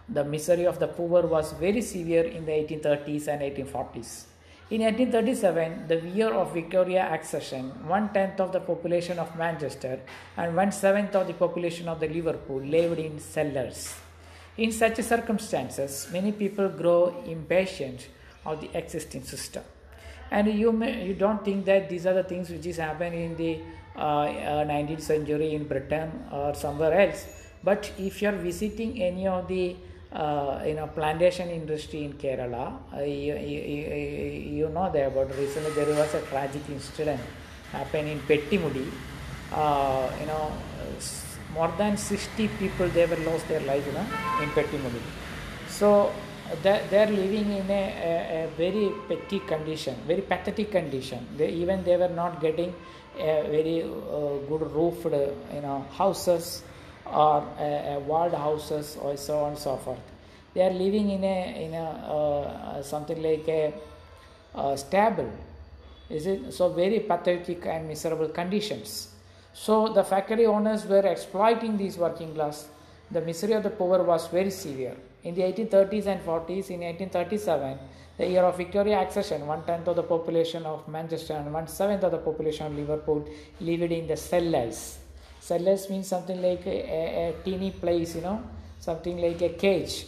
The 0.08 0.24
misery 0.24 0.66
of 0.66 0.80
the 0.80 0.88
poor 0.88 1.28
was 1.28 1.52
very 1.54 1.82
severe 1.82 2.24
in 2.24 2.46
the 2.46 2.52
1830s 2.54 3.28
and 3.28 3.42
1840s. 3.42 4.26
In 4.72 4.82
1837, 4.82 5.88
the 5.88 6.00
year 6.10 6.32
of 6.32 6.54
Victoria 6.54 7.12
accession, 7.12 7.72
one 7.88 8.14
tenth 8.14 8.40
of 8.40 8.52
the 8.52 8.60
population 8.60 9.18
of 9.20 9.36
Manchester 9.36 10.00
and 10.38 10.56
one 10.56 10.72
seventh 10.72 11.16
of 11.16 11.28
the 11.28 11.34
population 11.34 11.88
of 11.88 12.00
the 12.00 12.08
Liverpool 12.08 12.62
lived 12.62 13.00
in 13.00 13.20
cellars. 13.20 13.96
In 14.58 14.72
such 14.72 15.02
circumstances, 15.02 16.08
many 16.14 16.32
people 16.32 16.70
grow 16.70 17.24
impatient 17.26 18.08
of 18.46 18.62
the 18.62 18.70
existing 18.78 19.24
system. 19.24 19.64
And 20.32 20.48
you 20.54 20.72
may, 20.72 21.06
you 21.06 21.16
don't 21.16 21.44
think 21.44 21.66
that 21.66 21.90
these 21.90 22.06
are 22.06 22.14
the 22.14 22.24
things 22.24 22.50
which 22.50 22.66
is 22.66 22.78
happening 22.78 23.32
in 23.32 23.36
the 23.36 23.60
19th 24.00 25.02
century 25.02 25.54
in 25.56 25.68
Britain 25.68 26.12
or 26.32 26.54
somewhere 26.56 26.94
else. 26.94 27.26
But 27.64 27.92
if 27.98 28.22
you 28.22 28.30
are 28.30 28.40
visiting 28.50 29.02
any 29.02 29.28
of 29.28 29.48
the 29.48 29.76
uh, 30.12 30.64
you 30.66 30.74
know 30.76 30.88
plantation 30.88 31.50
industry 31.50 32.04
in 32.04 32.14
Kerala, 32.14 32.80
uh, 32.96 33.02
you, 33.04 33.36
you, 33.36 34.56
you 34.58 34.70
know 34.70 34.90
that 34.92 35.08
about 35.08 35.36
recently 35.38 35.72
there 35.72 35.94
was 35.96 36.14
a 36.14 36.22
tragic 36.22 36.62
incident 36.70 37.22
happened 37.72 38.08
in 38.08 38.20
Pettimudi. 38.22 38.90
Uh, 39.52 40.10
you 40.20 40.28
know, 40.28 40.52
more 41.54 41.72
than 41.78 41.98
60 41.98 42.48
people 42.60 42.88
they 42.90 43.06
were 43.06 43.18
lost 43.18 43.48
their 43.48 43.62
life 43.62 43.86
you 43.86 43.94
know, 43.94 44.06
in 44.42 44.50
Pettimudi. 44.50 45.02
So 45.68 46.12
they, 46.64 46.82
they 46.90 47.04
are 47.04 47.08
living 47.08 47.52
in 47.52 47.70
a, 47.70 47.74
a, 47.74 48.46
a 48.46 48.48
very 48.58 48.92
petty 49.08 49.40
condition, 49.40 49.96
very 50.08 50.22
pathetic 50.22 50.72
condition. 50.72 51.26
They, 51.38 51.50
even 51.50 51.84
they 51.84 51.98
were 51.98 52.10
not 52.10 52.42
getting 52.42 52.74
very 53.20 53.84
uh, 53.84 54.38
good 54.48 54.72
roofed, 54.72 55.06
you 55.06 55.62
know, 55.62 55.86
houses 55.98 56.64
or 57.06 57.44
walled 58.06 58.34
houses 58.34 58.98
or 59.02 59.18
so 59.18 59.40
on 59.40 59.50
and 59.50 59.58
so 59.58 59.78
forth. 59.78 60.00
They 60.54 60.62
are 60.62 60.74
living 60.74 61.10
in 61.10 61.24
a 61.24 61.66
in 61.66 61.74
a 61.74 61.86
uh, 61.86 62.84
something 62.84 63.22
like 63.22 63.48
a, 63.48 63.74
uh 64.56 64.76
stable. 64.76 65.32
Is 66.10 66.26
it 66.26 66.54
so 66.54 66.70
very 66.70 67.00
pathetic 67.02 67.66
and 67.68 67.88
miserable 67.88 68.30
conditions? 68.30 69.10
So 69.54 69.90
the 69.90 70.04
factory 70.04 70.46
owners 70.46 70.86
were 70.86 71.06
exploiting 71.06 71.78
these 71.78 71.98
working 71.98 72.34
class. 72.34 72.68
The 73.12 73.22
misery 73.22 73.54
of 73.54 73.64
the 73.64 73.70
poor 73.70 74.02
was 74.04 74.28
very 74.28 74.50
severe. 74.50 74.96
In 75.24 75.36
the 75.36 75.42
1830s 75.42 76.06
and 76.08 76.26
40s, 76.26 76.70
in 76.72 76.82
1837, 76.82 77.78
the 78.20 78.28
year 78.28 78.44
of 78.44 78.58
Victoria 78.58 79.00
accession, 79.00 79.48
one 79.48 79.64
tenth 79.64 79.88
of 79.88 79.96
the 79.96 80.04
population 80.04 80.66
of 80.66 80.86
Manchester 80.90 81.36
and 81.36 81.54
one 81.54 81.68
seventh 81.70 82.04
of 82.04 82.12
the 82.12 82.18
population 82.18 82.66
of 82.68 82.76
Liverpool 82.76 83.26
lived 83.62 83.94
in 83.94 84.08
the 84.08 84.18
cellars. 84.18 85.00
Cellars 85.40 85.90
means 85.90 86.08
something 86.08 86.42
like 86.42 86.68
a, 86.68 86.80
a, 87.30 87.36
teeny 87.46 87.72
place, 87.72 88.16
you 88.16 88.22
know, 88.22 88.44
something 88.78 89.18
like 89.22 89.42
a 89.42 89.50
cage. 89.50 90.08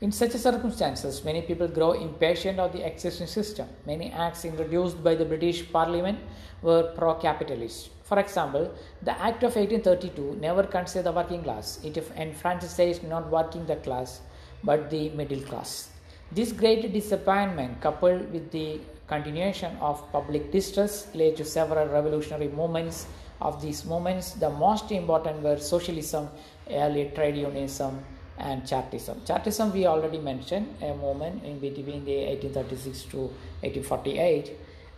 In 0.00 0.12
such 0.12 0.30
circumstances, 0.30 1.22
many 1.22 1.42
people 1.42 1.68
grow 1.68 1.92
impatient 1.92 2.58
of 2.58 2.72
the 2.72 2.86
existing 2.86 3.26
system. 3.26 3.68
Many 3.84 4.10
acts 4.10 4.46
introduced 4.46 5.04
by 5.04 5.14
the 5.14 5.26
British 5.26 5.70
Parliament 5.70 6.18
were 6.62 6.94
pro 6.96 7.16
capitalist. 7.16 7.90
For 8.02 8.18
example, 8.18 8.72
the 9.02 9.12
Act 9.12 9.42
of 9.42 9.56
1832 9.56 10.38
never 10.40 10.62
considered 10.62 11.04
the 11.04 11.12
working 11.12 11.42
class, 11.42 11.80
it 11.84 11.98
enfranchised 12.16 13.04
not 13.04 13.30
working 13.30 13.66
the 13.66 13.76
class 13.76 14.22
but 14.62 14.88
the 14.88 15.10
middle 15.10 15.42
class. 15.42 15.90
This 16.34 16.50
great 16.50 16.92
disappointment, 16.92 17.80
coupled 17.80 18.32
with 18.32 18.50
the 18.50 18.80
continuation 19.06 19.76
of 19.80 20.10
public 20.10 20.50
distress, 20.50 21.06
led 21.14 21.36
to 21.36 21.44
several 21.44 21.86
revolutionary 21.86 22.48
movements. 22.48 23.06
Of 23.40 23.60
these 23.60 23.84
movements, 23.84 24.32
the 24.32 24.50
most 24.50 24.90
important 24.90 25.42
were 25.42 25.58
socialism, 25.58 26.28
early 26.70 27.12
trade 27.14 27.36
unionism, 27.36 28.02
and 28.38 28.66
Chartism. 28.66 29.20
Chartism 29.24 29.72
we 29.72 29.86
already 29.86 30.18
mentioned 30.18 30.74
a 30.82 30.94
movement 30.94 31.44
in 31.44 31.58
between 31.58 32.04
the 32.04 32.26
1836 32.26 33.02
to 33.12 33.18
1848, 33.62 34.52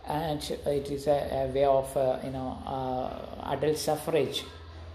and 0.07 0.41
it 0.65 0.89
is 0.89 1.07
a, 1.07 1.45
a 1.49 1.53
way 1.53 1.65
of 1.65 1.95
uh, 1.97 2.17
you 2.23 2.31
know 2.31 2.57
uh, 2.65 3.51
adult 3.53 3.77
suffrage 3.77 4.43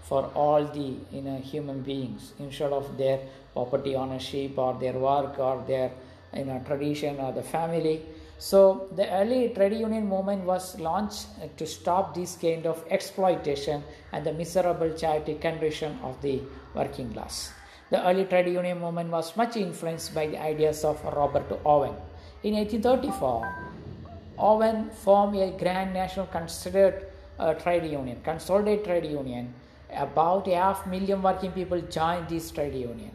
for 0.03 0.25
all 0.35 0.65
the 0.65 0.95
you 1.11 1.21
know 1.21 1.37
human 1.37 1.81
beings 1.81 2.33
instead 2.39 2.71
of 2.73 2.97
their 2.97 3.19
property 3.53 3.95
ownership 3.95 4.57
or 4.57 4.73
their 4.79 4.93
work 4.93 5.39
or 5.39 5.63
their 5.67 5.91
you 6.35 6.45
know 6.45 6.61
tradition 6.65 7.19
or 7.19 7.31
the 7.31 7.43
family. 7.43 8.01
So 8.39 8.89
the 8.95 9.09
early 9.09 9.49
trade 9.55 9.73
union 9.73 10.07
movement 10.07 10.43
was 10.43 10.77
launched 10.79 11.27
to 11.57 11.65
stop 11.65 12.13
this 12.13 12.35
kind 12.35 12.65
of 12.65 12.83
exploitation 12.89 13.83
and 14.11 14.25
the 14.25 14.33
miserable 14.33 14.91
charity 14.93 15.35
condition 15.35 15.97
of 16.03 16.21
the 16.21 16.41
working 16.75 17.13
class. 17.13 17.53
The 17.89 18.05
early 18.07 18.25
trade 18.25 18.47
union 18.47 18.79
movement 18.79 19.11
was 19.11 19.37
much 19.37 19.55
influenced 19.55 20.15
by 20.15 20.27
the 20.27 20.41
ideas 20.41 20.83
of 20.83 21.03
Robert 21.05 21.59
Owen. 21.65 21.95
In 22.43 22.55
1834, 22.55 23.55
Owen 24.39 24.89
formed 24.89 25.37
a 25.37 25.51
grand 25.51 25.93
national 25.93 26.25
considered 26.25 27.05
uh, 27.39 27.53
trade 27.53 27.85
union, 27.89 28.19
consolidated 28.23 28.83
trade 28.85 29.05
union. 29.05 29.53
About 29.91 30.47
a 30.47 30.55
half 30.55 30.87
million 30.87 31.21
working 31.21 31.51
people 31.51 31.79
joined 31.81 32.27
this 32.27 32.49
trade 32.51 32.73
union. 32.73 33.11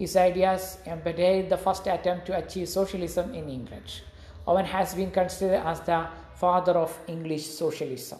His 0.00 0.16
ideas 0.16 0.78
embodied 0.86 1.50
the 1.50 1.58
first 1.58 1.86
attempt 1.86 2.24
to 2.28 2.34
achieve 2.34 2.70
socialism 2.70 3.34
in 3.34 3.50
England. 3.50 4.00
Owen 4.46 4.64
has 4.64 4.94
been 4.94 5.10
considered 5.10 5.62
as 5.62 5.80
the 5.80 6.08
father 6.36 6.72
of 6.72 6.98
English 7.06 7.44
socialism. 7.44 8.18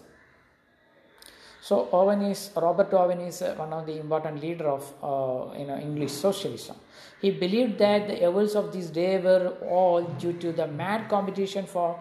So 1.63 1.89
Owen 1.91 2.21
is 2.21 2.51
Robert 2.55 2.93
Owen 2.93 3.21
is 3.21 3.41
one 3.57 3.73
of 3.73 3.87
the 3.87 3.99
important 3.99 4.43
leader 4.43 4.69
of 4.69 4.93
uh, 5.03 5.59
you 5.59 5.67
know 5.69 5.79
English 5.79 6.13
socialism. 6.13 6.77
He 7.23 7.31
believed 7.31 7.79
that 7.79 8.09
the 8.09 8.29
evils 8.29 8.57
of 8.57 8.73
this 8.75 8.91
day 8.91 9.19
were 9.19 9.57
all 9.67 10.03
due 10.03 10.35
to 10.35 10.53
the 10.53 10.67
mad 10.67 11.09
competition 11.09 11.65
for 11.65 11.99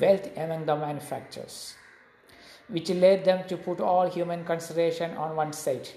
wealth 0.00 0.30
among 0.36 0.66
the 0.66 0.76
manufacturers, 0.76 1.74
which 2.68 2.90
led 2.90 3.24
them 3.24 3.48
to 3.48 3.56
put 3.56 3.80
all 3.80 4.08
human 4.08 4.44
consideration 4.44 5.16
on 5.16 5.34
one 5.34 5.52
side. 5.52 5.88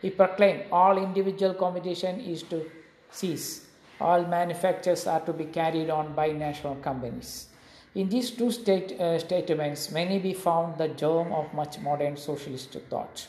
He 0.00 0.10
proclaimed 0.10 0.64
all 0.70 0.96
individual 0.96 1.54
competition 1.54 2.20
is 2.20 2.42
to 2.44 2.70
cease. 3.10 3.66
All 4.00 4.24
manufactures 4.24 5.06
are 5.06 5.20
to 5.20 5.32
be 5.32 5.46
carried 5.46 5.90
on 5.90 6.14
by 6.14 6.28
national 6.28 6.76
companies. 6.76 7.48
In 7.94 8.08
these 8.08 8.30
two 8.30 8.52
state, 8.52 8.92
uh, 9.00 9.18
statements, 9.18 9.90
many 9.90 10.18
be 10.20 10.34
found 10.34 10.78
the 10.78 10.88
germ 10.88 11.32
of 11.32 11.52
much 11.52 11.80
modern 11.80 12.16
socialist 12.16 12.76
thought. 12.88 13.26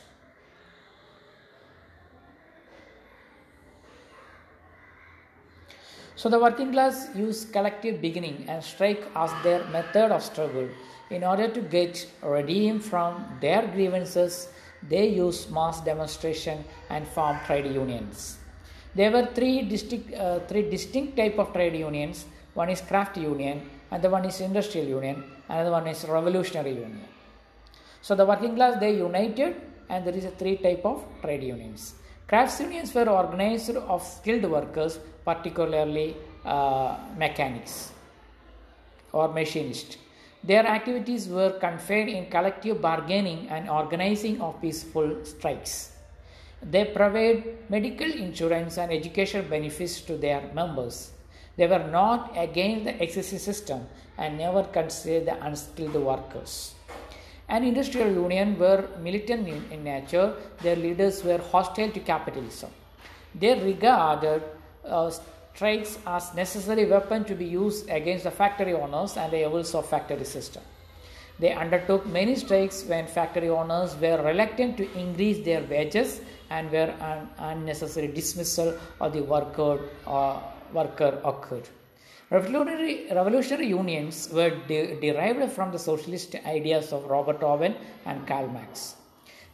So 6.16 6.28
the 6.28 6.38
working 6.38 6.74
class 6.74 7.10
use 7.16 7.46
collective 7.46 8.02
bargaining 8.02 8.46
and 8.50 8.62
strike 8.62 9.04
as 9.16 9.32
their 9.42 9.64
method 9.70 10.12
of 10.12 10.22
struggle. 10.22 10.68
In 11.10 11.24
order 11.24 11.48
to 11.48 11.62
get 11.62 12.06
redeemed 12.22 12.84
from 12.84 13.38
their 13.40 13.66
grievances, 13.66 14.50
they 14.88 15.08
use 15.08 15.50
mass 15.50 15.82
demonstration 15.82 16.64
and 16.90 17.08
form 17.08 17.38
trade 17.46 17.66
unions. 17.66 18.38
There 18.96 19.12
were 19.12 19.28
three 19.28 19.62
distinct, 19.64 20.14
uh, 20.14 20.40
three 20.48 20.70
distinct 20.70 21.18
type 21.18 21.38
of 21.38 21.54
trade 21.54 21.76
unions. 21.76 22.26
One 22.54 22.70
is 22.70 22.82
craft 22.82 23.18
union, 23.18 23.70
another 23.92 24.10
one 24.10 24.26
is 24.26 24.42
industrial 24.42 24.88
union, 24.88 25.24
another 25.48 25.72
one 25.72 25.88
is 25.88 26.06
revolutionary 26.06 26.72
union. 26.72 27.06
So 28.02 28.16
the 28.16 28.26
working 28.26 28.56
class 28.56 28.80
they 28.80 28.96
united, 28.96 29.56
and 29.90 30.06
there 30.06 30.16
is 30.16 30.26
a 30.26 30.32
three 30.32 30.58
type 30.58 30.86
of 30.86 31.04
trade 31.22 31.44
unions. 31.44 31.96
Crafts 32.28 32.60
unions 32.60 32.94
were 32.94 33.10
organized 33.10 33.76
of 33.76 34.04
skilled 34.04 34.44
workers, 34.50 35.00
particularly 35.26 36.16
uh, 36.46 36.98
mechanics 37.18 37.92
or 39.12 39.28
machinists. 39.34 39.98
Their 40.44 40.66
activities 40.66 41.28
were 41.28 41.52
confined 41.60 42.10
in 42.10 42.30
collective 42.30 42.82
bargaining 42.82 43.50
and 43.50 43.70
organizing 43.70 44.42
of 44.42 44.62
peaceful 44.62 45.26
strikes. 45.26 45.92
They 46.62 46.86
provided 46.86 47.70
medical 47.70 48.12
insurance 48.12 48.78
and 48.78 48.92
educational 48.92 49.44
benefits 49.44 50.02
to 50.02 50.18
their 50.18 50.50
members. 50.54 51.12
They 51.58 51.68
were 51.68 51.88
not 51.92 52.34
against 52.38 52.86
the 52.86 53.04
existing 53.04 53.40
system 53.40 53.88
and 54.18 54.38
never 54.38 54.64
considered 54.64 55.26
the 55.26 55.46
unskilled 55.46 55.96
workers. 55.96 56.74
An 57.50 57.64
industrial 57.64 58.12
union 58.12 58.58
were 58.60 58.88
militant 59.02 59.48
in, 59.48 59.84
nature, 59.84 60.36
their 60.62 60.76
leaders 60.76 61.24
were 61.24 61.40
hostile 61.40 61.90
to 61.92 62.00
capitalism. 62.00 62.70
They 63.34 63.60
regarded 63.60 64.44
uh, 64.86 65.12
strikes 65.60 66.00
as 66.08 66.34
necessary 66.36 66.86
weapon 66.86 67.26
to 67.26 67.36
be 67.36 67.44
used 67.44 67.90
against 67.90 68.24
the 68.24 68.32
factory 68.32 68.74
owners 68.74 69.18
and 69.18 69.30
the 69.34 69.40
evils 69.46 69.76
of 69.76 69.86
factory 69.86 70.24
system. 70.24 70.64
They 71.38 71.52
undertook 71.54 72.06
many 72.08 72.36
strikes 72.36 72.86
when 72.86 73.08
factory 73.08 73.50
owners 73.50 73.94
were 73.98 74.22
reluctant 74.24 74.78
to 74.78 74.86
increase 74.98 75.44
their 75.44 75.62
wages 75.64 76.22
and 76.50 76.72
where 76.72 76.92
an 77.02 77.28
unnecessary 77.40 78.08
dismissal 78.08 78.74
of 79.02 79.12
the 79.12 79.22
worker, 79.22 79.82
uh, 80.08 80.40
worker 80.72 81.20
occurred. 81.26 81.68
Revolutionary, 82.30 83.08
revolutionary 83.12 83.68
unions 83.68 84.30
were 84.32 84.52
de- 84.70 84.98
derived 85.02 85.52
from 85.52 85.74
the 85.74 85.80
socialist 85.80 86.36
ideas 86.46 86.94
of 86.94 87.04
Robert 87.04 87.44
Owen 87.44 87.76
and 88.06 88.26
Karl 88.26 88.48
Marx. 88.48 88.96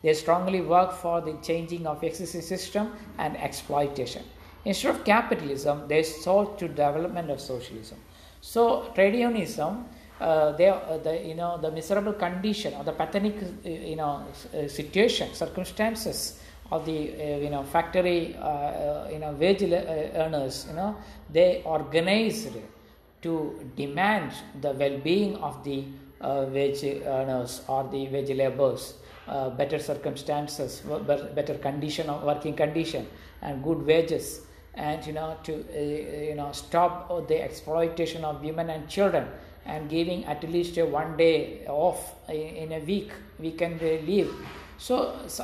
They 0.04 0.14
strongly 0.14 0.62
worked 0.62 0.98
for 0.98 1.20
the 1.20 1.36
changing 1.42 1.88
of 1.88 2.04
existing 2.04 2.44
system 2.44 2.92
and 3.18 3.36
exploitation. 3.38 4.24
Instead 4.66 4.96
of 4.96 5.06
capitalism, 5.06 5.88
they 5.88 6.04
sought 6.04 6.58
to 6.60 6.68
development 6.68 7.30
of 7.30 7.40
socialism. 7.40 8.00
So 8.42 8.92
trade 8.94 9.16
unionism, 9.16 9.86
uh, 10.20 10.54
they, 10.54 10.70
uh, 10.70 10.98
the 11.04 11.28
you 11.28 11.36
know 11.36 11.58
the 11.58 11.70
miserable 11.70 12.14
condition 12.14 12.74
or 12.74 12.84
the 12.84 12.94
pathetic 12.94 13.36
uh, 13.36 13.70
you 13.70 13.96
know 13.98 14.24
uh, 14.54 14.68
situation, 14.68 15.34
circumstances 15.34 16.40
of 16.72 16.86
the 16.86 17.12
uh, 17.12 17.38
you 17.38 17.50
know 17.50 17.64
factory 17.64 18.28
you 19.12 19.20
know 19.20 19.36
wage 19.38 19.64
earners, 19.64 20.68
you 20.70 20.76
know 20.76 20.96
they 21.30 21.62
organized 21.66 22.56
to 23.22 23.60
demand 23.76 24.32
the 24.62 24.72
well-being 24.72 25.36
of 25.38 25.64
the 25.64 25.84
wage 26.22 26.84
earners 26.84 27.62
or 27.68 27.84
the 27.92 28.08
wage 28.08 28.30
laborers, 28.30 28.94
better 29.58 29.80
circumstances, 29.80 30.82
better 31.36 31.56
condition 31.56 32.10
of 32.10 32.24
working 32.24 32.56
condition, 32.56 33.06
and 33.42 33.62
good 33.64 33.86
wages, 33.86 34.45
and 34.76 35.06
you 35.06 35.14
know 35.14 35.38
to 35.44 35.54
uh, 35.54 35.80
you 36.30 36.36
know 36.36 36.52
stop 36.52 37.28
the 37.28 37.42
exploitation 37.42 38.24
of 38.24 38.42
women 38.42 38.70
and 38.70 38.88
children, 38.90 39.28
and 39.66 39.90
giving 39.90 40.26
at 40.26 40.44
least 40.50 40.78
a 40.78 40.86
one 40.86 41.18
day 41.18 41.66
off 41.68 42.16
in, 42.30 42.72
a 42.72 42.80
week 42.80 43.12
weekend 43.40 43.82
leave. 43.82 44.34
So, 44.78 45.18
so 45.28 45.44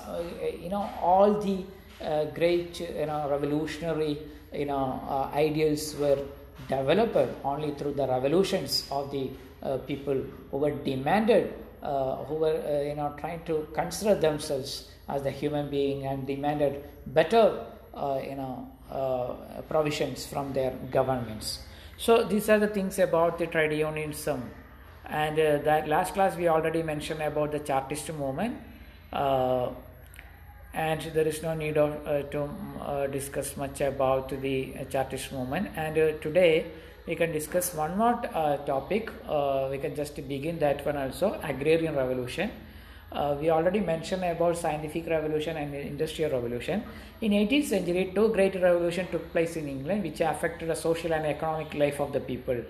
you 0.62 0.70
know 0.70 0.90
all 1.02 1.40
the 1.40 1.64
uh, 2.06 2.26
great 2.26 2.80
you 2.80 3.06
know 3.06 3.30
revolutionary 3.30 4.20
you 4.53 4.66
know 4.66 5.02
uh, 5.08 5.36
ideals 5.36 5.95
were 5.95 6.20
developed 6.68 7.18
only 7.44 7.72
through 7.72 7.94
the 7.94 8.08
revolutions 8.08 8.88
of 8.91 9.12
the 9.12 9.30
uh, 9.64 9.78
people 9.80 10.20
who 10.49 10.58
were 10.58 10.72
demanded, 10.72 11.53
uh, 11.84 12.18
who 12.26 12.36
were 12.36 12.62
uh, 12.68 12.82
you 12.82 12.95
know 12.95 13.14
trying 13.18 13.44
to 13.45 13.68
consider 13.74 14.16
themselves 14.16 14.90
as 15.08 15.24
the 15.24 15.32
human 15.32 15.70
being 15.70 16.06
and 16.06 16.26
demanded 16.28 16.84
better 17.08 17.66
uh, 17.94 18.20
you 18.24 18.36
know 18.36 18.70
provisions 19.68 20.26
from 20.26 20.53
their 20.53 20.72
governments. 20.91 21.59
So 21.97 22.23
these 22.23 22.49
are 22.49 22.57
the 22.57 22.68
things 22.68 22.97
about 22.97 23.38
the 23.38 23.47
trade 23.47 23.73
unionism. 23.73 24.49
And 25.05 25.39
uh, 25.39 25.57
that 25.59 25.88
last 25.88 26.13
class 26.13 26.35
we 26.35 26.47
already 26.47 26.81
mentioned 26.84 27.22
about 27.22 27.51
the 27.51 27.59
Chartist 27.59 28.11
movement. 28.13 28.57
Uh, 29.13 29.69
and 30.73 31.01
there 31.13 31.27
is 31.27 31.43
no 31.43 31.53
need 31.53 31.77
of 31.77 32.07
uh, 32.07 32.23
to 32.30 32.49
uh, 32.81 33.07
discuss 33.07 33.57
much 33.57 33.81
about 33.81 34.30
the 34.30 34.73
uh, 34.80 34.85
Chartist 34.85 35.31
movement. 35.31 35.69
And 35.76 35.97
uh, 35.97 36.11
today 36.19 36.65
we 37.05 37.15
can 37.15 37.31
discuss 37.31 37.73
one 37.73 37.97
more 37.97 38.22
uh, 38.34 38.57
topic. 38.57 39.11
Uh, 39.27 39.68
we 39.69 39.77
can 39.77 39.95
just 39.95 40.15
begin 40.27 40.59
that 40.59 40.85
one 40.85 40.97
also, 40.97 41.39
agrarian 41.43 41.95
revolution. 41.95 42.51
Uh, 43.11 43.35
we 43.39 43.49
already 43.49 43.81
mentioned 43.81 44.23
about 44.23 44.57
scientific 44.57 45.05
revolution 45.07 45.57
and 45.57 45.75
industrial 45.75 46.31
revolution. 46.31 46.83
In 47.19 47.31
18th 47.31 47.65
century, 47.65 48.11
two 48.15 48.29
great 48.29 48.55
revolutions 48.55 49.09
took 49.11 49.31
place 49.31 49.57
in 49.57 49.67
England, 49.67 50.03
which 50.03 50.21
affected 50.21 50.69
the 50.69 50.75
social 50.75 51.13
and 51.13 51.25
economic 51.25 51.73
life 51.73 51.99
of 51.99 52.13
the 52.13 52.21
people. 52.21 52.63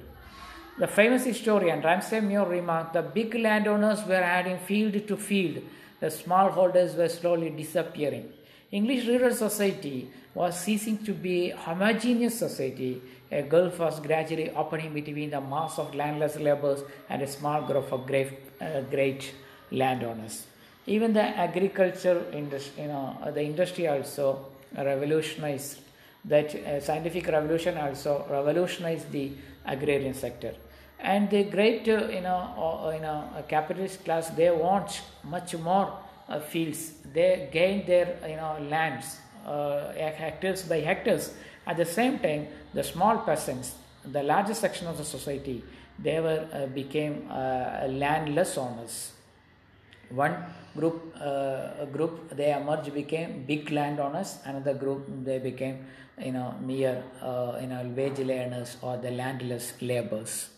The 0.79 0.87
famous 0.87 1.25
historian 1.25 1.81
Ramsay 1.81 2.21
Muir 2.21 2.45
remarked 2.45 2.93
the 2.93 3.03
big 3.03 3.35
landowners 3.35 4.03
were 4.05 4.15
adding 4.15 4.57
field 4.57 5.07
to 5.07 5.15
field, 5.15 5.61
the 5.99 6.07
smallholders 6.07 6.97
were 6.97 7.09
slowly 7.09 7.51
disappearing. 7.51 8.33
English 8.71 9.05
rural 9.05 9.33
society 9.33 10.09
was 10.33 10.57
ceasing 10.57 10.97
to 11.03 11.13
be 11.13 11.51
a 11.51 11.57
homogeneous 11.57 12.39
society. 12.39 13.01
A 13.31 13.43
gulf 13.43 13.79
was 13.79 13.99
gradually 13.99 14.49
opening 14.51 14.93
between 14.93 15.29
the 15.29 15.41
mass 15.41 15.77
of 15.77 15.93
landless 15.93 16.37
laborers 16.37 16.81
and 17.09 17.21
a 17.21 17.27
small 17.27 17.61
group 17.61 17.91
of 17.91 18.07
great, 18.07 18.31
uh, 18.59 18.81
great 18.89 19.33
landowners. 19.71 20.45
Even 20.87 21.13
the 21.13 21.21
agriculture 21.23 22.25
industry, 22.33 22.83
you 22.83 22.89
know, 22.89 23.17
uh, 23.21 23.31
the 23.31 23.43
industry 23.43 23.87
also 23.87 24.45
revolutionized 24.77 25.79
that 26.25 26.53
uh, 26.55 26.79
scientific 26.79 27.27
revolution 27.27 27.77
also 27.77 28.25
revolutionized 28.29 29.11
the 29.11 29.31
agrarian 29.65 30.13
sector. 30.13 30.53
And 30.99 31.29
the 31.29 31.43
great 31.45 31.87
uh, 31.87 32.07
you 32.09 32.21
know 32.21 32.83
uh, 32.85 32.91
you 32.93 33.01
know 33.01 33.27
uh, 33.35 33.41
capitalist 33.43 34.05
class 34.05 34.29
they 34.29 34.51
want 34.51 35.01
much 35.23 35.55
more 35.57 35.97
uh, 36.29 36.39
fields. 36.39 36.93
They 37.13 37.49
gain 37.51 37.85
their 37.85 38.17
you 38.27 38.35
know 38.35 38.57
lands 38.69 39.17
uh, 39.45 39.91
hectares 39.93 40.63
by 40.63 40.79
hectares. 40.81 41.33
At 41.65 41.77
the 41.77 41.85
same 41.85 42.19
time 42.19 42.47
the 42.73 42.83
small 42.83 43.17
peasants 43.19 43.75
the 44.05 44.23
largest 44.23 44.61
section 44.61 44.87
of 44.87 44.97
the 44.97 45.05
society 45.05 45.63
they 45.99 46.19
were 46.19 46.47
uh, 46.53 46.65
became 46.67 47.27
uh, 47.29 47.87
landless 47.87 48.57
owners 48.57 49.11
one 50.13 50.35
group 50.75 51.15
uh, 51.19 51.85
group 51.85 52.35
they 52.35 52.53
emerged 52.53 52.93
became 52.93 53.43
big 53.45 53.71
landowners. 53.71 54.39
Another 54.45 54.73
group 54.73 55.05
they 55.23 55.39
became 55.39 55.85
you 56.19 56.31
know 56.31 56.55
mere 56.61 57.03
uh, 57.21 57.57
you 57.61 57.67
know 57.67 57.83
wage 57.95 58.19
earners 58.19 58.77
or 58.81 58.97
the 58.97 59.11
landless 59.11 59.73
laborers. 59.81 60.49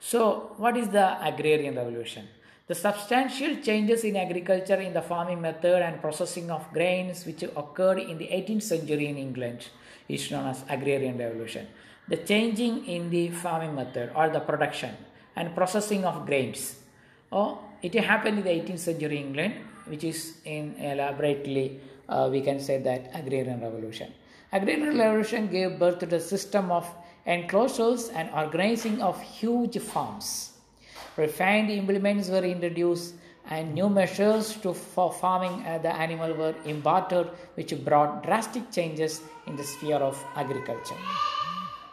So 0.00 0.54
what 0.56 0.76
is 0.76 0.88
the 0.88 1.22
agrarian 1.22 1.76
revolution? 1.76 2.28
The 2.66 2.74
substantial 2.74 3.56
changes 3.56 4.04
in 4.04 4.16
agriculture 4.16 4.76
in 4.76 4.92
the 4.94 5.02
farming 5.02 5.40
method 5.40 5.82
and 5.82 6.00
processing 6.00 6.50
of 6.50 6.72
grains 6.72 7.26
which 7.26 7.42
occurred 7.42 7.98
in 7.98 8.16
the 8.16 8.26
18th 8.26 8.62
century 8.62 9.08
in 9.08 9.16
england 9.18 9.66
is 10.08 10.30
known 10.30 10.46
as 10.46 10.62
agrarian 10.68 11.18
revolution. 11.18 11.66
The 12.06 12.18
changing 12.18 12.86
in 12.86 13.10
the 13.10 13.30
farming 13.30 13.74
method 13.74 14.12
or 14.14 14.28
the 14.28 14.40
production 14.40 14.94
and 15.36 15.54
processing 15.54 16.04
of 16.04 16.26
grains. 16.26 16.76
Oh, 17.32 17.58
it 17.82 17.94
happened 17.94 18.38
in 18.38 18.44
the 18.44 18.50
18th 18.50 18.78
century 18.78 19.18
England, 19.18 19.54
which 19.86 20.04
is 20.04 20.36
in 20.44 20.74
elaborately, 20.76 21.80
uh, 22.08 22.28
we 22.30 22.40
can 22.40 22.60
say 22.60 22.78
that 22.78 23.10
agrarian 23.14 23.60
revolution. 23.60 24.12
Agrarian 24.52 24.98
revolution 24.98 25.48
gave 25.48 25.78
birth 25.78 25.98
to 26.00 26.06
the 26.06 26.20
system 26.20 26.70
of 26.70 26.88
enclosures 27.26 28.08
and 28.08 28.28
organizing 28.34 29.00
of 29.00 29.20
huge 29.22 29.78
farms. 29.78 30.52
Refined 31.16 31.70
implements 31.70 32.28
were 32.28 32.44
introduced 32.44 33.14
and 33.48 33.74
new 33.74 33.88
measures 33.88 34.56
to, 34.58 34.72
for 34.72 35.12
farming 35.12 35.64
uh, 35.66 35.78
the 35.78 35.94
animal 35.94 36.32
were 36.34 36.54
imparted, 36.64 37.26
which 37.54 37.72
brought 37.84 38.22
drastic 38.24 38.70
changes 38.70 39.22
in 39.46 39.56
the 39.56 39.64
sphere 39.64 39.96
of 39.96 40.22
agriculture. 40.36 40.96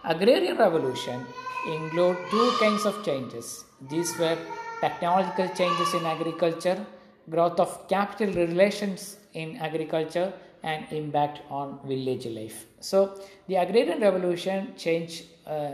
Agrarian 0.03 0.57
revolution 0.57 1.25
include 1.67 2.17
two 2.29 2.51
kinds 2.59 2.85
of 2.85 3.03
changes. 3.03 3.65
These 3.89 4.17
were 4.17 4.37
technological 4.81 5.47
changes 5.49 5.93
in 5.93 6.05
agriculture, 6.05 6.85
growth 7.29 7.59
of 7.59 7.87
capital 7.87 8.33
relations 8.33 9.17
in 9.33 9.57
agriculture, 9.57 10.33
and 10.63 10.85
impact 10.91 11.41
on 11.49 11.79
village 11.85 12.25
life. 12.25 12.65
So, 12.79 13.19
the 13.47 13.55
agrarian 13.55 14.01
revolution 14.01 14.73
changed 14.75 15.25
uh, 15.45 15.71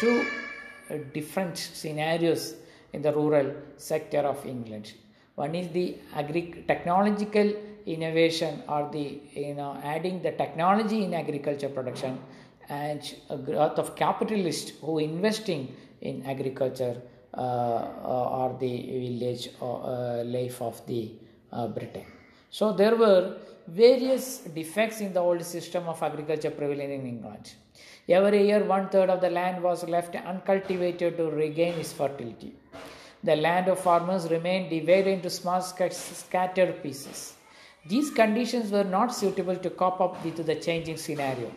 two 0.00 0.26
uh, 0.90 0.96
different 1.12 1.56
scenarios 1.56 2.54
in 2.92 3.02
the 3.02 3.12
rural 3.12 3.52
sector 3.76 4.20
of 4.20 4.44
England. 4.46 4.92
One 5.34 5.54
is 5.54 5.68
the 5.72 5.96
agri- 6.14 6.64
technological 6.66 7.52
innovation 7.86 8.62
or 8.68 8.88
the 8.92 9.20
you 9.34 9.54
know 9.54 9.78
adding 9.82 10.22
the 10.22 10.32
technology 10.32 11.04
in 11.04 11.12
agriculture 11.12 11.68
production 11.68 12.18
and 12.68 13.14
a 13.28 13.36
growth 13.36 13.78
of 13.78 13.94
capitalists 13.94 14.72
who 14.80 14.98
investing 14.98 15.74
in 16.00 16.24
agriculture 16.24 16.96
or 17.42 18.56
the 18.60 18.76
village 19.04 19.48
uh, 19.60 20.22
life 20.24 20.60
of 20.62 20.86
the 20.86 21.12
uh, 21.52 21.66
Britain. 21.68 22.04
So 22.50 22.72
there 22.72 22.96
were 22.96 23.36
various 23.66 24.38
defects 24.38 25.00
in 25.00 25.12
the 25.12 25.20
old 25.20 25.42
system 25.44 25.88
of 25.88 26.02
agriculture 26.02 26.50
prevalent 26.50 26.92
in 26.92 27.06
England. 27.06 27.54
Every 28.08 28.46
year, 28.46 28.62
one 28.64 28.88
third 28.90 29.08
of 29.10 29.20
the 29.20 29.30
land 29.30 29.62
was 29.62 29.88
left 29.88 30.14
uncultivated 30.14 31.16
to 31.16 31.30
regain 31.30 31.74
its 31.78 31.92
fertility. 31.92 32.54
The 33.22 33.36
land 33.36 33.68
of 33.68 33.78
farmers 33.78 34.30
remained 34.30 34.68
divided 34.68 35.06
into 35.08 35.30
small 35.30 35.62
scattered 35.62 36.82
pieces. 36.82 37.34
These 37.86 38.10
conditions 38.10 38.70
were 38.70 38.84
not 38.84 39.14
suitable 39.14 39.56
to 39.56 39.70
cope 39.70 40.00
up 40.00 40.22
with 40.24 40.44
the 40.44 40.54
changing 40.54 40.98
scenario. 40.98 41.50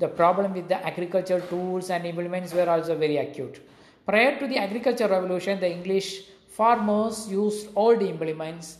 The 0.00 0.08
problem 0.08 0.54
with 0.54 0.68
the 0.68 0.84
agricultural 0.84 1.42
tools 1.42 1.90
and 1.90 2.04
implements 2.04 2.52
were 2.52 2.68
also 2.68 2.96
very 2.96 3.18
acute. 3.18 3.60
Prior 4.06 4.38
to 4.38 4.46
the 4.48 4.58
agricultural 4.58 5.10
revolution, 5.10 5.60
the 5.60 5.70
English 5.70 6.24
farmers 6.48 7.30
used 7.30 7.68
old 7.76 8.02
implements 8.02 8.78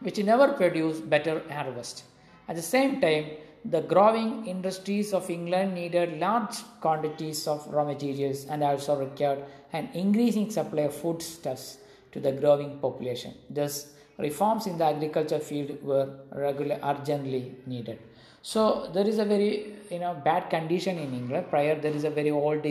which 0.00 0.18
never 0.18 0.48
produced 0.52 1.08
better 1.08 1.42
harvest. 1.50 2.04
At 2.48 2.56
the 2.56 2.62
same 2.62 3.00
time, 3.00 3.26
the 3.64 3.80
growing 3.80 4.46
industries 4.46 5.14
of 5.14 5.30
England 5.30 5.74
needed 5.74 6.18
large 6.20 6.56
quantities 6.82 7.46
of 7.48 7.66
raw 7.72 7.84
materials 7.84 8.44
and 8.44 8.62
also 8.62 8.96
required 8.96 9.44
an 9.72 9.88
increasing 9.94 10.50
supply 10.50 10.82
of 10.82 10.94
foodstuffs 10.94 11.78
to 12.12 12.20
the 12.20 12.32
growing 12.32 12.78
population. 12.80 13.32
Thus, 13.48 13.92
reforms 14.18 14.66
in 14.66 14.76
the 14.76 14.84
agriculture 14.84 15.38
field 15.38 15.82
were 15.82 16.08
regular, 16.32 16.78
urgently 16.82 17.54
needed. 17.66 17.98
So 18.42 18.90
there 18.92 19.06
is 19.06 19.18
a 19.18 19.24
very 19.24 19.72
you 19.90 20.00
know 20.00 20.14
bad 20.22 20.50
condition 20.50 20.98
in 20.98 21.14
England. 21.14 21.46
Prior 21.48 21.80
there 21.80 21.94
is 21.94 22.04
a 22.04 22.10
very 22.10 22.30
old 22.30 22.66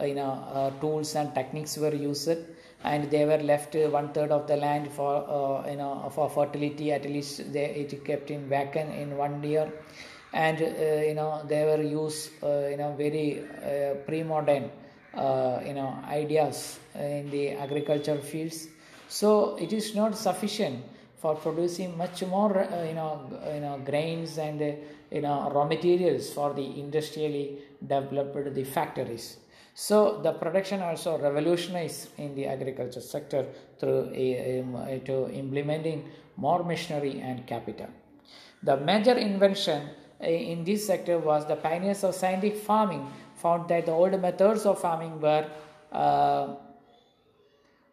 you 0.00 0.14
know 0.14 0.32
uh, 0.52 0.70
tools 0.80 1.14
and 1.14 1.34
techniques 1.34 1.76
were 1.76 1.94
used, 1.94 2.30
and 2.84 3.10
they 3.10 3.24
were 3.24 3.38
left 3.38 3.76
uh, 3.76 3.88
one 3.88 4.12
third 4.12 4.30
of 4.30 4.46
the 4.46 4.56
land 4.56 4.90
for 4.92 5.14
uh, 5.28 5.70
you 5.70 5.76
know 5.76 6.10
for 6.14 6.28
fertility. 6.30 6.92
At 6.92 7.04
least 7.04 7.52
they 7.52 7.66
it 7.66 8.04
kept 8.04 8.30
in 8.30 8.48
vacant 8.48 8.94
in 8.94 9.16
one 9.16 9.42
year, 9.42 9.72
and 10.32 10.60
uh, 10.62 11.06
you 11.08 11.14
know 11.14 11.42
they 11.46 11.64
were 11.64 11.82
used 11.82 12.30
uh, 12.42 12.68
you 12.68 12.76
know 12.76 12.94
very 12.96 13.42
pre-modern 14.06 14.70
you 15.66 15.74
know 15.74 15.98
ideas 16.08 16.78
in 16.94 17.30
the 17.30 17.50
agricultural 17.52 18.20
fields. 18.20 18.68
So 19.08 19.56
it 19.56 19.72
is 19.72 19.94
not 19.94 20.16
sufficient 20.16 20.84
for 21.22 21.36
producing 21.36 21.96
much 21.96 22.24
more 22.24 22.58
uh, 22.58 22.82
you 22.84 22.94
know 22.94 23.12
you 23.54 23.60
know 23.60 23.78
grains 23.84 24.38
and 24.38 24.60
uh, 24.60 24.72
you 25.10 25.20
know 25.20 25.50
raw 25.54 25.64
materials 25.64 26.32
for 26.32 26.52
the 26.52 26.66
industrially 26.80 27.58
developed 27.86 28.54
the 28.54 28.64
factories 28.64 29.36
so 29.74 30.20
the 30.22 30.32
production 30.32 30.82
also 30.82 31.18
revolutionized 31.18 32.08
in 32.18 32.34
the 32.34 32.46
agriculture 32.46 33.00
sector 33.00 33.46
through 33.78 34.10
a, 34.12 35.00
to 35.04 35.30
implementing 35.30 36.08
more 36.36 36.62
machinery 36.62 37.20
and 37.20 37.46
capital 37.46 37.88
the 38.62 38.76
major 38.76 39.14
invention 39.14 39.88
uh, 40.20 40.26
in 40.26 40.64
this 40.64 40.86
sector 40.86 41.18
was 41.18 41.46
the 41.46 41.56
pioneers 41.56 42.04
of 42.04 42.14
scientific 42.14 42.58
farming 42.58 43.06
found 43.36 43.68
that 43.68 43.86
the 43.86 43.92
old 43.92 44.20
methods 44.20 44.64
of 44.66 44.80
farming 44.80 45.20
were 45.20 45.46
uh, 45.90 46.54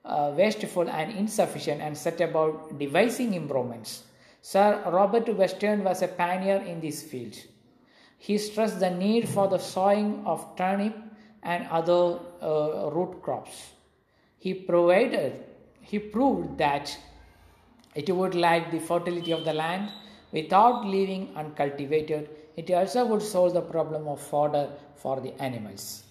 uh, 0.06 0.32
wasteful 0.36 0.88
and 0.90 1.12
insufficient 1.18 1.82
and 1.82 1.98
set 1.98 2.22
about 2.22 2.78
devising 2.78 3.34
improvements. 3.34 4.04
Sir 4.42 4.82
Robert 4.88 5.28
Western 5.36 5.84
was 5.84 6.02
a 6.02 6.08
pioneer 6.08 6.58
in 6.58 6.80
this 6.80 7.04
field. 7.04 7.36
He 8.18 8.38
stressed 8.38 8.80
the 8.80 8.90
need 8.90 9.28
for 9.28 9.48
the 9.48 9.58
sowing 9.58 10.24
of 10.26 10.56
turnip 10.56 10.96
and 11.44 11.68
other 11.68 12.20
uh, 12.42 12.90
root 12.92 13.22
crops. 13.22 13.72
He 14.38 14.54
provided, 14.54 15.44
he 15.82 16.00
proved 16.00 16.58
that 16.58 16.98
it 17.96 18.14
would 18.16 18.36
lack 18.36 18.72
the 18.72 18.80
fertility 18.80 19.32
of 19.32 19.46
the 19.46 19.54
land 19.54 19.92
without 20.32 20.86
leaving 20.86 21.32
uncultivated. 21.36 22.30
It 22.56 22.70
also 22.72 23.06
would 23.06 23.22
solve 23.22 23.54
the 23.54 23.62
problem 23.62 24.08
of 24.08 24.22
fodder 24.22 24.70
for 24.96 25.20
the 25.20 25.34
animals 25.42 26.04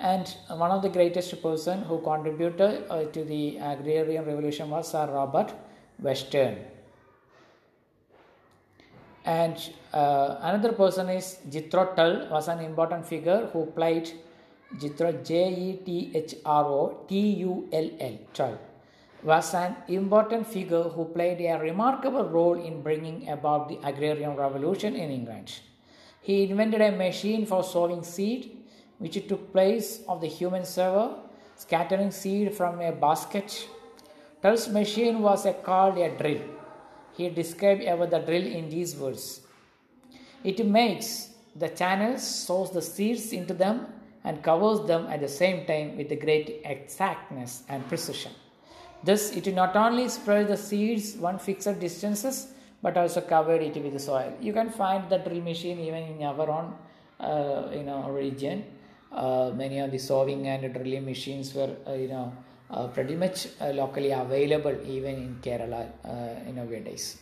and 0.00 0.34
one 0.48 0.70
of 0.70 0.80
the 0.82 0.88
greatest 0.88 1.42
person 1.42 1.82
who 1.82 2.00
contributed 2.00 2.84
uh, 2.88 3.04
to 3.04 3.22
the 3.22 3.58
agrarian 3.58 4.24
revolution 4.24 4.70
was 4.70 4.90
Sir 4.90 5.06
Robert 5.06 5.52
Western. 5.98 6.56
And 9.26 9.56
uh, 9.92 10.38
another 10.40 10.72
person 10.72 11.10
is 11.10 11.38
Jethro 11.50 11.94
Tull 11.94 12.28
was 12.30 12.48
an 12.48 12.60
important 12.60 13.06
figure 13.06 13.50
who 13.52 13.66
played 13.66 14.10
Jethro 14.78 15.12
J 15.12 15.52
E 15.52 15.76
T 15.84 16.12
H 16.14 16.36
R 16.44 16.64
O 16.64 17.04
T 17.08 17.18
U 17.40 17.68
L 17.72 17.90
L 17.98 18.18
Tull 18.32 18.58
was 19.22 19.52
an 19.54 19.74
important 19.88 20.46
figure 20.46 20.84
who 20.84 21.04
played 21.06 21.40
a 21.40 21.58
remarkable 21.58 22.24
role 22.24 22.54
in 22.54 22.80
bringing 22.80 23.28
about 23.28 23.68
the 23.68 23.78
agrarian 23.82 24.36
revolution 24.36 24.94
in 24.94 25.10
England. 25.10 25.60
He 26.22 26.44
invented 26.44 26.80
a 26.80 26.92
machine 26.92 27.46
for 27.46 27.62
sowing 27.64 28.04
seed 28.04 28.56
which 28.98 29.26
took 29.26 29.52
place 29.52 30.02
of 30.08 30.20
the 30.20 30.26
human 30.26 30.64
server, 30.64 31.16
scattering 31.56 32.10
seed 32.10 32.54
from 32.54 32.80
a 32.80 32.92
basket. 32.92 33.66
Tull's 34.42 34.68
machine 34.68 35.20
was 35.20 35.46
a, 35.46 35.52
called 35.54 35.98
a 35.98 36.16
drill. 36.16 36.42
He 37.16 37.28
described 37.28 37.82
ever 37.82 38.06
the 38.06 38.20
drill 38.20 38.46
in 38.46 38.68
these 38.68 38.94
words. 38.96 39.40
It 40.44 40.64
makes 40.64 41.30
the 41.56 41.68
channels, 41.68 42.22
sows 42.22 42.70
the 42.70 42.82
seeds 42.82 43.32
into 43.32 43.52
them, 43.52 43.86
and 44.24 44.42
covers 44.42 44.86
them 44.86 45.06
at 45.06 45.20
the 45.20 45.28
same 45.28 45.66
time 45.66 45.96
with 45.96 46.08
great 46.20 46.60
exactness 46.64 47.62
and 47.68 47.86
precision. 47.88 48.32
Thus, 49.02 49.32
it 49.32 49.52
not 49.54 49.76
only 49.76 50.08
spread 50.08 50.48
the 50.48 50.56
seeds 50.56 51.16
one 51.16 51.38
fixed 51.38 51.80
distances, 51.80 52.48
but 52.82 52.96
also 52.96 53.20
covered 53.20 53.62
it 53.62 53.82
with 53.82 53.92
the 53.92 53.98
soil. 53.98 54.32
You 54.40 54.52
can 54.52 54.70
find 54.70 55.08
the 55.08 55.18
drill 55.18 55.42
machine 55.42 55.78
even 55.80 56.02
in 56.02 56.22
our 56.22 56.50
own, 56.50 56.74
uh, 57.18 57.70
you 57.72 57.82
know, 57.82 58.08
region 58.10 58.64
uh, 59.12 59.50
many 59.54 59.78
of 59.80 59.90
the 59.90 59.98
sowing 59.98 60.46
and 60.46 60.72
drilling 60.72 61.04
machines 61.04 61.52
were 61.54 61.74
uh, 61.86 61.92
you 61.92 62.08
know 62.08 62.32
uh, 62.70 62.86
pretty 62.86 63.16
much 63.16 63.48
locally 63.60 64.12
available 64.12 64.76
even 64.86 65.16
in 65.16 65.38
Kerala 65.42 65.88
uh, 66.04 66.84
days. 66.84 67.18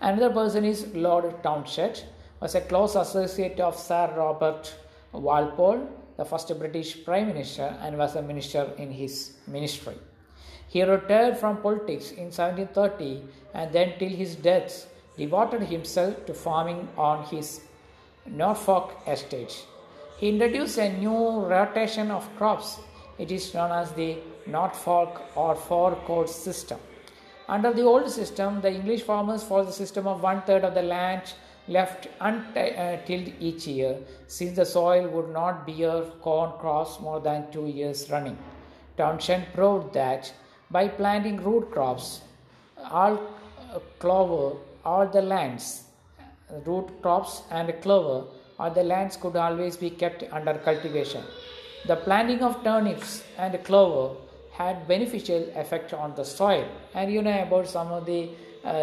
Another 0.00 0.30
person 0.30 0.64
is 0.64 0.86
Lord 0.94 1.42
Townshend, 1.42 2.04
was 2.40 2.54
a 2.54 2.60
close 2.60 2.94
associate 2.94 3.58
of 3.58 3.76
Sir 3.76 4.12
Robert 4.16 4.72
Walpole, 5.12 5.88
the 6.16 6.24
first 6.24 6.56
British 6.58 7.04
Prime 7.04 7.28
Minister, 7.28 7.76
and 7.80 7.96
was 7.96 8.16
a 8.16 8.22
minister 8.22 8.70
in 8.78 8.90
his 8.90 9.34
ministry. 9.46 9.96
He 10.68 10.82
retired 10.82 11.36
from 11.36 11.60
politics 11.60 12.12
in 12.12 12.30
1730 12.30 13.22
and 13.54 13.72
then, 13.72 13.92
till 13.98 14.08
his 14.08 14.36
death, 14.36 14.88
devoted 15.16 15.62
himself 15.62 16.24
to 16.26 16.34
farming 16.34 16.88
on 16.96 17.24
his 17.24 17.60
Norfolk 18.26 18.94
estate. 19.06 19.66
He 20.16 20.28
introduced 20.30 20.78
a 20.78 20.92
new 20.98 21.40
rotation 21.40 22.10
of 22.10 22.28
crops. 22.36 22.78
It 23.18 23.30
is 23.30 23.52
known 23.52 23.72
as 23.72 23.92
the 23.92 24.16
Norfolk 24.46 25.20
or 25.34 25.54
four 25.54 25.94
course 26.06 26.34
system. 26.34 26.78
Under 27.48 27.72
the 27.72 27.82
old 27.82 28.08
system, 28.08 28.60
the 28.60 28.72
English 28.72 29.02
farmers 29.02 29.42
followed 29.42 29.68
the 29.68 29.72
system 29.72 30.06
of 30.06 30.22
one 30.22 30.42
third 30.42 30.64
of 30.64 30.74
the 30.74 30.82
land 30.82 31.34
left 31.76 32.08
untilled 32.20 33.28
uh, 33.28 33.46
each 33.48 33.66
year, 33.66 33.96
since 34.26 34.56
the 34.56 34.66
soil 34.66 35.08
would 35.08 35.30
not 35.30 35.66
bear 35.66 36.02
corn 36.26 36.52
crops 36.58 37.00
more 37.00 37.20
than 37.20 37.50
two 37.50 37.66
years 37.66 38.10
running. 38.10 38.38
Townshend 38.96 39.46
proved 39.54 39.92
that 39.94 40.32
by 40.70 40.88
planting 40.88 41.38
root 41.42 41.70
crops, 41.70 42.20
all 42.90 43.14
uh, 43.14 43.78
clover, 43.98 44.56
all 44.84 45.06
the 45.06 45.22
lands, 45.22 45.84
root 46.66 46.90
crops 47.02 47.42
and 47.50 47.72
clover 47.82 48.24
or 48.58 48.70
the 48.70 48.82
lands 48.82 49.16
could 49.16 49.36
always 49.36 49.76
be 49.76 49.90
kept 49.90 50.24
under 50.32 50.54
cultivation. 50.54 51.22
The 51.86 51.96
planting 51.96 52.42
of 52.42 52.62
turnips 52.62 53.24
and 53.38 53.62
clover 53.64 54.14
had 54.52 54.86
beneficial 54.86 55.50
effect 55.56 55.94
on 55.94 56.14
the 56.14 56.24
soil 56.24 56.68
and 56.94 57.12
you 57.12 57.22
know 57.22 57.42
about 57.42 57.66
some 57.66 57.90
of 57.90 58.06
the 58.06 58.28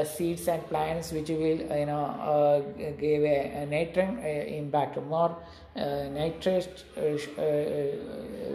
seeds 0.05 0.47
and 0.47 0.67
plants 0.67 1.11
which 1.11 1.29
will 1.29 1.59
you 1.81 1.85
know 1.85 2.05
uh, 2.33 2.59
give 2.99 3.23
a, 3.23 3.61
a 3.61 3.65
nutrient 3.65 4.19
uh, 4.19 4.27
impact 4.61 4.97
more 5.03 5.35
uh, 5.75 6.03
nitrate 6.09 6.83
uh, 6.97 7.01
uh, 7.01 7.45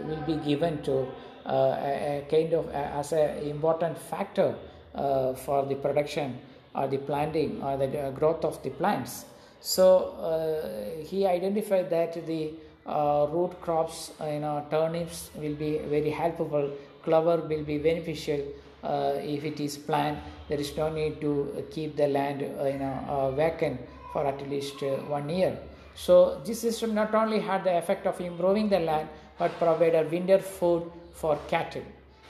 will 0.07 0.23
be 0.27 0.35
given 0.45 0.81
to 0.83 1.07
a, 1.45 1.53
a, 1.53 2.27
kind 2.29 2.53
of 2.53 2.69
as 2.69 3.11
an 3.11 3.37
important 3.43 3.97
factor 3.97 4.55
for 4.93 5.65
the 5.65 5.75
production 5.75 6.37
or 6.73 6.87
the 6.87 6.97
planting 6.97 7.61
or 7.63 7.75
the 7.77 8.11
growth 8.15 8.45
of 8.45 8.61
the 8.63 8.69
plants 8.69 9.25
so 9.65 10.09
uh, 10.21 11.03
he 11.03 11.25
identified 11.25 11.89
that 11.89 12.13
the 12.27 12.53
uh, 12.85 13.25
root 13.31 13.59
crops, 13.61 14.11
uh, 14.21 14.25
you 14.25 14.39
know, 14.39 14.63
turnips 14.69 15.31
will 15.35 15.55
be 15.55 15.79
very 15.79 16.11
helpful, 16.11 16.71
clover 17.03 17.37
will 17.37 17.63
be 17.63 17.79
beneficial 17.79 18.41
uh, 18.83 19.13
if 19.15 19.43
it 19.43 19.59
is 19.59 19.75
planted. 19.75 20.21
There 20.47 20.59
is 20.59 20.75
no 20.77 20.89
need 20.89 21.21
to 21.21 21.65
keep 21.71 21.95
the 21.95 22.07
land, 22.07 22.43
uh, 22.43 22.65
you 22.65 22.79
know, 22.79 23.05
uh, 23.09 23.31
vacant 23.31 23.79
for 24.13 24.25
at 24.25 24.49
least 24.49 24.81
one 25.07 25.29
year. 25.29 25.57
So 25.95 26.41
this 26.45 26.61
system 26.61 26.93
not 26.93 27.13
only 27.15 27.39
had 27.39 27.63
the 27.63 27.77
effect 27.77 28.05
of 28.05 28.19
improving 28.21 28.69
the 28.69 28.79
land, 28.79 29.09
but 29.37 29.57
provided 29.57 30.11
winter 30.11 30.39
food 30.39 30.91
for 31.13 31.37
cattle. 31.47 31.83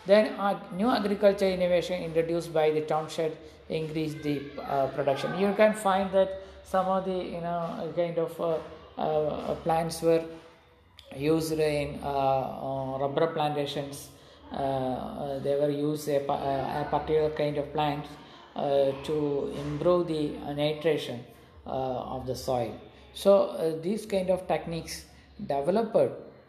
Then 0.06 0.34
new 0.76 0.90
agriculture 0.90 1.48
innovation 1.48 2.04
introduced 2.04 2.54
by 2.54 2.70
the 2.72 2.82
Townshend 2.82 3.36
increased 3.70 4.22
the 4.22 4.40
production. 4.96 5.40
You 5.40 5.54
can 5.58 5.74
find 5.74 6.12
that 6.12 6.42
some 6.64 6.88
of 6.88 7.06
the 7.06 7.18
you 7.36 7.42
know 7.42 7.94
kind 7.96 8.18
of 8.18 8.40
uh, 8.40 8.58
uh, 8.98 9.56
plants 9.56 10.02
were 10.02 10.24
used 11.16 11.52
in 11.54 12.00
uh, 12.04 12.98
rubber 13.00 13.28
plantations. 13.28 14.10
Uh, 14.52 14.56
uh, 14.56 15.40
they 15.40 15.56
were 15.56 15.70
used 15.70 16.08
a, 16.08 16.26
uh, 16.32 16.82
a, 16.82 16.88
particular 16.90 17.30
kind 17.32 17.58
of 17.58 17.72
plants 17.74 18.10
to 19.04 19.54
improve 19.58 20.08
the 20.08 20.30
nitration 20.62 21.20
of 21.66 22.26
the 22.26 22.36
soil. 22.36 22.74
So 23.14 23.80
these 23.84 24.06
kind 24.06 24.30
of 24.30 24.48
techniques 24.48 25.06
developed 25.46 25.96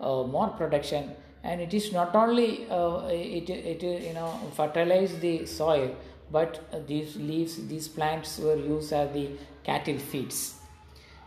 more 0.01 0.49
production 0.57 1.17
and 1.47 1.61
it 1.61 1.73
is 1.79 1.93
not 1.93 2.15
only 2.15 2.69
uh, 2.71 3.07
it, 3.09 3.49
it 3.51 3.83
you 3.83 4.15
know 4.19 4.31
fertilize 4.57 5.19
the 5.21 5.47
soil 5.47 5.95
but 6.31 6.61
uh, 6.73 6.79
these 6.87 7.17
leaves 7.17 7.55
these 7.73 7.89
plants 7.97 8.39
were 8.39 8.57
used 8.57 8.93
as 8.93 9.13
the 9.13 9.27
cattle 9.69 9.99
feeds 9.99 10.55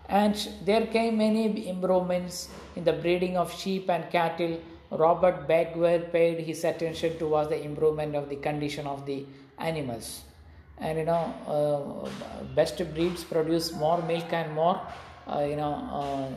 and 0.10 0.50
there 0.66 0.86
came 0.88 1.18
many 1.18 1.44
improvements 1.70 2.50
in 2.76 2.84
the 2.84 2.96
breeding 3.04 3.38
of 3.38 3.54
sheep 3.62 3.90
and 3.90 4.10
cattle 4.10 4.60
Robert 4.92 5.48
Bakewell 5.48 6.02
paid 6.12 6.40
his 6.40 6.64
attention 6.64 7.18
towards 7.18 7.50
the 7.50 7.62
improvement 7.64 8.16
of 8.16 8.30
the 8.30 8.36
condition 8.38 8.88
of 8.88 9.06
the 9.06 9.26
animals. 9.58 10.22
And 10.80 10.98
you 10.98 11.06
know, 11.06 11.24
uh, 11.48 12.46
best 12.56 12.78
breeds 12.94 13.24
produce 13.24 13.72
more 13.74 14.02
milk 14.02 14.32
and 14.32 14.54
more, 14.54 14.82
uh, 15.28 15.42
you 15.42 15.56
know, 15.58 15.74
uh, 15.74 16.28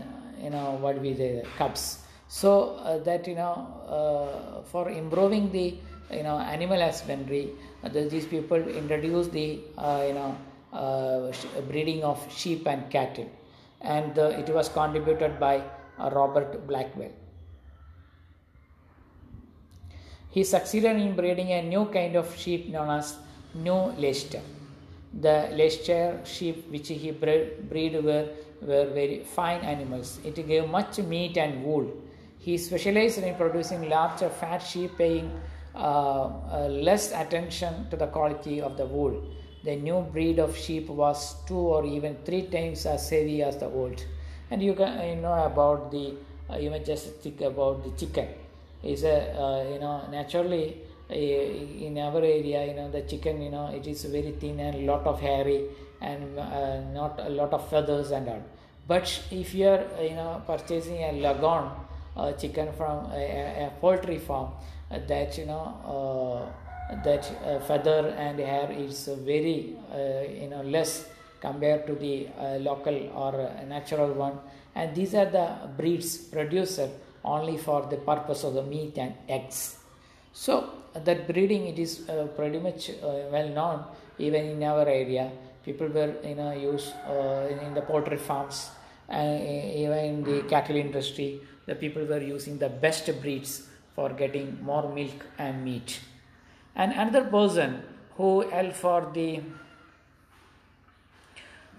you 0.42 0.50
know 0.50 0.72
what 0.80 1.00
we 1.00 1.14
say, 1.14 1.44
cubs. 1.56 1.98
So 2.28 2.76
uh, 2.76 2.98
that 2.98 3.26
you 3.26 3.36
know, 3.36 3.54
uh, 3.88 4.62
for 4.64 4.90
improving 4.90 5.50
the 5.52 5.74
you 6.10 6.22
know 6.24 6.38
animal 6.38 6.80
husbandry, 6.80 7.50
uh, 7.84 7.88
the- 7.88 8.08
these 8.08 8.26
people 8.26 8.56
introduce 8.56 9.28
the 9.28 9.60
you 10.08 10.14
know 10.18 10.36
breeding 11.68 12.02
of 12.02 12.18
sheep 12.32 12.66
and 12.66 12.90
cattle, 12.90 13.30
and 13.80 14.16
it 14.18 14.48
was 14.48 14.68
contributed 14.68 15.38
by 15.38 15.62
Robert 15.98 16.66
Bakewell. 16.66 17.12
He 20.32 20.44
succeeded 20.44 20.96
in 20.96 21.14
breeding 21.14 21.52
a 21.52 21.60
new 21.60 21.84
kind 21.86 22.16
of 22.16 22.34
sheep 22.34 22.70
known 22.70 22.88
as 22.88 23.16
New 23.54 23.92
Leicester. 24.04 24.40
The 25.20 25.50
Leicester 25.52 26.20
sheep 26.24 26.70
which 26.70 26.88
he 26.88 27.10
bred, 27.10 27.70
were, 27.70 28.28
were 28.62 28.86
very 28.86 29.24
fine 29.24 29.60
animals. 29.60 30.20
It 30.24 30.36
gave 30.48 30.70
much 30.70 30.98
meat 31.00 31.36
and 31.36 31.62
wool. 31.62 31.86
He 32.38 32.56
specialized 32.56 33.18
in 33.18 33.34
producing 33.34 33.90
larger 33.90 34.30
fat 34.30 34.60
sheep, 34.60 34.96
paying 34.96 35.30
uh, 35.74 35.78
uh, 35.78 36.68
less 36.70 37.12
attention 37.12 37.90
to 37.90 37.96
the 37.96 38.06
quality 38.06 38.62
of 38.62 38.78
the 38.78 38.86
wool. 38.86 39.22
The 39.64 39.76
new 39.76 40.00
breed 40.00 40.38
of 40.38 40.56
sheep 40.56 40.88
was 40.88 41.44
two 41.46 41.58
or 41.58 41.84
even 41.84 42.16
three 42.24 42.46
times 42.46 42.86
as 42.86 43.10
heavy 43.10 43.42
as 43.42 43.58
the 43.58 43.66
old. 43.66 44.02
And 44.50 44.62
you 44.62 44.72
can 44.72 45.08
you 45.08 45.16
know 45.16 45.44
about 45.44 45.90
the 45.90 46.14
uh, 46.48 46.56
you 46.56 46.70
may 46.70 46.82
just 46.82 47.20
think 47.20 47.42
about 47.42 47.84
the 47.84 47.90
chicken 47.90 48.28
is 48.82 49.04
a 49.04 49.18
uh, 49.38 49.72
you 49.72 49.78
know 49.78 50.02
naturally 50.10 50.76
uh, 51.10 51.14
in 51.14 51.98
our 51.98 52.18
area 52.18 52.66
you 52.66 52.74
know 52.74 52.90
the 52.90 53.02
chicken 53.02 53.40
you 53.42 53.50
know 53.50 53.66
it 53.68 53.86
is 53.86 54.04
very 54.04 54.32
thin 54.32 54.58
and 54.60 54.86
lot 54.86 55.06
of 55.06 55.20
hairy 55.20 55.64
and 56.00 56.38
uh, 56.38 56.80
not 56.92 57.18
a 57.20 57.28
lot 57.28 57.52
of 57.52 57.68
feathers 57.68 58.10
and 58.10 58.28
all. 58.28 58.42
But 58.88 59.06
if 59.30 59.54
you 59.54 59.68
are 59.68 59.84
uh, 59.98 60.02
you 60.02 60.14
know 60.14 60.42
purchasing 60.46 60.98
a 60.98 61.12
lagoon 61.12 61.70
uh, 62.16 62.32
chicken 62.32 62.72
from 62.72 63.10
a, 63.12 63.66
a, 63.66 63.72
poultry 63.80 64.18
farm 64.18 64.50
uh, 64.90 64.98
that 65.06 65.38
you 65.38 65.46
know 65.46 65.64
uh, 65.96 67.02
that 67.04 67.24
feather 67.66 68.14
and 68.18 68.38
hair 68.38 68.70
is 68.72 69.08
very 69.24 69.76
you 70.42 70.48
know 70.50 70.62
less 70.62 71.06
compared 71.40 71.86
to 71.86 71.94
the 71.94 72.28
local 72.58 72.94
or 73.14 73.50
natural 73.66 74.12
one. 74.12 74.38
And 74.74 74.94
these 74.94 75.14
are 75.14 75.26
the 75.26 75.70
breeds 75.76 76.16
produced 76.18 76.80
only 77.24 77.56
for 77.56 77.86
the 77.90 77.96
purpose 77.96 78.44
of 78.44 78.54
the 78.54 78.62
meat 78.62 78.96
and 78.98 79.14
eggs. 79.28 79.78
So 80.32 80.70
that 80.94 81.26
breeding 81.26 81.66
it 81.66 81.78
is 81.78 82.08
uh, 82.08 82.28
pretty 82.36 82.58
much 82.58 82.90
uh, 82.90 83.28
well 83.30 83.48
known 83.48 83.84
even 84.18 84.46
in 84.46 84.62
our 84.62 84.86
area. 84.88 85.30
People 85.64 85.88
were 85.88 86.14
you 86.24 86.34
know 86.34 86.52
use 86.52 86.92
uh, 87.06 87.48
in, 87.50 87.58
in 87.60 87.74
the 87.74 87.82
poultry 87.82 88.16
farms 88.16 88.70
and 89.08 89.42
even 89.74 89.98
in 89.98 90.24
the 90.24 90.42
cattle 90.42 90.76
industry 90.76 91.40
the 91.66 91.74
people 91.74 92.04
were 92.04 92.20
using 92.20 92.58
the 92.58 92.68
best 92.68 93.08
breeds 93.20 93.68
for 93.94 94.10
getting 94.10 94.58
more 94.62 94.92
milk 94.92 95.26
and 95.38 95.64
meat. 95.64 96.00
And 96.74 96.92
another 96.92 97.24
person 97.24 97.82
who 98.16 98.40
held 98.48 98.74
for 98.74 99.10
the 99.12 99.40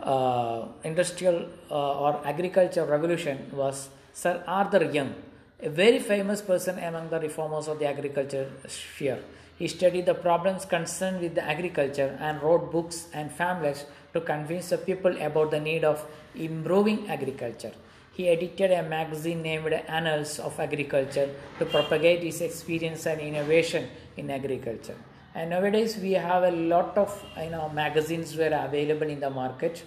uh, 0.02 0.68
industrial 0.84 1.48
uh, 1.72 2.00
or 2.00 2.22
agriculture 2.26 2.86
revolution 2.86 3.50
was 3.52 3.90
Sir 4.14 4.44
Arthur 4.46 4.84
Young, 4.92 5.14
a 5.64 5.70
very 5.70 6.00
famous 6.00 6.42
person 6.42 6.78
among 6.78 7.10
the 7.10 7.20
reformers 7.20 7.70
of 7.70 7.80
the 7.80 7.86
agriculture 7.88 8.52
sphere. 8.68 9.20
He 9.58 9.68
studied 9.70 10.06
the 10.06 10.14
problems 10.14 10.66
concerned 10.66 11.22
with 11.22 11.36
the 11.36 11.44
agriculture 11.44 12.18
and 12.20 12.42
wrote 12.42 12.70
books 12.72 13.08
and 13.14 13.36
pamphlets 13.38 13.86
to 14.14 14.20
convince 14.20 14.70
the 14.70 14.78
people 14.78 15.16
about 15.22 15.52
the 15.52 15.62
need 15.62 15.86
of 15.86 16.06
improving 16.36 17.10
agriculture. 17.10 17.72
He 18.12 18.28
edited 18.28 18.72
a 18.72 18.84
magazine 18.84 19.42
named 19.42 19.74
Annals 19.88 20.38
of 20.38 20.60
Agriculture 20.60 21.30
to 21.60 21.66
propagate 21.66 22.24
his 22.24 22.42
experience 22.42 23.06
and 23.06 23.22
innovation 23.22 23.88
in 24.18 24.30
agriculture. 24.32 24.98
And 25.34 25.50
nowadays 25.52 25.98
we 25.98 26.12
have 26.12 26.44
a 26.44 26.52
lot 26.52 26.98
of 26.98 27.26
you 27.38 27.52
know 27.52 27.70
magazines 27.70 28.36
were 28.36 28.54
available 28.54 29.08
in 29.08 29.20
the 29.20 29.30
market. 29.30 29.84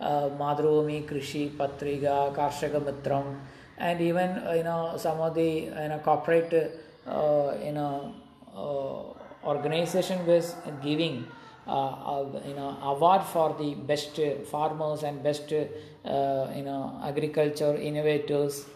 Uh, 0.00 0.28
Mathrubhumi, 0.30 1.06
Krishi, 1.06 1.50
Patriga, 1.56 2.34
Mitram, 2.34 3.36
and 3.80 4.00
even 4.00 4.30
uh, 4.46 4.52
you 4.52 4.62
know 4.62 4.94
some 4.96 5.20
of 5.20 5.34
the 5.34 5.48
you 5.48 5.70
know 5.90 6.00
corporate 6.04 6.52
uh, 7.06 7.54
you 7.64 7.72
know 7.72 8.14
uh, 8.54 9.48
organization 9.48 10.24
was 10.26 10.54
giving 10.82 11.24
uh, 11.66 12.24
you 12.46 12.54
know 12.54 12.76
award 12.82 13.22
for 13.24 13.56
the 13.58 13.74
best 13.74 14.18
farmers 14.50 15.02
and 15.02 15.22
best 15.22 15.52
uh, 15.52 16.46
you 16.56 16.62
know 16.62 17.00
agriculture 17.04 17.74
innovators 17.76 18.66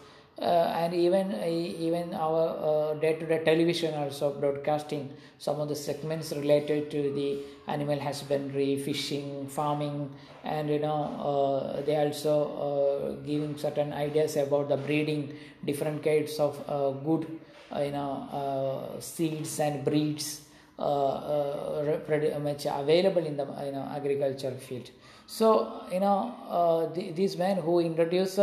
and 0.41 0.93
even 0.93 1.31
uh, 1.33 1.45
even 1.47 2.13
our 2.13 2.43
uh, 2.69 2.93
day-to-day 2.99 3.41
television 3.45 3.93
also 3.93 4.33
broadcasting 4.39 5.09
some 5.37 5.59
of 5.61 5.69
the 5.69 5.75
segments 5.75 6.31
related 6.33 6.91
to 6.91 7.01
the 7.13 7.39
animal 7.67 7.99
husbandry 7.99 8.77
fishing 8.77 9.47
farming 9.47 10.09
and 10.43 10.69
you 10.69 10.79
know 10.79 11.01
uh, 11.31 11.81
they 11.81 11.95
also 11.95 12.35
uh, 12.67 13.25
giving 13.25 13.57
certain 13.57 13.93
ideas 13.93 14.35
about 14.35 14.67
the 14.67 14.77
breeding 14.77 15.33
different 15.65 16.03
kinds 16.03 16.37
of 16.39 16.61
uh, 16.67 16.91
good 16.91 17.25
uh, 17.73 17.79
you 17.79 17.91
know 17.91 18.27
uh, 18.31 18.99
seeds 18.99 19.59
and 19.59 19.83
breeds 19.85 20.41
uh, 20.77 20.81
uh, 20.81 22.39
much 22.41 22.65
available 22.65 23.25
in 23.25 23.37
the 23.37 23.45
you 23.65 23.71
know 23.71 23.87
agriculture 23.95 24.51
field. 24.51 24.89
So 25.27 25.83
you 25.91 25.99
know 26.01 26.35
uh, 26.49 26.93
the, 26.93 27.11
these 27.11 27.37
men 27.37 27.57
who 27.57 27.79
introduced 27.79 28.39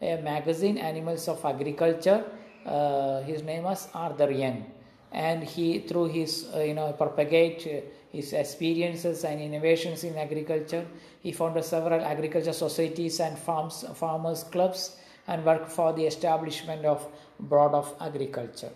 a 0.00 0.20
magazine 0.22 0.78
animals 0.78 1.28
of 1.28 1.44
agriculture. 1.44 2.24
Uh, 2.64 3.22
his 3.22 3.42
name 3.42 3.62
was 3.62 3.88
arthur 3.94 4.30
young 4.30 4.64
and 5.12 5.44
he 5.44 5.80
through 5.80 6.06
his 6.06 6.48
uh, 6.54 6.60
you 6.60 6.74
know 6.74 6.92
propagate 6.92 7.66
uh, 7.66 7.80
his 8.10 8.32
experiences 8.32 9.24
and 9.24 9.40
innovations 9.40 10.02
in 10.02 10.16
agriculture 10.16 10.84
he 11.22 11.30
founded 11.30 11.64
several 11.64 12.00
agriculture 12.00 12.52
societies 12.52 13.20
and 13.20 13.38
farms 13.38 13.84
farmers 13.94 14.42
clubs 14.44 14.96
and 15.28 15.44
worked 15.44 15.70
for 15.70 15.92
the 15.92 16.04
establishment 16.06 16.84
of 16.84 17.06
board 17.40 17.72
of 17.72 17.92
agriculture. 18.00 18.70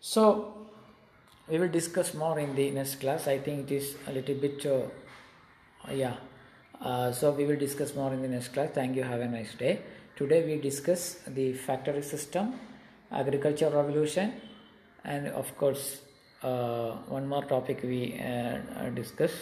So 0.00 0.68
we 1.48 1.58
will 1.58 1.68
discuss 1.68 2.14
more 2.14 2.38
in 2.38 2.54
the 2.54 2.70
next 2.70 2.96
class. 3.00 3.26
I 3.26 3.38
think 3.38 3.70
it 3.70 3.74
is 3.74 3.96
a 4.06 4.12
little 4.12 4.36
bit 4.36 4.64
uh, 4.66 5.92
yeah 5.92 6.14
uh, 6.80 7.12
so 7.12 7.32
we 7.32 7.44
will 7.44 7.56
discuss 7.56 7.94
more 7.94 8.12
in 8.12 8.22
the 8.22 8.28
next 8.28 8.48
class 8.48 8.70
thank 8.72 8.96
you 8.96 9.02
have 9.02 9.20
a 9.20 9.28
nice 9.28 9.54
day 9.54 9.80
today 10.16 10.44
we 10.46 10.60
discuss 10.60 11.20
the 11.26 11.52
factory 11.52 12.02
system 12.02 12.54
agriculture 13.10 13.70
revolution 13.70 14.32
and 15.04 15.28
of 15.28 15.56
course 15.56 16.00
uh, 16.42 16.92
one 17.08 17.26
more 17.26 17.44
topic 17.44 17.80
we 17.82 18.20
uh, 18.20 18.58
uh, 18.78 18.90
discuss 18.90 19.32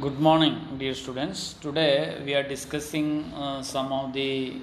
Good 0.00 0.20
morning, 0.20 0.76
dear 0.78 0.94
students. 0.94 1.54
Today 1.54 2.22
we 2.24 2.32
are 2.34 2.44
discussing 2.44 3.24
uh, 3.34 3.62
some 3.62 3.92
of 3.92 4.12
the 4.12 4.60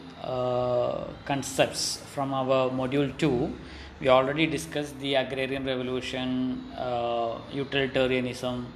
concepts 1.26 1.98
from 2.14 2.34
our 2.34 2.70
module 2.70 3.16
2. 3.18 3.54
We 4.00 4.10
already 4.10 4.46
discussed 4.46 5.00
the 5.00 5.16
agrarian 5.16 5.66
revolution, 5.66 6.72
uh, 6.78 7.40
utilitarianism, 7.52 8.68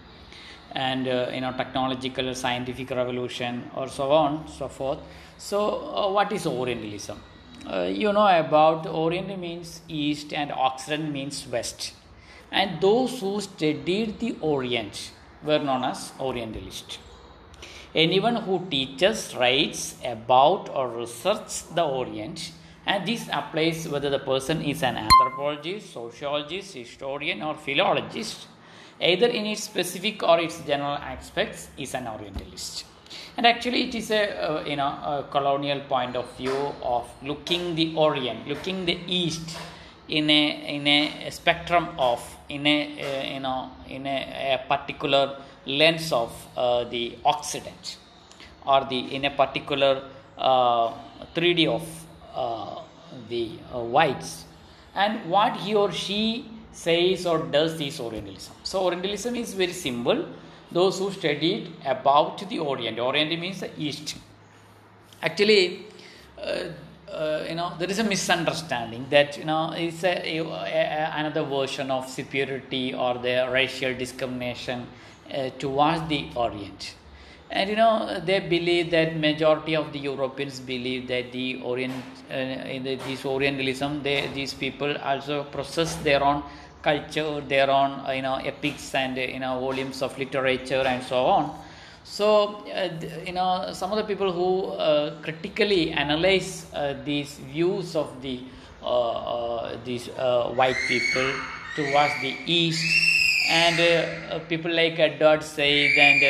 and 0.72 1.08
uh, 1.08 1.30
you 1.34 1.42
know 1.42 1.52
technological 1.52 2.34
scientific 2.34 2.90
revolution, 2.92 3.70
or 3.76 3.90
so 3.90 4.12
on, 4.12 4.48
so 4.48 4.70
forth. 4.70 5.00
So, 5.38 5.60
uh, 5.94 6.12
what 6.12 6.32
is 6.32 6.46
Orientalism? 6.46 7.20
Uh, 7.70 7.82
you 7.84 8.14
know 8.14 8.28
about 8.28 8.88
Orient 8.88 9.38
means 9.38 9.82
East 9.90 10.32
and 10.34 10.52
Occident 10.54 11.12
means 11.12 11.46
West, 11.48 11.94
and 12.52 12.80
those 12.80 13.20
who 13.20 13.42
studied 13.42 14.20
the 14.20 14.38
Orient 14.40 15.12
were 15.44 15.60
known 15.60 15.84
as 15.84 16.14
Orientalists. 16.20 16.98
Anyone 17.94 18.38
who 18.38 18.66
teaches, 18.70 19.36
writes 19.36 19.98
about, 20.06 20.70
or 20.70 20.88
researches 20.88 21.64
the 21.74 21.84
Orient, 21.84 22.52
and 22.90 23.06
this 23.06 23.30
applies 23.32 23.88
whether 23.88 24.10
the 24.10 24.18
person 24.18 24.64
is 24.64 24.82
an 24.82 24.98
anthropologist, 24.98 25.94
sociologist, 25.94 26.74
historian, 26.74 27.44
or 27.44 27.56
philologist, 27.56 28.48
either 29.00 29.28
in 29.28 29.46
its 29.46 29.64
specific 29.64 30.24
or 30.24 30.40
its 30.40 30.60
general 30.62 30.98
aspects, 30.98 31.70
is 31.78 31.94
an 31.94 32.08
Orientalist. 32.08 32.86
And 33.38 33.46
actually, 33.46 33.84
it 33.90 33.96
is 33.96 34.10
a 34.10 34.24
uh, 34.24 34.64
you 34.66 34.76
know 34.76 34.88
a 35.14 35.28
colonial 35.30 35.82
point 35.82 36.16
of 36.16 36.36
view 36.36 36.58
of 36.82 37.08
looking 37.22 37.76
the 37.76 37.96
Orient, 37.96 38.48
looking 38.48 38.86
the 38.86 38.98
East 39.06 39.58
in 40.08 40.28
a 40.32 40.76
in 40.76 40.88
a 40.88 41.30
spectrum 41.30 41.90
of 42.00 42.20
in 42.50 42.66
a 42.66 42.80
uh, 42.82 43.34
you 43.36 43.40
know 43.40 43.70
in 43.88 44.08
a, 44.08 44.18
a 44.56 44.68
particular 44.68 45.38
lens 45.68 46.12
of 46.12 46.32
uh, 46.58 46.84
the 46.86 47.18
Occident 47.24 47.98
or 48.66 48.86
the 48.86 49.00
in 49.16 49.26
a 49.26 49.32
particular 49.32 50.10
uh, 50.38 50.92
3D 51.36 51.68
of 51.68 51.84
uh, 52.36 52.82
the 53.30 53.52
uh, 53.74 53.80
whites, 53.80 54.46
and 54.96 55.30
what 55.30 55.58
he 55.58 55.76
or 55.76 55.92
she 55.92 56.50
says 56.72 57.26
or 57.26 57.40
does 57.40 57.80
is 57.82 58.00
Orientalism. 58.00 58.54
So 58.64 58.84
Orientalism 58.86 59.36
is 59.36 59.54
very 59.54 59.74
simple. 59.74 60.26
Those 60.72 61.00
who 61.00 61.12
studied 61.12 61.72
about 61.86 62.48
the 62.48 62.60
Orient, 62.60 63.00
Orient 63.00 63.40
means 63.40 63.60
the 63.62 63.72
East. 63.78 64.16
Actually, 65.22 65.86
uh, 66.42 66.66
uh, 67.12 67.44
you 67.50 67.56
know 67.56 67.74
there 67.80 67.90
is 67.90 68.00
a 68.00 68.04
misunderstanding 68.04 69.06
that 69.10 69.38
you 69.38 69.44
know 69.46 69.74
it's 69.76 70.04
a, 70.04 70.38
a, 70.38 70.46
a- 70.46 71.12
another 71.18 71.44
version 71.44 71.90
of 71.92 72.08
superiority 72.08 72.94
or 72.94 73.16
the 73.16 73.50
racial 73.52 73.94
discrimination 73.96 74.86
uh, 75.34 75.50
towards 75.58 76.08
the 76.08 76.30
Orient. 76.36 76.96
And 77.52 77.70
you 77.70 77.76
know 77.76 78.20
they 78.24 78.40
believe 78.40 78.92
that 78.92 79.18
majority 79.18 79.76
of 79.76 79.92
the 79.92 80.00
Europeans 80.00 80.60
believe 80.60 81.08
that 81.08 81.32
the 81.32 81.62
Orient, 81.64 81.94
uh, 82.30 82.36
in 82.36 82.84
the, 82.84 82.96
this 82.96 83.26
Orientalism, 83.26 84.04
they 84.04 84.30
these 84.36 84.54
people 84.54 84.96
also 84.98 85.46
process 85.46 85.96
their 85.96 86.24
own 86.24 86.44
culture, 86.84 87.42
their 87.42 87.72
own 87.72 88.06
uh, 88.06 88.12
you 88.12 88.22
know 88.22 88.36
epics 88.36 88.94
and 88.94 89.18
uh, 89.18 89.22
you 89.22 89.40
know 89.40 89.60
volumes 89.60 90.04
of 90.04 90.18
literature 90.20 90.84
and 90.86 91.04
so 91.04 91.26
on. 91.26 91.60
So, 92.04 92.66
uh, 92.74 92.90
you 93.26 93.34
know, 93.34 93.70
some 93.74 93.92
of 93.92 93.98
the 93.98 94.04
people 94.04 94.32
who 94.32 94.72
uh, 94.72 95.22
critically 95.22 95.92
analyze 95.92 96.66
uh, 96.74 96.96
these 97.04 97.36
views 97.52 97.96
of 97.96 98.22
the 98.22 98.42
these 99.84 100.08
white 100.56 100.78
people 100.88 101.34
towards 101.76 102.14
the 102.22 102.36
east, 102.46 102.86
and 103.50 104.42
people 104.48 104.72
like 104.72 104.98
Edward 105.00 105.44
Said 105.44 105.98
and 105.98 106.22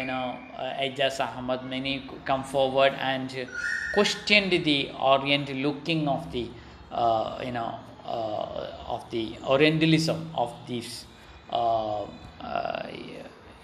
you 0.00 0.06
know 0.06 0.36
uh, 0.58 0.80
Aijaz 0.80 1.20
Ahmad, 1.20 1.64
many 1.64 2.08
come 2.24 2.44
forward 2.44 2.92
and 2.98 3.46
questioned 3.94 4.52
the 4.64 4.90
Orient 5.00 5.48
looking 5.56 6.08
of 6.08 6.30
the 6.32 6.48
uh, 6.90 7.40
you 7.44 7.52
know 7.52 7.78
uh, 8.04 8.86
of 8.88 9.08
the 9.10 9.36
Orientalism 9.46 10.30
of 10.34 10.52
these 10.66 11.06
uh, 11.50 12.02
uh, 12.40 12.86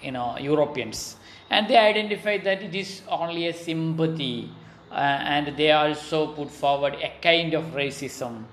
you 0.02 0.12
know 0.12 0.36
Europeans, 0.38 1.16
and 1.50 1.68
they 1.68 1.76
identified 1.76 2.44
that 2.44 2.62
it 2.62 2.74
is 2.74 3.02
only 3.08 3.48
a 3.48 3.52
sympathy, 3.54 4.50
uh, 4.90 4.94
and 4.94 5.56
they 5.56 5.70
also 5.72 6.28
put 6.28 6.50
forward 6.50 6.94
a 6.94 7.12
kind 7.20 7.54
of 7.54 7.64
racism, 7.74 8.44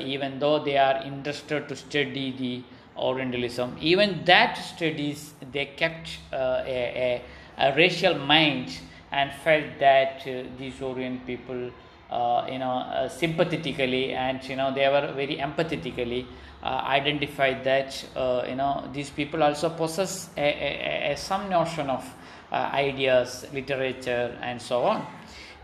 even 0.00 0.38
though 0.38 0.62
they 0.62 0.76
are 0.76 1.02
interested 1.02 1.68
to 1.68 1.76
study 1.76 2.30
the 2.38 2.62
Orientalism. 2.98 3.76
Even 3.80 4.24
that 4.24 4.54
studies 4.56 5.34
they 5.52 5.66
kept 5.66 6.18
a, 6.32 6.36
a, 6.36 7.22
a 7.58 7.74
racial 7.76 8.18
mind 8.18 8.78
and 9.12 9.32
felt 9.44 9.78
that 9.78 10.22
uh, 10.26 10.42
these 10.58 10.80
Orient 10.80 11.26
people 11.26 11.70
uh, 12.10 12.46
you 12.50 12.58
know, 12.58 12.70
uh, 12.70 13.08
sympathetically 13.08 14.12
and 14.12 14.42
you 14.48 14.56
know 14.56 14.72
they 14.72 14.88
were 14.88 15.12
very 15.14 15.36
empathetically 15.36 16.26
identified 16.62 17.62
that 17.62 18.04
you 18.48 18.56
know 18.56 18.88
these 18.92 19.10
people 19.10 19.42
also 19.42 19.70
possess 19.70 20.30
a, 20.36 20.40
a, 20.40 21.12
a, 21.12 21.16
some 21.16 21.48
notion 21.48 21.88
of 21.90 22.04
ideas, 22.52 23.46
literature, 23.52 24.36
and 24.40 24.60
so 24.60 24.82
on. 24.82 25.06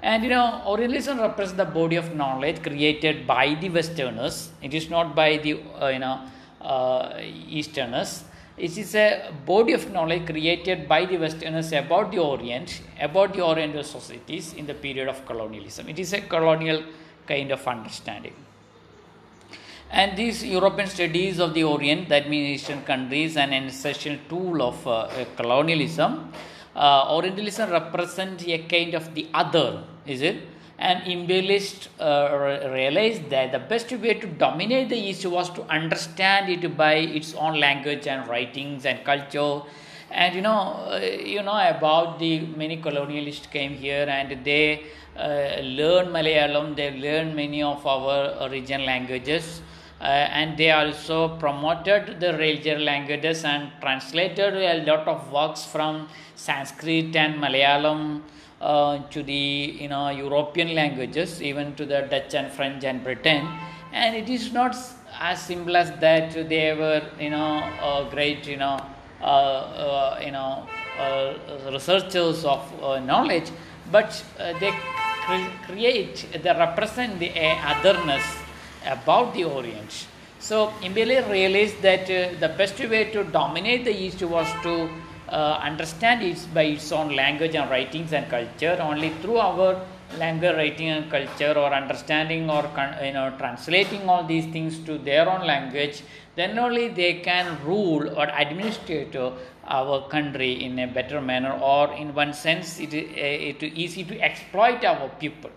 And 0.02 0.24
you 0.24 0.30
know, 0.30 0.62
Orientalism 0.66 1.20
represents 1.20 1.56
the 1.56 1.64
body 1.64 1.96
of 1.96 2.14
knowledge 2.16 2.60
created 2.62 3.24
by 3.24 3.54
the 3.54 3.68
Westerners. 3.70 4.50
It 4.60 4.74
is 4.74 4.90
not 4.90 5.14
by 5.14 5.36
the 5.36 5.60
uh, 5.80 5.88
you 5.88 6.00
know 6.00 6.26
uh, 6.60 7.20
Easterners. 7.20 8.24
It 8.56 8.76
is 8.76 8.94
a 8.94 9.32
body 9.46 9.72
of 9.72 9.90
knowledge 9.90 10.26
created 10.26 10.86
by 10.86 11.06
the 11.06 11.16
Westerners 11.16 11.72
about 11.72 12.12
the 12.12 12.18
Orient, 12.18 12.82
about 13.00 13.32
the 13.34 13.42
Oriental 13.42 13.82
societies 13.82 14.52
in 14.54 14.66
the 14.66 14.74
period 14.74 15.08
of 15.08 15.24
colonialism. 15.24 15.88
It 15.88 15.98
is 15.98 16.12
a 16.12 16.20
colonial 16.20 16.84
kind 17.26 17.50
of 17.50 17.66
understanding. 17.66 18.34
And 19.90 20.16
these 20.16 20.44
European 20.44 20.88
studies 20.88 21.38
of 21.38 21.54
the 21.54 21.64
Orient, 21.64 22.08
that 22.10 22.28
means 22.28 22.60
Eastern 22.60 22.82
countries, 22.82 23.36
and 23.36 23.52
an 23.52 23.64
essential 23.64 24.16
tool 24.28 24.62
of 24.62 24.86
uh, 24.86 25.00
uh, 25.00 25.24
colonialism. 25.36 26.32
Uh, 26.74 27.14
Orientalism 27.14 27.70
represents 27.70 28.44
a 28.46 28.58
kind 28.58 28.94
of 28.94 29.14
the 29.14 29.28
other, 29.34 29.84
is 30.06 30.22
it? 30.22 30.36
And 30.88 31.06
imperialists 31.06 31.88
uh, 32.00 32.70
realized 32.74 33.30
that 33.30 33.52
the 33.52 33.60
best 33.72 33.92
way 33.92 34.14
to 34.14 34.26
dominate 34.26 34.88
the 34.88 34.98
East 34.98 35.24
was 35.26 35.48
to 35.50 35.62
understand 35.78 36.48
it 36.54 36.76
by 36.76 36.94
its 37.18 37.34
own 37.34 37.60
language 37.60 38.08
and 38.08 38.28
writings 38.28 38.84
and 38.84 39.04
culture. 39.04 39.62
And 40.10 40.34
you 40.34 40.40
know, 40.40 40.60
uh, 40.90 40.98
you 41.34 41.42
know 41.42 41.58
about 41.74 42.18
the 42.18 42.40
many 42.62 42.78
colonialists 42.78 43.48
came 43.50 43.74
here 43.74 44.06
and 44.08 44.44
they 44.44 44.82
uh, 45.16 45.60
learned 45.62 46.08
Malayalam. 46.08 46.74
They 46.74 46.90
learned 46.98 47.36
many 47.36 47.62
of 47.62 47.86
our 47.86 48.48
regional 48.50 48.84
languages 48.84 49.62
uh, 50.02 50.04
and 50.40 50.58
they 50.58 50.72
also 50.72 51.38
promoted 51.38 52.18
the 52.18 52.36
regional 52.36 52.82
languages 52.82 53.44
and 53.44 53.70
translated 53.80 54.54
a 54.54 54.82
lot 54.84 55.06
of 55.06 55.30
works 55.30 55.64
from 55.64 56.08
Sanskrit 56.34 57.14
and 57.14 57.40
Malayalam 57.40 58.22
uh, 58.62 58.98
to 59.10 59.22
the 59.22 59.76
you 59.80 59.88
know 59.88 60.08
European 60.08 60.74
languages, 60.74 61.42
even 61.42 61.74
to 61.74 61.84
the 61.84 62.02
Dutch 62.02 62.34
and 62.34 62.50
French 62.52 62.84
and 62.84 63.02
Britain. 63.02 63.46
And 63.92 64.14
it 64.16 64.30
is 64.30 64.52
not 64.52 64.76
as 65.20 65.42
simple 65.42 65.76
as 65.76 65.90
that. 66.00 66.32
They 66.48 66.72
were 66.74 67.02
you 67.20 67.30
know 67.30 67.58
uh, 67.82 68.08
great 68.08 68.46
you 68.46 68.56
know 68.56 68.78
uh, 69.20 69.24
uh, 69.24 70.20
you 70.24 70.30
know 70.30 70.66
uh, 70.98 71.34
researchers 71.72 72.44
of 72.44 72.62
knowledge, 73.04 73.50
but 73.90 74.24
they 74.60 74.72
cre- 75.26 75.52
create 75.66 76.26
they 76.42 76.52
represent 76.52 77.18
the 77.18 77.30
otherness 77.66 78.24
about 78.86 79.34
the 79.34 79.44
Orient. 79.44 80.06
So 80.38 80.72
Imbele 80.82 81.28
realized 81.30 81.82
that 81.82 82.06
the 82.06 82.48
best 82.58 82.78
way 82.80 83.10
to 83.12 83.24
dominate 83.24 83.84
the 83.84 83.94
East 83.94 84.22
was 84.22 84.48
to 84.64 84.88
uh, 85.32 85.58
understand 85.62 86.22
it 86.22 86.46
by 86.52 86.64
its 86.64 86.92
own 86.92 87.16
language 87.16 87.54
and 87.54 87.70
writings 87.70 88.12
and 88.12 88.28
culture. 88.28 88.76
Only 88.80 89.10
through 89.20 89.38
our 89.38 89.80
language, 90.18 90.54
writing, 90.54 90.88
and 90.88 91.10
culture, 91.10 91.54
or 91.56 91.72
understanding 91.72 92.50
or 92.50 92.62
you 93.02 93.12
know 93.14 93.32
translating 93.38 94.08
all 94.08 94.24
these 94.24 94.46
things 94.52 94.78
to 94.80 94.98
their 94.98 95.28
own 95.28 95.46
language, 95.46 96.02
then 96.36 96.58
only 96.58 96.88
they 96.88 97.14
can 97.20 97.58
rule 97.64 98.08
or 98.18 98.28
administrate 98.28 99.16
uh, 99.16 99.32
our 99.66 100.06
country 100.08 100.64
in 100.64 100.78
a 100.78 100.86
better 100.86 101.20
manner. 101.20 101.58
Or 101.62 101.92
in 101.94 102.14
one 102.14 102.34
sense, 102.34 102.78
it 102.78 102.92
is 102.92 103.62
uh, 103.62 103.66
easy 103.74 104.04
to 104.04 104.20
exploit 104.20 104.84
our 104.84 105.08
people. 105.08 105.50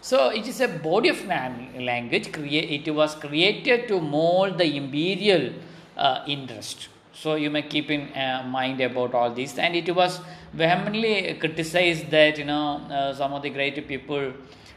So 0.00 0.30
it 0.30 0.48
is 0.48 0.60
a 0.60 0.66
body 0.66 1.10
of 1.10 1.24
language. 1.26 2.28
It 2.36 2.92
was 2.92 3.14
created 3.14 3.86
to 3.86 4.00
mold 4.00 4.58
the 4.58 4.76
imperial 4.76 5.52
uh, 5.96 6.24
interest. 6.26 6.88
So 7.22 7.36
you 7.36 7.50
may 7.50 7.62
keep 7.62 7.88
in 7.88 8.08
uh, 8.18 8.44
mind 8.50 8.80
about 8.80 9.14
all 9.14 9.32
this. 9.32 9.56
And 9.56 9.76
it 9.76 9.94
was 9.94 10.18
vehemently 10.52 11.34
criticized 11.38 12.10
that 12.10 12.36
you 12.36 12.44
know 12.44 12.78
uh, 12.90 13.14
some 13.14 13.32
of 13.32 13.42
the 13.42 13.50
great 13.50 13.76
people 13.86 14.32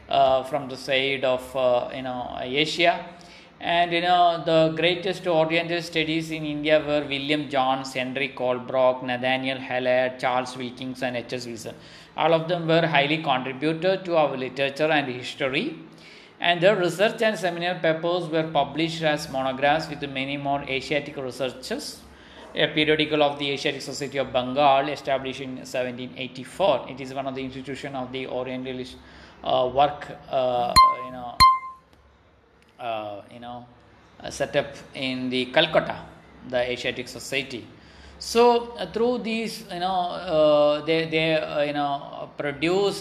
uh, 0.08 0.44
from 0.44 0.68
the 0.68 0.76
side 0.76 1.24
of 1.24 1.56
uh, 1.56 1.90
you 1.92 2.02
know 2.02 2.38
Asia. 2.40 3.04
And 3.58 3.90
you 3.92 4.02
know 4.02 4.44
the 4.46 4.72
greatest 4.76 5.26
Oriental 5.26 5.82
studies 5.82 6.30
in 6.30 6.44
India 6.44 6.78
were 6.86 7.04
William 7.14 7.48
Jones, 7.48 7.94
Henry 7.94 8.28
Colebrooke, 8.28 9.02
Nathaniel 9.02 9.58
Halhed, 9.58 10.20
Charles 10.20 10.56
Wilkins, 10.56 11.02
and 11.02 11.16
H.S. 11.16 11.46
Wilson. 11.46 11.74
All 12.16 12.32
of 12.32 12.46
them 12.46 12.68
were 12.68 12.86
highly 12.86 13.24
contributed 13.24 14.04
to 14.04 14.16
our 14.16 14.36
literature 14.36 14.92
and 15.00 15.12
history. 15.12 15.76
And 16.38 16.60
their 16.60 16.76
research 16.76 17.22
and 17.22 17.36
seminar 17.36 17.80
papers 17.80 18.28
were 18.28 18.48
published 18.62 19.02
as 19.02 19.30
monographs 19.32 19.88
with 19.88 20.08
many 20.08 20.36
more 20.36 20.62
Asiatic 20.62 21.16
researchers. 21.16 22.02
A 22.58 22.68
periodical 22.68 23.22
of 23.22 23.38
the 23.38 23.50
Asiatic 23.50 23.82
Society 23.82 24.16
of 24.16 24.32
Bengal, 24.32 24.88
established 24.88 25.42
in 25.42 25.56
1784. 25.56 26.86
It 26.88 27.00
is 27.02 27.12
one 27.12 27.26
of 27.26 27.34
the 27.34 27.44
institution 27.44 27.94
of 27.94 28.10
the 28.10 28.26
Orientalist 28.28 28.96
uh, 29.44 29.70
work, 29.74 30.08
uh, 30.30 30.72
you 31.04 31.12
know, 31.12 31.36
uh, 32.80 33.20
you 33.30 33.40
know, 33.40 33.66
uh, 34.20 34.30
set 34.30 34.56
up 34.56 34.74
in 34.94 35.28
the 35.28 35.44
Calcutta, 35.46 36.02
the 36.48 36.70
Asiatic 36.70 37.08
Society. 37.08 37.66
So 38.18 38.72
uh, 38.78 38.90
through 38.90 39.18
these, 39.18 39.66
you 39.70 39.80
know, 39.80 40.08
uh, 40.16 40.84
they 40.86 41.04
they 41.10 41.66
you 41.66 41.74
know 41.74 42.30
produce 42.38 43.00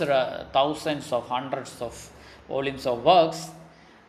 thousands 0.51 1.13
of 1.13 1.29
hundreds 1.29 1.81
of 1.81 1.95
volumes 2.49 2.85
of 2.85 3.05
works, 3.05 3.51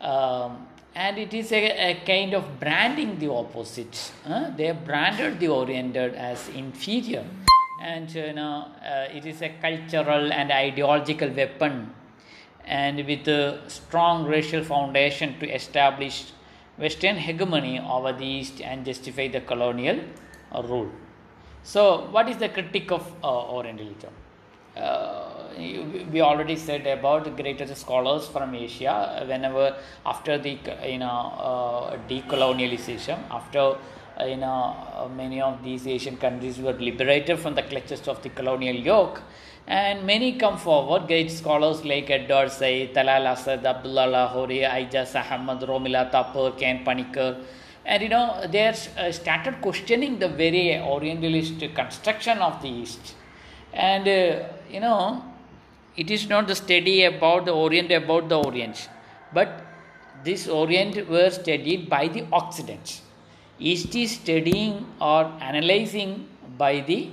um, 0.01 0.66
and 0.95 1.17
it 1.17 1.33
is 1.33 1.51
a, 1.51 1.91
a 1.91 2.01
kind 2.05 2.33
of 2.33 2.59
branding 2.59 3.19
the 3.19 3.31
opposite. 3.31 4.11
huh? 4.25 4.51
They 4.55 4.71
branded 4.71 5.39
the 5.39 5.49
Oriental 5.49 6.11
as 6.15 6.49
inferior, 6.49 7.25
and 7.81 8.13
you 8.13 8.33
know 8.33 8.67
uh, 8.83 9.07
it 9.13 9.25
is 9.25 9.41
a 9.41 9.49
cultural 9.61 10.31
and 10.33 10.51
ideological 10.51 11.29
weapon 11.29 11.93
and 12.65 12.97
with 13.05 13.27
a 13.27 13.59
strong 13.69 14.25
racial 14.25 14.63
foundation 14.63 15.39
to 15.39 15.49
establish 15.53 16.31
Western 16.77 17.15
hegemony 17.15 17.79
over 17.79 18.11
the 18.13 18.25
East 18.25 18.61
and 18.61 18.85
justify 18.85 19.27
the 19.27 19.41
colonial 19.41 19.99
uh, 20.51 20.61
rule. 20.63 20.91
So, 21.63 22.07
what 22.11 22.29
is 22.29 22.37
the 22.37 22.49
critique 22.49 22.91
of 22.91 23.11
uh, 23.23 23.51
Orientalism? 23.51 24.11
uh, 24.75 25.36
we 26.11 26.21
already 26.21 26.55
said 26.55 26.85
about 26.87 27.23
the 27.25 27.31
greatest 27.31 27.75
scholars 27.77 28.27
from 28.27 28.53
Asia. 28.55 29.25
Whenever 29.27 29.75
after 30.05 30.37
the 30.37 30.57
you 30.85 30.99
know 30.99 31.07
uh, 31.49 31.97
decolonialization, 32.09 33.17
after 33.29 33.59
uh, 34.19 34.25
you 34.25 34.37
know 34.37 34.75
uh, 34.95 35.07
many 35.15 35.41
of 35.41 35.63
these 35.63 35.87
Asian 35.87 36.17
countries 36.17 36.59
were 36.59 36.73
liberated 36.73 37.39
from 37.39 37.55
the 37.55 37.63
clutches 37.63 38.07
of 38.07 38.21
the 38.23 38.29
colonial 38.29 38.75
yoke, 38.75 39.21
and 39.67 40.05
many 40.05 40.33
come 40.37 40.57
forward. 40.57 41.07
Great 41.07 41.31
scholars 41.31 41.83
like 41.85 42.09
Edward 42.09 42.51
Said, 42.51 42.93
Talal 42.93 43.25
Asad, 43.25 43.65
Abdullah 43.65 44.07
Lahori, 44.07 44.59
Aijaz 44.69 45.15
Ahmad, 45.15 45.61
Romila 45.61 46.11
Thapar, 46.11 46.57
K.N. 46.57 46.85
Panikkar. 46.85 47.43
And 47.85 48.03
you 48.03 48.09
know, 48.09 48.45
they 48.49 48.67
uh, 48.67 49.11
started 49.11 49.61
questioning 49.61 50.19
the 50.19 50.27
very 50.27 50.77
Orientalist 50.77 51.59
construction 51.73 52.39
of 52.39 52.61
the 52.61 52.67
East. 52.67 53.15
And 53.73 54.07
uh, 54.07 54.47
you 54.69 54.81
know, 54.81 55.23
it 55.97 56.11
is 56.11 56.29
not 56.29 56.47
the 56.47 56.55
study 56.55 57.03
about 57.03 57.45
the 57.45 57.51
Orient 57.51 57.91
about 57.91 58.29
the 58.29 58.37
Orient, 58.37 58.89
but 59.33 59.65
this 60.23 60.47
Orient 60.47 61.09
were 61.09 61.29
studied 61.29 61.89
by 61.89 62.07
the 62.07 62.25
Occident. 62.31 63.01
Is 63.59 63.89
studying 64.11 64.85
or 65.01 65.25
analyzing 65.41 66.27
by 66.59 66.81
the 66.81 67.09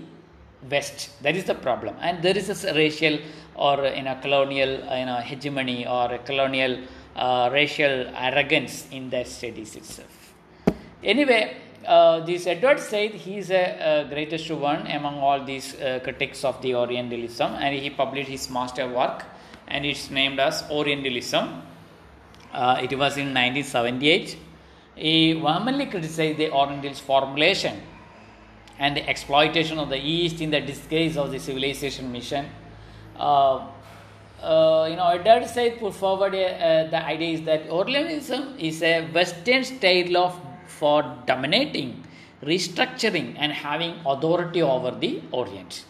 West. 0.70 1.23
That 1.23 1.36
is 1.36 1.44
the 1.44 1.55
problem, 1.55 1.97
and 2.01 2.23
there 2.23 2.36
is 2.36 2.65
a 2.65 2.74
racial 2.74 3.19
or 3.55 3.86
in 3.86 4.06
a 4.06 4.20
colonial 4.20 4.73
you 4.98 5.06
know 5.06 5.20
hegemony 5.24 5.86
or 5.86 6.12
a 6.12 6.19
colonial 6.19 6.78
uh, 7.16 7.48
racial 7.51 8.09
arrogance 8.15 8.86
in 8.90 9.09
the 9.09 9.24
studies 9.24 9.74
itself. 9.77 10.35
Anyway, 11.02 11.56
uh, 11.86 12.20
this 12.20 12.47
Edward 12.47 12.81
Said 12.81 13.12
he 13.12 13.39
is 13.39 13.51
a, 13.51 14.05
a, 14.05 14.09
greatest 14.09 14.51
one 14.51 14.86
among 14.86 15.19
all 15.19 15.44
these 15.44 15.74
uh, 15.81 16.01
critics 16.02 16.44
of 16.44 16.61
the 16.62 16.74
Orientalism, 16.74 17.52
and 17.55 17.74
he 17.74 17.90
published 17.90 18.28
his 18.28 18.51
master 18.51 18.89
work, 18.89 19.24
and 19.69 19.85
it's 19.85 20.11
named 20.11 20.40
as 20.40 20.65
Orientalism. 20.70 21.62
Uh, 22.52 22.78
it 22.82 22.97
was 22.97 23.16
in 23.16 23.35
1978. 23.35 24.39
He 24.97 25.32
vehemently 25.32 25.86
criticized 25.86 26.39
the 26.39 26.51
Orientalist 26.52 27.02
formulation 27.02 27.81
and 28.78 28.97
the 28.97 29.09
exploitation 29.09 29.78
of 29.78 29.89
the 29.89 29.98
East 29.98 30.40
in 30.40 30.51
the 30.51 30.61
disguise 30.61 31.16
of 31.16 31.31
the 31.31 31.39
civilization 31.39 32.11
mission. 32.11 32.47
Uh, 33.19 33.66
uh, 34.43 34.86
you 34.90 34.97
know, 34.97 35.09
Edward 35.09 35.48
Said 35.48 35.78
put 35.78 35.94
forward 35.94 36.32
the 36.32 37.05
idea 37.05 37.28
is 37.28 37.43
that 37.43 37.69
Orientalism 37.69 38.56
is 38.59 38.82
a 38.82 39.06
Western 39.06 39.65
style 39.65 40.16
of 40.16 40.40
for 40.66 41.03
dominating, 41.27 42.05
restructuring, 42.43 43.35
and 43.39 43.53
having 43.53 43.95
authority 44.07 44.62
over 44.62 44.91
the 44.91 45.23
Orient. 45.32 45.85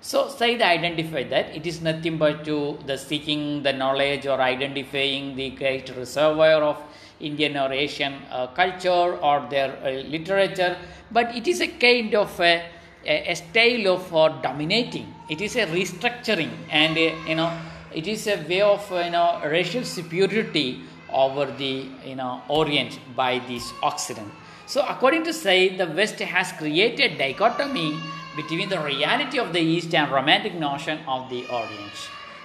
So 0.00 0.28
Said 0.28 0.60
identified 0.60 1.30
that 1.30 1.56
it 1.56 1.66
is 1.66 1.80
nothing 1.80 2.18
but 2.18 2.44
to 2.44 2.78
the 2.86 2.98
seeking 2.98 3.62
the 3.62 3.72
knowledge 3.72 4.26
or 4.26 4.38
identifying 4.38 5.34
the 5.34 5.50
great 5.50 5.88
reservoir 5.96 6.62
of 6.62 6.82
Indian 7.20 7.56
or 7.56 7.72
Asian 7.72 8.14
uh, 8.30 8.48
culture 8.48 9.16
or 9.28 9.46
their 9.48 9.70
uh, 9.82 9.90
literature, 10.14 10.76
but 11.10 11.34
it 11.34 11.46
is 11.46 11.62
a 11.62 11.68
kind 11.68 12.14
of 12.14 12.38
a, 12.38 12.66
a, 13.06 13.30
a 13.30 13.34
style 13.34 13.88
of 13.94 14.14
uh, 14.14 14.28
dominating. 14.42 15.06
It 15.30 15.40
is 15.40 15.56
a 15.56 15.66
restructuring, 15.66 16.50
and 16.70 16.96
you 16.96 17.36
know 17.36 17.50
it 17.94 18.06
is 18.06 18.26
a 18.26 18.36
way 18.46 18.60
of 18.60 18.86
you 18.90 19.10
know 19.10 19.40
racial 19.46 19.84
superiority 19.84 20.82
over 21.14 21.46
the 21.46 21.88
you 22.04 22.16
know 22.16 22.42
Orient 22.48 22.98
by 23.14 23.40
this 23.48 23.72
Occident. 23.82 24.30
So 24.66 24.84
according 24.86 25.24
to 25.24 25.32
Said, 25.32 25.78
the 25.78 25.86
West 25.86 26.18
has 26.18 26.52
created 26.52 27.18
dichotomy 27.18 27.96
between 28.36 28.68
the 28.68 28.80
reality 28.80 29.38
of 29.38 29.52
the 29.52 29.60
East 29.60 29.94
and 29.94 30.10
romantic 30.10 30.54
notion 30.54 30.98
of 31.06 31.30
the 31.30 31.46
Orient. 31.48 31.92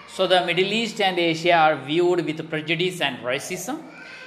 So 0.07 0.27
the 0.27 0.45
Middle 0.45 0.71
East 0.71 0.99
and 1.01 1.17
Asia 1.17 1.53
are 1.53 1.75
viewed 1.77 2.25
with 2.25 2.49
prejudice 2.49 2.99
and 3.01 3.19
racism, 3.19 3.81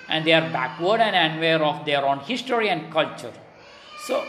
and 0.08 0.24
they 0.24 0.32
are 0.32 0.48
backward 0.50 1.00
and 1.00 1.14
unaware 1.14 1.62
of 1.62 1.84
their 1.84 2.04
own 2.04 2.20
history 2.20 2.68
and 2.68 2.90
culture. 2.90 3.32
So, 4.06 4.24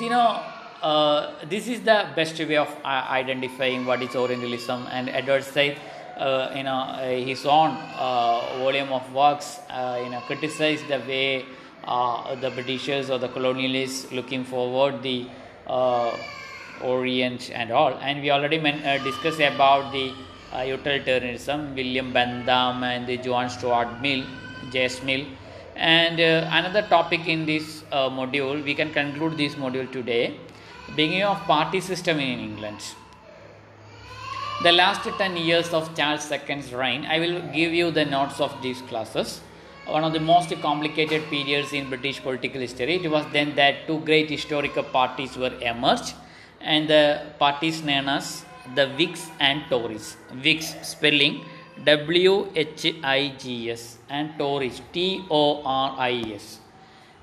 you 0.00 0.10
know, 0.10 0.40
uh, 0.82 1.32
this 1.48 1.66
is 1.66 1.80
the 1.80 2.06
best 2.14 2.38
way 2.38 2.56
of 2.56 2.68
uh, 2.84 3.06
identifying 3.08 3.86
what 3.86 4.02
is 4.02 4.14
Orientalism. 4.14 4.86
And 4.90 5.08
Edward 5.08 5.42
Said, 5.44 5.78
Uh, 6.16 6.52
you 6.56 6.62
know, 6.62 6.70
uh, 6.76 7.08
his 7.08 7.44
own 7.44 7.70
uh, 7.98 8.40
volume 8.58 8.92
of 8.92 9.12
works, 9.12 9.58
uh, 9.68 10.00
you 10.02 10.10
know, 10.10 10.20
criticized 10.20 10.86
the 10.88 10.98
way 11.00 11.44
uh, 11.84 12.34
the 12.36 12.50
Britishers 12.50 13.10
or 13.10 13.18
the 13.18 13.28
colonialists 13.28 14.12
looking 14.12 14.44
forward 14.44 15.02
the 15.02 15.26
uh, 15.66 16.16
Orient 16.82 17.50
and 17.50 17.70
all. 17.70 17.94
And 18.00 18.20
we 18.20 18.30
already 18.30 18.58
men- 18.58 19.02
discussed 19.04 19.40
about 19.40 19.92
the 19.92 20.12
utilitarianism, 20.66 21.74
William 21.74 22.12
Bentham 22.12 22.82
and 22.84 23.06
the 23.06 23.16
John 23.16 23.48
Stuart 23.48 24.00
Mill, 24.00 24.24
J.S. 24.72 25.02
Mill. 25.02 25.24
And 25.76 26.20
another 26.20 26.82
topic 26.82 27.26
in 27.26 27.46
this 27.46 27.82
module, 27.92 28.62
we 28.62 28.74
can 28.74 28.92
conclude 28.92 29.36
this 29.36 29.54
module 29.54 29.90
today 29.90 30.36
beginning 30.96 31.22
of 31.22 31.38
party 31.42 31.80
system 31.80 32.18
in 32.18 32.38
England. 32.38 32.94
The 34.62 34.72
last 34.72 35.02
10 35.02 35.36
years 35.36 35.74
of 35.74 35.94
Charles 35.96 36.30
II's 36.30 36.72
reign, 36.72 37.04
I 37.06 37.18
will 37.18 37.40
give 37.52 37.74
you 37.74 37.90
the 37.90 38.04
notes 38.04 38.40
of 38.40 38.62
these 38.62 38.80
classes. 38.82 39.40
One 39.86 40.04
of 40.04 40.12
the 40.12 40.20
most 40.20 40.54
complicated 40.62 41.24
periods 41.28 41.72
in 41.72 41.88
British 41.90 42.22
political 42.22 42.60
history. 42.60 42.94
It 43.04 43.10
was 43.10 43.26
then 43.32 43.54
that 43.56 43.86
two 43.86 43.98
great 44.00 44.30
historical 44.30 44.84
parties 44.84 45.36
were 45.36 45.52
emerged, 45.60 46.14
and 46.60 46.88
the 46.88 47.20
parties 47.38 47.82
known 47.82 48.08
as 48.08 48.44
the 48.74 48.88
Whigs 48.90 49.28
and 49.40 49.64
Tories. 49.68 50.16
Whigs 50.42 50.74
spelling 50.82 51.44
W 51.84 52.48
H 52.54 52.94
I 53.02 53.34
G 53.36 53.70
S 53.72 53.98
and 54.08 54.38
Tories 54.38 54.80
T 54.92 55.26
O 55.30 55.62
R 55.64 55.96
I 55.98 56.32
S. 56.32 56.60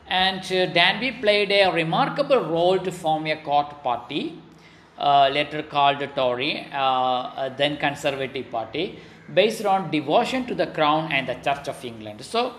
And 0.08 0.42
uh, 0.52 0.66
Danby 0.66 1.14
played 1.14 1.52
a 1.52 1.72
remarkable 1.72 2.42
role 2.42 2.78
to 2.78 2.92
form 2.92 3.26
a 3.28 3.38
court 3.38 3.82
party, 3.82 4.38
later 5.34 5.64
called 5.64 6.00
Tory, 6.16 6.68
uh, 6.72 7.50
then 7.58 7.78
Conservative 7.78 8.52
Party, 8.52 9.00
based 9.34 9.66
on 9.66 9.90
devotion 9.90 10.46
to 10.46 10.56
the 10.56 10.68
Crown 10.68 11.12
and 11.12 11.28
the 11.28 11.36
Church 11.36 11.68
of 11.68 11.84
England. 11.84 12.24
So, 12.24 12.54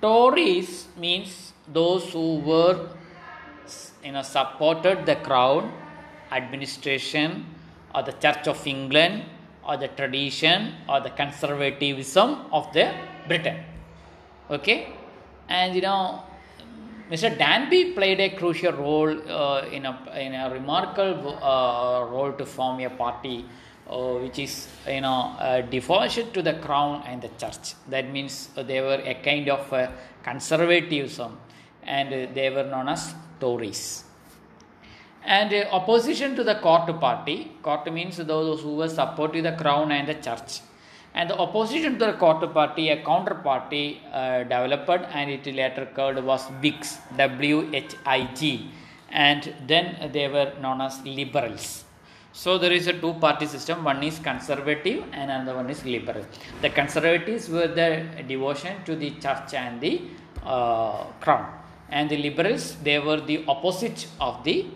Tories 0.00 0.88
means 0.96 1.52
those 1.68 2.12
who 2.12 2.38
were, 2.38 2.88
you 4.04 4.12
know, 4.12 4.22
supported 4.22 5.04
the 5.06 5.16
Crown, 5.16 5.72
administration, 6.30 7.46
or 7.94 8.02
the 8.02 8.12
Church 8.12 8.48
of 8.48 8.66
England, 8.66 9.24
or 9.66 9.76
the 9.76 9.88
tradition, 9.88 10.74
or 10.88 11.00
the 11.00 11.10
conservatism 11.10 12.46
of 12.52 12.72
the 12.72 12.92
Britain. 13.28 13.58
Okay, 14.50 14.92
and 15.48 15.74
you 15.74 15.82
know 15.82 16.24
Mr. 17.12 17.36
Danby 17.36 17.92
played 17.92 18.20
a 18.20 18.30
crucial 18.30 18.72
role 18.72 19.10
uh, 19.30 19.66
in, 19.70 19.84
a, 19.84 19.94
in 20.18 20.32
a 20.32 20.48
remarkable 20.50 21.38
uh, 21.42 22.06
role 22.06 22.32
to 22.32 22.46
form 22.46 22.80
a 22.80 22.88
party 22.88 23.44
uh, 23.90 24.14
which 24.14 24.38
is 24.38 24.66
you 24.88 25.02
know 25.02 25.66
devotion 25.70 26.32
to 26.32 26.40
the 26.40 26.54
crown 26.54 27.02
and 27.06 27.20
the 27.20 27.28
church. 27.40 27.74
That 27.90 28.10
means 28.10 28.48
they 28.56 28.80
were 28.80 29.02
a 29.04 29.14
kind 29.22 29.50
of 29.50 29.90
conservatism 30.22 31.36
and 31.82 32.34
they 32.34 32.48
were 32.48 32.64
known 32.64 32.88
as 32.88 33.14
Tories. 33.38 34.04
And 35.22 35.52
opposition 35.70 36.34
to 36.36 36.44
the 36.44 36.54
court 36.54 36.98
party, 36.98 37.52
court 37.62 37.92
means 37.92 38.16
those 38.16 38.62
who 38.62 38.76
were 38.76 38.88
supporting 38.88 39.42
the 39.42 39.52
crown 39.52 39.92
and 39.92 40.08
the 40.08 40.14
church 40.14 40.60
and 41.14 41.28
the 41.30 41.36
opposition 41.36 41.98
to 41.98 42.06
the 42.06 42.12
court 42.14 42.40
party, 42.54 42.88
a 42.88 43.04
counter 43.04 43.34
party 43.34 44.00
uh, 44.12 44.44
developed 44.44 45.06
and 45.12 45.30
it 45.30 45.46
later 45.46 45.86
called 45.94 46.22
was 46.24 46.46
Whigs, 46.62 46.98
W 47.16 47.70
H 47.72 47.94
I 48.06 48.24
G, 48.34 48.70
and 49.10 49.54
then 49.66 50.10
they 50.12 50.28
were 50.28 50.52
known 50.60 50.80
as 50.80 51.04
liberals. 51.04 51.84
So 52.32 52.56
there 52.56 52.72
is 52.72 52.86
a 52.86 52.94
two 52.94 53.12
party 53.14 53.44
system, 53.44 53.84
one 53.84 54.02
is 54.02 54.18
conservative 54.18 55.04
and 55.12 55.30
another 55.30 55.54
one 55.54 55.68
is 55.68 55.84
liberal. 55.84 56.24
The 56.62 56.70
conservatives 56.70 57.50
were 57.50 57.68
the 57.68 58.06
devotion 58.26 58.82
to 58.86 58.96
the 58.96 59.10
church 59.10 59.52
and 59.52 59.82
the 59.82 60.00
uh, 60.42 61.04
crown, 61.20 61.52
and 61.90 62.08
the 62.08 62.16
liberals 62.16 62.76
they 62.76 62.98
were 62.98 63.20
the 63.20 63.44
opposite 63.46 64.06
of 64.18 64.42
the 64.44 64.66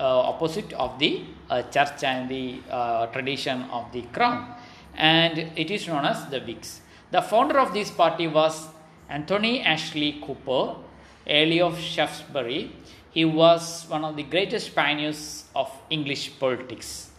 uh, 0.00 0.02
opposite 0.02 0.72
of 0.72 0.98
the 0.98 1.22
uh, 1.48 1.62
church 1.62 2.02
and 2.02 2.28
the 2.28 2.58
uh, 2.70 3.06
tradition 3.06 3.62
of 3.70 3.92
the 3.92 4.02
crown 4.12 4.54
and 4.96 5.38
it 5.56 5.70
is 5.70 5.86
known 5.86 6.04
as 6.04 6.26
the 6.26 6.40
Whigs. 6.40 6.80
The 7.10 7.22
founder 7.22 7.58
of 7.58 7.72
this 7.72 7.90
party 7.90 8.26
was 8.26 8.68
Anthony 9.08 9.62
Ashley 9.62 10.20
Cooper, 10.24 10.76
Earl 11.28 11.62
of 11.62 11.78
Shaftesbury. 11.78 12.72
He 13.10 13.24
was 13.24 13.84
one 13.88 14.04
of 14.04 14.16
the 14.16 14.24
greatest 14.24 14.74
pioneers 14.74 15.44
of 15.54 15.70
English 15.90 16.38
politics. 16.38 17.10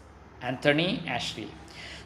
Anthony 0.41 1.01
Ashley. 1.07 1.49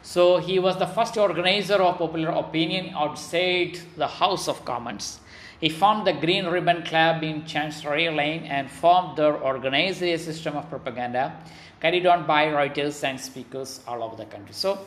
So 0.02 0.38
he 0.38 0.58
was 0.58 0.78
the 0.78 0.86
first 0.86 1.16
organizer 1.16 1.74
of 1.74 1.98
popular 1.98 2.30
opinion 2.30 2.94
outside 2.94 3.78
the 3.96 4.06
House 4.06 4.48
of 4.48 4.64
Commons. 4.64 5.20
He 5.60 5.68
formed 5.68 6.06
the 6.06 6.14
Green 6.14 6.46
Ribbon 6.46 6.82
Club 6.84 7.22
in 7.22 7.44
Chancery 7.44 8.08
Lane 8.08 8.44
and 8.44 8.70
formed 8.70 9.18
their 9.18 9.34
organized 9.36 9.98
system 9.98 10.56
of 10.56 10.70
propaganda 10.70 11.36
carried 11.80 12.06
on 12.06 12.26
by 12.26 12.50
writers 12.50 13.04
and 13.04 13.20
speakers 13.20 13.80
all 13.86 14.02
over 14.02 14.16
the 14.16 14.24
country. 14.24 14.54
So, 14.54 14.78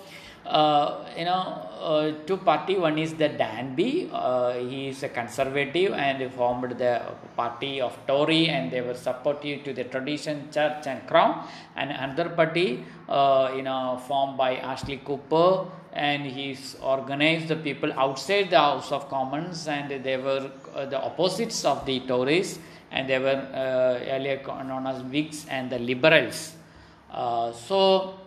uh, 0.45 1.05
you 1.17 1.23
know, 1.23 1.69
uh, 1.79 2.11
two 2.25 2.37
party. 2.37 2.75
One 2.75 2.97
is 2.97 3.13
the 3.13 3.29
Danby. 3.29 4.09
Uh, 4.11 4.53
he 4.53 4.89
is 4.89 5.01
a 5.03 5.09
conservative 5.09 5.93
and 5.93 6.31
formed 6.33 6.77
the 6.77 7.01
party 7.35 7.79
of 7.79 7.97
Tory, 8.07 8.49
and 8.49 8.69
they 8.69 8.81
were 8.81 8.93
supportive 8.93 9.63
to 9.63 9.73
the 9.73 9.85
tradition, 9.85 10.49
church, 10.51 10.85
and 10.85 11.07
crown. 11.07 11.47
And 11.75 11.91
another 11.91 12.29
party, 12.29 12.83
uh, 13.07 13.53
you 13.55 13.61
know, 13.61 14.01
formed 14.07 14.37
by 14.37 14.57
Ashley 14.57 14.97
Cooper, 14.97 15.65
and 15.93 16.25
he's 16.25 16.75
organized 16.81 17.47
the 17.47 17.55
people 17.55 17.93
outside 17.93 18.49
the 18.49 18.59
House 18.59 18.91
of 18.91 19.09
Commons, 19.09 19.67
and 19.67 20.03
they 20.03 20.17
were 20.17 20.51
uh, 20.75 20.85
the 20.85 21.01
opposites 21.01 21.63
of 21.63 21.85
the 21.85 22.01
Tories, 22.01 22.59
and 22.91 23.09
they 23.09 23.19
were 23.19 23.47
uh, 23.53 24.11
earlier 24.11 24.41
known 24.65 24.87
as 24.87 25.01
Whigs 25.03 25.45
and 25.49 25.69
the 25.69 25.79
Liberals. 25.79 26.53
So 27.53 28.19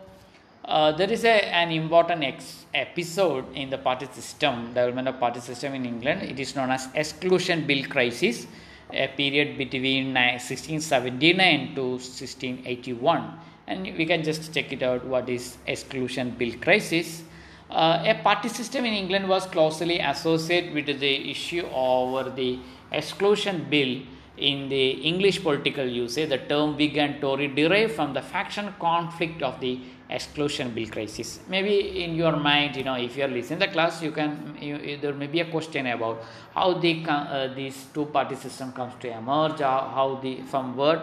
uh, 0.66 0.93
there 0.93 1.10
is 1.10 1.24
a, 1.24 1.44
an 1.55 1.70
important 1.70 2.24
ex- 2.24 2.66
episode 2.74 3.44
in 3.55 3.70
the 3.70 3.78
party 3.78 4.06
system, 4.12 4.68
development 4.68 5.09
of 5.09 5.20
party 5.20 5.40
system 5.40 5.74
in 5.74 5.86
England. 5.86 6.22
It 6.22 6.40
is 6.40 6.56
known 6.56 6.70
as 6.70 6.88
exclusion 6.94 7.66
bill 7.66 7.84
crisis, 7.84 8.47
a 8.93 9.09
period 9.09 9.56
between 9.59 10.14
1679 10.14 11.74
to 11.76 11.82
1681. 11.82 13.38
And 13.68 13.82
we 13.97 14.06
can 14.06 14.22
just 14.22 14.52
check 14.52 14.72
it 14.72 14.82
out. 14.82 15.05
What 15.05 15.28
is 15.28 15.56
exclusion 15.66 16.30
bill 16.30 16.55
crisis? 16.60 17.22
Uh, 17.70 18.02
a 18.05 18.14
party 18.22 18.48
system 18.48 18.84
in 18.84 18.94
England 18.94 19.28
was 19.28 19.47
closely 19.47 19.98
associated 19.98 20.72
with 20.72 20.86
the 20.86 21.30
issue 21.30 21.66
over 21.72 22.30
the 22.30 22.59
exclusion 22.93 23.66
bill 23.68 24.02
in 24.36 24.68
the 24.68 24.90
English 25.10 25.42
political 25.42 25.86
usage. 25.86 26.28
The 26.28 26.38
term 26.38 26.76
Whig 26.76 26.96
and 26.96 27.20
Tory 27.20 27.48
derived 27.48 27.94
from 27.94 28.12
the 28.12 28.22
faction 28.22 28.74
conflict 28.78 29.42
of 29.42 29.60
the 29.60 29.80
exclusion 30.08 30.70
bill 30.70 30.86
crisis 30.88 31.40
maybe 31.48 32.04
in 32.04 32.14
your 32.14 32.36
mind 32.36 32.76
you 32.76 32.84
know 32.84 32.94
if 32.94 33.16
you 33.16 33.24
are 33.24 33.28
listening 33.28 33.58
the 33.58 33.66
class 33.66 34.00
you 34.02 34.12
can 34.12 34.56
you, 34.60 34.96
there 34.98 35.12
may 35.12 35.26
be 35.26 35.40
a 35.40 35.50
question 35.50 35.86
about 35.88 36.22
how 36.54 36.74
the 36.74 37.04
uh, 37.08 37.52
these 37.54 37.86
two 37.92 38.06
party 38.06 38.36
system 38.36 38.72
comes 38.72 38.92
to 39.00 39.10
emerge 39.10 39.58
how, 39.58 39.90
how 39.92 40.14
the 40.22 40.40
from 40.42 40.76
word 40.76 41.00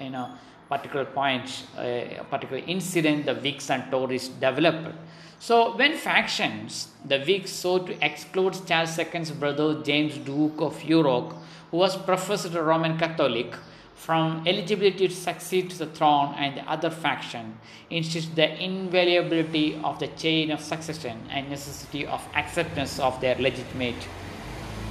you 0.00 0.10
know 0.10 0.30
particular 0.68 1.04
point 1.04 1.64
a 1.78 2.24
particular 2.30 2.62
incident 2.66 3.26
the 3.26 3.34
whigs 3.34 3.68
and 3.70 3.90
tories 3.90 4.28
developed 4.28 4.94
so 5.38 5.76
when 5.76 5.96
factions 5.96 6.88
the 7.04 7.20
whigs 7.20 7.50
sought 7.50 7.86
to 7.86 8.04
exclude 8.04 8.54
charles 8.66 8.98
ii's 8.98 9.30
brother 9.30 9.82
james 9.82 10.18
duke 10.18 10.60
of 10.60 10.82
york 10.84 11.34
who 11.70 11.76
was 11.76 11.96
professed 11.96 12.54
a 12.54 12.62
roman 12.62 12.98
catholic 12.98 13.54
from 13.98 14.46
eligibility 14.46 15.08
to 15.08 15.14
succeed 15.14 15.68
to 15.68 15.78
the 15.78 15.86
throne 15.86 16.32
and 16.38 16.56
the 16.56 16.62
other 16.70 16.88
faction 16.88 17.58
insisted 17.90 18.36
the 18.36 18.46
invaluability 18.66 19.82
of 19.82 19.98
the 19.98 20.06
chain 20.06 20.52
of 20.52 20.60
succession 20.60 21.18
and 21.30 21.50
necessity 21.50 22.06
of 22.06 22.26
acceptance 22.34 23.00
of 23.00 23.20
their 23.20 23.34
legitimate 23.34 24.08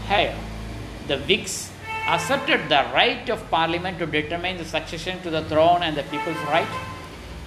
heir. 0.09 0.37
The 1.07 1.19
Whigs 1.19 1.71
asserted 2.07 2.67
the 2.67 2.85
right 2.93 3.29
of 3.29 3.49
Parliament 3.49 3.97
to 3.99 4.05
determine 4.05 4.57
the 4.57 4.65
succession 4.65 5.21
to 5.21 5.29
the 5.29 5.43
throne 5.45 5.83
and 5.83 5.95
the 5.95 6.03
people's 6.03 6.43
right. 6.49 6.67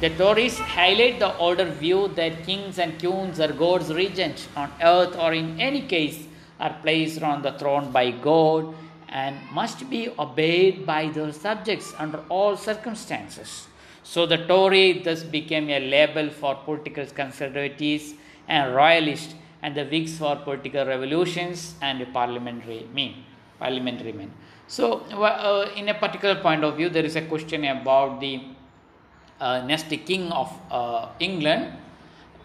The 0.01 0.09
Tories 0.09 0.59
highlight 0.59 1.19
the 1.19 1.37
older 1.37 1.67
view 1.67 2.09
that 2.15 2.45
kings 2.45 2.79
and 2.79 2.99
queens 2.99 3.39
are 3.39 3.53
God's 3.53 3.93
regent 3.93 4.49
on 4.57 4.73
earth 4.81 5.15
or 5.15 5.35
in 5.35 5.61
any 5.61 5.83
case 5.83 6.27
are 6.59 6.75
placed 6.83 7.23
on 7.23 7.43
the 7.43 7.53
throne 7.59 7.93
by 7.93 8.11
God 8.11 8.75
and 9.11 9.37
must 9.53 9.91
be 9.91 10.09
obeyed 10.19 10.87
by 10.87 11.09
their 11.09 11.33
subjects 11.33 11.93
under 11.99 12.25
all 12.31 12.57
circumstances. 12.57 13.67
So 14.03 14.25
the 14.25 14.39
Tory 14.39 15.03
thus 15.05 15.23
became 15.23 15.69
a 15.69 15.81
label 15.81 16.31
for 16.31 16.55
political 16.55 17.05
conservatives 17.05 18.15
and 18.49 18.75
royalists, 18.75 19.35
and 19.63 19.75
the 19.75 19.85
Whigs 19.85 20.17
for 20.17 20.35
political 20.37 20.87
revolutions 20.87 21.75
and 21.83 22.11
parliamentary 22.15 22.87
men. 22.95 23.17
Parliamentary 23.59 24.13
men. 24.13 24.33
So, 24.67 25.01
uh, 25.13 25.69
in 25.77 25.91
a 25.91 25.95
particular 25.95 26.37
point 26.37 26.65
of 26.65 26.79
view, 26.79 26.89
there 26.89 27.05
is 27.05 27.17
a 27.17 27.23
question 27.23 27.65
about 27.67 28.21
the 28.21 28.41
uh, 29.41 29.63
next 29.67 29.89
king 30.07 30.31
of 30.31 30.53
uh, 30.71 31.09
England, 31.19 31.73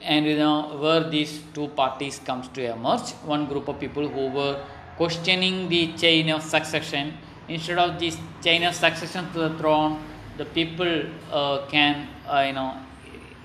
and 0.01 0.25
you 0.25 0.37
know 0.37 0.77
where 0.79 1.09
these 1.09 1.41
two 1.53 1.67
parties 1.69 2.19
comes 2.19 2.47
to 2.49 2.71
emerge. 2.73 3.11
One 3.25 3.47
group 3.47 3.67
of 3.67 3.79
people 3.79 4.07
who 4.07 4.29
were 4.29 4.63
questioning 4.97 5.67
the 5.69 5.93
chain 5.93 6.29
of 6.29 6.41
succession. 6.41 7.13
Instead 7.47 7.77
of 7.77 7.99
this 7.99 8.17
chain 8.43 8.63
of 8.63 8.73
succession 8.73 9.31
to 9.33 9.39
the 9.39 9.57
throne, 9.57 10.01
the 10.37 10.45
people 10.45 11.03
uh, 11.31 11.65
can 11.67 12.07
uh, 12.27 12.43
you 12.47 12.53
know 12.53 12.73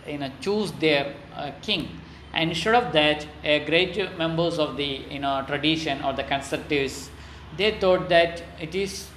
you 0.06 0.18
know 0.18 0.30
choose 0.40 0.72
their 0.72 1.14
uh, 1.34 1.50
king. 1.60 1.88
And 2.32 2.50
instead 2.50 2.76
of 2.76 2.92
that, 2.92 3.26
a 3.42 3.64
great 3.64 3.96
members 4.16 4.58
of 4.58 4.76
the 4.76 5.02
you 5.10 5.18
know 5.18 5.44
tradition 5.46 6.02
or 6.02 6.12
the 6.12 6.22
conservatives, 6.22 7.10
they 7.56 7.72
thought 7.72 8.08
that 8.08 8.42
it 8.60 8.74
is 8.74 9.08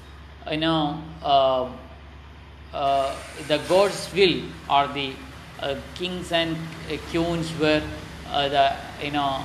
you 0.50 0.58
know 0.58 1.00
uh, 2.74 2.78
uh, 2.78 3.16
the 3.48 3.60
God's 3.70 4.12
will 4.14 4.42
or 4.70 4.88
the 4.88 5.14
uh, 5.62 5.76
kings 5.96 6.32
and 6.32 6.58
queens 7.12 7.52
were 7.60 7.82
the 8.32 8.76
you 9.02 9.12
know 9.12 9.44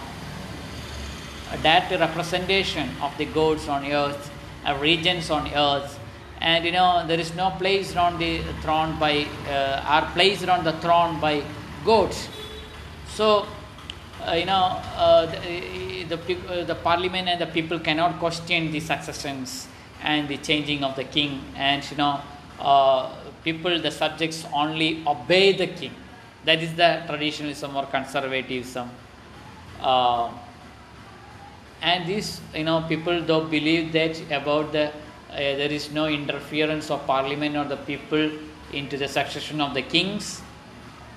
direct 1.62 1.90
representation 1.92 2.88
of 3.02 3.16
the 3.18 3.24
gods 3.24 3.68
on 3.68 3.84
earth, 3.86 4.30
uh, 4.66 4.76
regions 4.80 5.30
on 5.30 5.48
earth, 5.54 5.98
and 6.40 6.64
you 6.64 6.72
know 6.72 7.06
there 7.06 7.18
is 7.18 7.34
no 7.34 7.50
place 7.50 7.96
on 7.96 8.18
the 8.18 8.42
throne 8.62 8.98
by 8.98 9.26
uh, 9.48 9.82
are 9.86 10.10
placed 10.12 10.48
on 10.48 10.64
the 10.64 10.72
throne 10.72 11.20
by 11.20 11.42
gods. 11.84 12.28
So 13.08 13.46
uh, 14.26 14.32
you 14.32 14.46
know 14.46 14.80
uh, 14.96 15.26
the 15.26 16.04
the, 16.04 16.36
uh, 16.48 16.64
the, 16.64 16.74
parliament 16.74 17.28
and 17.28 17.40
the 17.40 17.46
people 17.46 17.78
cannot 17.78 18.18
question 18.18 18.72
the 18.72 18.80
successions 18.80 19.68
and 20.02 20.28
the 20.28 20.38
changing 20.38 20.84
of 20.84 20.96
the 20.96 21.04
king, 21.04 21.42
and 21.56 21.88
you 21.90 21.96
know 21.96 22.20
uh, 22.60 23.14
people 23.44 23.80
the 23.80 23.90
subjects 23.90 24.44
only 24.52 25.02
obey 25.06 25.52
the 25.52 25.68
king. 25.68 25.94
That 26.44 26.62
is 26.62 26.74
the 26.74 27.02
traditionalism 27.06 27.76
or 27.76 27.86
conservatism 27.86 28.90
and 31.82 32.06
these 32.06 32.40
you 32.54 32.64
know 32.64 32.84
people 32.88 33.22
though 33.22 33.44
believe 33.44 33.92
that 33.92 34.20
about 34.32 34.72
the 34.72 34.86
uh, 34.88 35.36
there 35.36 35.70
is 35.70 35.92
no 35.92 36.06
interference 36.06 36.90
of 36.90 37.06
parliament 37.06 37.56
or 37.56 37.64
the 37.64 37.76
people 37.76 38.30
into 38.72 38.96
the 38.96 39.06
succession 39.06 39.60
of 39.60 39.74
the 39.74 39.82
kings 39.82 40.40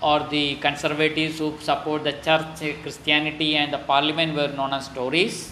or 0.02 0.28
the 0.30 0.56
conservatives 0.56 1.40
who 1.40 1.58
support 1.60 2.04
the 2.04 2.14
church 2.28 2.62
christianity 2.84 3.56
and 3.56 3.74
the 3.74 3.80
parliament 3.80 4.36
were 4.36 4.50
known 4.50 4.74
as 4.74 4.88
tories 4.90 5.52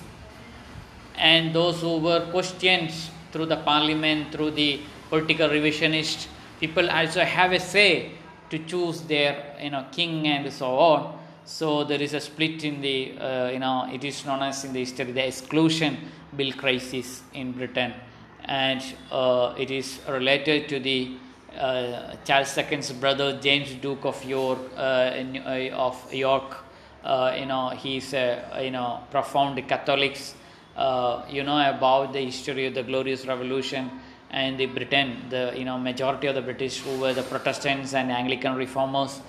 and 1.18 1.54
those 1.54 1.82
who 1.82 1.98
were 1.98 2.30
questioned 2.32 2.94
through 3.32 3.46
the 3.46 3.58
parliament 3.58 4.32
through 4.32 4.52
the 4.52 4.80
political 5.10 5.50
revisionist 5.50 6.28
people 6.60 6.90
also 6.90 7.24
have 7.24 7.52
a 7.52 7.60
say 7.60 8.12
to 8.50 8.60
choose 8.60 9.02
their 9.02 9.56
you 9.62 9.70
know 9.70 9.86
king 9.92 10.28
and 10.28 10.52
so 10.52 10.78
on 10.78 11.20
so 11.50 11.84
there 11.84 12.00
is 12.00 12.14
a 12.14 12.20
split 12.20 12.64
in 12.64 12.80
the, 12.80 13.18
uh, 13.18 13.50
you 13.50 13.58
know, 13.58 13.90
it 13.92 14.04
is 14.04 14.24
known 14.24 14.44
as 14.44 14.64
in 14.66 14.72
the 14.72 14.82
history 14.82 15.12
the 15.12 15.26
exclusion 15.26 15.98
bill 16.38 16.52
crisis 16.54 17.24
in 17.34 17.54
Britain, 17.54 17.92
and 18.46 18.84
uh, 19.12 19.56
it 19.58 19.72
is 19.72 20.00
related 20.08 20.70
to 20.70 20.80
the 20.80 21.18
uh, 21.58 22.16
Charles 22.24 22.56
II's 22.56 22.92
brother 22.92 23.40
James 23.42 23.74
Duke 23.82 24.06
of 24.06 24.24
York 24.24 24.60
in, 24.78 25.38
of 25.74 26.14
York. 26.14 26.58
you 27.36 27.48
know, 27.48 27.70
he's 27.76 28.14
a 28.14 28.62
you 28.64 28.70
know 28.70 29.02
profound 29.10 29.58
Catholics. 29.68 30.36
you 31.32 31.44
know 31.44 31.68
about 31.68 32.14
the 32.14 32.20
history 32.20 32.68
of 32.68 32.76
the 32.76 32.84
Glorious 32.84 33.26
Revolution 33.26 33.90
and 34.32 34.60
the 34.60 34.68
Britain, 34.68 35.26
the 35.30 35.54
you 35.56 35.66
know 35.66 35.78
majority 35.78 36.28
of 36.28 36.36
the 36.36 36.42
British 36.42 36.80
who 36.82 37.00
were 37.00 37.14
the 37.14 37.24
Protestants 37.24 37.94
and 37.94 38.12
Anglican 38.12 38.56
reformers. 38.56 39.22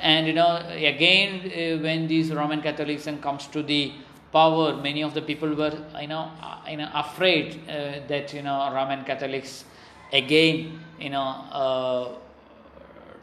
And 0.00 0.26
you 0.26 0.32
know 0.32 0.56
again 0.70 1.40
uh, 1.46 1.82
when 1.82 2.08
these 2.08 2.32
roman 2.32 2.60
catholicism 2.60 3.20
comes 3.20 3.46
to 3.48 3.62
the 3.62 3.92
power 4.32 4.74
many 4.76 5.02
of 5.02 5.14
the 5.14 5.22
people 5.22 5.54
were 5.54 5.76
you 6.00 6.08
know 6.08 6.30
uh, 6.42 6.58
you 6.68 6.78
know 6.78 6.88
afraid 6.94 7.60
uh, 7.68 8.00
that 8.08 8.32
you 8.32 8.42
know 8.42 8.72
roman 8.74 9.04
catholics 9.04 9.64
again 10.12 10.80
you 10.98 11.10
know 11.10 11.28
uh, 11.52 12.08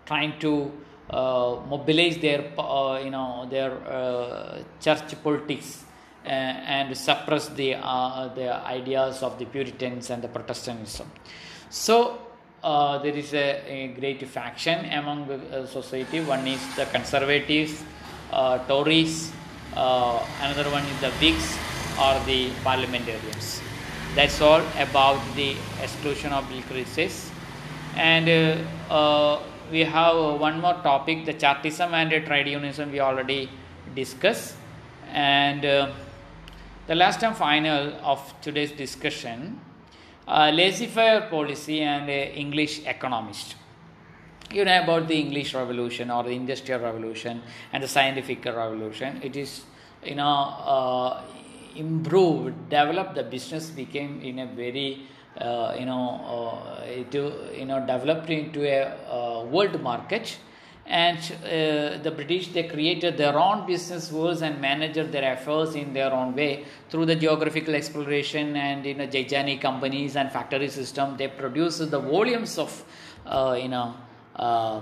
trying 0.06 0.38
to 0.40 0.72
uh, 1.10 1.58
mobilize 1.68 2.18
their 2.20 2.52
uh, 2.58 3.00
you 3.04 3.10
know 3.10 3.48
their 3.50 4.64
church 4.80 5.22
politics 5.24 5.84
and 6.26 6.96
suppress 6.96 7.48
the 7.50 7.72
the 8.36 8.50
ideas 8.66 9.24
of 9.24 9.40
the 9.40 9.46
puritans 9.46 10.10
and 10.10 10.22
the 10.22 10.28
protestantism 10.28 11.10
so 11.70 12.18
uh, 12.64 12.98
there 13.00 13.14
is 13.14 13.34
a, 13.34 13.64
a, 13.68 13.88
great 14.00 14.28
faction 14.28 14.86
among 14.92 15.28
the 15.28 15.36
uh, 15.36 15.66
society. 15.66 16.20
One 16.20 16.46
is 16.48 16.76
the 16.76 16.86
conservatives, 16.86 17.84
uh, 18.34 18.58
Tories, 18.68 19.32
uh, 19.76 20.26
another 20.42 20.70
one 20.70 20.84
is 20.84 21.02
the 21.02 21.12
Whigs 21.22 21.58
or 22.00 22.20
the 22.26 22.52
parliamentarians. 22.64 23.62
That's 24.16 24.42
all 24.42 24.62
about 24.78 25.22
the 25.36 25.56
exclusion 25.82 26.34
of 26.34 26.50
bill 26.50 26.62
crisis. 26.64 27.30
And 27.96 28.28
uh, 28.90 28.94
uh, 28.94 29.42
we 29.72 29.82
have 29.82 30.40
one 30.40 30.60
more 30.60 30.74
topic 30.84 31.26
the 31.26 31.34
Chartism 31.34 31.94
and 31.94 32.10
trade 32.26 32.48
unionism 32.48 32.92
we 32.92 33.00
already 33.00 33.50
discussed. 33.96 34.56
And 35.12 35.66
uh, 35.66 35.92
the 36.90 36.96
last 36.96 37.24
and 37.24 37.38
final 37.38 37.94
of 38.02 38.20
today's 38.42 38.72
discussion 38.72 39.60
uh, 40.28 40.50
laissez 40.52 40.88
faire 40.88 41.22
policy 41.30 41.82
and 41.82 42.10
uh, 42.10 42.14
English 42.44 42.84
economist. 42.84 43.56
You 44.52 44.66
know 44.66 44.82
about 44.82 45.08
the 45.08 45.14
English 45.14 45.54
Revolution 45.54 46.10
or 46.10 46.24
the 46.24 46.32
Industrial 46.32 46.80
Revolution 46.82 47.44
and 47.72 47.84
the 47.84 47.88
Scientific 47.88 48.44
Revolution. 48.44 49.20
It 49.22 49.36
is, 49.36 49.66
you 50.04 50.16
know, 50.16 50.26
uh, 50.26 51.22
improved, 51.76 52.56
developed. 52.72 53.14
The 53.14 53.24
business 53.24 53.70
became 53.70 54.22
in 54.24 54.40
a 54.40 54.48
very, 54.48 55.04
uh, 55.38 55.76
you 55.78 55.86
know, 55.86 56.06
uh, 56.26 56.86
it, 56.86 57.14
you 57.14 57.66
know, 57.66 57.86
developed 57.86 58.32
into 58.32 58.66
a 58.66 58.98
uh, 59.08 59.44
world 59.44 59.80
market 59.84 60.40
and 60.90 61.20
uh, 61.44 62.02
the 62.02 62.12
british 62.16 62.48
they 62.48 62.64
created 62.64 63.16
their 63.16 63.38
own 63.38 63.66
business 63.68 64.12
worlds 64.12 64.42
and 64.42 64.60
managed 64.60 65.12
their 65.12 65.34
affairs 65.34 65.76
in 65.76 65.94
their 65.94 66.12
own 66.12 66.36
way. 66.36 66.66
Through 66.90 67.06
the 67.06 67.16
geographical 67.16 67.76
exploration 67.76 68.56
and 68.56 68.84
you 68.84 68.96
know 68.96 69.06
gigantic 69.06 69.62
companies 69.62 70.16
and 70.16 70.32
factory 70.32 70.68
system 70.68 71.16
they 71.16 71.28
produce 71.28 71.78
the 71.78 72.00
volumes 72.00 72.58
of 72.58 72.84
uh, 73.28 73.56
you 73.62 73.70
know 73.70 73.96
uh, 74.36 74.82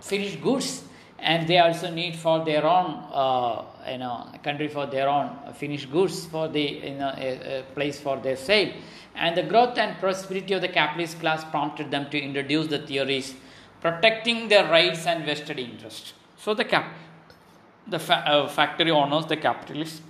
finished 0.00 0.42
goods. 0.42 0.82
And 1.18 1.48
they 1.48 1.58
also 1.58 1.90
need 1.90 2.14
for 2.16 2.44
their 2.44 2.66
own 2.66 3.02
uh, 3.10 3.64
you 3.90 3.98
know 3.98 4.30
country 4.42 4.68
for 4.68 4.86
their 4.86 5.08
own 5.08 5.30
finished 5.54 5.90
goods 5.90 6.26
for 6.26 6.48
the 6.48 6.60
you 6.60 6.94
know 6.94 7.12
a, 7.16 7.60
a 7.60 7.62
place 7.74 8.00
for 8.00 8.16
their 8.18 8.36
sale. 8.36 8.72
And 9.14 9.36
the 9.36 9.42
growth 9.42 9.76
and 9.78 9.98
prosperity 9.98 10.54
of 10.54 10.60
the 10.62 10.68
capitalist 10.68 11.20
class 11.20 11.44
prompted 11.44 11.90
them 11.90 12.08
to 12.10 12.18
introduce 12.18 12.66
the 12.68 12.78
theories 12.78 13.34
protecting 13.86 14.48
their 14.52 14.66
rights 14.76 15.06
and 15.06 15.24
vested 15.24 15.58
interests. 15.58 16.12
So 16.44 16.54
the 16.60 16.64
cap, 16.64 16.86
the 17.86 17.98
fa- 17.98 18.24
uh, 18.26 18.48
factory 18.48 18.90
owners, 18.90 19.26
the 19.26 19.36
capitalists, 19.36 20.02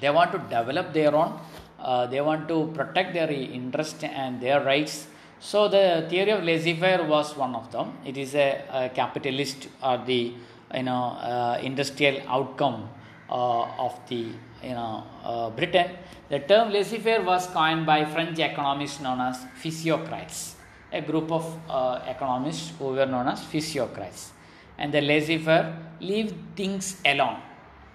they 0.00 0.10
want 0.10 0.32
to 0.32 0.38
develop 0.38 0.92
their 0.92 1.14
own. 1.14 1.38
Uh, 1.78 2.06
they 2.06 2.20
want 2.20 2.48
to 2.48 2.58
protect 2.74 3.12
their 3.14 3.30
interest 3.30 4.04
and 4.04 4.40
their 4.40 4.64
rights. 4.64 5.06
So 5.38 5.68
the 5.68 6.06
theory 6.08 6.30
of 6.30 6.42
laissez-faire 6.44 7.04
was 7.04 7.36
one 7.36 7.54
of 7.54 7.70
them. 7.70 7.92
It 8.04 8.16
is 8.16 8.34
a, 8.34 8.64
a 8.72 8.88
capitalist 8.88 9.68
or 9.82 9.98
the 9.98 10.32
you 10.74 10.82
know 10.82 11.04
uh, 11.32 11.58
industrial 11.62 12.22
outcome 12.28 12.88
uh, 13.28 13.84
of 13.86 13.94
the 14.08 14.22
you 14.68 14.76
know 14.78 15.04
uh, 15.22 15.50
Britain. 15.50 15.90
The 16.28 16.40
term 16.40 16.72
laissez-faire 16.72 17.22
was 17.22 17.46
coined 17.48 17.84
by 17.86 18.04
French 18.04 18.38
economists 18.38 19.00
known 19.00 19.20
as 19.20 19.44
physiocrats 19.62 20.55
a 20.98 21.02
group 21.10 21.30
of 21.30 21.44
uh, 21.68 22.00
economists 22.14 22.72
who 22.78 22.86
were 22.98 23.06
known 23.06 23.28
as 23.28 23.42
physiocrats. 23.44 24.32
And 24.78 24.92
the 24.92 25.00
laissez 25.00 25.38
faire, 25.38 25.66
leave 26.00 26.34
things 26.54 27.00
alone. 27.04 27.38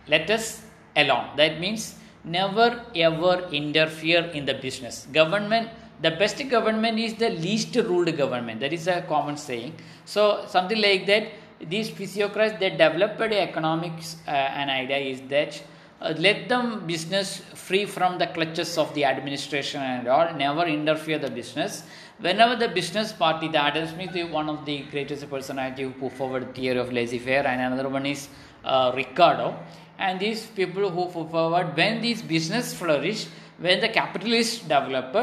Let 0.08 0.30
us 0.30 0.64
alone. 0.96 1.28
That 1.38 1.60
means 1.60 1.96
never 2.24 2.68
ever 2.96 3.48
interfere 3.52 4.24
in 4.38 4.46
the 4.46 4.56
business. 4.56 5.08
Government, 5.12 5.70
the 6.02 6.12
best 6.12 6.38
government 6.50 6.98
is 7.00 7.14
the 7.16 7.30
least 7.30 7.76
ruled 7.76 8.16
government. 8.18 8.60
That 8.60 8.74
is 8.74 8.88
a 8.88 9.02
common 9.14 9.38
saying. 9.38 9.76
So, 10.06 10.46
something 10.48 10.82
like 10.82 11.06
that. 11.08 11.32
These 11.74 11.92
physiocrats, 11.92 12.60
they 12.60 12.72
developed 12.72 13.22
economics. 13.22 14.18
Uh, 14.28 14.32
an 14.32 14.70
idea 14.70 14.98
is 14.98 15.22
that 15.30 15.62
uh, 16.02 16.16
let 16.18 16.50
them 16.50 16.88
business 16.88 17.38
free 17.54 17.86
from 17.86 18.18
the 18.18 18.26
clutches 18.26 18.80
of 18.80 18.92
the 18.96 19.06
administration 19.06 19.80
and 19.82 20.08
all 20.08 20.34
never 20.34 20.66
interfere 20.66 21.20
the 21.20 21.30
business 21.30 21.84
whenever 22.22 22.56
the 22.56 22.68
business 22.68 23.12
party 23.12 23.48
the 23.48 23.58
adam 23.58 23.88
smith 23.88 24.16
is 24.16 24.30
one 24.40 24.48
of 24.54 24.64
the 24.66 24.78
greatest 24.92 25.30
personality 25.30 25.84
who 25.84 25.92
put 26.02 26.12
forward 26.20 26.48
the 26.48 26.54
theory 26.60 26.80
of 26.80 26.92
laissez-faire 26.98 27.46
and 27.48 27.62
another 27.62 27.90
one 27.90 28.06
is 28.06 28.30
uh, 28.64 28.92
ricardo. 28.96 29.58
And 29.98 30.20
these 30.20 30.46
people 30.48 30.90
who 30.90 31.06
put 31.06 31.30
forward 31.32 31.76
when 31.76 32.02
these 32.02 32.22
business 32.22 32.74
flourish 32.74 33.28
when 33.60 33.80
the 33.80 33.90
capitalist 33.90 34.68
developed 34.68 35.16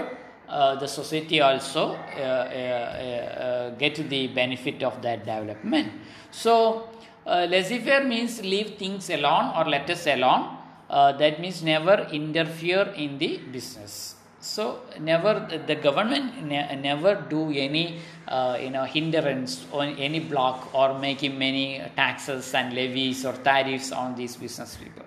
uh, 0.48 0.76
the 0.76 0.86
society 0.86 1.40
also 1.40 1.94
uh, 1.94 2.20
uh, 2.20 2.22
uh, 2.22 3.70
get 3.70 3.96
the 4.08 4.28
benefit 4.28 4.82
of 4.82 5.02
that 5.02 5.20
development. 5.26 5.92
So 6.30 6.88
laissez-faire 7.26 8.04
means 8.04 8.42
leave 8.42 8.76
things 8.78 9.10
alone 9.10 9.52
or 9.56 9.68
let 9.68 9.90
us 9.90 10.06
alone. 10.06 10.56
Uh, 10.88 11.12
that 11.12 11.40
means 11.40 11.62
never 11.62 12.08
interfere 12.12 12.94
in 12.96 13.18
the 13.18 13.38
business 13.52 14.14
so 14.48 14.80
never 14.98 15.32
the 15.66 15.74
government 15.74 16.42
ne- 16.50 16.76
never 16.76 17.14
do 17.34 17.40
any 17.50 17.98
uh, 18.28 18.56
you 18.60 18.70
know 18.70 18.84
hindrance 18.84 19.66
or 19.72 19.82
any 19.82 20.20
block 20.20 20.74
or 20.74 20.98
making 20.98 21.38
many 21.38 21.82
taxes 21.96 22.54
and 22.54 22.72
levies 22.72 23.24
or 23.24 23.34
tariffs 23.50 23.92
on 23.92 24.14
these 24.14 24.36
business 24.36 24.76
people 24.76 25.04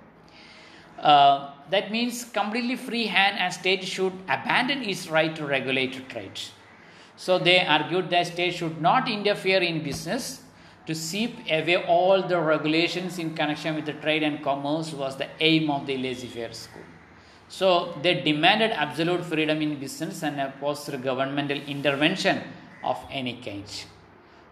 uh, 1.00 1.52
that 1.70 1.92
means 1.92 2.24
completely 2.26 2.76
free 2.76 3.08
hand 3.08 3.38
and 3.40 3.54
state 3.54 3.84
should 3.84 4.14
abandon 4.38 4.84
its 4.84 5.08
right 5.08 5.36
to 5.36 5.46
regulate 5.46 6.08
trade 6.10 6.40
so 7.16 7.40
they 7.40 7.60
argued 7.66 8.10
that 8.10 8.28
state 8.28 8.54
should 8.54 8.80
not 8.82 9.10
interfere 9.10 9.62
in 9.62 9.84
business 9.84 10.42
to 10.88 10.96
sweep 10.96 11.36
away 11.50 11.78
all 11.86 12.22
the 12.22 12.40
regulations 12.40 13.20
in 13.20 13.36
connection 13.36 13.76
with 13.76 13.86
the 13.86 13.94
trade 13.94 14.24
and 14.24 14.44
commerce 14.44 14.92
was 14.94 15.18
the 15.18 15.28
aim 15.40 15.70
of 15.70 15.86
the 15.86 15.98
laissez-faire 15.98 16.54
school. 16.54 16.91
So 17.52 17.94
they 18.02 18.14
demanded 18.22 18.72
absolute 18.72 19.26
freedom 19.26 19.62
in 19.62 19.78
business 19.78 20.24
and 20.24 20.40
opposed 20.40 20.90
governmental 21.04 21.58
intervention 21.58 22.42
of 22.82 22.98
any 23.12 23.34
kind. 23.42 23.66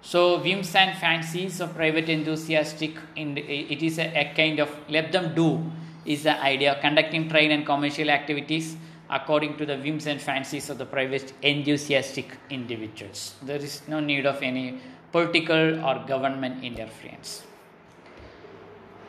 So 0.02 0.42
whims 0.42 0.76
and 0.76 0.98
fancies 0.98 1.62
of 1.62 1.74
private 1.76 2.10
enthusiastic, 2.10 2.98
in, 3.16 3.38
it 3.38 3.82
is 3.82 4.00
a, 4.00 4.08
a 4.24 4.34
kind 4.36 4.60
of 4.60 4.70
let 4.90 5.14
them 5.14 5.34
do 5.34 5.72
is 6.06 6.24
the 6.24 6.38
idea 6.42 6.74
of 6.74 6.82
conducting 6.82 7.30
trade 7.30 7.52
and 7.52 7.66
commercial 7.66 8.10
activities 8.10 8.76
according 9.10 9.56
to 9.60 9.66
the 9.66 9.78
whims 9.78 10.06
and 10.06 10.22
fancies 10.22 10.70
of 10.70 10.78
the 10.78 10.86
private 10.86 11.32
enthusiastic 11.42 12.38
individuals. 12.50 13.36
There 13.42 13.62
is 13.70 13.82
no 13.88 14.02
need 14.02 14.26
of 14.26 14.44
any 14.44 14.82
political 15.14 15.86
or 15.86 16.04
government 16.06 16.66
interference. 16.66 17.44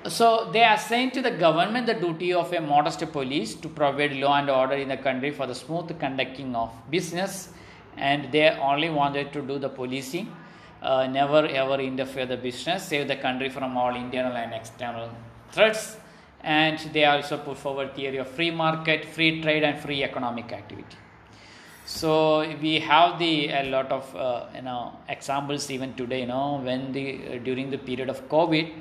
So 0.08 0.48
they 0.50 0.64
assigned 0.64 1.12
to 1.14 1.22
the 1.22 1.30
government 1.30 1.86
the 1.86 1.94
duty 1.94 2.32
of 2.32 2.52
a 2.54 2.60
modest 2.60 3.00
police 3.12 3.54
to 3.56 3.68
provide 3.68 4.14
law 4.14 4.38
and 4.38 4.48
order 4.48 4.74
in 4.74 4.88
the 4.88 4.96
country 4.96 5.30
for 5.30 5.46
the 5.46 5.54
smooth 5.54 5.98
conducting 6.00 6.56
of 6.56 6.72
business, 6.90 7.50
and 7.98 8.32
they 8.32 8.48
only 8.50 8.88
wanted 8.88 9.30
to 9.34 9.42
do 9.42 9.58
the 9.58 9.68
policing, 9.68 10.34
uh, 10.80 11.06
never 11.06 11.46
ever 11.46 11.74
interfere 11.80 12.24
the 12.24 12.38
business, 12.38 12.84
save 12.84 13.08
the 13.08 13.16
country 13.16 13.50
from 13.50 13.76
all 13.76 13.94
internal 13.94 14.34
and 14.36 14.54
external 14.54 15.10
threats. 15.52 15.98
And 16.42 16.78
they 16.94 17.04
also 17.04 17.36
put 17.36 17.58
forward 17.58 17.94
theory 17.94 18.16
of 18.16 18.28
free 18.28 18.50
market, 18.50 19.04
free 19.04 19.42
trade, 19.42 19.62
and 19.62 19.78
free 19.78 20.02
economic 20.02 20.50
activity. 20.50 20.96
So 21.84 22.48
we 22.62 22.78
have 22.78 23.18
the 23.18 23.48
a 23.48 23.64
lot 23.64 23.92
of 23.92 24.16
uh, 24.16 24.46
you 24.54 24.62
know 24.62 24.92
examples 25.10 25.70
even 25.70 25.92
today. 25.92 26.20
You 26.20 26.28
know 26.28 26.60
when 26.64 26.92
the 26.92 27.34
uh, 27.34 27.38
during 27.38 27.68
the 27.68 27.76
period 27.76 28.08
of 28.08 28.26
COVID, 28.30 28.72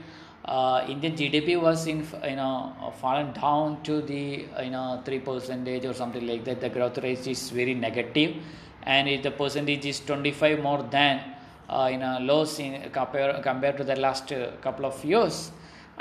uh, 0.45 0.85
Indian 0.87 1.15
GDP 1.15 1.61
was 1.61 1.85
in 1.87 2.05
you 2.23 2.35
know 2.35 2.93
fallen 2.99 3.33
down 3.33 3.83
to 3.83 4.01
the 4.01 4.45
you 4.63 4.71
know 4.71 5.01
three 5.05 5.19
percentage 5.19 5.85
or 5.85 5.93
something 5.93 6.25
like 6.25 6.43
that. 6.45 6.61
The 6.61 6.69
growth 6.69 6.97
rate 6.99 7.27
is 7.27 7.49
very 7.49 7.73
negative, 7.73 8.35
and 8.83 9.07
if 9.09 9.23
the 9.23 9.31
percentage 9.31 9.85
is 9.85 9.99
twenty 9.99 10.31
five 10.31 10.61
more 10.61 10.83
than 10.83 11.21
uh, 11.69 11.89
you 11.91 11.97
know 11.97 12.17
lows 12.21 12.59
in 12.59 12.89
compare 12.91 13.39
compared 13.43 13.77
to 13.77 13.83
the 13.83 13.95
last 13.95 14.31
uh, 14.31 14.51
couple 14.61 14.85
of 14.85 15.03
years. 15.03 15.51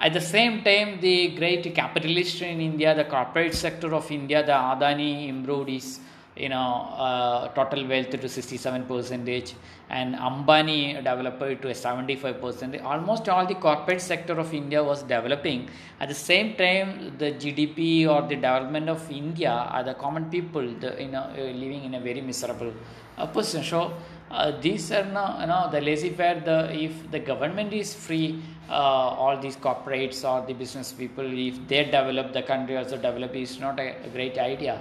At 0.01 0.13
the 0.13 0.21
same 0.21 0.63
time, 0.63 1.01
the 1.01 1.35
great 1.35 1.75
capitalist 1.75 2.41
in 2.41 2.61
India, 2.61 2.95
the 2.95 3.05
corporate 3.05 3.53
sector 3.53 3.93
of 3.95 4.09
India, 4.13 4.47
the 4.47 4.53
Adani 4.53 5.29
improved 5.29 5.99
you 6.45 6.49
know 6.55 6.69
uh, 7.07 7.49
total 7.59 7.87
wealth 7.93 8.11
to 8.11 8.29
67 8.29 8.85
percentage 8.91 9.55
and 9.91 10.15
ambani 10.29 10.81
developed 11.09 11.43
it 11.43 11.61
to 11.63 11.69
a 11.69 11.75
75 11.75 12.41
percent. 12.43 12.81
Almost 12.81 13.29
all 13.29 13.47
the 13.53 13.59
corporate 13.67 14.03
sector 14.11 14.35
of 14.45 14.53
india 14.63 14.83
was 14.91 15.03
developing. 15.15 15.69
At 16.01 16.09
the 16.15 16.21
same 16.31 16.49
time 16.63 17.17
the 17.23 17.31
gdp 17.43 17.79
or 18.15 18.21
the 18.33 18.37
development 18.47 18.89
of 18.97 19.11
india 19.23 19.55
are 19.77 19.85
the 19.91 19.95
common 19.95 20.27
people 20.37 20.67
the, 20.85 20.91
you 21.05 21.13
know 21.15 21.27
uh, 21.39 21.51
living 21.65 21.83
in 21.89 21.95
a 21.95 22.01
very 22.01 22.21
miserable 22.21 22.73
uh, 23.17 23.27
position. 23.27 23.65
So 23.65 23.95
uh, 24.31 24.53
these 24.61 24.93
are 24.93 25.07
now 25.07 25.41
you 25.41 25.47
know 25.47 25.63
the 25.75 25.81
laissez-faire 25.81 26.41
the 26.51 26.59
if 26.87 27.11
the 27.11 27.19
government 27.31 27.73
is 27.73 27.95
free 27.95 28.29
uh, 28.69 29.23
all 29.23 29.41
these 29.41 29.57
corporates 29.57 30.19
or 30.31 30.47
the 30.47 30.53
business 30.53 30.93
people 30.93 31.27
if 31.49 31.57
they 31.67 31.85
develop 31.85 32.33
the 32.39 32.43
country 32.43 32.77
also 32.77 32.97
develop 32.97 33.35
is 33.35 33.59
not 33.59 33.81
a, 33.81 33.89
a 34.05 34.11
great 34.17 34.37
idea 34.39 34.79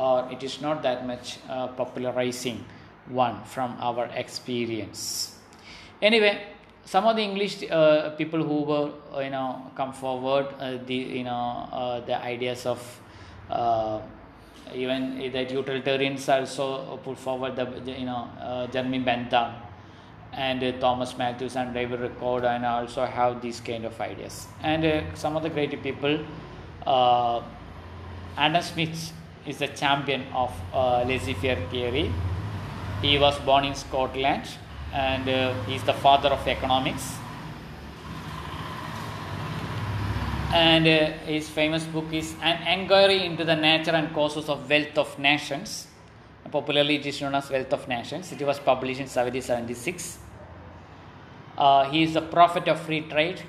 or 0.00 0.26
it 0.32 0.42
is 0.42 0.60
not 0.60 0.82
that 0.82 1.06
much 1.06 1.38
uh, 1.48 1.68
popularizing 1.68 2.64
one 3.08 3.44
from 3.44 3.76
our 3.80 4.06
experience. 4.14 5.36
Anyway, 6.00 6.40
some 6.84 7.06
of 7.06 7.16
the 7.16 7.22
English 7.22 7.62
uh, 7.70 8.10
people 8.16 8.42
who 8.42 8.62
were 8.62 8.90
you 9.22 9.30
know 9.30 9.70
come 9.76 9.92
forward 9.92 10.46
uh, 10.58 10.78
the 10.86 10.94
you 10.94 11.24
know 11.24 11.68
uh, 11.72 12.00
the 12.00 12.16
ideas 12.24 12.64
of 12.64 12.80
uh, 13.50 14.00
even 14.74 15.30
that 15.32 15.50
utilitarians 15.50 16.28
also 16.28 16.96
put 17.04 17.18
forward 17.18 17.56
the, 17.56 17.92
you 17.92 18.06
know 18.06 18.28
uh, 18.40 18.66
Jeremy 18.68 19.00
Bentham 19.00 19.52
and 20.32 20.62
uh, 20.62 20.72
Thomas 20.78 21.18
Malthus 21.18 21.56
and 21.56 21.74
David 21.74 22.00
Ricardo 22.00 22.48
and 22.48 22.64
also 22.64 23.04
have 23.04 23.42
these 23.42 23.60
kind 23.60 23.84
of 23.84 24.00
ideas 24.00 24.46
and 24.62 24.84
uh, 24.84 25.14
some 25.14 25.36
of 25.36 25.42
the 25.42 25.50
great 25.50 25.82
people 25.82 26.24
uh, 26.86 27.42
Adam 28.36 28.62
Smith 28.62 29.12
is 29.46 29.58
the 29.58 29.68
champion 29.68 30.26
of 30.32 30.52
uh, 30.72 31.02
laissez-faire 31.04 31.68
theory 31.70 32.12
he 33.02 33.18
was 33.18 33.38
born 33.40 33.64
in 33.64 33.74
Scotland 33.74 34.44
and 34.92 35.28
uh, 35.28 35.54
he 35.64 35.74
is 35.76 35.82
the 35.84 35.94
father 35.94 36.28
of 36.28 36.46
economics 36.46 37.16
and 40.52 40.86
uh, 40.86 41.06
his 41.26 41.48
famous 41.48 41.84
book 41.84 42.12
is 42.12 42.34
An 42.42 42.80
Enquiry 42.80 43.24
into 43.24 43.44
the 43.44 43.54
Nature 43.54 43.92
and 43.92 44.12
Causes 44.12 44.48
of 44.48 44.68
Wealth 44.68 44.98
of 44.98 45.16
Nations. 45.18 45.86
Popularly, 46.50 46.96
it 46.96 47.06
is 47.06 47.20
known 47.20 47.36
as 47.36 47.48
Wealth 47.50 47.72
of 47.72 47.86
Nations. 47.86 48.32
It 48.32 48.42
was 48.42 48.58
published 48.58 48.98
in 48.98 49.06
1776. 49.06 50.18
Uh, 51.56 51.88
he 51.90 52.02
is 52.02 52.14
the 52.14 52.22
prophet 52.22 52.66
of 52.66 52.80
free 52.80 53.02
trade. 53.02 53.40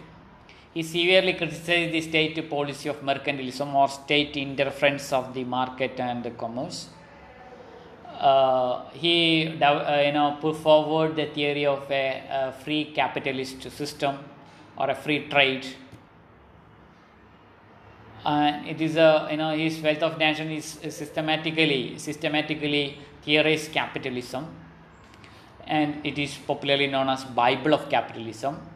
He 0.74 0.84
severely 0.84 1.34
criticized 1.34 1.92
the 1.92 2.00
state 2.00 2.50
policy 2.50 2.88
of 2.88 3.02
mercantilism 3.02 3.74
or 3.74 3.90
state 3.90 4.38
interference 4.38 5.12
of 5.12 5.34
the 5.34 5.44
market 5.44 6.00
and 6.00 6.24
the 6.24 6.32
commerce. 6.32 6.88
Uh, 8.18 8.90
he 8.92 9.48
uh, 9.62 10.02
you 10.06 10.14
know 10.14 10.38
put 10.40 10.56
forward 10.56 11.16
the 11.16 11.26
theory 11.26 11.66
of 11.66 11.90
a, 11.92 12.24
a 12.30 12.52
free 12.64 12.86
capitalist 12.86 13.70
system 13.72 14.20
or 14.78 14.90
a 14.90 14.96
free 14.96 15.28
trade. 15.28 15.66
And 18.24 18.68
it 18.68 18.80
is 18.80 18.96
a 18.96 19.28
you 19.30 19.38
know 19.38 19.52
his 19.58 19.82
wealth 19.82 20.04
of 20.04 20.18
nation 20.18 20.52
is 20.52 20.66
systematically 20.66 21.98
systematically 21.98 22.98
theorized 23.24 23.74
capitalism. 23.74 24.48
And 25.68 26.06
it 26.06 26.18
is 26.18 26.38
popularly 26.38 26.88
known 26.88 27.10
as 27.10 27.26
bible 27.26 27.74
of 27.74 27.90
capitalism 27.90 28.71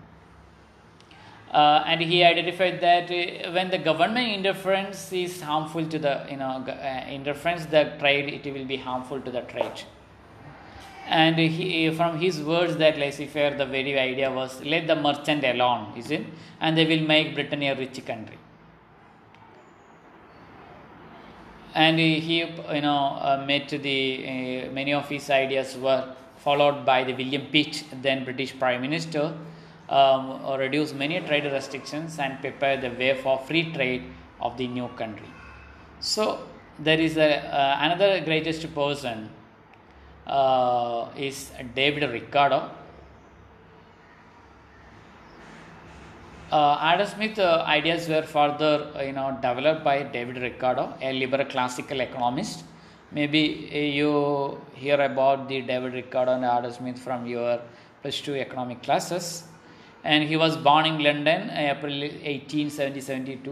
uh, 1.55 1.83
and 1.87 2.01
he 2.01 2.21
identified 2.21 2.81
that 2.81 3.09
uh, 3.09 3.49
when 3.53 3.69
the 3.69 3.77
government 3.77 4.27
interference 4.27 5.13
is 5.13 5.39
harmful 5.39 5.85
to 5.93 5.97
the 5.97 6.15
you 6.29 6.35
know 6.35 6.53
uh, 6.67 7.05
interference 7.17 7.65
the 7.67 7.83
trade 7.99 8.27
it 8.37 8.53
will 8.53 8.65
be 8.65 8.75
harmful 8.75 9.21
to 9.21 9.31
the 9.31 9.41
trade. 9.53 9.83
And 11.07 11.37
he, 11.37 11.91
from 11.91 12.19
his 12.19 12.41
words 12.41 12.75
that 12.77 12.97
laissez-faire 12.97 13.57
the 13.57 13.65
very 13.65 13.97
idea 13.97 14.31
was 14.31 14.61
let 14.63 14.87
the 14.87 14.97
merchant 14.97 15.45
alone 15.45 15.93
is 15.95 16.11
it? 16.11 16.25
And 16.59 16.77
they 16.77 16.85
will 16.85 17.07
make 17.13 17.33
britain 17.35 17.63
a 17.63 17.73
rich 17.73 18.05
country. 18.05 18.37
And 21.73 21.97
he 21.97 22.39
you 22.39 22.81
know 22.81 23.01
uh, 23.29 23.45
met 23.47 23.69
the 23.69 23.99
uh, 24.27 24.71
many 24.73 24.93
of 24.93 25.07
his 25.07 25.29
ideas 25.29 25.77
were 25.77 26.03
followed 26.35 26.85
by 26.85 27.03
the 27.05 27.13
William 27.13 27.45
Pitt, 27.45 27.85
then 28.01 28.25
British 28.25 28.59
Prime 28.59 28.81
Minister, 28.81 29.33
um, 29.89 30.57
reduced 30.57 30.95
many 30.95 31.19
trade 31.21 31.45
restrictions 31.51 32.17
and 32.19 32.39
prepare 32.41 32.77
the 32.77 32.89
way 32.89 33.19
for 33.21 33.37
free 33.39 33.71
trade 33.71 34.03
of 34.41 34.57
the 34.57 34.67
new 34.67 34.87
country. 34.89 35.29
So 35.99 36.39
there 36.79 36.99
is 36.99 37.17
a, 37.17 37.37
uh, 37.37 37.77
another 37.81 38.21
greatest 38.21 38.73
person 38.73 39.29
uh, 40.27 41.09
is 41.15 41.51
David 41.75 42.09
Ricardo. 42.11 42.71
Uh, 46.51 46.77
Adam 46.79 47.07
Smith 47.07 47.39
uh, 47.39 47.63
ideas 47.67 48.07
were 48.07 48.21
further, 48.21 48.91
uh, 48.95 49.01
you 49.01 49.11
know, 49.11 49.37
developed 49.41 49.83
by 49.83 50.03
David 50.03 50.37
Ricardo, 50.37 50.93
a 51.01 51.11
liberal 51.11 51.45
classical 51.45 52.01
economist. 52.01 52.63
Maybe 53.11 53.69
uh, 53.73 53.77
you 53.77 54.61
hear 54.73 55.01
about 55.01 55.49
the 55.49 55.61
David 55.61 55.93
Ricardo 55.93 56.33
and 56.33 56.45
Adam 56.45 56.71
Smith 56.71 56.99
from 56.99 57.25
your 57.25 57.59
plus 58.01 58.21
two 58.21 58.35
economic 58.35 58.83
classes. 58.83 59.45
And 60.05 60.23
he 60.23 60.37
was 60.37 60.55
born 60.55 60.85
in 60.85 61.03
London, 61.03 61.49
April 61.49 61.91
18, 61.91 62.69
1772. 62.69 63.49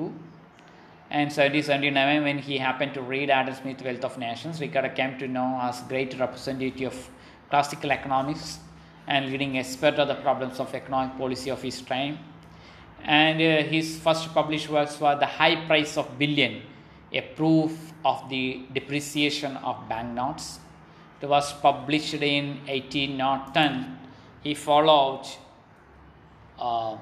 And 1.10 1.30
1779, 1.30 2.24
when 2.24 2.38
he 2.40 2.58
happened 2.58 2.94
to 2.94 3.02
read 3.02 3.30
Adam 3.30 3.54
Smith's 3.54 3.84
Wealth 3.84 4.06
of 4.06 4.18
Nations, 4.18 4.62
Ricardo 4.62 4.96
came 4.96 5.18
to 5.20 5.28
know 5.28 5.60
as 5.62 5.82
great 5.82 6.18
representative 6.18 6.94
of 6.94 7.10
classical 7.50 7.92
economics 7.92 8.60
and 9.08 9.30
leading 9.30 9.58
expert 9.58 9.96
of 9.96 10.08
the 10.08 10.16
problems 10.16 10.60
of 10.60 10.74
economic 10.74 11.18
policy 11.18 11.50
of 11.50 11.62
his 11.62 11.82
time 11.82 12.18
and 13.04 13.42
uh, 13.42 13.68
his 13.70 13.98
first 13.98 14.34
published 14.34 14.70
works 14.70 15.00
were 15.00 15.16
The 15.16 15.26
High 15.26 15.66
Price 15.66 15.98
of 15.98 16.18
Bullion, 16.18 16.62
a 17.12 17.22
proof 17.22 17.94
of 18.06 18.30
the 18.30 18.62
depreciation 18.74 19.58
of 19.58 19.90
banknotes. 19.90 20.60
It 21.22 21.28
was 21.28 21.54
published 21.54 22.16
in 22.16 22.60
1810. 22.68 24.00
He 24.42 24.54
followed 24.54 25.26
uh, 26.60 26.98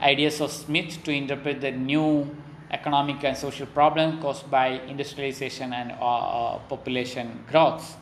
ideas 0.00 0.40
of 0.40 0.50
Smith 0.50 1.02
to 1.04 1.12
interpret 1.12 1.60
the 1.60 1.70
new 1.70 2.34
economic 2.70 3.22
and 3.24 3.36
social 3.36 3.66
problem 3.66 4.20
caused 4.20 4.50
by 4.50 4.68
industrialization 4.88 5.72
and 5.72 5.92
uh, 5.92 6.04
uh 6.04 6.58
population 6.68 7.44
growth 7.48 7.96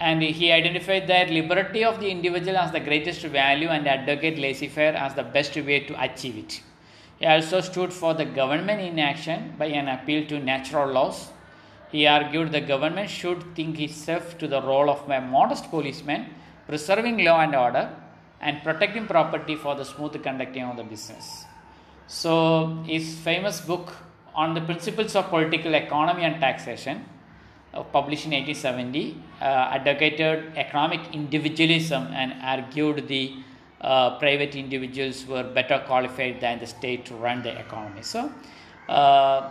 and 0.00 0.22
he 0.22 0.50
identified 0.50 1.06
that 1.08 1.28
liberty 1.28 1.84
of 1.84 2.00
the 2.00 2.10
individual 2.10 2.56
as 2.56 2.72
the 2.72 2.80
greatest 2.80 3.20
value 3.22 3.68
and 3.68 3.86
advocate 3.86 4.38
laissez-faire 4.38 4.94
as 4.94 5.14
the 5.14 5.22
best 5.22 5.54
way 5.56 5.80
to 5.80 6.02
achieve 6.02 6.38
it. 6.38 6.62
He 7.18 7.26
also 7.26 7.60
stood 7.60 7.92
for 7.92 8.14
the 8.14 8.24
government 8.24 8.80
in 8.80 8.98
action 8.98 9.54
by 9.58 9.66
an 9.66 9.88
appeal 9.88 10.26
to 10.28 10.38
natural 10.38 10.90
laws. 10.90 11.28
He 11.92 12.06
argued 12.06 12.52
the 12.52 12.60
government 12.60 13.10
should 13.10 13.54
think 13.54 13.80
itself 13.80 14.38
to 14.38 14.46
the 14.46 14.62
role 14.62 14.88
of 14.88 15.08
a 15.10 15.20
modest 15.20 15.70
policeman, 15.70 16.26
preserving 16.66 17.24
law 17.24 17.40
and 17.40 17.54
order 17.54 17.90
and 18.40 18.62
protecting 18.62 19.06
property 19.06 19.56
for 19.56 19.74
the 19.74 19.84
smooth 19.84 20.22
conducting 20.22 20.62
of 20.64 20.76
the 20.76 20.84
business. 20.84 21.44
So, 22.06 22.82
his 22.86 23.18
famous 23.18 23.60
book 23.60 23.92
on 24.34 24.54
the 24.54 24.60
principles 24.60 25.14
of 25.16 25.28
political 25.28 25.74
economy 25.74 26.24
and 26.24 26.40
taxation 26.40 27.04
uh, 27.74 27.82
published 27.82 28.26
in 28.26 28.32
1870, 28.32 29.16
uh, 29.40 29.44
advocated 29.44 30.56
economic 30.56 31.00
individualism 31.12 32.08
and 32.12 32.34
argued 32.42 33.06
the 33.08 33.34
uh, 33.80 34.18
private 34.18 34.56
individuals 34.56 35.26
were 35.26 35.42
better 35.42 35.82
qualified 35.86 36.40
than 36.40 36.58
the 36.58 36.66
state 36.66 37.04
to 37.06 37.14
run 37.14 37.42
the 37.42 37.58
economy. 37.58 38.02
So, 38.02 38.32
uh, 38.88 39.50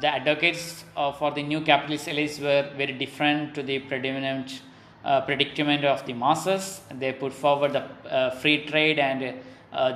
the 0.00 0.08
advocates 0.08 0.84
uh, 0.96 1.12
for 1.12 1.30
the 1.30 1.42
new 1.42 1.60
capitalist 1.60 2.06
elites 2.06 2.40
were 2.40 2.70
very 2.76 2.92
different 2.92 3.54
to 3.54 3.62
the 3.62 3.78
predominant 3.80 4.62
uh, 5.04 5.20
predicament 5.22 5.84
of 5.84 6.04
the 6.06 6.12
masses. 6.12 6.80
They 6.92 7.12
put 7.12 7.32
forward 7.32 7.72
the 7.72 8.34
free 8.40 8.64
trade 8.64 8.98
and 8.98 9.34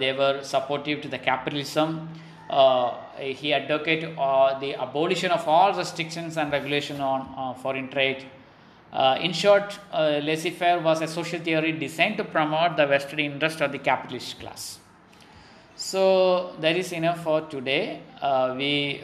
they 0.00 0.12
were 0.12 0.42
supportive 0.42 1.02
to 1.02 1.08
the 1.08 1.18
capitalism 1.18 2.08
uh, 2.48 2.96
he 3.18 3.52
advocated 3.52 4.16
uh, 4.16 4.58
the 4.58 4.74
abolition 4.76 5.30
of 5.30 5.46
all 5.48 5.72
restrictions 5.74 6.36
and 6.36 6.52
regulation 6.52 7.00
on 7.00 7.34
uh, 7.36 7.54
foreign 7.54 7.88
trade. 7.88 8.24
Uh, 8.92 9.18
in 9.20 9.32
short, 9.32 9.78
uh, 9.92 10.20
laissez-faire 10.22 10.80
was 10.80 11.02
a 11.02 11.08
social 11.08 11.40
theory 11.40 11.72
designed 11.72 12.16
to 12.16 12.24
promote 12.24 12.76
the 12.76 12.86
vested 12.86 13.18
interest 13.18 13.60
of 13.60 13.72
the 13.72 13.78
capitalist 13.78 14.38
class. 14.38 14.78
So 15.76 16.54
that 16.60 16.76
is 16.76 16.92
enough 16.92 17.22
for 17.22 17.42
today. 17.42 18.00
Uh, 18.20 18.54
we 18.56 19.02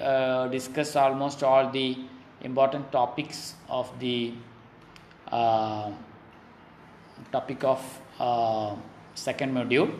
discussed 0.51 0.97
almost 0.97 1.43
all 1.43 1.71
the 1.71 1.99
important 2.41 2.91
topics 2.91 3.55
of 3.69 3.91
the 4.01 4.33
topic 7.31 7.63
of 7.65 7.81
second 9.15 9.55
module. 9.55 9.93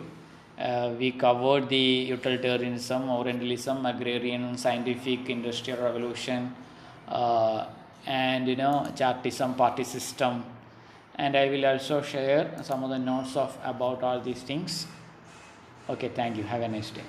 Uh, 0.57 0.93
we 0.99 1.11
covered 1.11 1.67
the 1.69 1.75
utilitarianism, 1.75 3.09
Orientalism, 3.09 3.85
agrarian, 3.85 4.55
scientific, 4.57 5.29
industrial 5.29 5.81
revolution, 5.81 6.53
uh, 7.07 7.65
and 8.05 8.47
you 8.47 8.55
know 8.55 8.91
Chartism, 8.95 9.55
party 9.55 9.83
system, 9.83 10.43
and 11.15 11.35
I 11.35 11.49
will 11.49 11.65
also 11.65 12.01
share 12.03 12.51
some 12.61 12.83
of 12.83 12.91
the 12.91 12.99
notes 12.99 13.35
of 13.35 13.57
about 13.63 14.03
all 14.03 14.19
these 14.19 14.43
things. 14.43 14.85
Okay, 15.89 16.09
thank 16.09 16.37
you. 16.37 16.43
Have 16.43 16.61
a 16.61 16.67
nice 16.67 16.91
day. 16.91 17.03